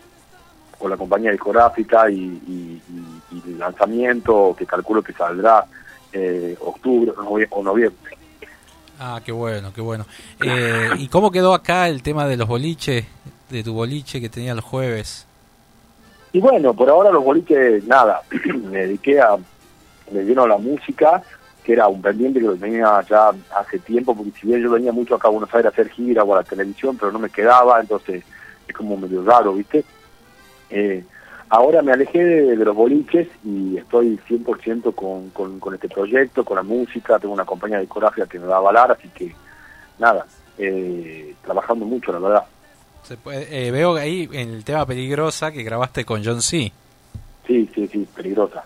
con 0.77 0.89
la 0.89 0.97
compañía 0.97 1.31
discográfica 1.31 2.09
y, 2.09 2.15
y- 2.15 2.81
y- 2.89 3.35
y 3.37 3.51
el 3.51 3.59
lanzamiento 3.59 4.55
que 4.57 4.65
calculo 4.65 5.01
que 5.01 5.13
saldrá 5.13 5.65
eh, 6.13 6.55
octubre 6.61 7.11
o 7.11 7.21
novie- 7.23 7.47
o 7.49 7.63
noviembre. 7.63 8.17
Ah, 8.99 9.19
qué 9.25 9.31
bueno, 9.33 9.73
qué 9.73 9.81
bueno. 9.81 10.05
Eh, 10.39 10.89
¿Y 10.97 11.07
cómo 11.09 11.31
quedó 11.31 11.53
acá 11.53 11.89
el 11.89 12.01
tema 12.01 12.25
de 12.27 12.37
los 12.37 12.47
boliches, 12.47 13.05
de 13.49 13.63
tu 13.63 13.73
boliche 13.73 14.21
que 14.21 14.29
tenía 14.29 14.55
los 14.55 14.63
jueves? 14.63 15.25
Y 16.31 16.39
bueno, 16.39 16.73
por 16.73 16.89
ahora 16.89 17.11
los 17.11 17.23
boliches, 17.23 17.83
nada, 17.85 18.21
me 18.63 18.79
dediqué 18.79 19.19
a, 19.19 19.35
me 20.11 20.41
a 20.41 20.47
la 20.47 20.57
música, 20.57 21.21
que 21.65 21.73
era 21.73 21.87
un 21.87 22.01
pendiente 22.01 22.39
que 22.39 22.45
lo 22.45 22.55
tenía 22.55 23.01
ya 23.09 23.31
hace 23.57 23.79
tiempo, 23.79 24.15
porque 24.15 24.31
si 24.39 24.47
bien 24.47 24.61
yo 24.61 24.69
venía 24.69 24.91
mucho 24.91 25.15
acá 25.15 25.27
a 25.27 25.31
Buenos 25.31 25.51
Aires 25.53 25.65
a 25.65 25.69
hacer 25.69 25.89
gira 25.89 26.23
o 26.23 26.33
a 26.33 26.37
la 26.37 26.43
televisión, 26.43 26.95
pero 26.97 27.11
no 27.11 27.17
me 27.19 27.29
quedaba, 27.29 27.79
entonces 27.81 28.23
es 28.67 28.75
como 28.75 28.95
medio 28.95 29.23
raro, 29.23 29.53
¿viste? 29.53 29.83
Eh, 30.69 31.03
ahora 31.49 31.81
me 31.81 31.91
alejé 31.91 32.23
de, 32.23 32.55
de 32.55 32.65
los 32.65 32.75
boliches 32.75 33.27
y 33.43 33.77
estoy 33.77 34.19
100% 34.29 34.93
con, 34.93 35.31
con, 35.31 35.59
con 35.59 35.73
este 35.73 35.89
proyecto, 35.89 36.45
con 36.45 36.57
la 36.57 36.63
música, 36.63 37.17
tengo 37.19 37.33
una 37.33 37.45
compañía 37.45 37.79
discográfica 37.79 38.27
que 38.27 38.39
me 38.39 38.45
va 38.45 38.55
a 38.55 38.59
avalar, 38.59 38.91
así 38.91 39.07
que 39.09 39.33
nada, 39.97 40.25
eh, 40.59 41.33
trabajando 41.43 41.85
mucho, 41.85 42.11
la 42.11 42.19
verdad. 42.19 42.43
Se 43.03 43.17
puede- 43.17 43.67
eh, 43.67 43.71
veo 43.71 43.95
ahí 43.95 44.29
en 44.31 44.49
el 44.49 44.63
tema 44.63 44.85
Peligrosa 44.85 45.51
que 45.51 45.63
grabaste 45.63 46.05
con 46.05 46.23
John 46.23 46.41
C. 46.41 46.71
Sí, 47.47 47.69
sí, 47.73 47.87
sí, 47.87 48.07
peligrosa. 48.15 48.63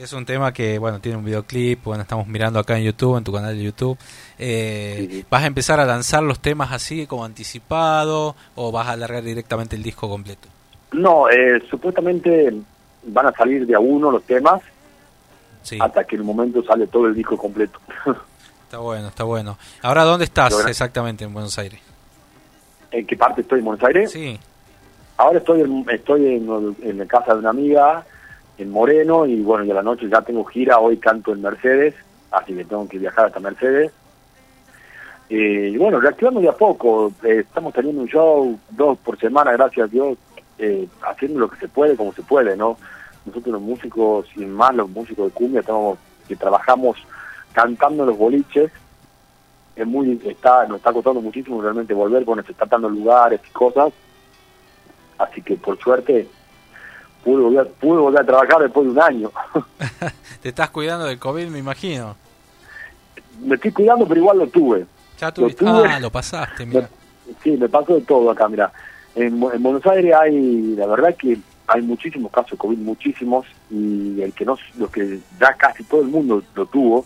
Es 0.00 0.14
un 0.14 0.24
tema 0.24 0.50
que, 0.54 0.78
bueno, 0.78 0.98
tiene 0.98 1.18
un 1.18 1.24
videoclip, 1.26 1.84
bueno, 1.84 2.02
estamos 2.02 2.26
mirando 2.26 2.58
acá 2.58 2.78
en 2.78 2.84
YouTube, 2.84 3.18
en 3.18 3.24
tu 3.24 3.32
canal 3.34 3.54
de 3.54 3.62
YouTube. 3.62 3.98
Eh, 4.38 5.24
¿Vas 5.28 5.42
a 5.42 5.46
empezar 5.46 5.78
a 5.78 5.84
lanzar 5.84 6.22
los 6.22 6.40
temas 6.40 6.72
así 6.72 7.06
como 7.06 7.22
anticipado 7.22 8.34
o 8.54 8.72
vas 8.72 8.86
a 8.88 8.92
alargar 8.92 9.22
directamente 9.22 9.76
el 9.76 9.82
disco 9.82 10.08
completo? 10.08 10.48
No, 10.92 11.28
eh, 11.28 11.62
supuestamente 11.68 12.50
van 13.08 13.26
a 13.26 13.32
salir 13.32 13.66
de 13.66 13.74
a 13.74 13.78
uno 13.78 14.10
los 14.10 14.22
temas 14.24 14.62
Sí. 15.60 15.76
hasta 15.78 16.04
que 16.04 16.16
en 16.16 16.22
el 16.22 16.26
momento 16.26 16.62
sale 16.64 16.86
todo 16.86 17.06
el 17.06 17.14
disco 17.14 17.36
completo. 17.36 17.78
Está 18.64 18.78
bueno, 18.78 19.08
está 19.08 19.24
bueno. 19.24 19.58
Ahora, 19.82 20.04
¿dónde 20.04 20.24
estás 20.26 20.54
exactamente 20.68 21.24
en 21.24 21.32
Buenos 21.34 21.58
Aires? 21.58 21.80
¿En 22.92 23.04
qué 23.04 23.16
parte 23.16 23.40
estoy 23.40 23.58
en 23.58 23.64
Buenos 23.64 23.84
Aires? 23.84 24.12
Sí. 24.12 24.38
Ahora 25.16 25.38
estoy 25.40 25.60
en, 25.62 25.84
estoy 25.90 26.26
en, 26.36 26.76
en 26.80 26.98
la 26.98 27.04
casa 27.06 27.32
de 27.34 27.40
una 27.40 27.50
amiga, 27.50 28.06
en 28.60 28.70
Moreno, 28.70 29.26
y 29.26 29.40
bueno, 29.40 29.64
y 29.64 29.70
a 29.70 29.74
la 29.74 29.82
noche 29.82 30.08
ya 30.08 30.22
tengo 30.22 30.44
gira, 30.44 30.78
hoy 30.78 30.98
canto 30.98 31.32
en 31.32 31.42
Mercedes, 31.42 31.94
así 32.30 32.54
que 32.54 32.64
tengo 32.64 32.88
que 32.88 32.98
viajar 32.98 33.26
hasta 33.26 33.40
Mercedes. 33.40 33.92
Eh, 35.28 35.70
y 35.72 35.76
bueno, 35.76 36.00
reactivando 36.00 36.40
de 36.40 36.48
a 36.48 36.52
poco, 36.52 37.12
eh, 37.22 37.44
estamos 37.46 37.72
teniendo 37.72 38.02
un 38.02 38.08
show 38.08 38.58
dos 38.70 38.98
por 38.98 39.18
semana, 39.18 39.52
gracias 39.52 39.86
a 39.86 39.90
Dios, 39.90 40.18
eh, 40.58 40.88
haciendo 41.02 41.40
lo 41.40 41.50
que 41.50 41.58
se 41.58 41.68
puede, 41.68 41.96
como 41.96 42.12
se 42.12 42.22
puede, 42.22 42.56
¿no? 42.56 42.76
Nosotros 43.24 43.52
los 43.52 43.62
músicos, 43.62 44.26
sin 44.34 44.52
más 44.52 44.74
los 44.74 44.90
músicos 44.90 45.26
de 45.26 45.32
cumbia, 45.32 45.60
estamos, 45.60 45.98
que 46.26 46.36
trabajamos 46.36 46.96
cantando 47.52 48.04
los 48.04 48.18
boliches, 48.18 48.70
es 49.76 49.86
muy, 49.86 50.20
está, 50.24 50.66
nos 50.66 50.78
está 50.78 50.92
costando 50.92 51.20
muchísimo 51.20 51.62
realmente 51.62 51.94
volver, 51.94 52.24
bueno, 52.24 52.42
se 52.42 52.54
dando 52.68 52.88
lugares 52.88 53.40
y 53.48 53.52
cosas, 53.52 53.92
así 55.18 55.40
que 55.42 55.56
por 55.56 55.78
suerte 55.78 56.28
pude 57.24 57.42
volver, 57.42 57.68
pude 57.72 57.98
volver 58.00 58.20
a 58.22 58.24
trabajar 58.26 58.62
después 58.62 58.86
de 58.86 58.92
un 58.92 59.00
año. 59.00 59.30
Te 60.42 60.48
estás 60.50 60.70
cuidando 60.70 61.04
del 61.06 61.18
COVID, 61.18 61.48
me 61.48 61.58
imagino. 61.58 62.16
Me 63.42 63.54
estoy 63.56 63.72
cuidando, 63.72 64.06
pero 64.06 64.20
igual 64.20 64.38
lo 64.38 64.46
tuve. 64.48 64.86
Ya 65.18 65.28
Lo 65.28 65.32
tuviste. 65.34 65.64
tuve. 65.64 65.88
Ah, 65.88 65.98
lo 66.00 66.10
pasaste, 66.10 66.64
mira. 66.66 66.88
Sí, 67.42 67.50
me 67.52 67.68
pasó 67.68 67.94
de 67.94 68.00
todo 68.02 68.30
acá, 68.30 68.48
mira. 68.48 68.72
En, 69.14 69.40
Bu- 69.40 69.54
en 69.54 69.62
Buenos 69.62 69.86
Aires 69.86 70.14
hay, 70.14 70.74
la 70.76 70.86
verdad 70.86 71.14
que 71.16 71.38
hay 71.66 71.82
muchísimos 71.82 72.32
casos 72.32 72.52
de 72.52 72.56
COVID, 72.56 72.78
muchísimos, 72.78 73.46
y 73.70 74.20
el 74.22 74.32
que 74.32 74.44
no, 74.44 74.56
los 74.78 74.90
que 74.90 75.20
ya 75.38 75.52
casi 75.54 75.84
todo 75.84 76.00
el 76.00 76.08
mundo 76.08 76.42
lo 76.54 76.66
tuvo, 76.66 77.04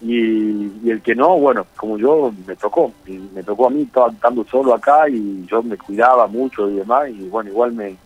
y, 0.00 0.70
y 0.84 0.90
el 0.90 1.00
que 1.02 1.14
no, 1.14 1.38
bueno, 1.38 1.66
como 1.76 1.98
yo, 1.98 2.32
me 2.46 2.56
tocó, 2.56 2.92
y 3.06 3.12
me 3.34 3.42
tocó 3.42 3.66
a 3.66 3.70
mí, 3.70 3.82
estando 4.14 4.44
solo 4.44 4.74
acá, 4.74 5.08
y 5.08 5.44
yo 5.46 5.62
me 5.62 5.76
cuidaba 5.76 6.26
mucho 6.26 6.70
y 6.70 6.76
demás, 6.76 7.08
y 7.10 7.28
bueno, 7.28 7.50
igual 7.50 7.72
me, 7.72 7.96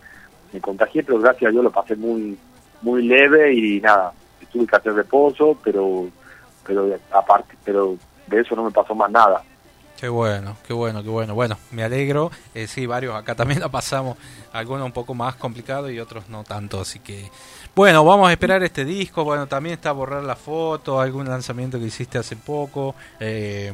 me 0.53 0.61
contagié, 0.61 1.03
pero 1.03 1.19
gracias 1.19 1.49
a 1.49 1.53
Dios 1.53 1.65
lo 1.65 1.71
pasé 1.71 1.97
muy, 1.97 2.37
muy 2.83 3.03
leve, 3.03 3.53
y 3.53 3.81
nada, 3.81 4.13
tuve 4.51 4.67
que 4.67 4.77
hacer 4.77 4.95
reposo, 4.95 5.57
pero, 5.63 6.09
pero 6.67 6.89
aparte, 7.13 7.55
pero 7.65 7.97
de 8.27 8.41
eso 8.41 8.55
no 8.57 8.65
me 8.65 8.71
pasó 8.71 8.95
más 8.95 9.11
nada. 9.11 9.43
Qué 10.01 10.09
bueno, 10.09 10.57
qué 10.67 10.73
bueno, 10.73 11.03
qué 11.03 11.11
bueno. 11.11 11.35
Bueno, 11.35 11.59
me 11.73 11.83
alegro. 11.85 12.31
Eh, 12.55 12.67
sí, 12.67 12.87
varios 12.87 13.15
acá 13.15 13.35
también 13.37 13.61
la 13.61 13.69
pasamos. 13.69 14.17
Algunos 14.51 14.87
un 14.87 14.93
poco 14.93 15.13
más 15.13 15.35
complicados 15.37 15.91
y 15.91 16.01
otros 16.01 16.31
no 16.31 16.43
tanto. 16.43 16.81
Así 16.81 17.01
que, 17.01 17.29
bueno, 17.75 18.03
vamos 18.03 18.31
a 18.31 18.33
esperar 18.33 18.63
este 18.63 18.87
disco. 18.87 19.25
Bueno, 19.25 19.47
también 19.47 19.75
está 19.75 19.93
borrar 19.93 20.23
la 20.23 20.37
foto, 20.37 21.01
algún 21.01 21.29
lanzamiento 21.29 21.79
que 21.79 21.85
hiciste 21.85 22.17
hace 22.17 22.37
poco. 22.37 22.95
Eh, 23.21 23.71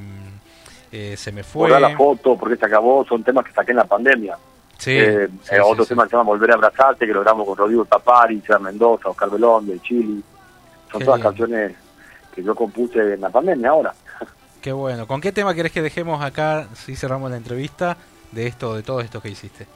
eh, 0.91 1.15
se 1.17 1.31
me 1.31 1.45
fue. 1.45 1.69
Borrar 1.69 1.81
la 1.81 1.97
foto 1.97 2.37
porque 2.37 2.57
se 2.57 2.67
acabó, 2.67 3.05
son 3.05 3.23
temas 3.23 3.45
que 3.45 3.53
saqué 3.53 3.71
en 3.71 3.77
la 3.77 3.85
pandemia. 3.85 4.37
Sí, 4.79 4.93
Eh, 4.99 5.29
sí, 5.43 5.55
eh, 5.55 5.61
otro 5.61 5.85
sí. 5.85 5.91
tema 5.91 6.05
que 6.05 6.11
se 6.11 6.17
llama 6.17 6.29
Volver 6.31 6.51
a 6.51 6.55
Abrazarte, 6.55 7.07
que 7.07 7.13
logramos 7.13 7.47
con 7.47 7.57
Rodrigo 7.57 7.85
Tapari, 7.85 8.41
César 8.41 8.61
Mendoza, 8.61 9.09
Oscar 9.09 9.31
Belón, 9.31 9.67
de 9.67 9.81
Chile. 9.81 10.21
Son 10.91 10.99
Qué 11.01 11.05
todas 11.05 11.19
lindo. 11.19 11.31
canciones 11.31 11.77
que 12.35 12.43
yo 12.43 12.55
compuse 12.55 13.15
en 13.15 13.21
la 13.21 13.31
pandemia 13.31 13.71
ahora. 13.71 13.95
Qué 14.61 14.73
bueno. 14.73 15.07
¿Con 15.07 15.21
qué 15.21 15.31
tema 15.33 15.55
querés 15.55 15.73
que 15.73 15.81
dejemos 15.83 16.23
acá, 16.23 16.67
si 16.75 16.97
cerramos 16.97 17.31
la 17.31 17.37
entrevista, 17.37 17.97
de 18.33 18.47
esto, 18.49 18.75
de 18.75 18.83
todo 18.83 19.01
esto 19.01 19.21
que 19.23 19.29
hiciste? 19.31 19.67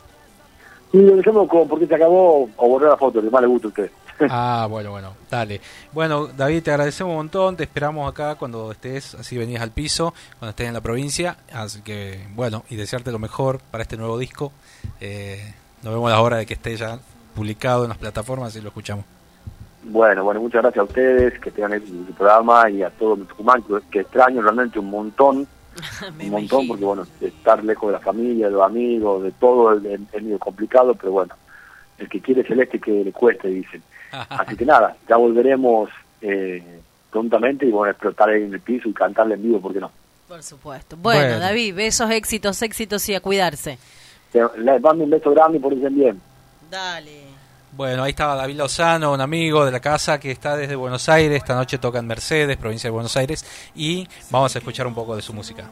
Y 0.93 0.98
lo 0.98 1.14
dejemos 1.16 1.48
con 1.48 1.68
porque 1.68 1.86
se 1.86 1.94
acabó 1.94 2.48
o 2.56 2.68
borrar 2.68 2.90
la 2.90 2.97
foto, 2.97 3.22
que 3.22 3.31
más 3.31 3.40
le 3.40 3.47
gusta 3.47 3.68
a 3.68 3.70
usted. 3.70 3.90
Ah, 4.30 4.66
bueno, 4.68 4.90
bueno, 4.90 5.14
dale. 5.30 5.60
Bueno, 5.92 6.26
David, 6.26 6.62
te 6.62 6.70
agradecemos 6.70 7.12
un 7.12 7.16
montón, 7.16 7.56
te 7.56 7.64
esperamos 7.64 8.10
acá 8.10 8.34
cuando 8.34 8.70
estés, 8.70 9.14
así 9.14 9.38
venís 9.38 9.60
al 9.60 9.70
piso, 9.70 10.12
cuando 10.38 10.51
estés 10.51 10.68
en 10.68 10.74
la 10.74 10.80
provincia, 10.80 11.38
así 11.52 11.80
que, 11.80 12.26
bueno, 12.34 12.64
y 12.68 12.76
desearte 12.76 13.12
lo 13.12 13.18
mejor 13.18 13.60
para 13.70 13.82
este 13.82 13.97
nuevo 13.97 14.18
disco. 14.18 14.52
Eh, 15.01 15.55
nos 15.82 15.94
vemos 15.94 16.10
a 16.10 16.14
la 16.14 16.20
hora 16.20 16.36
de 16.36 16.47
que 16.47 16.55
esté 16.55 16.76
ya 16.76 16.98
publicado 17.34 17.84
en 17.84 17.88
las 17.88 17.98
plataformas 17.98 18.55
y 18.56 18.60
lo 18.60 18.68
escuchamos. 18.68 19.05
Bueno, 19.84 20.24
bueno, 20.24 20.40
muchas 20.40 20.62
gracias 20.62 20.82
a 20.82 20.84
ustedes, 20.84 21.40
que 21.40 21.51
tengan 21.51 21.72
éxito 21.72 21.97
en 21.97 22.06
su 22.06 22.12
programa 22.12 22.68
y 22.68 22.82
a 22.82 22.90
todo 22.90 23.16
mi 23.16 23.24
Tucumán, 23.24 23.62
que, 23.62 23.78
que 23.90 24.01
extraño 24.01 24.42
realmente 24.42 24.78
un 24.78 24.90
montón, 24.90 25.47
un 26.20 26.30
montón, 26.30 26.68
porque 26.68 26.84
bueno, 26.84 27.06
estar 27.20 27.64
lejos 27.64 27.88
de 27.88 27.92
la 27.94 28.01
familia, 28.01 28.47
de 28.47 28.52
los 28.52 28.62
amigos, 28.62 29.22
de 29.22 29.32
todo 29.32 29.72
es 29.72 30.22
medio 30.22 30.38
complicado, 30.38 30.94
pero 30.94 31.12
bueno, 31.12 31.34
el 31.97 32.09
que 32.09 32.20
quiere 32.20 32.42
celeste 32.44 32.78
que 32.78 33.05
le 33.05 33.12
cueste, 33.12 33.48
dicen. 33.48 33.82
Así 34.12 34.57
que 34.57 34.65
nada, 34.65 34.97
ya 35.09 35.16
volveremos 35.16 35.91
eh, 36.20 36.81
prontamente 37.11 37.66
y 37.66 37.70
bueno, 37.70 37.91
explotar 37.91 38.28
ahí 38.31 38.43
en 38.43 38.55
el 38.55 38.61
piso 38.61 38.89
y 38.89 38.93
cantarle 38.93 39.35
en 39.35 39.43
vivo, 39.43 39.61
¿por 39.61 39.73
qué 39.73 39.81
no? 39.81 39.91
Por 40.28 40.43
supuesto. 40.43 40.97
Bueno, 40.97 41.23
Bueno. 41.23 41.39
David, 41.41 41.74
besos, 41.74 42.11
éxitos, 42.11 42.62
éxitos 42.62 43.09
y 43.09 43.15
a 43.15 43.20
cuidarse. 43.20 43.78
Les 44.32 44.81
mando 44.81 45.05
un 45.05 45.11
beso 45.11 45.31
grande 45.32 45.59
y 45.59 45.61
por 45.61 45.73
eso 45.73 45.89
bien. 45.91 46.20
Dale. 46.70 47.24
Bueno, 47.73 48.03
ahí 48.03 48.11
estaba 48.11 48.35
David 48.35 48.57
Lozano, 48.57 49.12
un 49.12 49.20
amigo 49.20 49.65
de 49.65 49.70
la 49.73 49.81
casa 49.81 50.19
que 50.20 50.31
está 50.31 50.57
desde 50.57 50.74
Buenos 50.77 51.09
Aires, 51.09 51.37
esta 51.37 51.55
noche 51.55 51.78
toca 51.78 51.99
en 52.01 52.07
Mercedes, 52.07 52.57
provincia 52.57 52.89
de 52.89 52.93
Buenos 52.93 53.16
Aires, 53.16 53.45
y 53.74 54.07
vamos 54.31 54.55
a 54.55 54.59
escuchar 54.59 54.87
un 54.87 54.95
poco 54.95 55.15
de 55.16 55.23
su 55.23 55.32
música. 55.32 55.70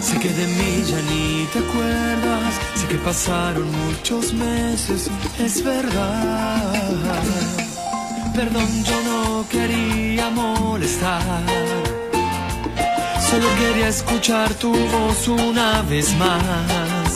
Sé 0.00 0.18
que 0.20 0.28
de 0.28 0.46
mí 0.46 0.82
ya 0.84 1.00
ni 1.02 1.46
te 1.52 1.58
acuerdas, 1.58 2.47
que 2.88 2.94
pasaron 2.96 3.70
muchos 3.86 4.32
meses, 4.32 5.10
es 5.38 5.62
verdad. 5.62 6.72
Perdón, 8.34 8.84
yo 8.84 9.02
no 9.02 9.44
quería 9.48 10.30
molestar, 10.30 11.42
solo 13.30 13.46
quería 13.58 13.88
escuchar 13.88 14.54
tu 14.54 14.72
voz 14.72 15.28
una 15.28 15.82
vez 15.82 16.16
más. 16.16 17.12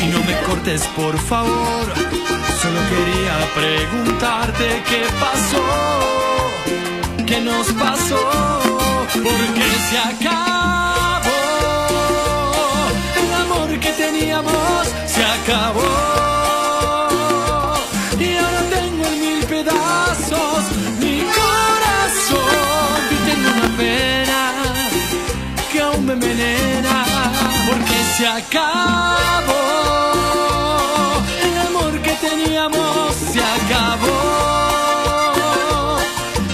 Y 0.00 0.06
no 0.06 0.20
me 0.24 0.38
cortes, 0.46 0.82
por 0.96 1.18
favor, 1.18 1.86
solo 2.62 2.80
quería 2.92 3.36
preguntarte 3.56 4.82
qué 4.88 5.02
pasó, 5.18 5.64
qué 7.26 7.40
nos 7.40 7.72
pasó, 7.72 8.60
porque 9.14 9.66
se 9.90 9.98
acabó. 9.98 10.97
Se 15.06 15.24
acabó. 15.24 15.82
Y 18.18 18.36
ahora 18.36 18.62
tengo 18.70 19.06
en 19.06 19.20
mil 19.20 19.44
pedazos 19.46 20.64
mi 20.98 21.22
corazón. 21.22 22.98
Y 23.10 23.16
tengo 23.28 23.48
una 23.56 23.68
pena 23.76 24.40
que 25.70 25.80
aún 25.80 26.06
me 26.06 26.12
envenena. 26.14 27.04
Porque 27.68 27.96
se 28.16 28.26
acabó. 28.26 29.64
El 31.42 31.54
amor 31.68 31.92
que 32.02 32.12
teníamos 32.14 33.14
se 33.14 33.40
acabó. 33.40 34.18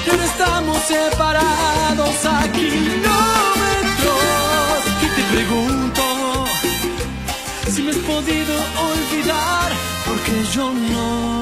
Y 0.06 0.10
ahora 0.10 0.24
estamos 0.24 0.90
podido 8.24 8.54
olvidar, 8.54 9.72
porque 10.06 10.44
yo 10.54 10.72
no. 10.72 11.33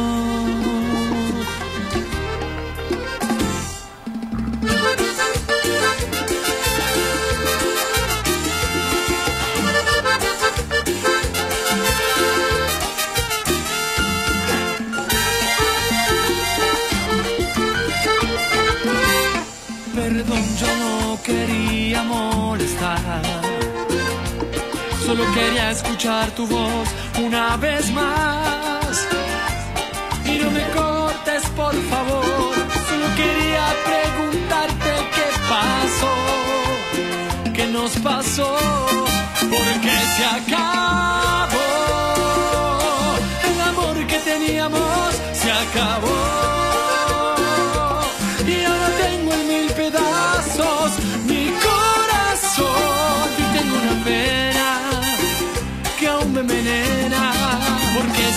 Solo 25.12 25.30
quería 25.34 25.70
escuchar 25.72 26.30
tu 26.30 26.47
voz 26.47 26.89
una 27.22 27.59
vez 27.59 27.93
más. 27.93 29.06
Y 30.24 30.39
no 30.39 30.51
me 30.51 30.62
cortes, 30.70 31.43
por 31.55 31.74
favor. 31.90 32.55
Solo 32.89 33.06
quería 33.14 33.66
preguntarte 33.90 34.90
qué 35.14 35.28
pasó, 35.51 36.14
qué 37.52 37.66
nos 37.66 37.90
pasó, 37.98 38.56
porque 39.51 39.93
se 40.16 40.24
acabó. 40.24 40.72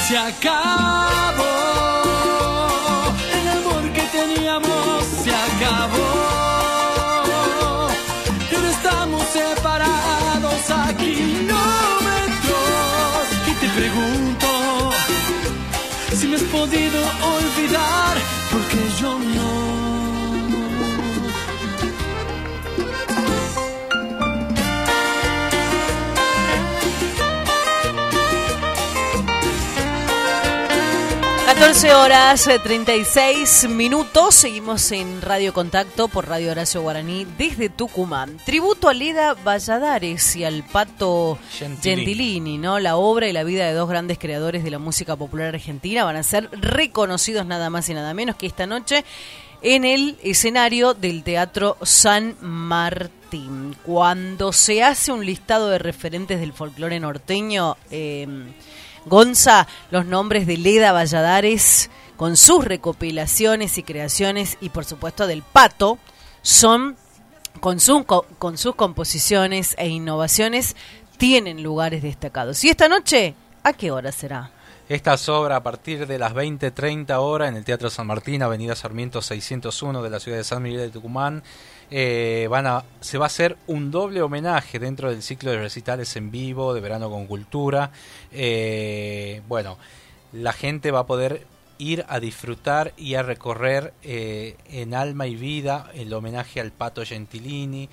se 0.08 0.18
acabó. 0.18 1.44
El 3.38 3.48
amor 3.58 3.84
que 3.94 4.04
teníamos 4.18 5.06
se 5.24 5.32
acabó. 5.32 6.10
Y 8.52 8.56
ahora 8.56 8.70
estamos 8.70 9.24
separados 9.30 10.70
a 10.70 10.94
kilómetros. 10.96 12.56
Y 13.48 13.54
te 13.62 13.68
pregunto 13.70 14.48
si 16.14 16.28
me 16.28 16.36
has 16.36 16.44
podido 16.44 17.00
olvidar, 17.36 18.16
porque 18.52 18.80
yo 19.00 19.20
no. 19.20 19.35
14 31.66 31.94
horas 31.96 32.48
36 32.64 33.64
eh, 33.64 33.68
minutos. 33.70 34.36
Seguimos 34.36 34.92
en 34.92 35.20
Radio 35.24 35.52
Contacto 35.52 36.08
por 36.08 36.28
Radio 36.28 36.52
Horacio 36.52 36.84
Guaraní 36.84 37.26
desde 37.40 37.70
Tucumán. 37.70 38.38
Tributo 38.46 38.88
a 38.88 38.94
Leda 38.94 39.34
Valladares 39.34 40.36
y 40.36 40.44
al 40.44 40.64
Pato 40.64 41.40
Gentilini. 41.58 42.06
Gentilini, 42.06 42.58
¿no? 42.60 42.78
La 42.78 42.98
obra 42.98 43.28
y 43.28 43.34
la 43.34 43.44
vida 43.44 43.66
de 43.66 43.74
dos 43.74 43.90
grandes 43.90 44.20
creadores 44.20 44.64
de 44.64 44.70
la 44.70 44.78
música 44.78 45.16
popular 45.16 45.56
argentina 45.56 46.04
van 46.04 46.18
a 46.18 46.22
ser 46.22 46.52
reconocidos 46.52 47.48
nada 47.48 47.72
más 47.72 47.90
y 47.90 47.96
nada 47.96 48.14
menos 48.14 48.36
que 48.36 48.46
esta 48.46 48.68
noche 48.68 49.04
en 49.64 49.86
el 49.86 50.18
escenario 50.22 50.94
del 50.94 51.24
Teatro 51.24 51.78
San 51.82 52.36
Martín. 52.42 53.76
Cuando 53.84 54.54
se 54.54 54.84
hace 54.84 55.12
un 55.12 55.26
listado 55.26 55.70
de 55.70 55.80
referentes 55.80 56.40
del 56.40 56.54
folclore 56.54 57.00
norteño, 57.00 57.76
eh, 57.90 58.28
Gonza, 59.06 59.68
los 59.92 60.06
nombres 60.06 60.48
de 60.48 60.58
Leda 60.58 60.92
Valladares, 60.92 61.90
con 62.18 62.38
sus 62.38 62.64
recopilaciones 62.66 63.78
y 63.78 63.84
creaciones, 63.84 64.58
y 64.62 64.70
por 64.70 64.86
supuesto 64.86 65.28
del 65.28 65.44
Pato, 65.44 65.98
son, 66.42 66.96
con, 67.60 67.80
su- 67.80 68.06
con 68.06 68.58
sus 68.58 68.76
composiciones 68.76 69.76
e 69.78 69.88
innovaciones, 69.90 70.76
tienen 71.18 71.64
lugares 71.64 72.04
destacados. 72.04 72.64
¿Y 72.64 72.70
esta 72.70 72.88
noche? 72.88 73.36
¿A 73.64 73.74
qué 73.74 73.92
hora 73.92 74.12
será? 74.12 74.52
Esta 74.88 75.16
obra 75.30 75.56
a 75.56 75.64
partir 75.64 76.06
de 76.06 76.20
las 76.20 76.34
20.30 76.34 77.18
horas 77.20 77.50
en 77.50 77.56
el 77.56 77.66
Teatro 77.66 77.90
San 77.90 78.06
Martín, 78.06 78.44
Avenida 78.44 78.76
Sarmiento 78.76 79.20
601 79.22 80.04
de 80.04 80.10
la 80.12 80.20
ciudad 80.20 80.38
de 80.38 80.44
San 80.44 80.62
Miguel 80.62 80.82
de 80.82 80.90
Tucumán. 80.90 81.42
Eh, 81.92 82.48
van 82.50 82.66
a, 82.68 82.84
se 83.00 83.18
va 83.18 83.26
a 83.26 83.28
hacer 83.28 83.58
un 83.68 83.92
doble 83.92 84.22
homenaje 84.22 84.80
dentro 84.80 85.12
del 85.12 85.22
ciclo 85.22 85.52
de 85.52 85.60
recitales 85.60 86.16
en 86.16 86.32
vivo 86.32 86.74
de 86.74 86.82
Verano 86.82 87.10
con 87.10 87.28
Cultura. 87.28 87.92
Eh, 88.32 89.42
bueno, 89.48 89.78
la 90.34 90.54
gente 90.54 90.92
va 90.92 91.00
a 91.00 91.06
poder 91.06 91.46
ir 91.78 92.06
a 92.08 92.20
disfrutar 92.20 92.94
y 92.98 93.16
a 93.16 93.24
recorrer 93.24 93.94
eh, 94.04 94.56
en 94.70 94.94
alma 94.94 95.28
y 95.28 95.36
vida 95.36 95.92
el 95.94 96.14
homenaje 96.14 96.62
al 96.62 96.72
Pato 96.72 97.04
Gentilini. 97.04 97.90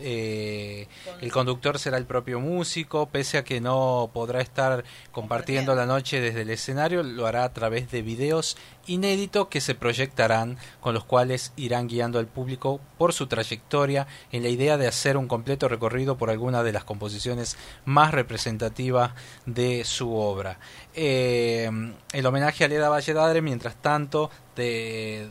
Eh, 0.00 0.86
el 1.20 1.32
conductor 1.32 1.78
será 1.78 1.96
el 1.96 2.06
propio 2.06 2.40
músico, 2.40 3.06
pese 3.06 3.38
a 3.38 3.44
que 3.44 3.60
no 3.60 4.10
podrá 4.12 4.40
estar 4.40 4.84
compartiendo 5.12 5.74
la 5.74 5.86
noche 5.86 6.20
desde 6.20 6.42
el 6.42 6.50
escenario, 6.50 7.02
lo 7.02 7.26
hará 7.26 7.44
a 7.44 7.52
través 7.52 7.90
de 7.90 8.02
videos 8.02 8.56
inéditos 8.86 9.48
que 9.48 9.60
se 9.60 9.74
proyectarán, 9.74 10.58
con 10.80 10.94
los 10.94 11.04
cuales 11.04 11.52
irán 11.56 11.86
guiando 11.86 12.18
al 12.18 12.26
público 12.26 12.80
por 12.98 13.12
su 13.12 13.26
trayectoria 13.26 14.06
en 14.32 14.42
la 14.42 14.48
idea 14.48 14.76
de 14.76 14.88
hacer 14.88 15.16
un 15.16 15.28
completo 15.28 15.68
recorrido 15.68 16.18
por 16.18 16.30
alguna 16.30 16.62
de 16.62 16.72
las 16.72 16.84
composiciones 16.84 17.56
más 17.84 18.12
representativas 18.12 19.12
de 19.46 19.84
su 19.84 20.14
obra. 20.14 20.58
Eh, 20.94 21.70
el 22.12 22.26
homenaje 22.26 22.64
a 22.64 22.68
Leda 22.68 22.88
Valledadre, 23.20 23.42
mientras 23.42 23.76
tanto, 23.76 24.30
de 24.56 25.28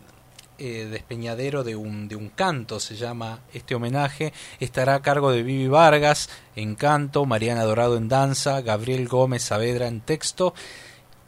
eh, 0.60 0.88
despeñadero 0.92 1.64
de 1.64 1.76
un, 1.76 2.08
de 2.08 2.16
un 2.16 2.30
canto, 2.30 2.80
se 2.80 2.96
llama 2.96 3.40
este 3.52 3.74
homenaje, 3.74 4.32
estará 4.60 4.96
a 4.96 5.02
cargo 5.02 5.32
de 5.32 5.42
Vivi 5.42 5.68
Vargas 5.68 6.30
en 6.56 6.76
canto, 6.76 7.26
Mariana 7.26 7.64
Dorado 7.64 7.98
en 7.98 8.08
danza, 8.08 8.62
Gabriel 8.62 9.08
Gómez 9.08 9.44
Saavedra 9.44 9.88
en 9.88 10.02
texto, 10.02 10.54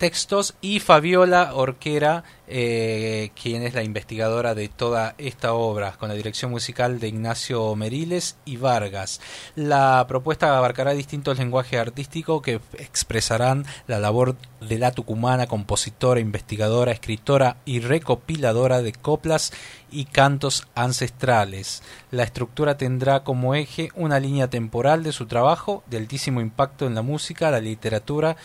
textos 0.01 0.55
y 0.61 0.79
Fabiola 0.79 1.53
Orquera, 1.53 2.23
eh, 2.47 3.29
quien 3.39 3.61
es 3.61 3.75
la 3.75 3.83
investigadora 3.83 4.55
de 4.55 4.67
toda 4.67 5.13
esta 5.19 5.53
obra, 5.53 5.91
con 5.91 6.09
la 6.09 6.15
dirección 6.15 6.49
musical 6.49 6.99
de 6.99 7.09
Ignacio 7.09 7.75
Meriles 7.75 8.35
y 8.43 8.57
Vargas. 8.57 9.21
La 9.55 10.03
propuesta 10.07 10.57
abarcará 10.57 10.93
distintos 10.93 11.37
lenguajes 11.37 11.79
artísticos 11.79 12.41
que 12.41 12.59
expresarán 12.79 13.63
la 13.85 13.99
labor 13.99 14.37
de 14.59 14.79
la 14.79 14.91
tucumana, 14.91 15.45
compositora, 15.45 16.19
investigadora, 16.19 16.91
escritora 16.91 17.57
y 17.65 17.79
recopiladora 17.79 18.81
de 18.81 18.93
coplas 18.93 19.53
y 19.91 20.05
cantos 20.05 20.67
ancestrales. 20.73 21.83
La 22.09 22.23
estructura 22.23 22.75
tendrá 22.75 23.23
como 23.23 23.53
eje 23.53 23.89
una 23.93 24.19
línea 24.19 24.49
temporal 24.49 25.03
de 25.03 25.11
su 25.11 25.27
trabajo, 25.27 25.83
de 25.85 25.97
altísimo 25.97 26.41
impacto 26.41 26.87
en 26.87 26.95
la 26.95 27.03
música, 27.03 27.51
la 27.51 27.59
literatura 27.59 28.35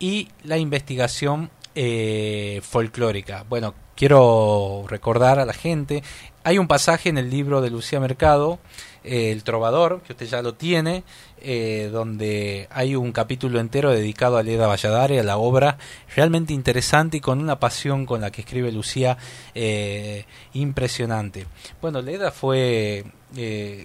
y 0.00 0.28
la 0.42 0.58
investigación 0.58 1.50
eh, 1.76 2.60
folclórica. 2.64 3.44
Bueno, 3.48 3.74
quiero 3.94 4.84
recordar 4.88 5.38
a 5.38 5.44
la 5.44 5.52
gente, 5.52 6.02
hay 6.42 6.58
un 6.58 6.66
pasaje 6.66 7.10
en 7.10 7.18
el 7.18 7.28
libro 7.28 7.60
de 7.60 7.70
Lucía 7.70 8.00
Mercado, 8.00 8.58
eh, 9.04 9.30
El 9.30 9.44
Trovador, 9.44 10.00
que 10.00 10.14
usted 10.14 10.26
ya 10.26 10.40
lo 10.40 10.54
tiene, 10.54 11.04
eh, 11.42 11.90
donde 11.92 12.66
hay 12.70 12.96
un 12.96 13.12
capítulo 13.12 13.60
entero 13.60 13.90
dedicado 13.90 14.38
a 14.38 14.42
Leda 14.42 14.66
Valladares, 14.66 15.20
a 15.20 15.22
la 15.22 15.36
obra, 15.36 15.76
realmente 16.16 16.54
interesante 16.54 17.18
y 17.18 17.20
con 17.20 17.40
una 17.40 17.60
pasión 17.60 18.06
con 18.06 18.22
la 18.22 18.30
que 18.30 18.40
escribe 18.40 18.72
Lucía 18.72 19.18
eh, 19.54 20.24
impresionante. 20.54 21.46
Bueno, 21.82 22.00
Leda 22.00 22.30
fue, 22.30 23.04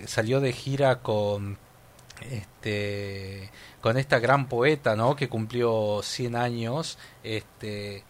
salió 0.07 0.39
de 0.39 0.53
gira 0.53 0.99
con 0.99 1.57
este 2.21 3.49
con 3.81 3.97
esta 3.97 4.19
gran 4.19 4.47
poeta, 4.47 4.95
¿no? 4.95 5.15
Que 5.15 5.29
cumplió 5.29 6.01
100 6.03 6.35
años, 6.35 6.97
este 7.23 8.03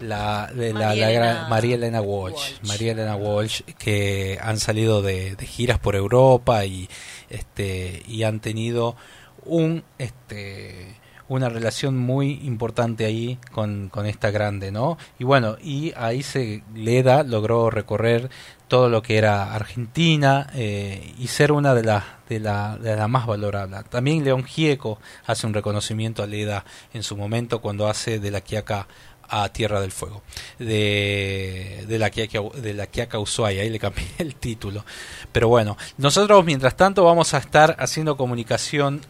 la 0.00 0.50
de 0.54 0.72
la, 0.72 0.80
la 0.80 0.86
María 0.88 1.10
gran- 1.10 1.28
Elena 1.28 1.48
María 1.48 1.74
Elena 1.76 2.00
Walsh, 2.00 2.52
María 2.66 2.92
Elena 2.92 3.16
Walsh 3.16 3.62
que 3.78 4.38
han 4.40 4.58
salido 4.58 5.02
de, 5.02 5.36
de 5.36 5.46
giras 5.46 5.78
por 5.78 5.94
Europa 5.96 6.64
y 6.64 6.88
este 7.30 8.02
y 8.06 8.22
han 8.24 8.40
tenido 8.40 8.96
un 9.44 9.84
este 9.98 10.96
una 11.28 11.48
relación 11.48 11.96
muy 11.96 12.40
importante 12.44 13.06
ahí 13.06 13.38
con, 13.52 13.88
con 13.88 14.04
esta 14.06 14.30
grande, 14.30 14.70
¿no? 14.70 14.98
Y 15.18 15.24
bueno, 15.24 15.56
y 15.62 15.92
ahí 15.96 16.22
se 16.22 16.62
Leda 16.74 17.22
logró 17.22 17.70
recorrer 17.70 18.28
todo 18.72 18.88
lo 18.88 19.02
que 19.02 19.18
era 19.18 19.52
Argentina 19.52 20.48
eh, 20.54 21.12
y 21.18 21.26
ser 21.26 21.52
una 21.52 21.74
de 21.74 21.84
las 21.84 22.04
de 22.26 22.40
la, 22.40 22.78
de 22.78 22.96
la 22.96 23.06
más 23.06 23.26
valorable. 23.26 23.76
También 23.90 24.24
León 24.24 24.44
Gieco 24.44 24.98
hace 25.26 25.46
un 25.46 25.52
reconocimiento 25.52 26.22
a 26.22 26.26
Leda 26.26 26.64
en 26.94 27.02
su 27.02 27.14
momento 27.14 27.60
cuando 27.60 27.86
hace 27.86 28.18
de 28.18 28.30
la 28.30 28.40
Quiaca 28.40 28.88
a 29.28 29.46
Tierra 29.50 29.78
del 29.78 29.92
Fuego, 29.92 30.22
de, 30.58 31.84
de 31.86 31.98
la 31.98 32.08
Quiaca, 32.08 32.40
de 32.54 32.72
la 32.72 32.86
Quiaca 32.86 33.18
Ushuaia, 33.18 33.60
ahí 33.60 33.68
le 33.68 33.78
cambié 33.78 34.06
el 34.18 34.36
título. 34.36 34.86
Pero 35.32 35.48
bueno, 35.48 35.76
nosotros 35.98 36.42
mientras 36.42 36.74
tanto 36.74 37.04
vamos 37.04 37.34
a 37.34 37.38
estar 37.38 37.76
haciendo 37.78 38.16
comunicación 38.16 39.02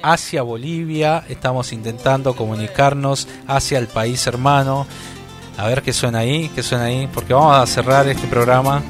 hacia 0.00 0.42
Bolivia, 0.42 1.24
estamos 1.28 1.72
intentando 1.72 2.36
comunicarnos 2.36 3.26
hacia 3.48 3.80
el 3.80 3.88
país 3.88 4.24
hermano. 4.28 4.86
A 5.56 5.66
ver 5.66 5.82
qué 5.82 5.92
suena 5.92 6.20
ahí, 6.20 6.48
qué 6.54 6.62
suena 6.62 6.84
ahí, 6.84 7.08
porque 7.12 7.34
vamos 7.34 7.56
a 7.56 7.66
cerrar 7.66 8.06
este 8.06 8.28
programa. 8.28 8.80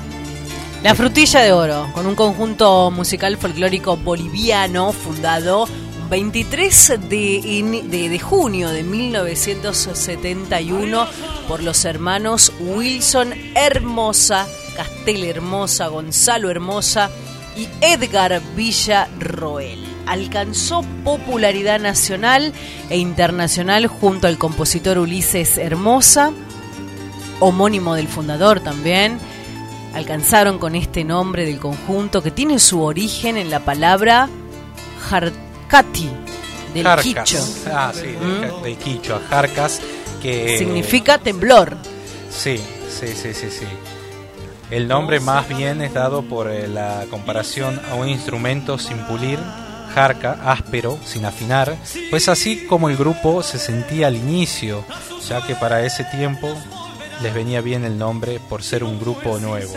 La 0.83 0.95
Frutilla 0.95 1.41
de 1.41 1.53
Oro, 1.53 1.91
con 1.93 2.07
un 2.07 2.15
conjunto 2.15 2.93
musical 2.93 3.37
folclórico 3.37 3.97
boliviano 3.97 4.93
fundado 4.93 5.65
un 5.65 6.09
23 6.09 7.01
de, 7.09 7.83
de, 7.85 8.19
junio 8.21 8.71
de 8.71 8.85
1971 8.85 11.07
por 11.49 11.65
los 11.65 11.85
hermanos 11.85 12.53
Wilson 12.61 13.35
Hermosa, 13.57 14.47
Castel 14.77 15.25
Hermosa, 15.25 15.89
Gonzalo 15.89 16.49
Hermosa 16.49 17.11
y 17.57 17.67
Edgar 17.81 18.41
Villarroel. 18.55 19.85
Alcanzó 20.07 20.85
popularidad 21.03 21.81
nacional 21.81 22.53
e 22.89 22.99
internacional 22.99 23.89
junto 23.89 24.29
al 24.29 24.39
compositor 24.39 25.01
Ulises 25.01 25.59
Hermosa, 25.59 26.31
homónimo 27.41 27.97
del 27.97 28.07
fundador 28.07 28.61
también, 28.61 29.19
alcanzaron 29.94 30.59
con 30.59 30.74
este 30.74 31.05
nombre 31.05 31.47
del 31.47 31.59
conjunto 31.59 32.23
que 32.23 32.31
tiene 32.31 32.59
su 32.59 32.82
origen 32.82 33.36
en 33.36 33.51
la 33.51 33.60
palabra 33.60 34.28
Jarcati, 35.09 36.10
del 36.74 36.85
Jarcas. 36.85 37.05
quicho. 37.05 37.44
Ah, 37.73 37.93
sí, 37.94 38.06
del, 38.06 38.62
del 38.62 38.77
quicho, 38.77 39.20
Jarcas, 39.28 39.81
que 40.23 40.59
Significa 40.59 41.19
temblor. 41.19 41.77
Sí, 42.31 42.60
sí, 42.89 43.09
sí, 43.09 43.32
sí, 43.35 43.51
sí. 43.51 43.66
El 44.70 44.86
nombre 44.86 45.19
más 45.20 45.48
bien 45.48 45.81
es 45.81 45.94
dado 45.94 46.23
por 46.23 46.51
eh, 46.51 46.69
la 46.69 47.06
comparación 47.10 47.81
a 47.90 47.94
un 47.94 48.06
instrumento 48.06 48.78
sin 48.78 48.98
pulir, 49.06 49.39
jarca, 49.94 50.39
áspero, 50.44 50.98
sin 51.06 51.24
afinar, 51.24 51.74
pues 52.10 52.28
así 52.28 52.66
como 52.66 52.90
el 52.90 52.97
grupo 52.98 53.43
se 53.43 53.59
sentía 53.59 54.09
al 54.09 54.16
inicio, 54.16 54.85
ya 55.27 55.44
que 55.47 55.55
para 55.55 55.86
ese 55.86 56.05
tiempo 56.05 56.55
les 57.23 57.35
venía 57.35 57.61
bien 57.61 57.85
el 57.85 57.99
nombre 57.99 58.40
por 58.49 58.62
ser 58.62 58.85
un 58.85 58.99
grupo 59.01 59.39
nuevo. 59.39 59.74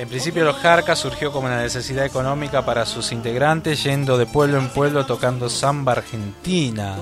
En 0.00 0.08
principio 0.08 0.44
los 0.44 0.56
Jarcas 0.56 0.98
surgió 0.98 1.30
como 1.30 1.46
una 1.46 1.60
necesidad 1.60 2.06
económica 2.06 2.64
para 2.64 2.86
sus 2.86 3.12
integrantes, 3.12 3.84
yendo 3.84 4.16
de 4.16 4.24
pueblo 4.24 4.58
en 4.58 4.70
pueblo 4.70 5.04
tocando 5.04 5.50
samba 5.50 5.92
argentina. 5.92 6.96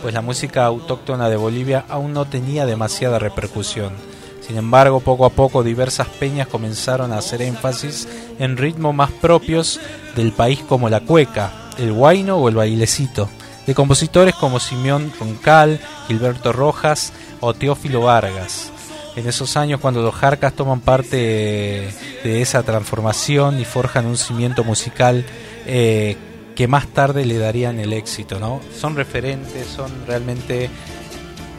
pues 0.00 0.14
la 0.14 0.22
música 0.22 0.64
autóctona 0.64 1.28
de 1.28 1.36
Bolivia 1.36 1.84
aún 1.90 2.14
no 2.14 2.24
tenía 2.24 2.64
demasiada 2.64 3.18
repercusión. 3.18 3.92
Sin 4.40 4.56
embargo, 4.56 5.00
poco 5.00 5.26
a 5.26 5.30
poco 5.30 5.62
diversas 5.62 6.08
peñas 6.08 6.48
comenzaron 6.48 7.12
a 7.12 7.18
hacer 7.18 7.42
énfasis 7.42 8.08
en 8.38 8.56
ritmos 8.56 8.94
más 8.94 9.10
propios 9.10 9.78
del 10.16 10.32
país 10.32 10.60
como 10.66 10.88
la 10.88 11.00
cueca, 11.00 11.52
el 11.76 11.92
guaino 11.92 12.38
o 12.38 12.48
el 12.48 12.54
bailecito, 12.54 13.28
de 13.66 13.74
compositores 13.74 14.34
como 14.34 14.60
Simeón 14.60 15.12
Roncal, 15.20 15.78
Gilberto 16.08 16.52
Rojas 16.54 17.12
o 17.40 17.52
Teófilo 17.52 18.00
Vargas. 18.00 18.72
En 19.16 19.26
esos 19.26 19.56
años 19.56 19.80
cuando 19.80 20.02
los 20.02 20.14
Jarcas 20.14 20.52
toman 20.54 20.80
parte 20.80 21.16
de 21.16 22.42
esa 22.42 22.62
transformación 22.62 23.60
y 23.60 23.64
forjan 23.64 24.06
un 24.06 24.16
cimiento 24.16 24.62
musical 24.62 25.24
eh, 25.66 26.16
que 26.54 26.68
más 26.68 26.86
tarde 26.88 27.24
le 27.24 27.38
darían 27.38 27.78
el 27.80 27.92
éxito, 27.92 28.38
¿no? 28.38 28.60
Son 28.78 28.94
referentes, 28.94 29.66
son 29.66 29.90
realmente 30.06 30.70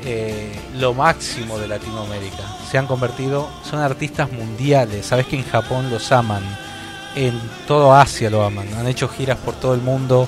eh, 0.05 0.51
lo 0.77 0.93
máximo 0.93 1.57
de 1.59 1.67
Latinoamérica. 1.67 2.43
Se 2.69 2.77
han 2.77 2.87
convertido, 2.87 3.49
son 3.69 3.79
artistas 3.79 4.31
mundiales. 4.31 5.05
Sabes 5.05 5.27
que 5.27 5.35
en 5.35 5.43
Japón 5.43 5.89
los 5.89 6.11
aman, 6.11 6.43
en 7.15 7.39
todo 7.67 7.93
Asia 7.93 8.29
lo 8.29 8.43
aman. 8.43 8.67
Han 8.75 8.87
hecho 8.87 9.07
giras 9.07 9.37
por 9.37 9.55
todo 9.55 9.73
el 9.73 9.81
mundo. 9.81 10.27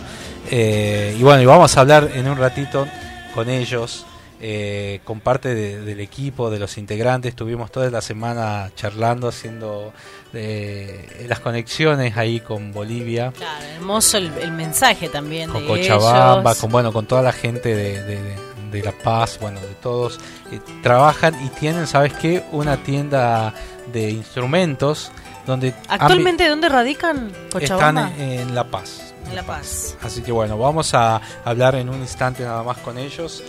Eh, 0.52 1.16
y 1.18 1.24
bueno, 1.24 1.42
y 1.42 1.46
vamos 1.46 1.76
a 1.78 1.82
hablar 1.82 2.12
en 2.14 2.28
un 2.28 2.38
ratito 2.38 2.88
con 3.34 3.50
ellos. 3.50 4.06
Eh, 4.46 5.00
con 5.06 5.22
parte 5.22 5.56
del 5.56 6.00
equipo, 6.02 6.50
de 6.50 6.60
los 6.60 6.78
integrantes, 6.78 7.30
estuvimos 7.30 7.72
toda 7.72 7.90
la 7.90 8.02
semana 8.02 8.72
charlando, 8.76 9.30
haciendo 9.30 9.94
eh, 10.34 11.26
las 11.30 11.40
conexiones 11.40 12.18
ahí 12.18 12.42
con 12.42 12.74
Bolivia. 12.74 13.32
Claro, 13.32 13.66
hermoso 13.76 14.18
el, 14.18 14.52
mensaje 14.52 15.08
también 15.08 15.50
con 15.50 15.62
de 15.62 15.68
Cochabamba, 15.70 16.56
con 16.56 16.72
bueno, 16.74 16.92
con 16.92 17.06
toda 17.06 17.22
la 17.22 17.32
gente 17.32 17.74
de, 17.74 18.36
de 18.74 18.84
La 18.84 18.92
Paz, 18.92 19.38
bueno, 19.40 19.62
de 19.62 19.76
todos, 19.76 20.20
eh, 20.52 20.60
trabajan 20.82 21.34
y 21.46 21.48
tienen, 21.50 21.88
¿sabes 21.88 22.12
qué? 22.14 22.44
Una 22.52 22.78
tienda 22.84 23.54
de 23.94 24.10
instrumentos 24.10 25.12
donde... 25.46 25.74
¿Actualmente 25.88 26.50
dónde 26.50 26.68
radican 26.68 27.32
Cochabamba? 27.52 28.10
Están 28.10 28.22
en, 28.22 28.56
La 28.56 28.66
Paz. 28.66 29.14
En 29.30 29.36
La 29.36 29.44
Paz. 29.44 29.96
Así 30.02 30.22
que 30.22 30.32
bueno, 30.32 30.58
vamos 30.58 30.94
a 30.94 31.22
hablar 31.46 31.76
en 31.76 31.90
un 31.90 32.02
instante 32.02 32.44
nada 32.44 32.64
más 32.64 32.78
con 32.80 32.98
ellos. 32.98 33.42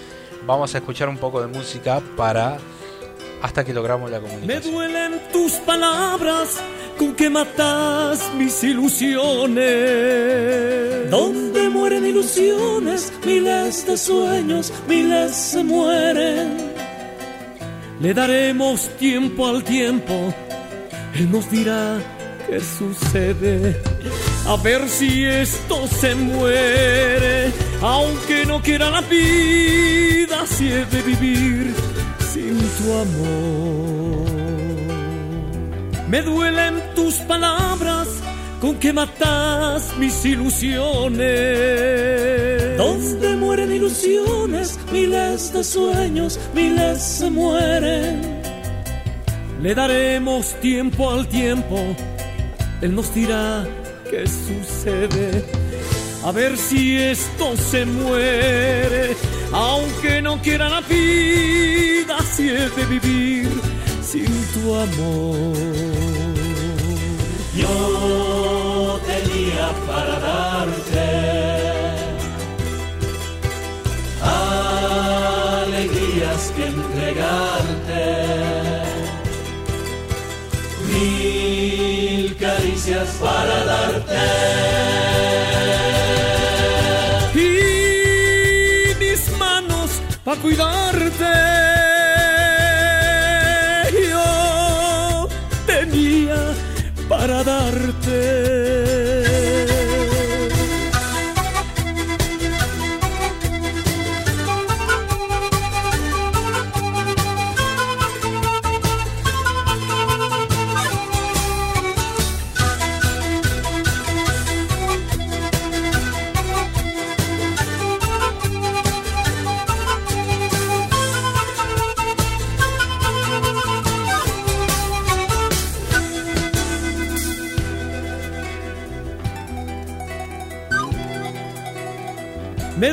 Vamos 0.46 0.74
a 0.74 0.78
escuchar 0.78 1.08
un 1.08 1.16
poco 1.16 1.40
de 1.40 1.46
música 1.46 2.02
para 2.16 2.58
hasta 3.40 3.64
que 3.64 3.72
logramos 3.72 4.10
la 4.10 4.20
comunicación. 4.20 4.46
Me 4.46 4.60
duelen 4.60 5.20
tus 5.32 5.52
palabras 5.52 6.60
con 6.98 7.14
que 7.14 7.30
matas 7.30 8.30
mis 8.36 8.62
ilusiones. 8.62 9.64
Donde 11.10 11.68
mueren 11.68 12.06
ilusiones, 12.06 13.12
miles 13.24 13.86
de 13.86 13.96
sueños, 13.96 14.72
miles 14.88 15.34
se 15.34 15.64
mueren. 15.64 16.72
Le 18.00 18.12
daremos 18.12 18.88
tiempo 18.98 19.46
al 19.46 19.64
tiempo, 19.64 20.34
Él 21.14 21.30
nos 21.30 21.50
dirá 21.50 21.98
qué 22.46 22.60
sucede. 22.60 23.80
A 24.46 24.56
ver 24.56 24.88
si 24.88 25.24
esto 25.24 25.86
se 25.86 26.14
muere, 26.14 27.50
aunque 27.82 28.46
no 28.46 28.60
quiera 28.62 28.90
la 28.90 29.00
vida, 29.00 30.46
si 30.46 30.68
he 30.68 30.84
de 30.84 31.02
vivir 31.02 31.74
sin 32.32 32.58
tu 32.58 32.92
amor. 32.92 34.24
Me 36.08 36.22
duelen 36.22 36.82
tus 36.94 37.14
palabras 37.16 38.08
con 38.60 38.76
que 38.76 38.92
matas 38.92 39.96
mis 39.98 40.24
ilusiones. 40.24 41.24
Donde 42.78 43.36
mueren 43.36 43.72
ilusiones, 43.72 44.78
miles 44.92 45.52
de 45.52 45.64
sueños, 45.64 46.38
miles 46.54 47.02
se 47.02 47.30
mueren. 47.30 48.40
Le 49.62 49.74
daremos 49.74 50.54
tiempo 50.60 51.10
al 51.10 51.26
tiempo, 51.28 51.76
Él 52.80 52.94
nos 52.94 53.14
dirá 53.14 53.66
qué 54.10 54.26
sucede. 54.26 55.63
A 56.24 56.32
ver 56.32 56.56
si 56.56 56.96
esto 56.96 57.54
se 57.54 57.84
muere, 57.84 59.14
aunque 59.52 60.22
no 60.22 60.40
quiera 60.40 60.70
la 60.70 60.80
vida, 60.80 62.16
si 62.34 62.48
de 62.48 62.86
vivir 62.88 63.50
sin 64.02 64.24
tu 64.54 64.74
amor. 64.74 65.54
Yo 67.54 69.00
tenía 69.06 69.70
para 69.86 70.18
darte 70.18 71.06
alegrías 75.62 76.52
que 76.56 76.66
entregarte, 76.68 78.02
mil 80.90 82.34
caricias 82.36 83.08
para 83.20 83.64
darte. 83.66 84.93
Para 90.44 90.93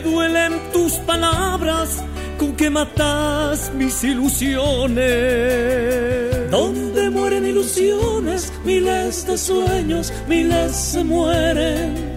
duelen 0.02 0.60
tus 0.74 0.94
palabras 0.94 2.04
con 2.38 2.56
que 2.56 2.70
matas 2.70 3.72
mis 3.74 4.04
ilusiones. 4.04 5.02
Donde 6.50 7.10
mueren 7.10 7.46
ilusiones, 7.46 8.52
miles 8.66 9.26
de 9.26 9.38
sueños, 9.38 10.12
miles 10.28 10.76
se 10.76 11.04
mueren. 11.04 12.16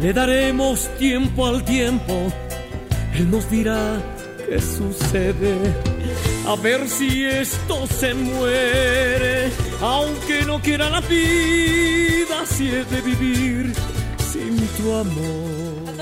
Le 0.00 0.12
daremos 0.12 0.88
tiempo 0.98 1.46
al 1.46 1.64
tiempo, 1.64 2.14
Él 3.14 3.30
nos 3.30 3.50
dirá 3.50 4.00
qué 4.48 4.60
sucede. 4.60 5.56
A 6.46 6.56
ver 6.56 6.88
si 6.88 7.24
esto 7.24 7.86
se 7.86 8.14
muere, 8.14 9.50
aunque 9.80 10.44
no 10.46 10.60
quiera 10.60 10.88
la 10.88 11.00
vida, 11.00 12.46
si 12.46 12.68
he 12.68 12.84
de 12.84 13.00
vivir 13.02 13.72
sin 14.32 14.56
tu 14.76 14.94
amor. 14.94 15.59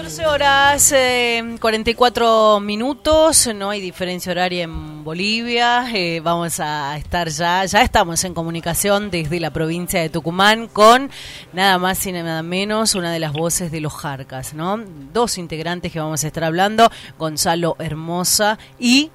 14 0.09 0.27
horas 0.27 0.95
44 1.61 2.57
eh, 2.57 2.61
minutos, 2.63 3.51
no 3.55 3.69
hay 3.69 3.83
diferencia 3.83 4.33
horaria 4.33 4.63
en 4.65 5.05
Bolivia. 5.05 5.85
Eh, 5.95 6.21
vamos 6.25 6.61
a 6.61 6.97
estar 6.97 7.29
ya, 7.29 7.67
ya 7.67 7.83
estamos 7.83 8.25
en 8.25 8.33
comunicación 8.33 9.11
desde 9.11 9.39
la 9.39 9.51
provincia 9.51 10.01
de 10.01 10.09
Tucumán 10.09 10.69
con 10.69 11.11
nada 11.53 11.77
más 11.77 12.07
y 12.07 12.13
nada 12.13 12.43
menos 12.43 12.95
una 12.95 13.13
de 13.13 13.19
las 13.19 13.35
voces 13.35 13.71
de 13.71 13.83
los 13.83 13.93
Jarcas, 13.93 14.55
¿no? 14.55 14.83
Dos 15.13 15.37
integrantes 15.37 15.93
que 15.93 16.01
vamos 16.01 16.25
a 16.25 16.29
estar 16.29 16.45
hablando, 16.45 16.91
Gonzalo 17.19 17.77
Hermosa 17.79 18.59
y 18.79 19.11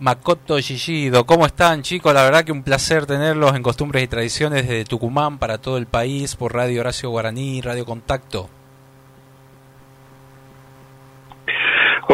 Makoto 0.00 0.58
Shishido. 0.58 1.26
¿Cómo 1.26 1.46
están, 1.46 1.82
chicos? 1.82 2.12
La 2.12 2.24
verdad 2.24 2.42
que 2.42 2.50
un 2.50 2.64
placer 2.64 3.06
tenerlos 3.06 3.54
en 3.54 3.62
Costumbres 3.62 4.02
y 4.02 4.08
Tradiciones 4.08 4.66
desde 4.66 4.84
Tucumán 4.84 5.38
para 5.38 5.58
todo 5.58 5.76
el 5.76 5.86
país 5.86 6.34
por 6.34 6.54
Radio 6.54 6.80
Horacio 6.80 7.10
Guaraní, 7.10 7.60
Radio 7.60 7.84
Contacto. 7.84 8.50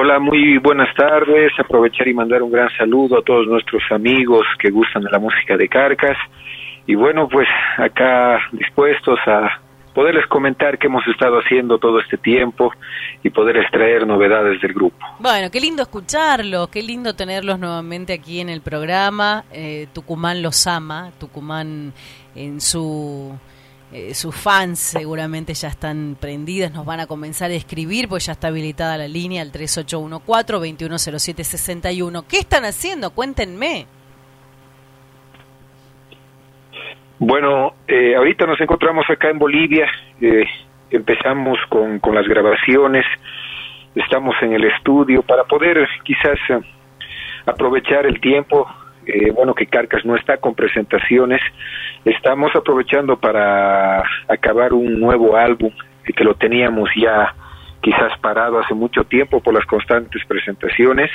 Hola, 0.01 0.21
muy 0.21 0.59
buenas 0.59 0.95
tardes. 0.95 1.51
Aprovechar 1.59 2.07
y 2.07 2.15
mandar 2.15 2.41
un 2.41 2.53
gran 2.53 2.69
saludo 2.77 3.19
a 3.19 3.23
todos 3.23 3.49
nuestros 3.49 3.83
amigos 3.91 4.47
que 4.61 4.71
gustan 4.71 5.03
de 5.03 5.11
la 5.11 5.19
música 5.19 5.57
de 5.57 5.69
Carcas. 5.69 6.17
Y 6.87 6.95
bueno, 6.95 7.29
pues 7.29 7.49
acá 7.77 8.39
dispuestos 8.53 9.19
a 9.27 9.61
poderles 9.95 10.25
comentar 10.29 10.79
qué 10.79 10.87
hemos 10.87 11.05
estado 11.09 11.41
haciendo 11.41 11.79
todo 11.79 11.99
este 11.99 12.17
tiempo 12.17 12.71
y 13.25 13.31
poder 13.31 13.57
extraer 13.57 14.07
novedades 14.07 14.63
del 14.63 14.73
grupo. 14.73 15.05
Bueno, 15.19 15.51
qué 15.51 15.59
lindo 15.61 15.83
escucharlo, 15.83 16.69
qué 16.69 16.81
lindo 16.81 17.17
tenerlos 17.17 17.59
nuevamente 17.59 18.13
aquí 18.13 18.39
en 18.39 18.51
el 18.51 18.61
programa. 18.61 19.47
Eh, 19.53 19.89
Tucumán 19.93 20.43
los 20.43 20.65
ama, 20.69 21.11
Tucumán 21.19 21.93
en 22.37 22.61
su 22.61 23.37
eh, 23.93 24.15
sus 24.15 24.37
fans 24.37 24.79
seguramente 24.79 25.55
ya 25.55 25.69
están 25.69 26.17
prendidas, 26.21 26.73
nos 26.73 26.85
van 26.85 27.01
a 27.01 27.07
comenzar 27.07 27.51
a 27.51 27.55
escribir, 27.55 28.09
pues 28.09 28.27
ya 28.27 28.33
está 28.33 28.49
habilitada 28.49 28.99
la 28.99 29.09
línea 29.09 29.41
al 29.43 29.53
3814-210761. 29.53 32.25
¿Qué 32.29 32.39
están 32.39 32.65
haciendo? 32.65 33.11
Cuéntenme. 33.11 33.87
Bueno, 37.19 37.75
eh, 37.89 38.15
ahorita 38.15 38.47
nos 38.47 38.61
encontramos 38.61 39.05
acá 39.11 39.31
en 39.31 39.41
Bolivia, 39.41 39.91
eh, 40.21 40.45
empezamos 40.89 41.59
con, 41.69 41.99
con 41.99 42.15
las 42.15 42.29
grabaciones, 42.29 43.05
estamos 43.97 44.37
en 44.41 44.53
el 44.53 44.63
estudio 44.65 45.23
para 45.23 45.43
poder 45.43 45.89
quizás 46.05 46.39
eh, 46.49 46.61
aprovechar 47.45 48.07
el 48.07 48.21
tiempo, 48.21 48.69
eh, 49.09 49.31
bueno, 49.33 49.55
que 49.55 49.67
Carcas 49.67 50.05
no 50.05 50.15
está 50.17 50.37
con 50.37 50.55
presentaciones, 50.55 51.41
estamos 52.05 52.55
aprovechando 52.55 53.19
para 53.19 54.03
acabar 54.29 54.73
un 54.73 55.01
nuevo 55.01 55.37
álbum 55.37 55.73
que 56.05 56.25
lo 56.25 56.35
teníamos 56.35 56.89
ya 56.97 57.35
quizás 57.81 58.19
parado 58.21 58.59
hace 58.59 58.75
mucho 58.75 59.05
tiempo 59.05 59.41
por 59.41 59.55
las 59.55 59.65
constantes 59.67 60.23
presentaciones, 60.27 61.11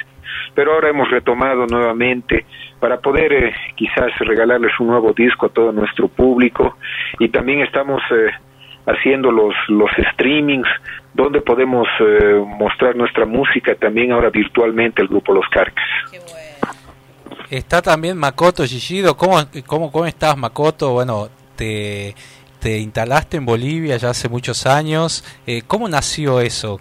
pero 0.56 0.74
ahora 0.74 0.90
hemos 0.90 1.10
retomado 1.10 1.66
nuevamente 1.68 2.46
para 2.80 3.00
poder 3.00 3.34
eh, 3.34 3.54
quizás 3.76 4.12
regalarles 4.20 4.72
un 4.80 4.88
nuevo 4.88 5.14
disco 5.14 5.48
a 5.48 5.50
todo 5.50 5.72
nuestro 5.72 6.08
público. 6.08 6.78
Y 7.20 7.30
también 7.30 7.62
estamos 7.62 8.02
eh, 8.12 8.32
haciendo 8.86 9.32
los, 9.32 9.54
los 9.68 9.92
streamings 10.14 10.68
donde 11.14 11.42
podemos 11.42 11.88
eh, 12.00 12.44
mostrar 12.58 12.96
nuestra 12.96 13.26
música 13.26 13.76
también 13.76 14.12
ahora 14.12 14.30
virtualmente 14.30 15.02
el 15.02 15.08
grupo 15.08 15.34
Los 15.34 15.48
Carcas. 15.50 15.86
Está 17.54 17.84
también 17.84 18.18
Makoto 18.18 18.66
Shishido. 18.66 19.16
¿Cómo, 19.16 19.38
cómo, 19.68 19.92
¿Cómo 19.92 20.08
estás, 20.08 20.36
Makoto? 20.36 20.94
Bueno, 20.94 21.28
te, 21.56 22.16
te 22.60 22.80
instalaste 22.80 23.38
en 23.38 23.46
Bolivia 23.46 23.96
ya 23.98 24.10
hace 24.10 24.28
muchos 24.28 24.66
años. 24.66 25.24
Eh, 25.46 25.62
¿Cómo 25.68 25.88
nació 25.88 26.42
eso? 26.42 26.80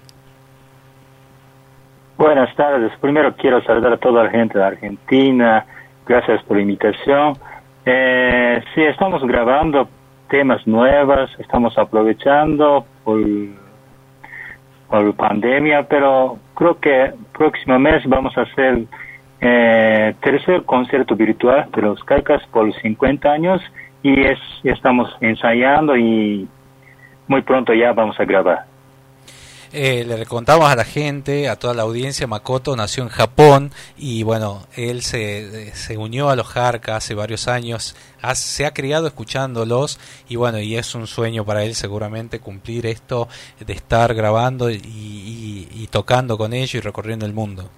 Buenas 2.17 2.57
tardes. 2.57 2.91
Primero 3.03 3.37
quiero 3.37 3.63
saludar 3.65 3.93
a 3.93 3.97
toda 3.99 4.25
la 4.25 4.31
gente 4.31 4.59
de 4.59 4.65
Argentina. 4.65 5.67
Gracias 6.07 6.43
por 6.45 6.57
la 6.57 6.63
invitación. 6.63 7.37
Eh, 7.85 8.65
sí, 8.75 8.81
estamos 8.81 9.23
grabando 9.25 9.91
temas 10.31 10.67
nuevos, 10.67 11.31
estamos 11.39 11.77
aprovechando 11.77 12.87
por, 13.05 13.21
por 14.89 15.15
pandemia, 15.17 15.83
pero 15.87 16.39
creo 16.55 16.81
que 16.81 17.13
próximo 17.37 17.79
mes 17.79 18.03
vamos 18.07 18.39
a 18.39 18.41
hacer 18.41 18.87
eh, 19.43 20.15
tercer 20.23 20.63
concierto 20.65 21.17
virtual 21.17 21.69
de 21.75 21.83
los 21.83 22.03
Caicas 22.05 22.43
por 22.53 22.73
50 22.81 23.29
años 23.31 23.61
y 24.03 24.21
es, 24.25 24.39
estamos 24.65 25.11
ensayando 25.21 25.97
y 25.97 26.49
muy 27.29 27.43
pronto 27.43 27.75
ya 27.75 27.93
vamos 27.93 28.19
a 28.19 28.25
grabar. 28.25 28.67
Eh, 29.75 30.05
le 30.07 30.27
contamos 30.27 30.71
a 30.71 30.77
la 30.77 30.85
gente, 30.85 31.49
a 31.49 31.57
toda 31.57 31.73
la 31.73 31.83
audiencia, 31.83 32.27
Makoto 32.27 32.77
nació 32.77 33.05
en 33.05 33.09
Japón 33.09 33.71
y 33.97 34.23
bueno, 34.23 34.67
él 34.77 35.01
se, 35.01 35.75
se 35.75 35.97
unió 35.97 36.29
a 36.29 36.37
los 36.37 36.47
Jarka 36.47 36.95
hace 36.97 37.15
varios 37.15 37.49
años, 37.49 37.97
ha- 38.21 38.35
se 38.35 38.67
ha 38.67 38.75
criado 38.75 39.07
escuchándolos 39.07 39.99
y 40.29 40.37
bueno, 40.37 40.61
y 40.61 40.77
es 40.77 40.95
un 40.95 41.07
sueño 41.07 41.47
para 41.47 41.65
él 41.65 41.75
seguramente 41.75 42.39
cumplir 42.39 42.85
esto 42.85 43.29
de 43.61 43.73
estar 43.73 44.13
grabando 44.15 44.71
y- 44.71 44.77
y 45.75 45.87
tocando 45.91 46.37
con 46.37 46.53
ellos 46.53 46.75
y 46.75 46.81
recorriendo 46.81 47.25
el 47.25 47.33
mundo. 47.33 47.71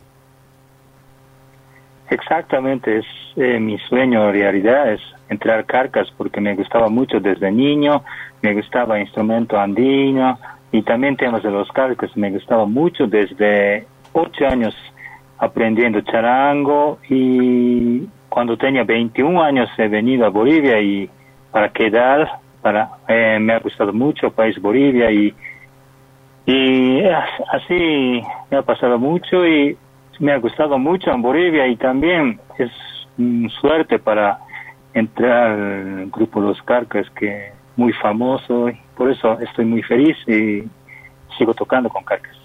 Exactamente, 2.15 2.99
es 2.99 3.07
eh, 3.37 3.59
mi 3.59 3.77
sueño 3.79 4.31
realidad, 4.31 4.93
es 4.93 5.01
entrar 5.29 5.65
Carcas 5.67 6.07
porque 6.17 6.41
me 6.41 6.55
gustaba 6.55 6.89
mucho 6.89 7.19
desde 7.19 7.51
niño, 7.51 8.05
me 8.41 8.55
gustaba 8.55 9.01
instrumento 9.01 9.59
andino 9.59 10.39
y 10.71 10.83
también 10.83 11.17
temas 11.17 11.43
de 11.43 11.51
los 11.51 11.69
Carcas, 11.73 12.17
me 12.17 12.31
gustaba 12.31 12.67
mucho 12.67 13.09
desde 13.09 13.87
ocho 14.13 14.47
años 14.47 14.75
aprendiendo 15.39 16.01
charango 16.03 16.99
y 17.09 18.07
cuando 18.29 18.57
tenía 18.57 18.85
21 18.85 19.43
años 19.43 19.69
he 19.77 19.89
venido 19.89 20.25
a 20.25 20.29
Bolivia 20.29 20.81
y 20.81 21.11
para 21.51 21.71
quedar, 21.71 22.29
para 22.63 22.91
eh, 23.09 23.39
me 23.41 23.55
ha 23.55 23.59
gustado 23.59 23.93
mucho 23.93 24.27
el 24.29 24.33
país 24.33 24.61
Bolivia 24.63 25.11
y 25.11 25.35
y 26.47 27.03
as- 27.07 27.43
así 27.53 28.23
me 28.51 28.59
ha 28.59 28.63
pasado 28.63 28.99
mucho 28.99 29.45
y 29.47 29.77
me 30.21 30.33
ha 30.33 30.39
gustado 30.39 30.79
mucho 30.79 31.11
en 31.11 31.23
Bolivia 31.23 31.67
y 31.67 31.77
también 31.77 32.41
es 32.59 32.71
mm, 33.17 33.49
suerte 33.61 33.99
para 33.99 34.39
entrar 34.93 35.51
al 35.53 36.07
grupo 36.11 36.41
Los 36.41 36.61
Carcas 36.63 37.07
que 37.19 37.53
muy 37.77 37.93
famoso 37.95 38.69
y 38.69 38.81
por 38.97 39.11
eso 39.11 39.39
estoy 39.41 39.65
muy 39.65 39.83
feliz 39.83 40.17
y 40.29 40.63
sigo 41.37 41.53
tocando 41.55 41.89
con 41.89 42.05
Carcas. 42.05 42.37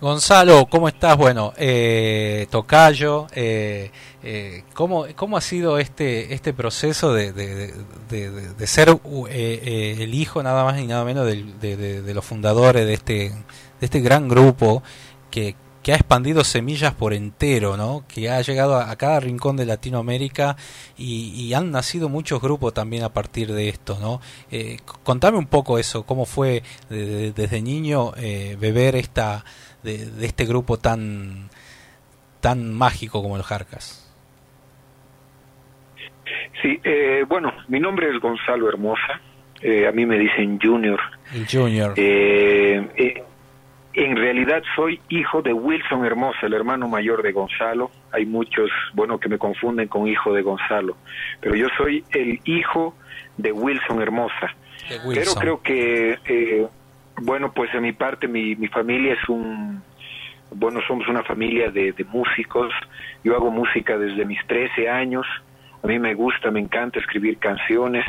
Gonzalo, 0.00 0.66
¿cómo 0.70 0.86
estás? 0.86 1.16
Bueno, 1.16 1.52
eh, 1.56 2.46
Tocayo, 2.50 3.26
eh, 3.34 3.90
eh, 4.22 4.62
¿cómo, 4.72 5.06
¿cómo 5.16 5.36
ha 5.36 5.40
sido 5.40 5.78
este 5.78 6.34
este 6.34 6.52
proceso 6.52 7.12
de, 7.12 7.32
de, 7.32 7.72
de- 8.08 8.30
de- 8.30 8.66
ser 8.68 8.90
eh, 8.90 8.96
eh, 9.30 9.96
el 9.98 10.14
hijo 10.14 10.40
nada 10.40 10.62
más 10.62 10.78
y 10.78 10.86
nada 10.86 11.04
menos 11.04 11.26
de 11.26 12.12
los 12.14 12.24
fundadores 12.24 12.86
de 12.86 12.92
este, 12.94 13.14
de 13.30 13.34
este 13.80 13.98
gran 14.00 14.28
grupo 14.28 14.84
que, 15.32 15.56
que 15.88 15.92
ha 15.94 15.96
expandido 15.96 16.44
semillas 16.44 16.92
por 16.92 17.14
entero, 17.14 17.78
¿no? 17.78 18.04
que 18.12 18.28
ha 18.28 18.42
llegado 18.42 18.76
a, 18.76 18.90
a 18.90 18.96
cada 18.96 19.20
rincón 19.20 19.56
de 19.56 19.64
Latinoamérica 19.64 20.54
y, 20.98 21.30
y 21.30 21.54
han 21.54 21.70
nacido 21.70 22.10
muchos 22.10 22.42
grupos 22.42 22.74
también 22.74 23.04
a 23.04 23.08
partir 23.08 23.50
de 23.54 23.70
esto? 23.70 23.96
¿no? 23.98 24.20
Eh, 24.50 24.76
contame 25.02 25.38
un 25.38 25.46
poco 25.46 25.78
eso, 25.78 26.04
cómo 26.04 26.26
fue 26.26 26.62
de- 26.90 27.06
de- 27.06 27.32
desde 27.32 27.62
niño 27.62 28.12
eh, 28.18 28.58
beber 28.60 28.96
esta 28.96 29.46
de, 29.82 30.04
de 30.04 30.26
este 30.26 30.44
grupo 30.44 30.76
tan 30.76 31.48
tan 32.40 32.70
mágico 32.70 33.22
como 33.22 33.38
los 33.38 33.46
Jarcas. 33.46 34.12
Sí, 36.60 36.78
eh, 36.84 37.24
bueno, 37.26 37.50
mi 37.68 37.80
nombre 37.80 38.10
es 38.14 38.20
Gonzalo 38.20 38.68
Hermosa, 38.68 39.22
eh, 39.62 39.86
a 39.88 39.92
mí 39.92 40.04
me 40.04 40.18
dicen 40.18 40.58
Junior. 40.62 41.00
Junior. 41.50 41.94
Eh, 41.96 42.86
eh, 42.94 43.22
en 44.04 44.16
realidad 44.16 44.62
soy 44.76 45.00
hijo 45.08 45.42
de 45.42 45.52
Wilson 45.52 46.04
Hermosa, 46.04 46.46
el 46.46 46.54
hermano 46.54 46.88
mayor 46.88 47.22
de 47.22 47.32
Gonzalo. 47.32 47.90
Hay 48.12 48.26
muchos, 48.26 48.70
bueno, 48.94 49.18
que 49.18 49.28
me 49.28 49.38
confunden 49.38 49.88
con 49.88 50.06
hijo 50.06 50.32
de 50.32 50.42
Gonzalo, 50.42 50.96
pero 51.40 51.56
yo 51.56 51.66
soy 51.76 52.04
el 52.10 52.40
hijo 52.44 52.94
de 53.36 53.50
Wilson 53.50 54.00
Hermosa. 54.00 54.54
De 54.88 55.00
Pero 55.12 55.34
creo 55.34 55.62
que, 55.62 56.18
eh, 56.24 56.66
bueno, 57.22 57.52
pues 57.52 57.72
de 57.72 57.80
mi 57.80 57.92
parte, 57.92 58.28
mi, 58.28 58.54
mi 58.54 58.68
familia 58.68 59.14
es 59.14 59.28
un, 59.28 59.82
bueno, 60.54 60.80
somos 60.86 61.08
una 61.08 61.24
familia 61.24 61.70
de, 61.70 61.92
de 61.92 62.04
músicos. 62.04 62.72
Yo 63.24 63.34
hago 63.34 63.50
música 63.50 63.98
desde 63.98 64.24
mis 64.24 64.44
13 64.46 64.88
años. 64.88 65.26
A 65.82 65.86
mí 65.86 65.98
me 65.98 66.14
gusta, 66.14 66.50
me 66.50 66.60
encanta 66.60 67.00
escribir 67.00 67.38
canciones. 67.38 68.04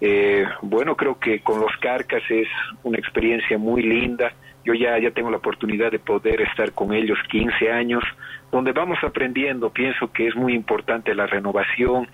Eh, 0.00 0.46
bueno, 0.62 0.96
creo 0.96 1.18
que 1.18 1.40
con 1.40 1.60
los 1.60 1.76
Carcas 1.78 2.22
es 2.28 2.48
una 2.82 2.98
experiencia 2.98 3.58
muy 3.58 3.82
linda. 3.82 4.32
Yo 4.64 4.74
ya, 4.74 4.98
ya 4.98 5.10
tengo 5.10 5.30
la 5.30 5.38
oportunidad 5.38 5.90
de 5.90 5.98
poder 5.98 6.42
estar 6.42 6.72
con 6.72 6.92
ellos 6.92 7.18
15 7.30 7.72
años, 7.72 8.04
donde 8.52 8.72
vamos 8.72 8.98
aprendiendo. 9.02 9.70
Pienso 9.70 10.12
que 10.12 10.28
es 10.28 10.36
muy 10.36 10.54
importante 10.54 11.14
la 11.14 11.26
renovación, 11.26 12.08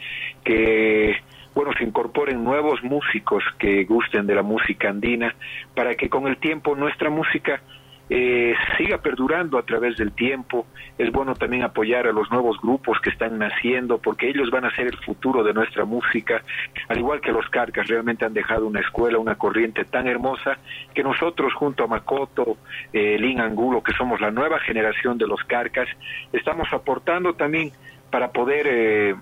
que 0.45 1.17
bueno, 1.55 1.73
se 1.79 1.85
incorporen 1.85 2.43
nuevos 2.43 2.83
músicos 2.83 3.45
que 3.59 3.85
gusten 3.85 4.27
de 4.27 4.35
la 4.35 4.43
música 4.43 4.89
andina, 4.89 5.35
para 5.75 5.95
que 5.95 6.09
con 6.09 6.27
el 6.27 6.37
tiempo 6.39 6.75
nuestra 6.75 7.11
música 7.11 7.61
eh, 8.11 8.55
siga 8.77 8.99
perdurando 8.99 9.59
a 9.59 9.63
través 9.63 9.97
del 9.97 10.13
tiempo. 10.13 10.67
Es 10.99 11.11
bueno 11.11 11.35
también 11.35 11.63
apoyar 11.63 12.07
a 12.07 12.13
los 12.13 12.31
nuevos 12.31 12.61
grupos 12.61 13.01
que 13.01 13.11
están 13.11 13.39
naciendo, 13.39 13.99
porque 13.99 14.29
ellos 14.29 14.51
van 14.51 14.65
a 14.65 14.75
ser 14.75 14.87
el 14.87 14.97
futuro 14.99 15.43
de 15.43 15.55
nuestra 15.55 15.85
música, 15.85 16.43
al 16.89 16.99
igual 16.99 17.21
que 17.21 17.33
los 17.33 17.49
Carcas, 17.49 17.89
realmente 17.89 18.25
han 18.25 18.35
dejado 18.35 18.67
una 18.67 18.81
escuela, 18.81 19.19
una 19.19 19.37
corriente 19.37 19.85
tan 19.85 20.07
hermosa, 20.07 20.59
que 20.95 21.03
nosotros 21.03 21.53
junto 21.55 21.85
a 21.85 21.87
Makoto, 21.87 22.59
eh, 22.93 23.17
Lin 23.19 23.41
Angulo, 23.41 23.83
que 23.83 23.93
somos 23.95 24.21
la 24.21 24.31
nueva 24.31 24.61
generación 24.61 25.19
de 25.19 25.27
los 25.27 25.43
Carcas, 25.45 25.89
estamos 26.33 26.69
aportando 26.73 27.35
también 27.35 27.73
para 28.11 28.31
poder... 28.31 28.67
Eh, 28.69 29.15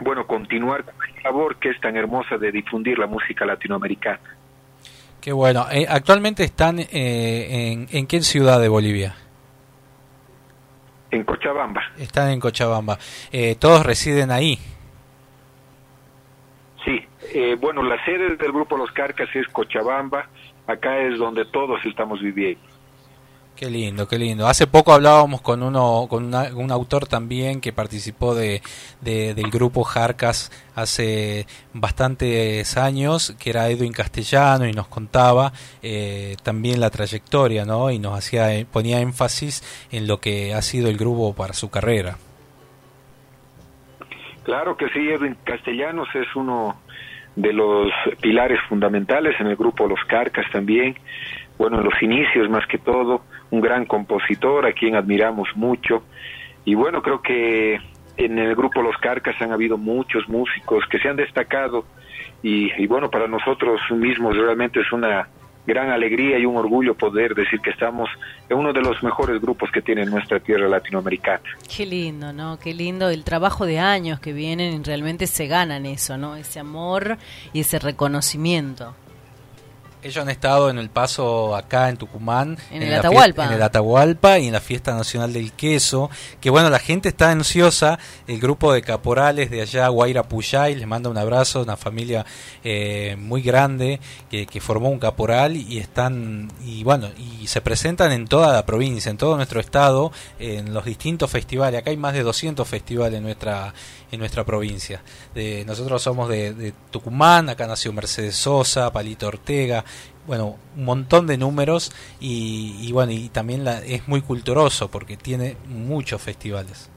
bueno, 0.00 0.26
continuar 0.26 0.84
con 0.84 0.94
la 0.98 1.22
labor 1.22 1.56
que 1.56 1.70
es 1.70 1.80
tan 1.80 1.96
hermosa 1.96 2.36
de 2.36 2.50
difundir 2.50 2.98
la 2.98 3.06
música 3.06 3.44
latinoamericana. 3.44 4.20
Qué 5.22 5.32
bueno. 5.32 5.66
Eh, 5.70 5.86
actualmente 5.88 6.42
están 6.42 6.80
eh, 6.80 6.88
en, 6.90 7.86
en 7.92 8.06
qué 8.08 8.20
ciudad 8.22 8.60
de 8.60 8.68
Bolivia? 8.68 9.14
En 11.12 11.22
Cochabamba. 11.22 11.80
Están 11.96 12.30
en 12.30 12.40
Cochabamba. 12.40 12.98
Eh, 13.30 13.54
todos 13.54 13.86
residen 13.86 14.32
ahí. 14.32 14.58
Sí, 16.84 17.00
eh, 17.34 17.56
bueno, 17.60 17.84
la 17.84 18.04
sede 18.04 18.36
del 18.36 18.50
grupo 18.50 18.76
Los 18.76 18.90
Carcas 18.90 19.28
es 19.34 19.46
Cochabamba, 19.48 20.28
acá 20.66 20.98
es 20.98 21.16
donde 21.18 21.44
todos 21.44 21.78
estamos 21.86 22.20
viviendo. 22.20 22.60
Qué 23.56 23.70
lindo, 23.70 24.08
qué 24.08 24.18
lindo. 24.18 24.48
Hace 24.48 24.66
poco 24.66 24.92
hablábamos 24.92 25.40
con 25.40 25.62
uno, 25.62 26.06
con 26.08 26.34
un 26.34 26.70
autor 26.72 27.06
también 27.06 27.60
que 27.60 27.72
participó 27.72 28.34
de, 28.34 28.60
de- 29.02 29.34
del 29.34 29.50
grupo 29.50 29.84
Jarcas 29.84 30.50
hace 30.74 31.46
bastantes 31.72 32.76
años, 32.76 33.36
que 33.38 33.50
era 33.50 33.68
Edwin 33.68 33.92
Castellano 33.92 34.66
y 34.66 34.72
nos 34.72 34.88
contaba 34.88 35.52
eh, 35.82 36.34
también 36.42 36.80
la 36.80 36.90
trayectoria, 36.90 37.64
¿no? 37.64 37.90
Y 37.90 38.00
nos 38.00 38.18
hacía 38.18 38.52
eh, 38.54 38.66
ponía 38.70 39.00
énfasis 39.00 39.62
en 39.92 40.08
lo 40.08 40.18
que 40.18 40.54
ha 40.54 40.62
sido 40.62 40.88
el 40.88 40.96
grupo 40.96 41.32
para 41.34 41.52
su 41.52 41.70
carrera. 41.70 42.16
Claro 44.44 44.76
que 44.76 44.88
sí, 44.88 45.08
Edwin 45.08 45.36
Castellanos 45.44 46.08
es 46.14 46.26
uno 46.34 46.80
de 47.36 47.52
los 47.52 47.92
pilares 48.20 48.58
fundamentales 48.68 49.38
en 49.40 49.46
el 49.46 49.56
grupo 49.56 49.86
Los 49.86 50.00
Carcas 50.08 50.46
también. 50.52 50.96
Bueno, 51.58 51.78
en 51.78 51.84
los 51.84 52.02
inicios 52.02 52.50
más 52.50 52.66
que 52.66 52.78
todo, 52.78 53.22
un 53.52 53.60
gran 53.60 53.84
compositor 53.84 54.66
a 54.66 54.72
quien 54.72 54.96
admiramos 54.96 55.48
mucho. 55.54 56.02
Y 56.64 56.74
bueno, 56.74 57.02
creo 57.02 57.20
que 57.20 57.78
en 58.16 58.38
el 58.38 58.56
grupo 58.56 58.82
Los 58.82 58.96
Carcas 58.96 59.40
han 59.40 59.52
habido 59.52 59.76
muchos 59.76 60.28
músicos 60.28 60.84
que 60.90 60.98
se 60.98 61.08
han 61.08 61.16
destacado 61.16 61.84
y, 62.42 62.72
y 62.82 62.86
bueno, 62.86 63.10
para 63.10 63.28
nosotros 63.28 63.80
mismos 63.90 64.36
realmente 64.36 64.80
es 64.80 64.90
una 64.90 65.28
gran 65.66 65.90
alegría 65.90 66.38
y 66.38 66.46
un 66.46 66.56
orgullo 66.56 66.94
poder 66.94 67.34
decir 67.34 67.60
que 67.60 67.70
estamos 67.70 68.08
en 68.48 68.56
uno 68.56 68.72
de 68.72 68.80
los 68.80 69.02
mejores 69.02 69.40
grupos 69.40 69.70
que 69.70 69.82
tiene 69.82 70.04
nuestra 70.06 70.40
tierra 70.40 70.68
latinoamericana. 70.68 71.42
Qué 71.74 71.86
lindo, 71.86 72.32
¿no? 72.32 72.58
Qué 72.58 72.74
lindo 72.74 73.10
el 73.10 73.22
trabajo 73.22 73.66
de 73.66 73.78
años 73.78 74.18
que 74.18 74.32
vienen 74.32 74.80
y 74.80 74.82
realmente 74.82 75.26
se 75.26 75.46
ganan 75.46 75.86
eso, 75.86 76.16
¿no? 76.16 76.36
Ese 76.36 76.58
amor 76.58 77.18
y 77.52 77.60
ese 77.60 77.78
reconocimiento. 77.78 78.94
Ellos 80.02 80.16
han 80.16 80.30
estado 80.30 80.68
en 80.68 80.78
el 80.78 80.90
paso 80.90 81.54
acá 81.54 81.88
en 81.88 81.96
Tucumán. 81.96 82.58
En 82.72 82.82
el 82.82 82.94
Atahualpa. 82.94 83.46
En 83.46 83.52
el 83.52 83.62
Atahualpa 83.62 84.38
y 84.40 84.48
en 84.48 84.52
la 84.52 84.60
Fiesta 84.60 84.94
Nacional 84.94 85.32
del 85.32 85.52
Queso. 85.52 86.10
Que 86.40 86.50
bueno, 86.50 86.70
la 86.70 86.80
gente 86.80 87.08
está 87.08 87.30
ansiosa. 87.30 88.00
El 88.26 88.40
grupo 88.40 88.72
de 88.72 88.82
caporales 88.82 89.48
de 89.48 89.62
allá, 89.62 89.86
Guaira 89.86 90.24
Puyay, 90.24 90.74
les 90.74 90.88
manda 90.88 91.08
un 91.08 91.18
abrazo. 91.18 91.62
Una 91.62 91.76
familia 91.76 92.26
eh, 92.64 93.16
muy 93.16 93.42
grande 93.42 94.00
que, 94.28 94.46
que 94.46 94.60
formó 94.60 94.88
un 94.88 94.98
caporal 94.98 95.56
y 95.56 95.78
están. 95.78 96.50
Y 96.64 96.82
bueno, 96.82 97.08
y 97.16 97.46
se 97.46 97.60
presentan 97.60 98.10
en 98.10 98.26
toda 98.26 98.52
la 98.52 98.66
provincia, 98.66 99.08
en 99.08 99.18
todo 99.18 99.36
nuestro 99.36 99.60
estado, 99.60 100.10
en 100.40 100.74
los 100.74 100.84
distintos 100.84 101.30
festivales. 101.30 101.78
Acá 101.78 101.90
hay 101.90 101.96
más 101.96 102.14
de 102.14 102.24
200 102.24 102.66
festivales 102.66 103.18
en 103.18 103.22
nuestra, 103.22 103.72
en 104.10 104.18
nuestra 104.18 104.44
provincia. 104.44 105.00
De, 105.32 105.64
nosotros 105.64 106.02
somos 106.02 106.28
de, 106.28 106.54
de 106.54 106.74
Tucumán, 106.90 107.48
acá 107.48 107.68
nació 107.68 107.92
Mercedes 107.92 108.34
Sosa, 108.34 108.92
Palito 108.92 109.28
Ortega, 109.28 109.84
bueno, 110.26 110.56
un 110.76 110.84
montón 110.84 111.26
de 111.26 111.36
números 111.36 111.92
y, 112.20 112.76
y 112.80 112.92
bueno, 112.92 113.12
y 113.12 113.28
también 113.28 113.64
la, 113.64 113.78
es 113.80 114.06
muy 114.08 114.20
culturoso 114.20 114.90
porque 114.90 115.16
tiene 115.16 115.56
muchos 115.66 116.22
festivales. 116.22 116.90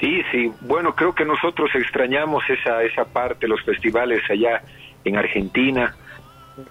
Sí, 0.00 0.22
sí. 0.30 0.52
Bueno, 0.60 0.94
creo 0.94 1.14
que 1.14 1.24
nosotros 1.24 1.70
extrañamos 1.74 2.44
esa 2.48 2.82
esa 2.82 3.04
parte, 3.04 3.48
los 3.48 3.62
festivales 3.62 4.22
allá 4.30 4.62
en 5.04 5.16
Argentina. 5.16 5.94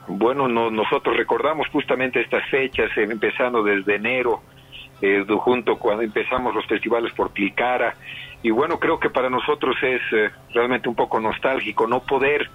Bueno, 0.07 0.47
no, 0.47 0.71
nosotros 0.71 1.15
recordamos 1.15 1.67
justamente 1.69 2.21
estas 2.21 2.47
fechas, 2.49 2.89
eh, 2.97 3.07
empezando 3.09 3.63
desde 3.63 3.95
enero, 3.95 4.41
eh, 5.01 5.25
junto 5.27 5.77
cuando 5.77 6.03
empezamos 6.03 6.53
los 6.55 6.65
festivales 6.65 7.11
por 7.13 7.31
Plicara. 7.31 7.95
Y 8.43 8.51
bueno, 8.51 8.79
creo 8.79 8.99
que 8.99 9.09
para 9.09 9.29
nosotros 9.29 9.75
es 9.81 10.01
eh, 10.13 10.29
realmente 10.53 10.87
un 10.87 10.95
poco 10.95 11.19
nostálgico 11.19 11.87
no 11.87 12.01
poder, 12.01 12.49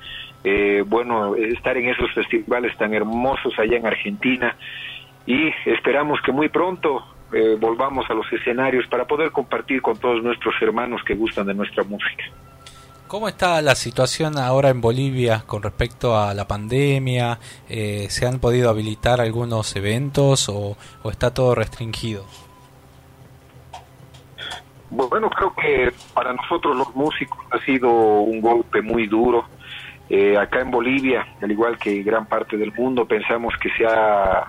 eh, 0.44 0.82
bueno, 0.86 1.34
estar 1.36 1.76
en 1.76 1.88
esos 1.88 2.12
festivales 2.12 2.76
tan 2.76 2.94
hermosos 2.94 3.52
allá 3.58 3.76
en 3.76 3.86
Argentina. 3.86 4.56
Y 5.26 5.50
esperamos 5.66 6.20
que 6.22 6.32
muy 6.32 6.48
pronto 6.48 7.04
eh, 7.32 7.56
volvamos 7.58 8.08
a 8.10 8.14
los 8.14 8.30
escenarios 8.32 8.86
para 8.88 9.06
poder 9.06 9.30
compartir 9.30 9.80
con 9.80 9.96
todos 9.98 10.22
nuestros 10.22 10.54
hermanos 10.60 11.02
que 11.04 11.14
gustan 11.14 11.46
de 11.46 11.54
nuestra 11.54 11.84
música. 11.84 12.24
¿Cómo 13.06 13.28
está 13.28 13.60
la 13.60 13.74
situación 13.74 14.38
ahora 14.38 14.70
en 14.70 14.80
Bolivia 14.80 15.44
con 15.46 15.62
respecto 15.62 16.16
a 16.16 16.32
la 16.32 16.48
pandemia? 16.48 17.38
Eh, 17.68 18.06
¿Se 18.08 18.26
han 18.26 18.40
podido 18.40 18.70
habilitar 18.70 19.20
algunos 19.20 19.76
eventos 19.76 20.48
o, 20.48 20.78
o 21.02 21.10
está 21.10 21.32
todo 21.32 21.54
restringido? 21.54 22.24
Bueno, 24.88 25.30
creo 25.30 25.54
que 25.54 25.92
para 26.14 26.32
nosotros 26.34 26.76
los 26.76 26.94
músicos 26.94 27.38
ha 27.50 27.58
sido 27.64 27.90
un 27.90 28.40
golpe 28.40 28.82
muy 28.82 29.06
duro. 29.06 29.44
Eh, 30.14 30.36
acá 30.36 30.60
en 30.60 30.70
Bolivia, 30.70 31.26
al 31.40 31.50
igual 31.50 31.78
que 31.78 32.02
gran 32.02 32.26
parte 32.26 32.58
del 32.58 32.70
mundo, 32.72 33.06
pensamos 33.06 33.54
que 33.56 33.70
se 33.70 33.86
ha, 33.86 34.44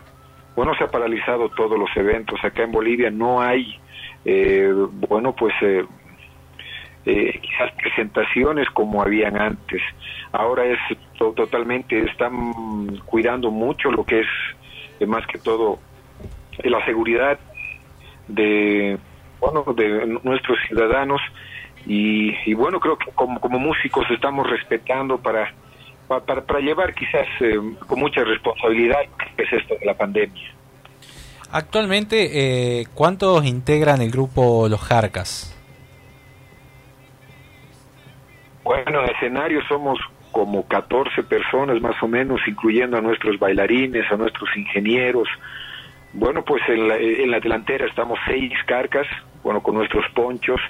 bueno, 0.58 0.76
se 0.76 0.84
ha 0.84 0.92
paralizado 0.92 1.48
todos 1.56 1.80
los 1.80 1.90
eventos. 1.96 2.38
Acá 2.44 2.64
en 2.64 2.74
Bolivia 2.74 3.10
no 3.10 3.42
hay, 3.42 3.80
eh, 4.26 4.70
bueno, 5.08 5.34
pues 5.34 5.54
eh, 5.62 5.86
eh, 7.06 7.40
presentaciones 7.82 8.70
como 8.72 9.02
habían 9.02 9.38
antes. 9.40 9.82
Ahora 10.34 10.66
es 10.66 10.80
to- 11.18 11.32
totalmente, 11.32 11.98
están 12.12 12.98
cuidando 13.06 13.50
mucho 13.50 13.90
lo 13.90 14.04
que 14.04 14.20
es, 14.20 14.28
eh, 15.00 15.06
más 15.06 15.26
que 15.28 15.40
todo, 15.40 15.80
la 16.62 16.84
seguridad 16.86 17.40
de 18.28 18.98
bueno 19.40 19.64
de 19.76 20.20
nuestros 20.24 20.58
ciudadanos 20.68 21.22
y, 21.86 22.34
y 22.46 22.54
bueno 22.54 22.80
creo 22.80 22.98
que 22.98 23.12
como, 23.12 23.40
como 23.40 23.60
músicos 23.60 24.06
estamos 24.12 24.50
respetando 24.50 25.18
para 25.18 25.54
pa- 26.08 26.22
para, 26.22 26.42
para 26.46 26.60
llevar 26.60 26.94
quizás 26.94 27.28
eh, 27.42 27.60
con 27.88 28.00
mucha 28.00 28.24
responsabilidad 28.24 29.00
que 29.36 29.44
es 29.44 29.54
esto 29.54 29.76
de 29.80 29.86
la 29.86 29.94
pandemia 29.96 30.52
Actualmente, 31.56 32.80
eh, 32.82 32.88
¿cuántos 32.96 33.46
integran 33.46 34.02
el 34.02 34.10
grupo 34.10 34.68
Los 34.68 34.82
Jarcas? 34.82 35.56
bueno 38.64 39.04
en 39.04 39.10
escenario 39.12 39.62
somos 39.68 40.00
como 40.32 40.66
14 40.68 41.24
personas 41.24 41.80
más 41.82 42.02
o 42.02 42.08
menos 42.08 42.40
incluyendo 42.48 42.98
a 42.98 43.02
nuestros 43.02 43.38
bailarines 43.38 44.10
a 44.12 44.16
nuestros 44.18 44.50
ingenieros 44.56 45.28
Bueno, 46.14 46.44
pues 46.46 46.62
en 46.68 46.88
la, 46.88 46.98
en 46.98 47.32
la 47.32 47.40
delantera 47.40 47.88
estamos 47.88 48.20
seis 48.28 48.54
carcas, 48.68 49.08
bueno, 49.44 49.64
con 49.64 49.74
nuestros 49.76 50.06
ponchos. 50.14 50.62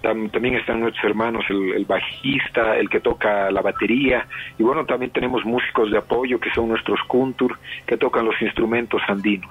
Tam- 0.00 0.30
también 0.30 0.54
están 0.54 0.80
nuestros 0.80 1.04
hermanos, 1.04 1.44
el, 1.50 1.72
el 1.72 1.84
bajista, 1.84 2.76
el 2.76 2.88
que 2.88 3.00
toca 3.00 3.50
la 3.50 3.62
batería. 3.62 4.28
Y 4.58 4.62
bueno, 4.62 4.86
también 4.86 5.10
tenemos 5.10 5.44
músicos 5.44 5.90
de 5.90 5.98
apoyo 5.98 6.38
que 6.38 6.52
son 6.54 6.68
nuestros 6.68 7.00
kuntur, 7.08 7.58
que 7.84 7.96
tocan 7.96 8.24
los 8.24 8.40
instrumentos 8.40 9.02
andinos. 9.08 9.50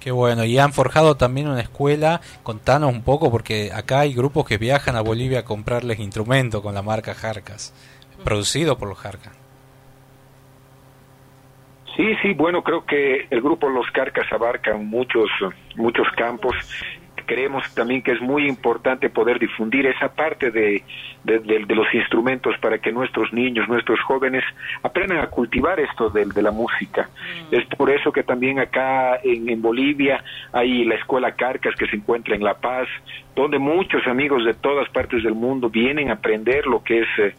Qué 0.00 0.10
bueno, 0.10 0.44
y 0.44 0.58
han 0.58 0.72
forjado 0.72 1.16
también 1.16 1.48
una 1.48 1.60
escuela. 1.60 2.20
Contanos 2.42 2.92
un 2.92 3.02
poco, 3.02 3.30
porque 3.30 3.70
acá 3.72 4.00
hay 4.00 4.12
grupos 4.12 4.44
que 4.44 4.58
viajan 4.58 4.96
a 4.96 5.02
Bolivia 5.02 5.40
a 5.40 5.44
comprarles 5.44 6.00
instrumentos 6.00 6.62
con 6.62 6.74
la 6.74 6.82
marca 6.82 7.14
Jarcas, 7.14 7.72
producido 8.24 8.76
por 8.76 8.88
los 8.88 8.98
Jarcas. 8.98 9.37
Sí, 11.98 12.14
sí, 12.22 12.32
bueno, 12.32 12.62
creo 12.62 12.84
que 12.86 13.26
el 13.28 13.40
grupo 13.42 13.68
Los 13.68 13.90
Carcas 13.90 14.32
abarca 14.32 14.72
muchos, 14.76 15.28
muchos 15.74 16.06
campos. 16.16 16.54
Creemos 17.26 17.64
también 17.74 18.02
que 18.02 18.12
es 18.12 18.20
muy 18.22 18.46
importante 18.46 19.10
poder 19.10 19.40
difundir 19.40 19.84
esa 19.84 20.08
parte 20.14 20.52
de, 20.52 20.82
de, 21.24 21.40
de- 21.40 21.64
de 21.66 21.74
los 21.74 21.92
instrumentos 21.92 22.56
para 22.58 22.78
que 22.78 22.92
nuestros 22.92 23.32
niños, 23.32 23.68
nuestros 23.68 24.00
jóvenes 24.02 24.44
aprendan 24.82 25.18
a 25.18 25.26
cultivar 25.26 25.80
esto 25.80 26.08
de, 26.08 26.24
de 26.24 26.40
la 26.40 26.52
música. 26.52 27.10
Es 27.50 27.66
por 27.76 27.90
eso 27.90 28.12
que 28.12 28.22
también 28.22 28.60
acá 28.60 29.16
en, 29.24 29.48
en 29.48 29.60
Bolivia 29.60 30.22
hay 30.52 30.84
la 30.84 30.94
Escuela 30.94 31.32
Carcas 31.32 31.74
que 31.74 31.88
se 31.88 31.96
encuentra 31.96 32.34
en 32.36 32.44
La 32.44 32.54
Paz, 32.54 32.86
donde 33.34 33.58
muchos 33.58 34.06
amigos 34.06 34.44
de 34.44 34.54
todas 34.54 34.88
partes 34.90 35.22
del 35.24 35.34
mundo 35.34 35.68
vienen 35.68 36.10
a 36.10 36.14
aprender 36.14 36.64
lo 36.66 36.82
que 36.82 37.00
es 37.00 37.08
eh, 37.18 37.34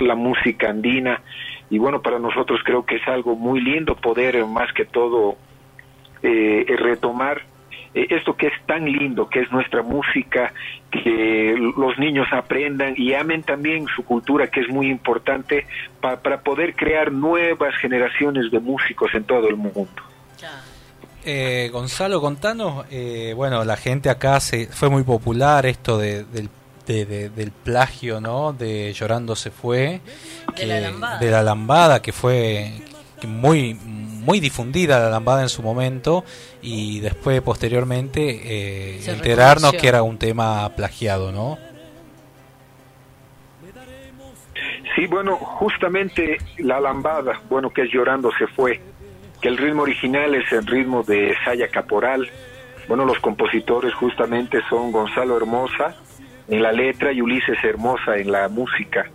la 0.00 0.16
música 0.16 0.68
andina 0.68 1.22
y 1.70 1.78
bueno, 1.78 2.02
para 2.02 2.18
nosotros 2.18 2.60
creo 2.64 2.84
que 2.84 2.96
es 2.96 3.06
algo 3.08 3.36
muy 3.36 3.60
lindo 3.60 3.94
poder 3.94 4.36
eh, 4.36 4.44
más 4.44 4.72
que 4.72 4.84
todo 4.84 5.36
eh, 6.22 6.66
eh, 6.68 6.76
retomar 6.76 7.42
eh, 7.94 8.06
esto 8.10 8.36
que 8.36 8.48
es 8.48 8.52
tan 8.66 8.84
lindo, 8.84 9.28
que 9.28 9.40
es 9.40 9.50
nuestra 9.52 9.82
música, 9.82 10.52
que 10.90 11.54
los 11.76 11.98
niños 11.98 12.26
aprendan 12.32 12.94
y 12.96 13.14
amen 13.14 13.42
también 13.42 13.86
su 13.94 14.04
cultura, 14.04 14.48
que 14.48 14.60
es 14.60 14.68
muy 14.68 14.88
importante 14.90 15.66
pa- 16.00 16.16
para 16.20 16.40
poder 16.42 16.74
crear 16.74 17.10
nuevas 17.12 17.74
generaciones 17.76 18.50
de 18.50 18.58
músicos 18.60 19.14
en 19.14 19.24
todo 19.24 19.48
el 19.48 19.56
mundo. 19.56 20.02
Eh, 21.24 21.68
Gonzalo, 21.72 22.20
contanos, 22.20 22.86
eh, 22.90 23.34
bueno, 23.36 23.64
la 23.64 23.76
gente 23.76 24.08
acá 24.08 24.40
se 24.40 24.66
fue 24.68 24.88
muy 24.88 25.02
popular 25.02 25.66
esto 25.66 25.98
de, 25.98 26.24
del, 26.24 26.48
de- 26.86 27.04
de- 27.06 27.28
del 27.30 27.50
plagio, 27.52 28.20
¿no? 28.20 28.52
De 28.52 28.92
Llorando 28.92 29.36
se 29.36 29.50
fue, 29.50 30.00
De 30.56 30.66
la 30.66 30.74
que- 30.76 30.80
lambada. 30.80 31.18
de 31.18 31.30
la 31.30 31.42
lambada, 31.42 32.02
que 32.02 32.12
fue 32.12 32.72
muy 33.26 33.74
muy 34.20 34.38
difundida 34.38 34.98
la 35.00 35.08
lambada 35.08 35.40
en 35.42 35.48
su 35.48 35.62
momento 35.62 36.24
y 36.60 37.00
después 37.00 37.40
posteriormente 37.40 38.20
eh, 38.44 39.00
enterarnos 39.06 39.72
reconoció. 39.72 39.80
que 39.80 39.88
era 39.88 40.02
un 40.02 40.18
tema 40.18 40.68
plagiado, 40.76 41.32
¿no? 41.32 41.56
Sí, 44.94 45.06
bueno, 45.06 45.36
justamente 45.36 46.36
la 46.58 46.80
lambada, 46.80 47.40
bueno, 47.48 47.70
que 47.70 47.82
es 47.82 47.90
Llorando 47.92 48.30
se 48.38 48.46
fue. 48.48 48.80
que 49.40 49.48
el 49.48 49.56
ritmo 49.56 49.82
original 49.82 50.34
es 50.34 50.52
el 50.52 50.66
ritmo 50.66 51.02
de 51.02 51.34
Saya 51.46 51.68
Caporal. 51.68 52.28
Bueno, 52.88 53.06
los 53.06 53.18
compositores 53.20 53.94
justamente 53.94 54.58
son 54.68 54.92
Gonzalo 54.92 55.34
Hermosa 55.38 55.94
en 56.50 56.62
la 56.62 56.72
letra 56.72 57.12
y 57.12 57.22
Ulises 57.22 57.62
Hermosa 57.62 58.16
en 58.16 58.32
la 58.32 58.48
música. 58.48 59.08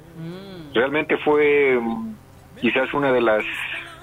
Realmente 0.74 1.18
fue 1.18 1.78
mm, 1.80 2.16
quizás 2.60 2.94
una 2.94 3.12
de 3.12 3.22
las, 3.22 3.44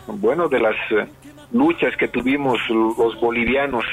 bueno, 0.07 0.49
de 0.49 0.61
las 0.61 0.77
eh, 0.91 1.07
luchas 1.53 1.97
que 1.97 2.09
tuvimos 2.09 2.59
los 2.69 3.19
bolivianos, 3.21 3.85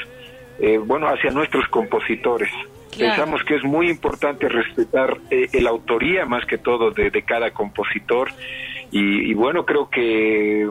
eh, 0.60 0.78
bueno, 0.78 1.08
hacia 1.08 1.30
nuestros 1.30 1.66
compositores. 1.68 2.50
Pensamos 2.98 3.42
que 3.44 3.56
es 3.56 3.64
muy 3.64 3.88
importante 3.88 4.48
respetar 4.48 5.16
eh, 5.30 5.48
la 5.60 5.70
autoría 5.70 6.26
más 6.26 6.44
que 6.44 6.58
todo 6.58 6.90
de, 6.90 7.10
de 7.10 7.22
cada 7.22 7.50
compositor 7.52 8.28
y, 8.90 9.30
y 9.30 9.34
bueno, 9.34 9.64
creo 9.64 9.88
que 9.88 10.68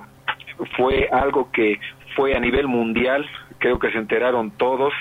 fue 0.76 1.08
algo 1.12 1.50
que 1.52 1.80
fue 2.16 2.36
a 2.36 2.40
nivel 2.40 2.68
mundial, 2.68 3.26
creo 3.58 3.80
que 3.80 3.92
se 3.92 3.98
enteraron 3.98 4.52
todos, 4.52 4.94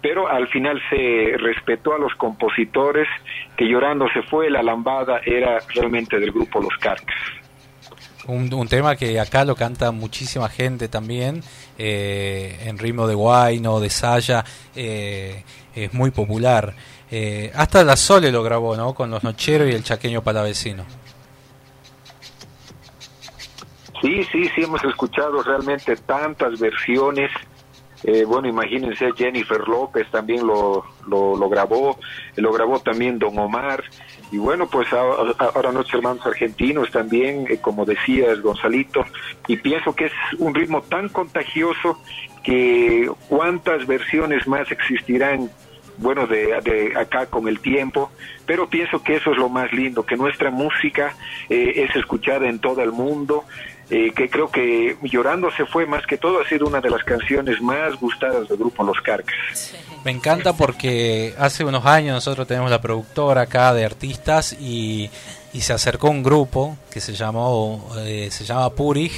pero 0.00 0.28
al 0.28 0.48
final 0.48 0.80
se 0.90 1.34
respetó 1.38 1.94
a 1.94 1.98
los 1.98 2.14
compositores, 2.14 3.08
que 3.56 3.64
llorando 3.66 4.06
se 4.12 4.22
fue, 4.22 4.50
la 4.50 4.62
lambada 4.62 5.20
era 5.24 5.58
realmente 5.74 6.18
del 6.18 6.32
grupo 6.32 6.60
Los 6.60 6.76
Carcas. 6.78 7.16
Un, 8.26 8.52
un 8.52 8.68
tema 8.68 8.94
que 8.94 9.18
acá 9.18 9.44
lo 9.44 9.56
canta 9.56 9.90
muchísima 9.90 10.48
gente 10.48 10.88
también, 10.88 11.42
eh, 11.78 12.58
en 12.64 12.78
ritmo 12.78 13.06
de 13.06 13.14
guayno, 13.14 13.80
de 13.80 13.88
saya, 13.88 14.44
eh, 14.76 15.42
es 15.74 15.94
muy 15.94 16.10
popular. 16.10 16.74
Eh, 17.10 17.50
hasta 17.54 17.84
la 17.84 17.96
Sole 17.96 18.30
lo 18.30 18.42
grabó, 18.42 18.76
¿no? 18.76 18.94
Con 18.94 19.10
los 19.10 19.24
Nocheros 19.24 19.68
y 19.68 19.72
el 19.72 19.82
Chaqueño 19.82 20.22
Palavecino. 20.22 20.84
Sí, 24.02 24.22
sí, 24.30 24.48
sí, 24.54 24.62
hemos 24.62 24.84
escuchado 24.84 25.42
realmente 25.42 25.96
tantas 25.96 26.58
versiones. 26.60 27.30
Eh, 28.04 28.24
bueno, 28.24 28.48
imagínense, 28.48 29.12
Jennifer 29.16 29.66
López 29.66 30.08
también 30.10 30.46
lo, 30.46 30.84
lo, 31.06 31.36
lo 31.36 31.48
grabó, 31.48 31.98
lo 32.36 32.52
grabó 32.52 32.80
también 32.80 33.18
Don 33.18 33.38
Omar. 33.38 33.82
Y 34.30 34.38
bueno, 34.38 34.68
pues 34.68 34.92
ahora, 34.92 35.34
ahora 35.38 35.72
nuestros 35.72 35.98
hermanos 35.98 36.24
argentinos 36.24 36.90
también, 36.90 37.46
eh, 37.48 37.58
como 37.60 37.84
decías, 37.84 38.40
Gonzalito. 38.40 39.04
Y 39.46 39.56
pienso 39.56 39.94
que 39.94 40.06
es 40.06 40.12
un 40.38 40.54
ritmo 40.54 40.82
tan 40.82 41.08
contagioso 41.08 41.98
que 42.44 43.10
cuántas 43.28 43.86
versiones 43.86 44.46
más 44.46 44.70
existirán 44.70 45.50
bueno, 45.98 46.26
de, 46.26 46.60
de, 46.62 46.92
acá 46.96 47.26
con 47.26 47.48
el 47.48 47.60
tiempo, 47.60 48.10
pero 48.46 48.68
pienso 48.68 49.02
que 49.02 49.16
eso 49.16 49.32
es 49.32 49.36
lo 49.36 49.48
más 49.48 49.72
lindo, 49.72 50.06
que 50.06 50.16
nuestra 50.16 50.50
música 50.50 51.14
eh, 51.48 51.72
es 51.76 51.96
escuchada 51.96 52.48
en 52.48 52.60
todo 52.60 52.82
el 52.82 52.92
mundo, 52.92 53.44
eh, 53.90 54.12
que 54.14 54.28
creo 54.28 54.50
que 54.50 54.96
Llorando 55.02 55.50
se 55.50 55.64
fue 55.64 55.86
más 55.86 56.06
que 56.06 56.18
todo, 56.18 56.40
ha 56.40 56.48
sido 56.48 56.66
una 56.66 56.80
de 56.80 56.90
las 56.90 57.02
canciones 57.04 57.60
más 57.62 57.98
gustadas 57.98 58.48
del 58.48 58.58
grupo 58.58 58.84
Los 58.84 59.00
Carcas. 59.00 59.74
Me 60.04 60.10
encanta 60.10 60.52
porque 60.52 61.34
hace 61.38 61.64
unos 61.64 61.84
años 61.86 62.14
nosotros 62.14 62.46
tenemos 62.46 62.70
la 62.70 62.80
productora 62.80 63.42
acá 63.42 63.72
de 63.74 63.84
artistas 63.84 64.52
y, 64.52 65.10
y 65.58 65.60
se 65.60 65.72
acercó 65.72 66.08
un 66.08 66.22
grupo 66.22 66.76
que 66.88 67.00
se 67.00 67.14
llamó 67.14 67.90
eh, 67.98 68.28
se 68.30 68.44
llama 68.44 68.70
Purig 68.70 69.10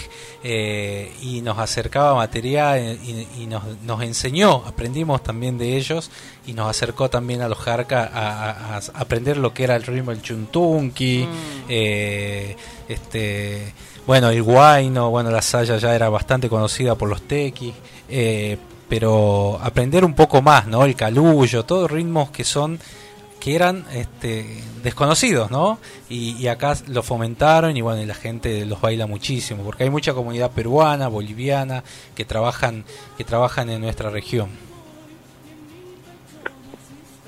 eh, 0.43 1.13
y 1.21 1.43
nos 1.43 1.59
acercaba 1.59 2.15
material 2.15 2.99
y, 3.05 3.43
y 3.43 3.47
nos, 3.47 3.63
nos, 3.83 4.03
enseñó 4.03 4.63
aprendimos 4.67 5.23
también 5.23 5.59
de 5.59 5.77
ellos 5.77 6.11
y 6.47 6.55
nos 6.55 6.67
acercó 6.71 7.11
también 7.11 7.43
a 7.43 7.49
los 7.49 7.59
Jarca 7.59 8.11
a, 8.11 8.51
a, 8.51 8.77
a 8.79 8.81
aprender 8.95 9.37
lo 9.37 9.53
que 9.53 9.65
era 9.65 9.77
el 9.77 9.83
ritmo 9.83 10.13
del 10.13 10.23
chuntunqui 10.23 11.27
mm. 11.27 11.65
eh, 11.69 12.57
este 12.89 13.75
bueno 14.07 14.31
el 14.31 14.43
guayno 14.43 15.11
bueno 15.11 15.31
la 15.31 15.43
saya 15.43 15.77
ya 15.77 15.95
era 15.95 16.09
bastante 16.09 16.49
conocida 16.49 16.95
por 16.95 17.11
los 17.11 17.21
tequis 17.21 17.75
eh, 18.09 18.57
pero 18.89 19.61
aprender 19.63 20.07
un 20.07 20.15
poco 20.15 20.41
más 20.41 20.67
no 20.67 20.87
el 20.87 20.97
calullo 20.97 21.67
todos 21.67 21.91
ritmos 21.91 22.31
que 22.31 22.45
son 22.45 22.81
que 23.41 23.57
eran 23.57 23.85
este, 23.93 24.45
desconocidos, 24.83 25.51
¿no? 25.51 25.79
Y, 26.11 26.37
y, 26.37 26.49
acá 26.49 26.75
lo 26.89 27.03
fomentaron 27.03 27.77
y 27.77 27.81
bueno, 27.81 28.03
y 28.03 28.07
la 28.07 28.15
gente 28.15 28.67
los 28.67 28.81
baila 28.81 29.07
muchísimo, 29.07 29.65
porque 29.65 29.85
hay 29.85 29.91
mucha 29.91 30.13
comunidad 30.13 30.53
peruana, 30.53 31.09
boliviana, 31.09 31.83
que 32.15 32.27
trabajan, 32.27 32.85
que 33.17 33.25
trabajan 33.25 33.71
en 33.71 33.81
nuestra 33.81 34.11
región. 34.11 34.51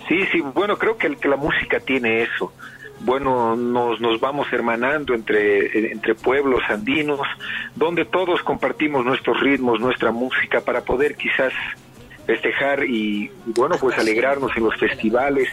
Sí, 0.06 0.26
sí, 0.30 0.40
bueno, 0.40 0.76
creo 0.76 0.98
que, 0.98 1.06
el, 1.06 1.16
que 1.16 1.28
la 1.28 1.36
música 1.36 1.80
tiene 1.80 2.22
eso. 2.22 2.52
Bueno, 3.00 3.56
nos, 3.56 4.00
nos 4.00 4.20
vamos 4.20 4.46
hermanando 4.52 5.14
entre, 5.14 5.92
entre 5.92 6.14
pueblos 6.14 6.60
andinos, 6.68 7.20
donde 7.74 8.04
todos 8.04 8.42
compartimos 8.42 9.04
nuestros 9.04 9.40
ritmos, 9.40 9.80
nuestra 9.80 10.12
música, 10.12 10.60
para 10.60 10.82
poder 10.82 11.16
quizás 11.16 11.52
festejar 12.26 12.84
y, 12.84 13.30
y 13.46 13.52
bueno, 13.56 13.76
pues 13.80 13.98
alegrarnos 13.98 14.54
en 14.56 14.64
los 14.64 14.76
festivales 14.76 15.48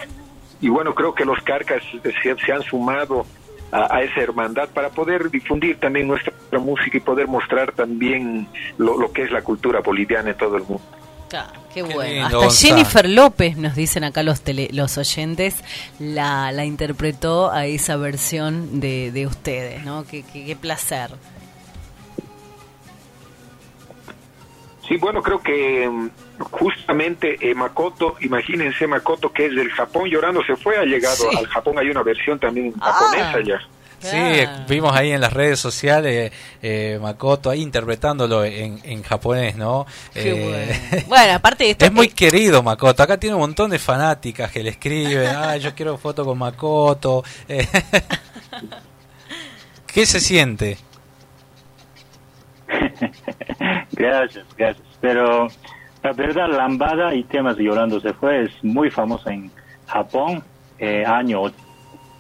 y 0.62 0.70
bueno, 0.70 0.94
creo 0.94 1.14
que 1.14 1.26
los 1.26 1.42
carcas 1.44 1.82
se, 2.04 2.36
se 2.36 2.52
han 2.52 2.64
sumado 2.64 3.26
a, 3.72 3.96
a, 3.98 4.02
esa 4.02 4.22
hermandad 4.22 4.70
para 4.70 4.90
poder 4.90 5.30
difundir 5.30 5.80
también 5.80 6.08
nuestra 6.08 6.34
música 6.60 6.98
y 6.98 7.00
poder 7.02 7.28
mostrar 7.28 7.72
también 7.72 8.48
lo, 8.78 8.98
lo 8.98 9.12
que 9.12 9.24
es 9.24 9.32
la 9.32 9.42
cultura 9.42 9.80
boliviana 9.82 10.32
en 10.32 10.38
todo 10.38 10.58
el 10.58 10.64
mundo. 10.64 10.82
Ah, 11.34 11.52
qué, 11.74 11.84
qué 11.84 11.94
bueno. 11.94 12.30
Lindo, 12.30 12.42
Hasta 12.42 12.68
Jennifer 12.68 13.08
López, 13.08 13.58
nos 13.58 13.76
dicen 13.76 14.04
acá 14.04 14.24
los 14.24 14.42
tele, 14.42 14.70
los 14.72 14.98
oyentes, 14.98 15.64
la, 16.00 16.52
la 16.52 16.66
interpretó 16.66 17.52
a 17.52 17.68
esa 17.68 17.98
versión 17.98 18.80
de, 18.80 19.12
de 19.12 19.28
ustedes, 19.28 19.84
¿no? 19.86 20.06
Qué, 20.06 20.24
qué, 20.24 20.46
qué 20.46 20.56
placer. 20.56 21.12
Sí, 24.90 24.98
bueno, 24.98 25.22
creo 25.22 25.40
que 25.40 25.88
justamente 26.50 27.38
eh, 27.40 27.54
Makoto, 27.54 28.16
imagínense 28.22 28.88
Makoto 28.88 29.32
que 29.32 29.46
es 29.46 29.56
del 29.56 29.70
Japón 29.70 30.10
llorando, 30.10 30.44
se 30.44 30.56
fue, 30.56 30.78
ha 30.78 30.84
llegado 30.84 31.16
sí. 31.16 31.28
al 31.38 31.46
Japón, 31.46 31.78
hay 31.78 31.92
una 31.92 32.02
versión 32.02 32.40
también 32.40 32.74
ah, 32.82 32.92
japonesa 32.92 33.40
ya. 33.48 33.60
Sí, 34.00 34.18
vimos 34.68 34.96
ahí 34.96 35.12
en 35.12 35.22
las 35.22 35.32
redes 35.32 35.60
sociales 35.60 36.32
eh, 36.64 36.98
Makoto 37.00 37.52
ahí 37.52 37.62
interpretándolo 37.62 38.44
en, 38.44 38.80
en 38.84 39.04
japonés, 39.04 39.58
¿no? 39.58 39.86
Eh, 40.16 40.74
bueno. 40.90 41.06
bueno. 41.08 41.34
aparte 41.34 41.66
de 41.66 41.72
esto 41.72 41.86
Es 41.86 41.92
que... 41.92 41.96
muy 41.96 42.10
querido 42.10 42.64
Makoto, 42.64 43.04
acá 43.04 43.20
tiene 43.20 43.36
un 43.36 43.42
montón 43.42 43.70
de 43.70 43.78
fanáticas 43.78 44.52
que 44.52 44.64
le 44.64 44.72
escriben, 44.72 45.28
ah, 45.28 45.56
yo 45.58 45.76
quiero 45.76 46.00
foto 46.00 46.26
con 46.26 46.40
Makoto. 46.40 47.24
¿Qué 49.86 50.08
se 50.08 50.20
siente? 50.20 50.80
Gracias, 54.00 54.46
gracias. 54.58 54.88
Pero 55.00 55.48
la 56.02 56.14
verdad, 56.14 56.48
Lambada 56.50 57.14
y 57.14 57.24
temas 57.24 57.58
de 57.58 57.66
Llorando 57.66 58.00
se 58.00 58.14
fue 58.14 58.46
es 58.46 58.64
muy 58.64 58.90
famosa 58.90 59.32
en 59.32 59.52
Japón, 59.86 60.44
eh, 60.80 61.06
año, 61.06 61.44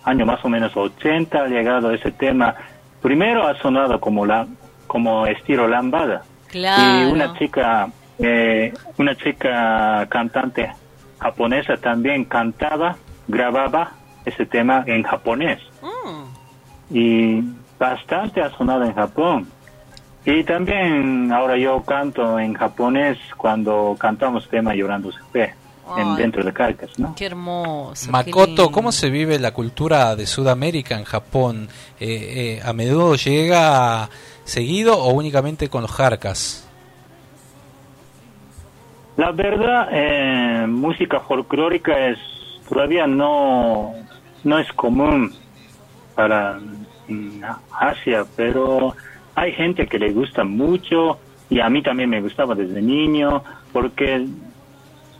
año 0.03 0.25
más 0.25 0.43
o 0.43 0.49
menos 0.49 0.75
80 0.75 1.43
ha 1.43 1.47
llegado 1.47 1.91
ese 1.91 2.11
tema. 2.11 2.53
Primero 3.01 3.47
ha 3.47 3.55
sonado 3.55 3.99
como 3.99 4.25
la 4.25 4.45
como 4.85 5.25
estilo 5.25 5.67
Lambada. 5.67 6.23
Claro. 6.47 7.07
Y 7.07 7.11
una 7.11 7.37
chica, 7.37 7.87
eh, 8.17 8.73
una 8.97 9.15
chica 9.15 10.05
cantante 10.09 10.71
japonesa 11.19 11.77
también 11.77 12.25
cantaba, 12.25 12.97
grababa 13.27 13.91
ese 14.25 14.45
tema 14.45 14.83
en 14.87 15.03
japonés. 15.03 15.59
Mm. 15.81 16.95
Y 16.95 17.43
bastante 17.77 18.41
ha 18.41 18.49
sonado 18.57 18.83
en 18.83 18.93
Japón. 18.93 19.47
Y 20.25 20.43
también 20.43 21.31
ahora 21.31 21.57
yo 21.57 21.81
canto 21.83 22.39
en 22.39 22.53
japonés 22.53 23.17
cuando 23.37 23.95
cantamos 23.97 24.47
tema 24.49 24.75
Llorando 24.75 25.11
se 25.11 25.19
fue. 25.31 25.53
En, 25.97 26.15
dentro 26.17 26.43
de 26.43 26.53
Carcas, 26.53 26.99
¿no? 26.99 27.15
Qué 27.15 27.25
hermoso. 27.25 28.11
Makoto, 28.11 28.67
qué 28.67 28.71
¿cómo 28.71 28.91
se 28.91 29.09
vive 29.09 29.39
la 29.39 29.55
cultura 29.55 30.15
de 30.15 30.27
Sudamérica 30.27 30.95
en 30.95 31.03
Japón? 31.03 31.67
Eh, 31.99 32.59
eh, 32.59 32.61
¿A 32.63 32.73
menudo 32.73 33.15
llega 33.15 34.07
seguido 34.43 34.99
o 34.99 35.11
únicamente 35.13 35.67
con 35.67 35.81
los 35.81 35.91
Jarcas? 35.91 36.69
La 39.17 39.31
verdad, 39.31 39.89
eh, 39.91 40.67
música 40.67 41.21
folclórica 41.21 42.07
es 42.07 42.19
todavía 42.69 43.07
no, 43.07 43.93
no 44.43 44.59
es 44.59 44.71
común 44.73 45.33
para 46.15 46.59
Asia, 47.71 48.25
pero 48.35 48.95
hay 49.39 49.53
gente 49.53 49.87
que 49.87 49.97
le 49.97 50.11
gusta 50.11 50.43
mucho 50.43 51.17
y 51.49 51.61
a 51.61 51.69
mí 51.69 51.81
también 51.81 52.09
me 52.09 52.19
gustaba 52.19 52.55
desde 52.55 52.81
niño 52.81 53.41
porque 53.71 54.27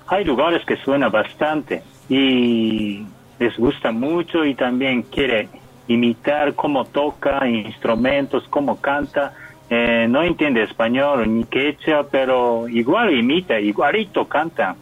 hay 0.08 0.26
lugares 0.26 0.66
que 0.66 0.76
suena 0.76 1.08
bastante 1.08 1.84
y 2.10 3.06
les 3.40 3.58
gusta 3.58 3.94
mucho 3.94 4.44
y 4.44 4.56
también 4.56 5.04
quiere 5.04 5.48
imitar 5.88 6.54
cómo 6.54 6.84
toca 6.84 7.48
instrumentos, 7.48 8.46
cómo 8.50 8.82
canta. 8.82 9.34
Eh, 9.70 10.08
no 10.10 10.22
entiende 10.22 10.64
español 10.64 11.24
ni 11.34 11.46
quechua, 11.46 12.06
pero 12.12 12.68
igual 12.68 13.18
imita, 13.18 13.58
igualito 13.58 14.28
canta 14.28 14.76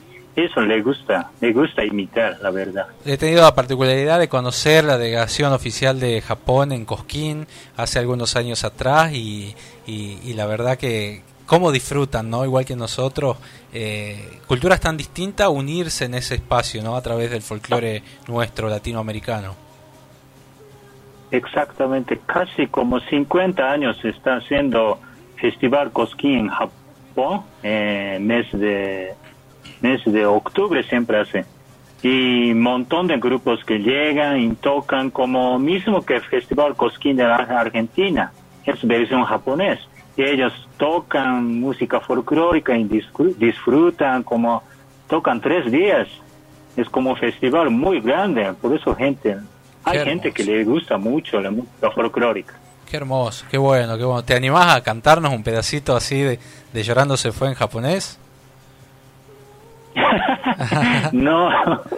eso 0.45 0.61
le 0.61 0.81
gusta, 0.81 1.31
le 1.41 1.51
gusta 1.51 1.83
imitar, 1.83 2.37
la 2.41 2.51
verdad. 2.51 2.87
He 3.05 3.17
tenido 3.17 3.41
la 3.41 3.55
particularidad 3.55 4.19
de 4.19 4.29
conocer 4.29 4.83
la 4.83 4.97
delegación 4.97 5.51
oficial 5.53 5.99
de 5.99 6.21
Japón 6.21 6.71
en 6.71 6.85
Cosquín 6.85 7.47
hace 7.75 7.99
algunos 7.99 8.35
años 8.35 8.63
atrás 8.63 9.13
y, 9.13 9.55
y, 9.85 10.19
y 10.23 10.33
la 10.33 10.45
verdad 10.45 10.77
que, 10.77 11.23
cómo 11.47 11.71
disfrutan, 11.71 12.29
¿no? 12.29 12.45
Igual 12.45 12.65
que 12.65 12.75
nosotros, 12.75 13.37
eh, 13.73 14.39
culturas 14.45 14.79
tan 14.79 14.95
distintas, 14.95 15.47
unirse 15.47 16.05
en 16.05 16.13
ese 16.13 16.35
espacio, 16.35 16.83
¿no? 16.83 16.95
A 16.95 17.01
través 17.01 17.31
del 17.31 17.41
folclore 17.41 18.03
nuestro 18.27 18.69
latinoamericano. 18.69 19.55
Exactamente, 21.31 22.19
casi 22.25 22.67
como 22.67 22.99
50 22.99 23.71
años 23.71 23.97
está 24.05 24.37
haciendo 24.37 24.99
Festival 25.37 25.91
Cosquín 25.91 26.39
en 26.39 26.49
Japón, 26.49 27.41
eh, 27.63 28.17
mes 28.21 28.45
de 28.51 29.13
mes 29.81 30.03
de 30.05 30.25
octubre 30.25 30.83
siempre 30.83 31.19
hace. 31.19 31.45
Y 32.03 32.51
un 32.51 32.61
montón 32.61 33.07
de 33.07 33.17
grupos 33.17 33.63
que 33.65 33.79
llegan 33.79 34.39
y 34.39 34.55
tocan 34.55 35.09
como 35.09 35.57
mismo 35.57 36.05
que 36.05 36.15
el 36.15 36.21
Festival 36.21 36.75
Cosquín 36.75 37.17
de 37.17 37.23
la 37.23 37.35
Argentina, 37.37 38.31
es 38.65 38.85
versión 38.85 39.23
japonés. 39.23 39.79
Y 40.15 40.23
ellos 40.23 40.53
tocan 40.77 41.59
música 41.59 41.99
folclórica 41.99 42.77
y 42.77 42.83
disfr- 42.85 43.35
disfrutan 43.35 44.23
como 44.23 44.63
tocan 45.07 45.41
tres 45.41 45.71
días. 45.71 46.07
Es 46.75 46.87
como 46.89 47.11
un 47.11 47.17
festival 47.17 47.71
muy 47.71 47.99
grande, 48.01 48.53
por 48.61 48.75
eso 48.75 48.95
gente, 48.95 49.37
hay 49.83 49.99
gente 49.99 50.31
que 50.31 50.43
le 50.43 50.63
gusta 50.63 50.97
mucho 50.97 51.39
la 51.41 51.49
música 51.49 51.89
folclórica. 51.91 52.53
Qué 52.89 52.97
hermoso, 52.97 53.45
qué 53.49 53.57
bueno, 53.57 53.97
qué 53.97 54.03
bueno. 54.05 54.23
¿Te 54.23 54.35
animás 54.35 54.75
a 54.75 54.81
cantarnos 54.81 55.33
un 55.33 55.43
pedacito 55.43 55.95
así 55.95 56.21
de, 56.21 56.39
de 56.73 56.83
Llorando 56.83 57.17
se 57.17 57.31
fue 57.31 57.47
en 57.49 57.55
japonés? 57.55 58.19
no. 61.11 61.49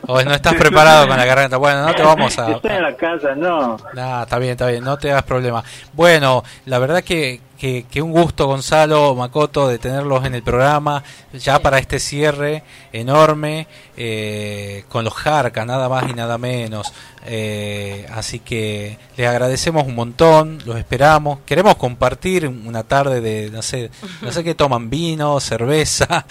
¿O 0.07 0.21
no 0.21 0.33
estás 0.33 0.55
preparado 0.55 1.07
con 1.07 1.17
la 1.17 1.25
garganta? 1.25 1.57
Bueno, 1.57 1.85
no 1.85 1.93
te 1.93 2.03
vamos 2.03 2.37
a... 2.39 2.51
Estoy 2.51 2.71
en 2.71 2.83
la 2.83 2.95
casa, 2.95 3.35
no. 3.35 3.77
Nah, 3.93 4.23
está 4.23 4.39
bien, 4.39 4.51
está 4.51 4.67
bien, 4.67 4.83
no 4.83 4.97
te 4.97 5.11
hagas 5.11 5.23
problema. 5.23 5.63
Bueno, 5.93 6.43
la 6.65 6.79
verdad 6.79 7.03
que, 7.03 7.39
que, 7.59 7.85
que 7.91 8.01
un 8.01 8.11
gusto, 8.11 8.47
Gonzalo, 8.47 9.13
Makoto, 9.15 9.67
de 9.67 9.77
tenerlos 9.77 10.25
en 10.25 10.33
el 10.33 10.41
programa, 10.41 11.03
ya 11.33 11.59
para 11.59 11.77
este 11.77 11.99
cierre 11.99 12.63
enorme, 12.93 13.67
eh, 13.97 14.85
con 14.87 15.03
los 15.03 15.13
Jarcas, 15.13 15.65
nada 15.67 15.89
más 15.89 16.09
y 16.09 16.13
nada 16.13 16.37
menos. 16.37 16.91
Eh, 17.25 18.07
así 18.13 18.39
que 18.39 18.97
les 19.17 19.27
agradecemos 19.27 19.85
un 19.85 19.95
montón, 19.95 20.59
los 20.65 20.77
esperamos. 20.77 21.39
Queremos 21.45 21.75
compartir 21.75 22.47
una 22.47 22.83
tarde 22.83 23.19
de, 23.19 23.49
no 23.49 23.61
sé, 23.61 23.91
no 24.21 24.31
sé 24.31 24.43
qué 24.43 24.55
toman, 24.55 24.89
vino, 24.89 25.37
cerveza, 25.41 26.25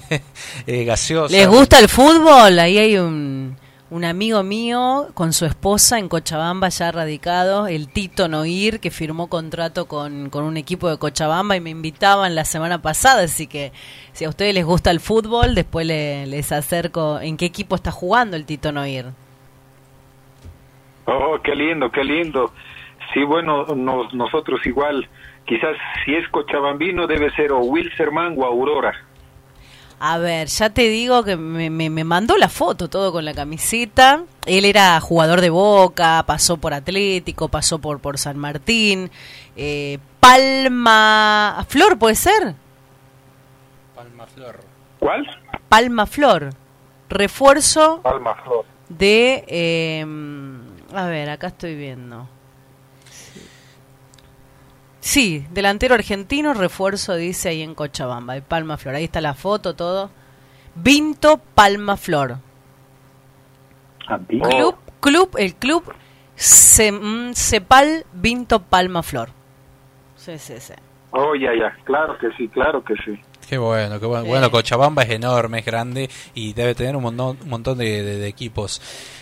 eh, 0.66 0.84
gaseosa. 0.84 1.36
¿Les 1.36 1.46
gusta 1.46 1.78
el 1.78 1.90
fútbol? 1.90 2.58
Ahí 2.58 2.78
hay 2.78 2.96
un, 2.96 3.58
un 3.92 4.06
amigo 4.06 4.42
mío 4.42 5.08
con 5.12 5.34
su 5.34 5.44
esposa 5.44 5.98
en 5.98 6.08
Cochabamba 6.08 6.70
ya 6.70 6.90
radicado, 6.92 7.66
el 7.66 7.88
Tito 7.92 8.26
Noir, 8.26 8.80
que 8.80 8.90
firmó 8.90 9.26
contrato 9.28 9.84
con, 9.86 10.30
con 10.30 10.44
un 10.44 10.56
equipo 10.56 10.88
de 10.88 10.96
Cochabamba 10.98 11.56
y 11.56 11.60
me 11.60 11.68
invitaban 11.68 12.34
la 12.34 12.46
semana 12.46 12.80
pasada, 12.80 13.24
así 13.24 13.46
que 13.46 13.70
si 14.14 14.24
a 14.24 14.30
ustedes 14.30 14.54
les 14.54 14.64
gusta 14.64 14.90
el 14.90 14.98
fútbol, 15.00 15.54
después 15.54 15.86
le- 15.86 16.26
les 16.26 16.52
acerco 16.52 17.20
en 17.20 17.36
qué 17.36 17.44
equipo 17.44 17.74
está 17.76 17.90
jugando 17.90 18.34
el 18.38 18.46
Tito 18.46 18.72
Noir. 18.72 19.10
Oh, 21.04 21.38
qué 21.44 21.54
lindo, 21.54 21.90
qué 21.90 22.02
lindo. 22.02 22.50
Sí, 23.12 23.22
bueno, 23.24 23.66
nos- 23.76 24.14
nosotros 24.14 24.64
igual, 24.64 25.06
quizás 25.44 25.76
si 26.06 26.14
es 26.14 26.26
cochabambino 26.28 27.06
debe 27.06 27.30
ser 27.32 27.52
o 27.52 27.58
Wilserman 27.58 28.36
o 28.38 28.46
Aurora. 28.46 28.94
A 30.04 30.18
ver, 30.18 30.48
ya 30.48 30.68
te 30.70 30.88
digo 30.88 31.22
que 31.22 31.36
me, 31.36 31.70
me- 31.70 31.88
me 31.88 32.02
mandó 32.02 32.36
la 32.36 32.48
foto 32.48 32.88
todo 32.88 33.12
con 33.12 33.24
la 33.24 33.34
camiseta. 33.34 34.24
Él 34.46 34.64
era 34.64 34.98
jugador 35.00 35.40
de 35.40 35.50
Boca, 35.50 36.24
pasó 36.26 36.56
por 36.56 36.74
Atlético, 36.74 37.46
pasó 37.48 37.78
por, 37.78 38.00
por 38.00 38.18
San 38.18 38.36
Martín. 38.36 39.12
Eh, 39.54 39.98
Palma 40.18 41.64
Flor, 41.68 41.98
¿puede 41.98 42.16
ser? 42.16 42.56
Palma 43.94 44.26
Flor. 44.26 44.60
¿Cuál? 44.98 45.24
Palma 45.68 46.06
Flor. 46.06 46.50
Refuerzo 47.08 48.00
Palma 48.02 48.34
Flor. 48.42 48.64
de... 48.88 49.44
eh, 49.46 50.04
a 50.94 51.06
ver, 51.06 51.30
acá 51.30 51.46
estoy 51.48 51.76
viendo. 51.76 52.28
Sí, 55.02 55.44
delantero 55.50 55.96
argentino, 55.96 56.54
refuerzo 56.54 57.16
dice 57.16 57.48
ahí 57.48 57.60
en 57.60 57.74
Cochabamba, 57.74 58.34
de 58.34 58.42
Palma 58.42 58.76
Flor. 58.76 58.94
Ahí 58.94 59.02
está 59.04 59.20
la 59.20 59.34
foto, 59.34 59.74
todo. 59.74 60.10
Vinto 60.76 61.38
Palma 61.38 61.96
Flor. 61.96 62.36
Club, 64.28 64.76
club, 65.00 65.30
el 65.38 65.56
club 65.56 65.82
mm, 65.92 67.32
Cepal 67.32 68.04
Vinto 68.12 68.62
Palma 68.62 69.02
Flor. 69.02 69.30
Sí, 70.14 70.38
sí, 70.38 70.60
sí. 70.60 70.74
Oh, 71.10 71.34
ya, 71.34 71.50
ya, 71.52 71.76
claro 71.82 72.16
que 72.18 72.30
sí, 72.36 72.46
claro 72.46 72.84
que 72.84 72.94
sí. 73.04 73.20
Qué 73.48 73.58
bueno, 73.58 74.00
qué 74.00 74.06
bueno. 74.06 74.24
Sí. 74.24 74.28
Bueno, 74.30 74.50
Cochabamba 74.50 75.02
es 75.02 75.10
enorme, 75.10 75.58
es 75.58 75.64
grande 75.66 76.08
y 76.34 76.54
debe 76.54 76.74
tener 76.74 76.96
un 76.96 77.02
montón, 77.02 77.38
un 77.42 77.48
montón 77.50 77.76
de, 77.78 78.02
de- 78.02 78.18
de 78.18 78.26
equipos. 78.28 78.80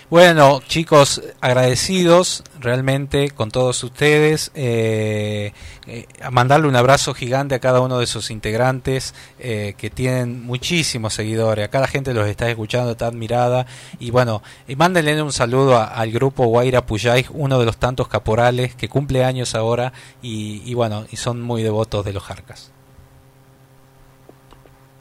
Bueno, 0.09 0.61
chicos, 0.67 1.23
agradecidos 1.41 2.43
realmente 2.59 3.31
con 3.31 3.51
todos 3.51 3.83
ustedes. 3.85 4.51
Eh, 4.55 5.53
eh, 5.87 6.07
a 6.23 6.31
mandarle 6.31 6.67
un 6.69 6.77
abrazo 6.77 7.15
gigante 7.15 7.55
a 7.55 7.59
cada 7.61 7.81
uno 7.81 7.99
de 7.99 8.07
sus 8.07 8.31
integrantes 8.31 9.15
eh, 9.39 9.75
que 9.79 9.89
tienen 9.91 10.45
muchísimos 10.45 11.15
seguidores. 11.15 11.65
Acá 11.65 11.81
la 11.81 11.87
gente 11.89 12.13
los 12.15 12.29
está 12.29 12.49
escuchando, 12.51 12.93
está 12.93 13.07
admirada. 13.07 13.67
Y 14.01 14.11
bueno, 14.11 14.43
y 14.69 14.77
mándenle 14.77 15.21
un 15.23 15.33
saludo 15.33 15.77
a- 15.77 15.85
al 15.85 16.11
grupo 16.13 16.47
Guaira 16.47 16.87
Puyay, 16.87 17.27
uno 17.31 17.59
de 17.59 17.67
los 17.67 17.77
tantos 17.79 18.07
caporales 18.09 18.75
que 18.75 18.89
cumple 18.89 19.25
años 19.25 19.55
ahora 19.55 19.93
y, 20.23 20.63
y 20.65 20.75
bueno, 20.75 21.05
y 21.11 21.17
son 21.17 21.41
muy 21.41 21.63
devotos 21.63 22.05
de 22.05 22.13
los 22.13 22.23
Jarcas. 22.23 22.73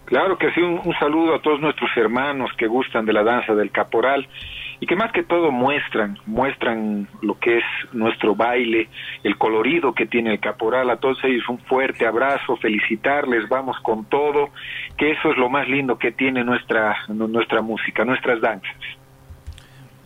Claro 0.09 0.39
que 0.39 0.51
sí, 0.53 0.61
un, 0.61 0.81
saludo 0.99 1.35
a 1.35 1.39
todos 1.39 1.61
nuestros 1.61 1.95
hermanos 1.95 2.49
que 2.57 2.65
gustan 2.65 3.05
de 3.05 3.13
la 3.13 3.21
danza 3.23 3.53
del 3.53 3.69
caporal 3.69 4.27
y 4.79 4.87
que 4.87 4.95
más 4.95 5.11
que 5.11 5.21
todo 5.21 5.51
muestran, 5.51 6.17
muestran 6.25 7.07
lo 7.21 7.37
que 7.37 7.59
es 7.59 7.63
nuestro 7.93 8.33
baile, 8.33 8.89
el 9.23 9.37
colorido 9.37 9.93
que 9.93 10.07
tiene 10.07 10.31
el 10.31 10.39
caporal. 10.39 10.89
A 10.89 10.97
todos 10.97 11.23
ellos 11.23 11.47
un 11.47 11.59
fuerte 11.59 12.07
abrazo, 12.07 12.57
felicitarles, 12.57 13.47
vamos 13.49 13.77
con 13.81 14.05
todo, 14.05 14.49
que 14.97 15.11
eso 15.11 15.29
es 15.29 15.37
lo 15.37 15.47
más 15.47 15.67
lindo 15.69 15.99
que 15.99 16.11
tiene 16.11 16.43
nuestra, 16.43 16.97
nu- 17.09 17.27
nuestra 17.27 17.61
música, 17.61 18.03
nuestras 18.03 18.41
danzas. 18.41 18.73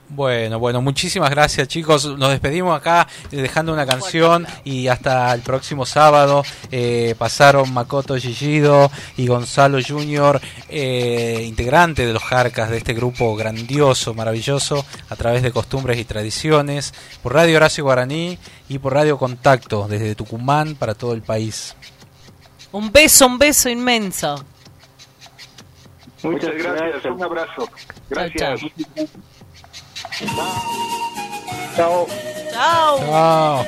Bueno, 0.10 0.60
bueno, 0.60 0.82
muchísimas 0.82 1.30
gracias 1.32 1.68
chicos. 1.68 2.06
Nos 2.06 2.30
despedimos 2.30 2.78
acá 2.78 3.08
eh, 3.32 3.38
dejando 3.38 3.74
una 3.74 3.86
canción 3.86 4.46
y 4.64 4.88
hasta 4.88 5.34
el 5.34 5.42
próximo 5.42 5.86
sábado. 5.86 6.44
Eh, 6.72 7.16
pasaron 7.18 7.74
Makoto 7.74 8.16
Gillido 8.18 8.92
y 9.18 9.26
Gonzalo 9.28 9.80
Junior, 9.86 10.40
eh, 10.70 11.44
integrante 11.48 12.06
de 12.06 12.14
los 12.14 12.24
Jarcas 12.24 12.70
de 12.70 12.78
este 12.78 12.94
grupo 12.94 13.36
grandioso, 13.36 14.14
maravilloso, 14.14 14.86
a 15.10 15.16
través 15.16 15.42
de 15.42 15.52
costumbres 15.52 15.98
y 15.98 16.06
tradiciones, 16.06 16.94
por 17.24 17.34
Radio 17.34 17.58
Horacio 17.58 17.84
Guaraní 17.84 18.38
y 18.70 18.78
por 18.78 18.94
Radio 18.94 19.18
Contacto 19.18 19.88
desde 19.88 20.16
Tucumán 20.16 20.76
para 20.76 20.94
todo 20.94 21.14
el 21.14 21.24
país. 21.24 21.76
Un 22.72 22.92
beso, 22.92 23.26
un 23.26 23.40
beso 23.40 23.70
inmenso. 23.70 24.44
Muchas 26.24 26.54
gracias, 26.56 27.06
un 27.06 27.24
abrazo. 27.24 27.70
Gracias. 28.10 28.62
Ciao. 30.16 32.08
Ciao. 32.52 32.98
Ciao. 33.00 33.66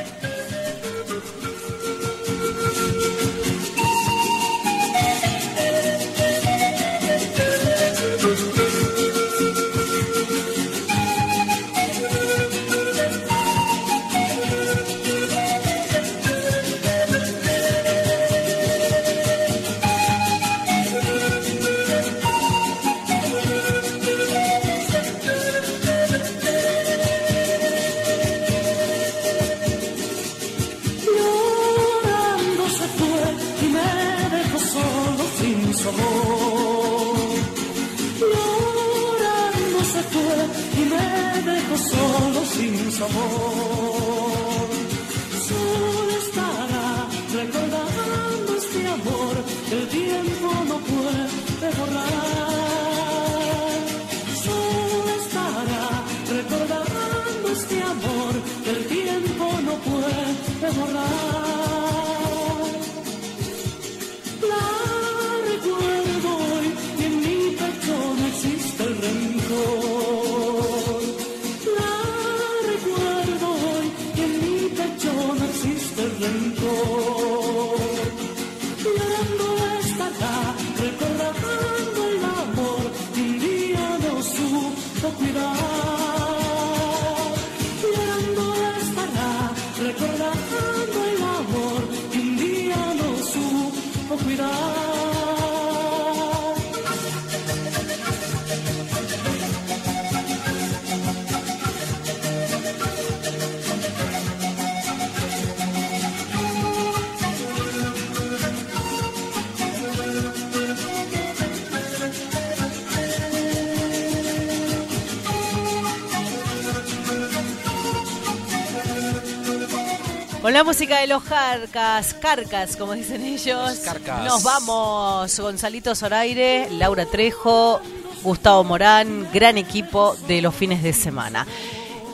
Música 120.65 120.99
de 120.99 121.07
los 121.07 121.23
Carcas, 121.23 122.13
Carcas, 122.15 122.75
como 122.75 122.93
dicen 122.93 123.23
ellos. 123.23 123.79
Carcas. 123.85 124.23
Nos 124.25 124.43
vamos. 124.43 125.39
Gonzalito 125.39 125.93
Zoraire, 125.95 126.67
Laura 126.71 127.05
Trejo, 127.05 127.79
Gustavo 128.23 128.63
Morán, 128.63 129.27
gran 129.31 129.57
equipo 129.57 130.15
de 130.27 130.41
los 130.41 130.53
fines 130.55 130.81
de 130.83 130.91
semana. 130.93 131.45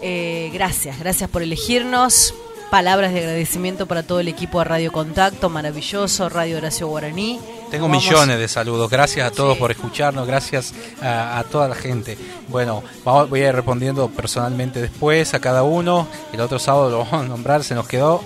Eh, 0.02 0.50
gracias, 0.54 1.00
gracias 1.00 1.30
por 1.30 1.42
elegirnos. 1.42 2.34
Palabras 2.70 3.12
de 3.14 3.20
agradecimiento 3.20 3.86
para 3.86 4.04
todo 4.04 4.22
el 4.22 4.30
equipo 4.30 4.60
de 4.60 4.66
Radio 4.66 4.92
Contacto, 4.94 5.50
maravilloso, 5.50 6.30
Radio 6.30 6.58
Horacio 6.58 6.88
Guaraní. 6.88 7.38
Tengo 7.70 7.88
Vamos- 7.88 8.04
millones 8.04 8.40
de 8.40 8.48
saludos. 8.48 8.90
Gracias 8.90 9.28
a 9.28 9.32
todos 9.32 9.58
por 9.58 9.72
escucharnos. 9.72 10.26
Gracias 10.26 10.74
a, 11.02 11.38
a 11.40 11.44
toda 11.44 11.68
la 11.68 11.76
gente. 11.76 12.18
Bueno, 12.48 12.82
vamos- 13.04 13.30
voy 13.30 13.42
a 13.44 13.50
ir 13.50 13.56
respondiendo 13.56 14.10
personalmente 14.10 14.82
después 14.82 15.34
a 15.34 15.40
cada 15.40 15.64
uno. 15.64 16.08
El 16.32 16.40
otro 16.42 16.60
sábado 16.60 16.90
lo 16.90 16.98
vamos 17.00 17.14
a 17.14 17.24
nombrar. 17.24 17.64
Se 17.66 17.76
nos 17.76 17.88
quedó. 17.88 18.22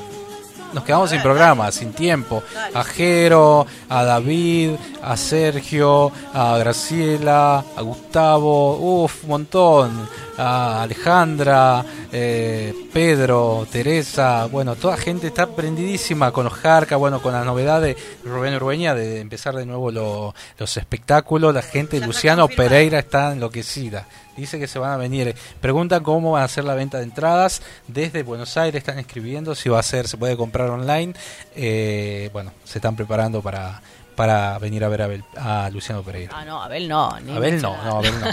Nos 0.73 0.83
quedamos 0.83 1.09
sin 1.09 1.21
programa, 1.21 1.71
sin 1.71 1.93
tiempo. 1.93 2.43
A 2.73 2.83
Jero, 2.83 3.65
a 3.89 4.03
David, 4.03 4.71
a 5.01 5.15
Sergio, 5.15 6.11
a 6.33 6.57
Graciela, 6.57 7.63
a 7.75 7.81
Gustavo, 7.81 9.03
uff, 9.03 9.23
un 9.23 9.29
montón. 9.29 10.09
A 10.37 10.83
Alejandra, 10.83 11.85
eh, 12.11 12.73
Pedro, 12.91 13.65
Teresa, 13.71 14.47
bueno, 14.47 14.75
toda 14.75 14.97
gente 14.97 15.27
está 15.27 15.47
prendidísima 15.47 16.31
con 16.31 16.43
los 16.43 16.53
Jarca, 16.53 16.97
bueno, 16.97 17.21
con 17.21 17.31
las 17.33 17.45
novedades 17.45 17.95
de 18.23 18.29
Rubén 18.29 18.53
Urbeña 18.55 18.93
de 18.93 19.21
empezar 19.21 19.55
de 19.55 19.65
nuevo 19.65 19.91
lo- 19.91 20.35
los 20.57 20.75
espectáculos. 20.77 21.53
La 21.53 21.61
gente, 21.61 21.99
Luciano 22.01 22.47
Pereira 22.49 22.99
está 22.99 23.31
enloquecida. 23.31 24.07
Dice 24.35 24.59
que 24.59 24.67
se 24.67 24.77
van 24.79 24.91
a 24.91 24.97
venir. 24.97 25.33
Preguntan 25.61 26.03
cómo 26.03 26.33
van 26.33 26.41
a 26.41 26.45
hacer 26.45 26.65
la 26.65 26.75
venta 26.75 26.97
de 26.97 27.05
entradas. 27.05 27.61
Desde 27.87 28.23
Buenos 28.23 28.57
Aires 28.57 28.79
están 28.79 28.99
escribiendo 28.99 29.55
si 29.55 29.69
va 29.69 29.79
a 29.79 29.83
ser, 29.83 30.07
se 30.09 30.17
puede 30.17 30.35
comprar 30.35 30.69
online. 30.69 31.13
Eh, 31.55 32.29
bueno, 32.33 32.51
se 32.65 32.79
están 32.79 32.97
preparando 32.97 33.41
para, 33.41 33.81
para 34.15 34.57
venir 34.59 34.83
a 34.83 34.89
ver 34.89 35.01
a, 35.01 35.05
Abel- 35.05 35.23
a 35.37 35.69
Luciano 35.71 36.01
Pereira. 36.03 36.31
Ah, 36.35 36.45
no, 36.45 36.61
Abel 36.61 36.87
no. 36.87 37.17
ni 37.19 37.35
Abel 37.35 37.61
no, 37.61 37.75
no, 37.83 37.97
Abel 37.97 38.13
no. 38.19 38.27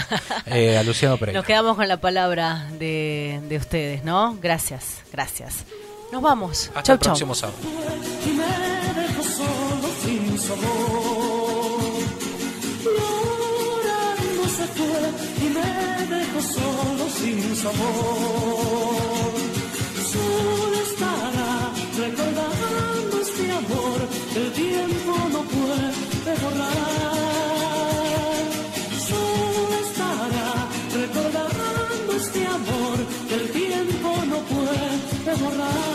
Eh, 0.45 0.77
a 0.77 0.83
Luciano 0.83 1.17
Pereira. 1.17 1.39
Nos 1.39 1.45
quedamos 1.45 1.75
con 1.75 1.87
la 1.87 1.97
palabra 1.97 2.67
de, 2.79 3.41
de 3.49 3.57
ustedes, 3.57 4.03
¿no? 4.03 4.37
Gracias, 4.41 5.01
gracias. 5.11 5.65
Nos 6.11 6.21
vamos. 6.21 6.67
Hasta 6.75 6.83
chau, 6.83 6.93
el 6.95 6.99
chau. 6.99 7.09
próximo 7.11 7.35
sábado. 7.35 7.57
y 8.25 8.29
me 8.29 9.01
dejó 9.01 9.23
solo 9.23 9.87
sin 10.03 10.39
sabor. 10.39 11.93
Llorando 12.83 14.43
se 14.57 14.65
fue 14.75 15.45
y 15.45 15.49
me 15.49 16.15
dejó 16.15 16.41
solo 16.41 17.09
sin 17.17 17.55
sabor. 17.55 19.33
Solo 20.11 20.77
estará 20.87 21.71
recordando 21.97 23.21
este 23.21 23.51
amor 23.51 23.99
el 24.35 24.51
tiempo 24.51 25.13
no 25.31 25.41
puede 25.43 26.33
borrar. 26.41 26.73
Solo 29.07 29.75
estará 29.87 30.49
recordando 30.93 32.13
este 32.15 32.47
amor 32.47 32.97
el 33.31 33.51
tiempo 33.51 34.09
no 34.25 34.37
puede 34.53 35.35
borrar. 35.43 35.92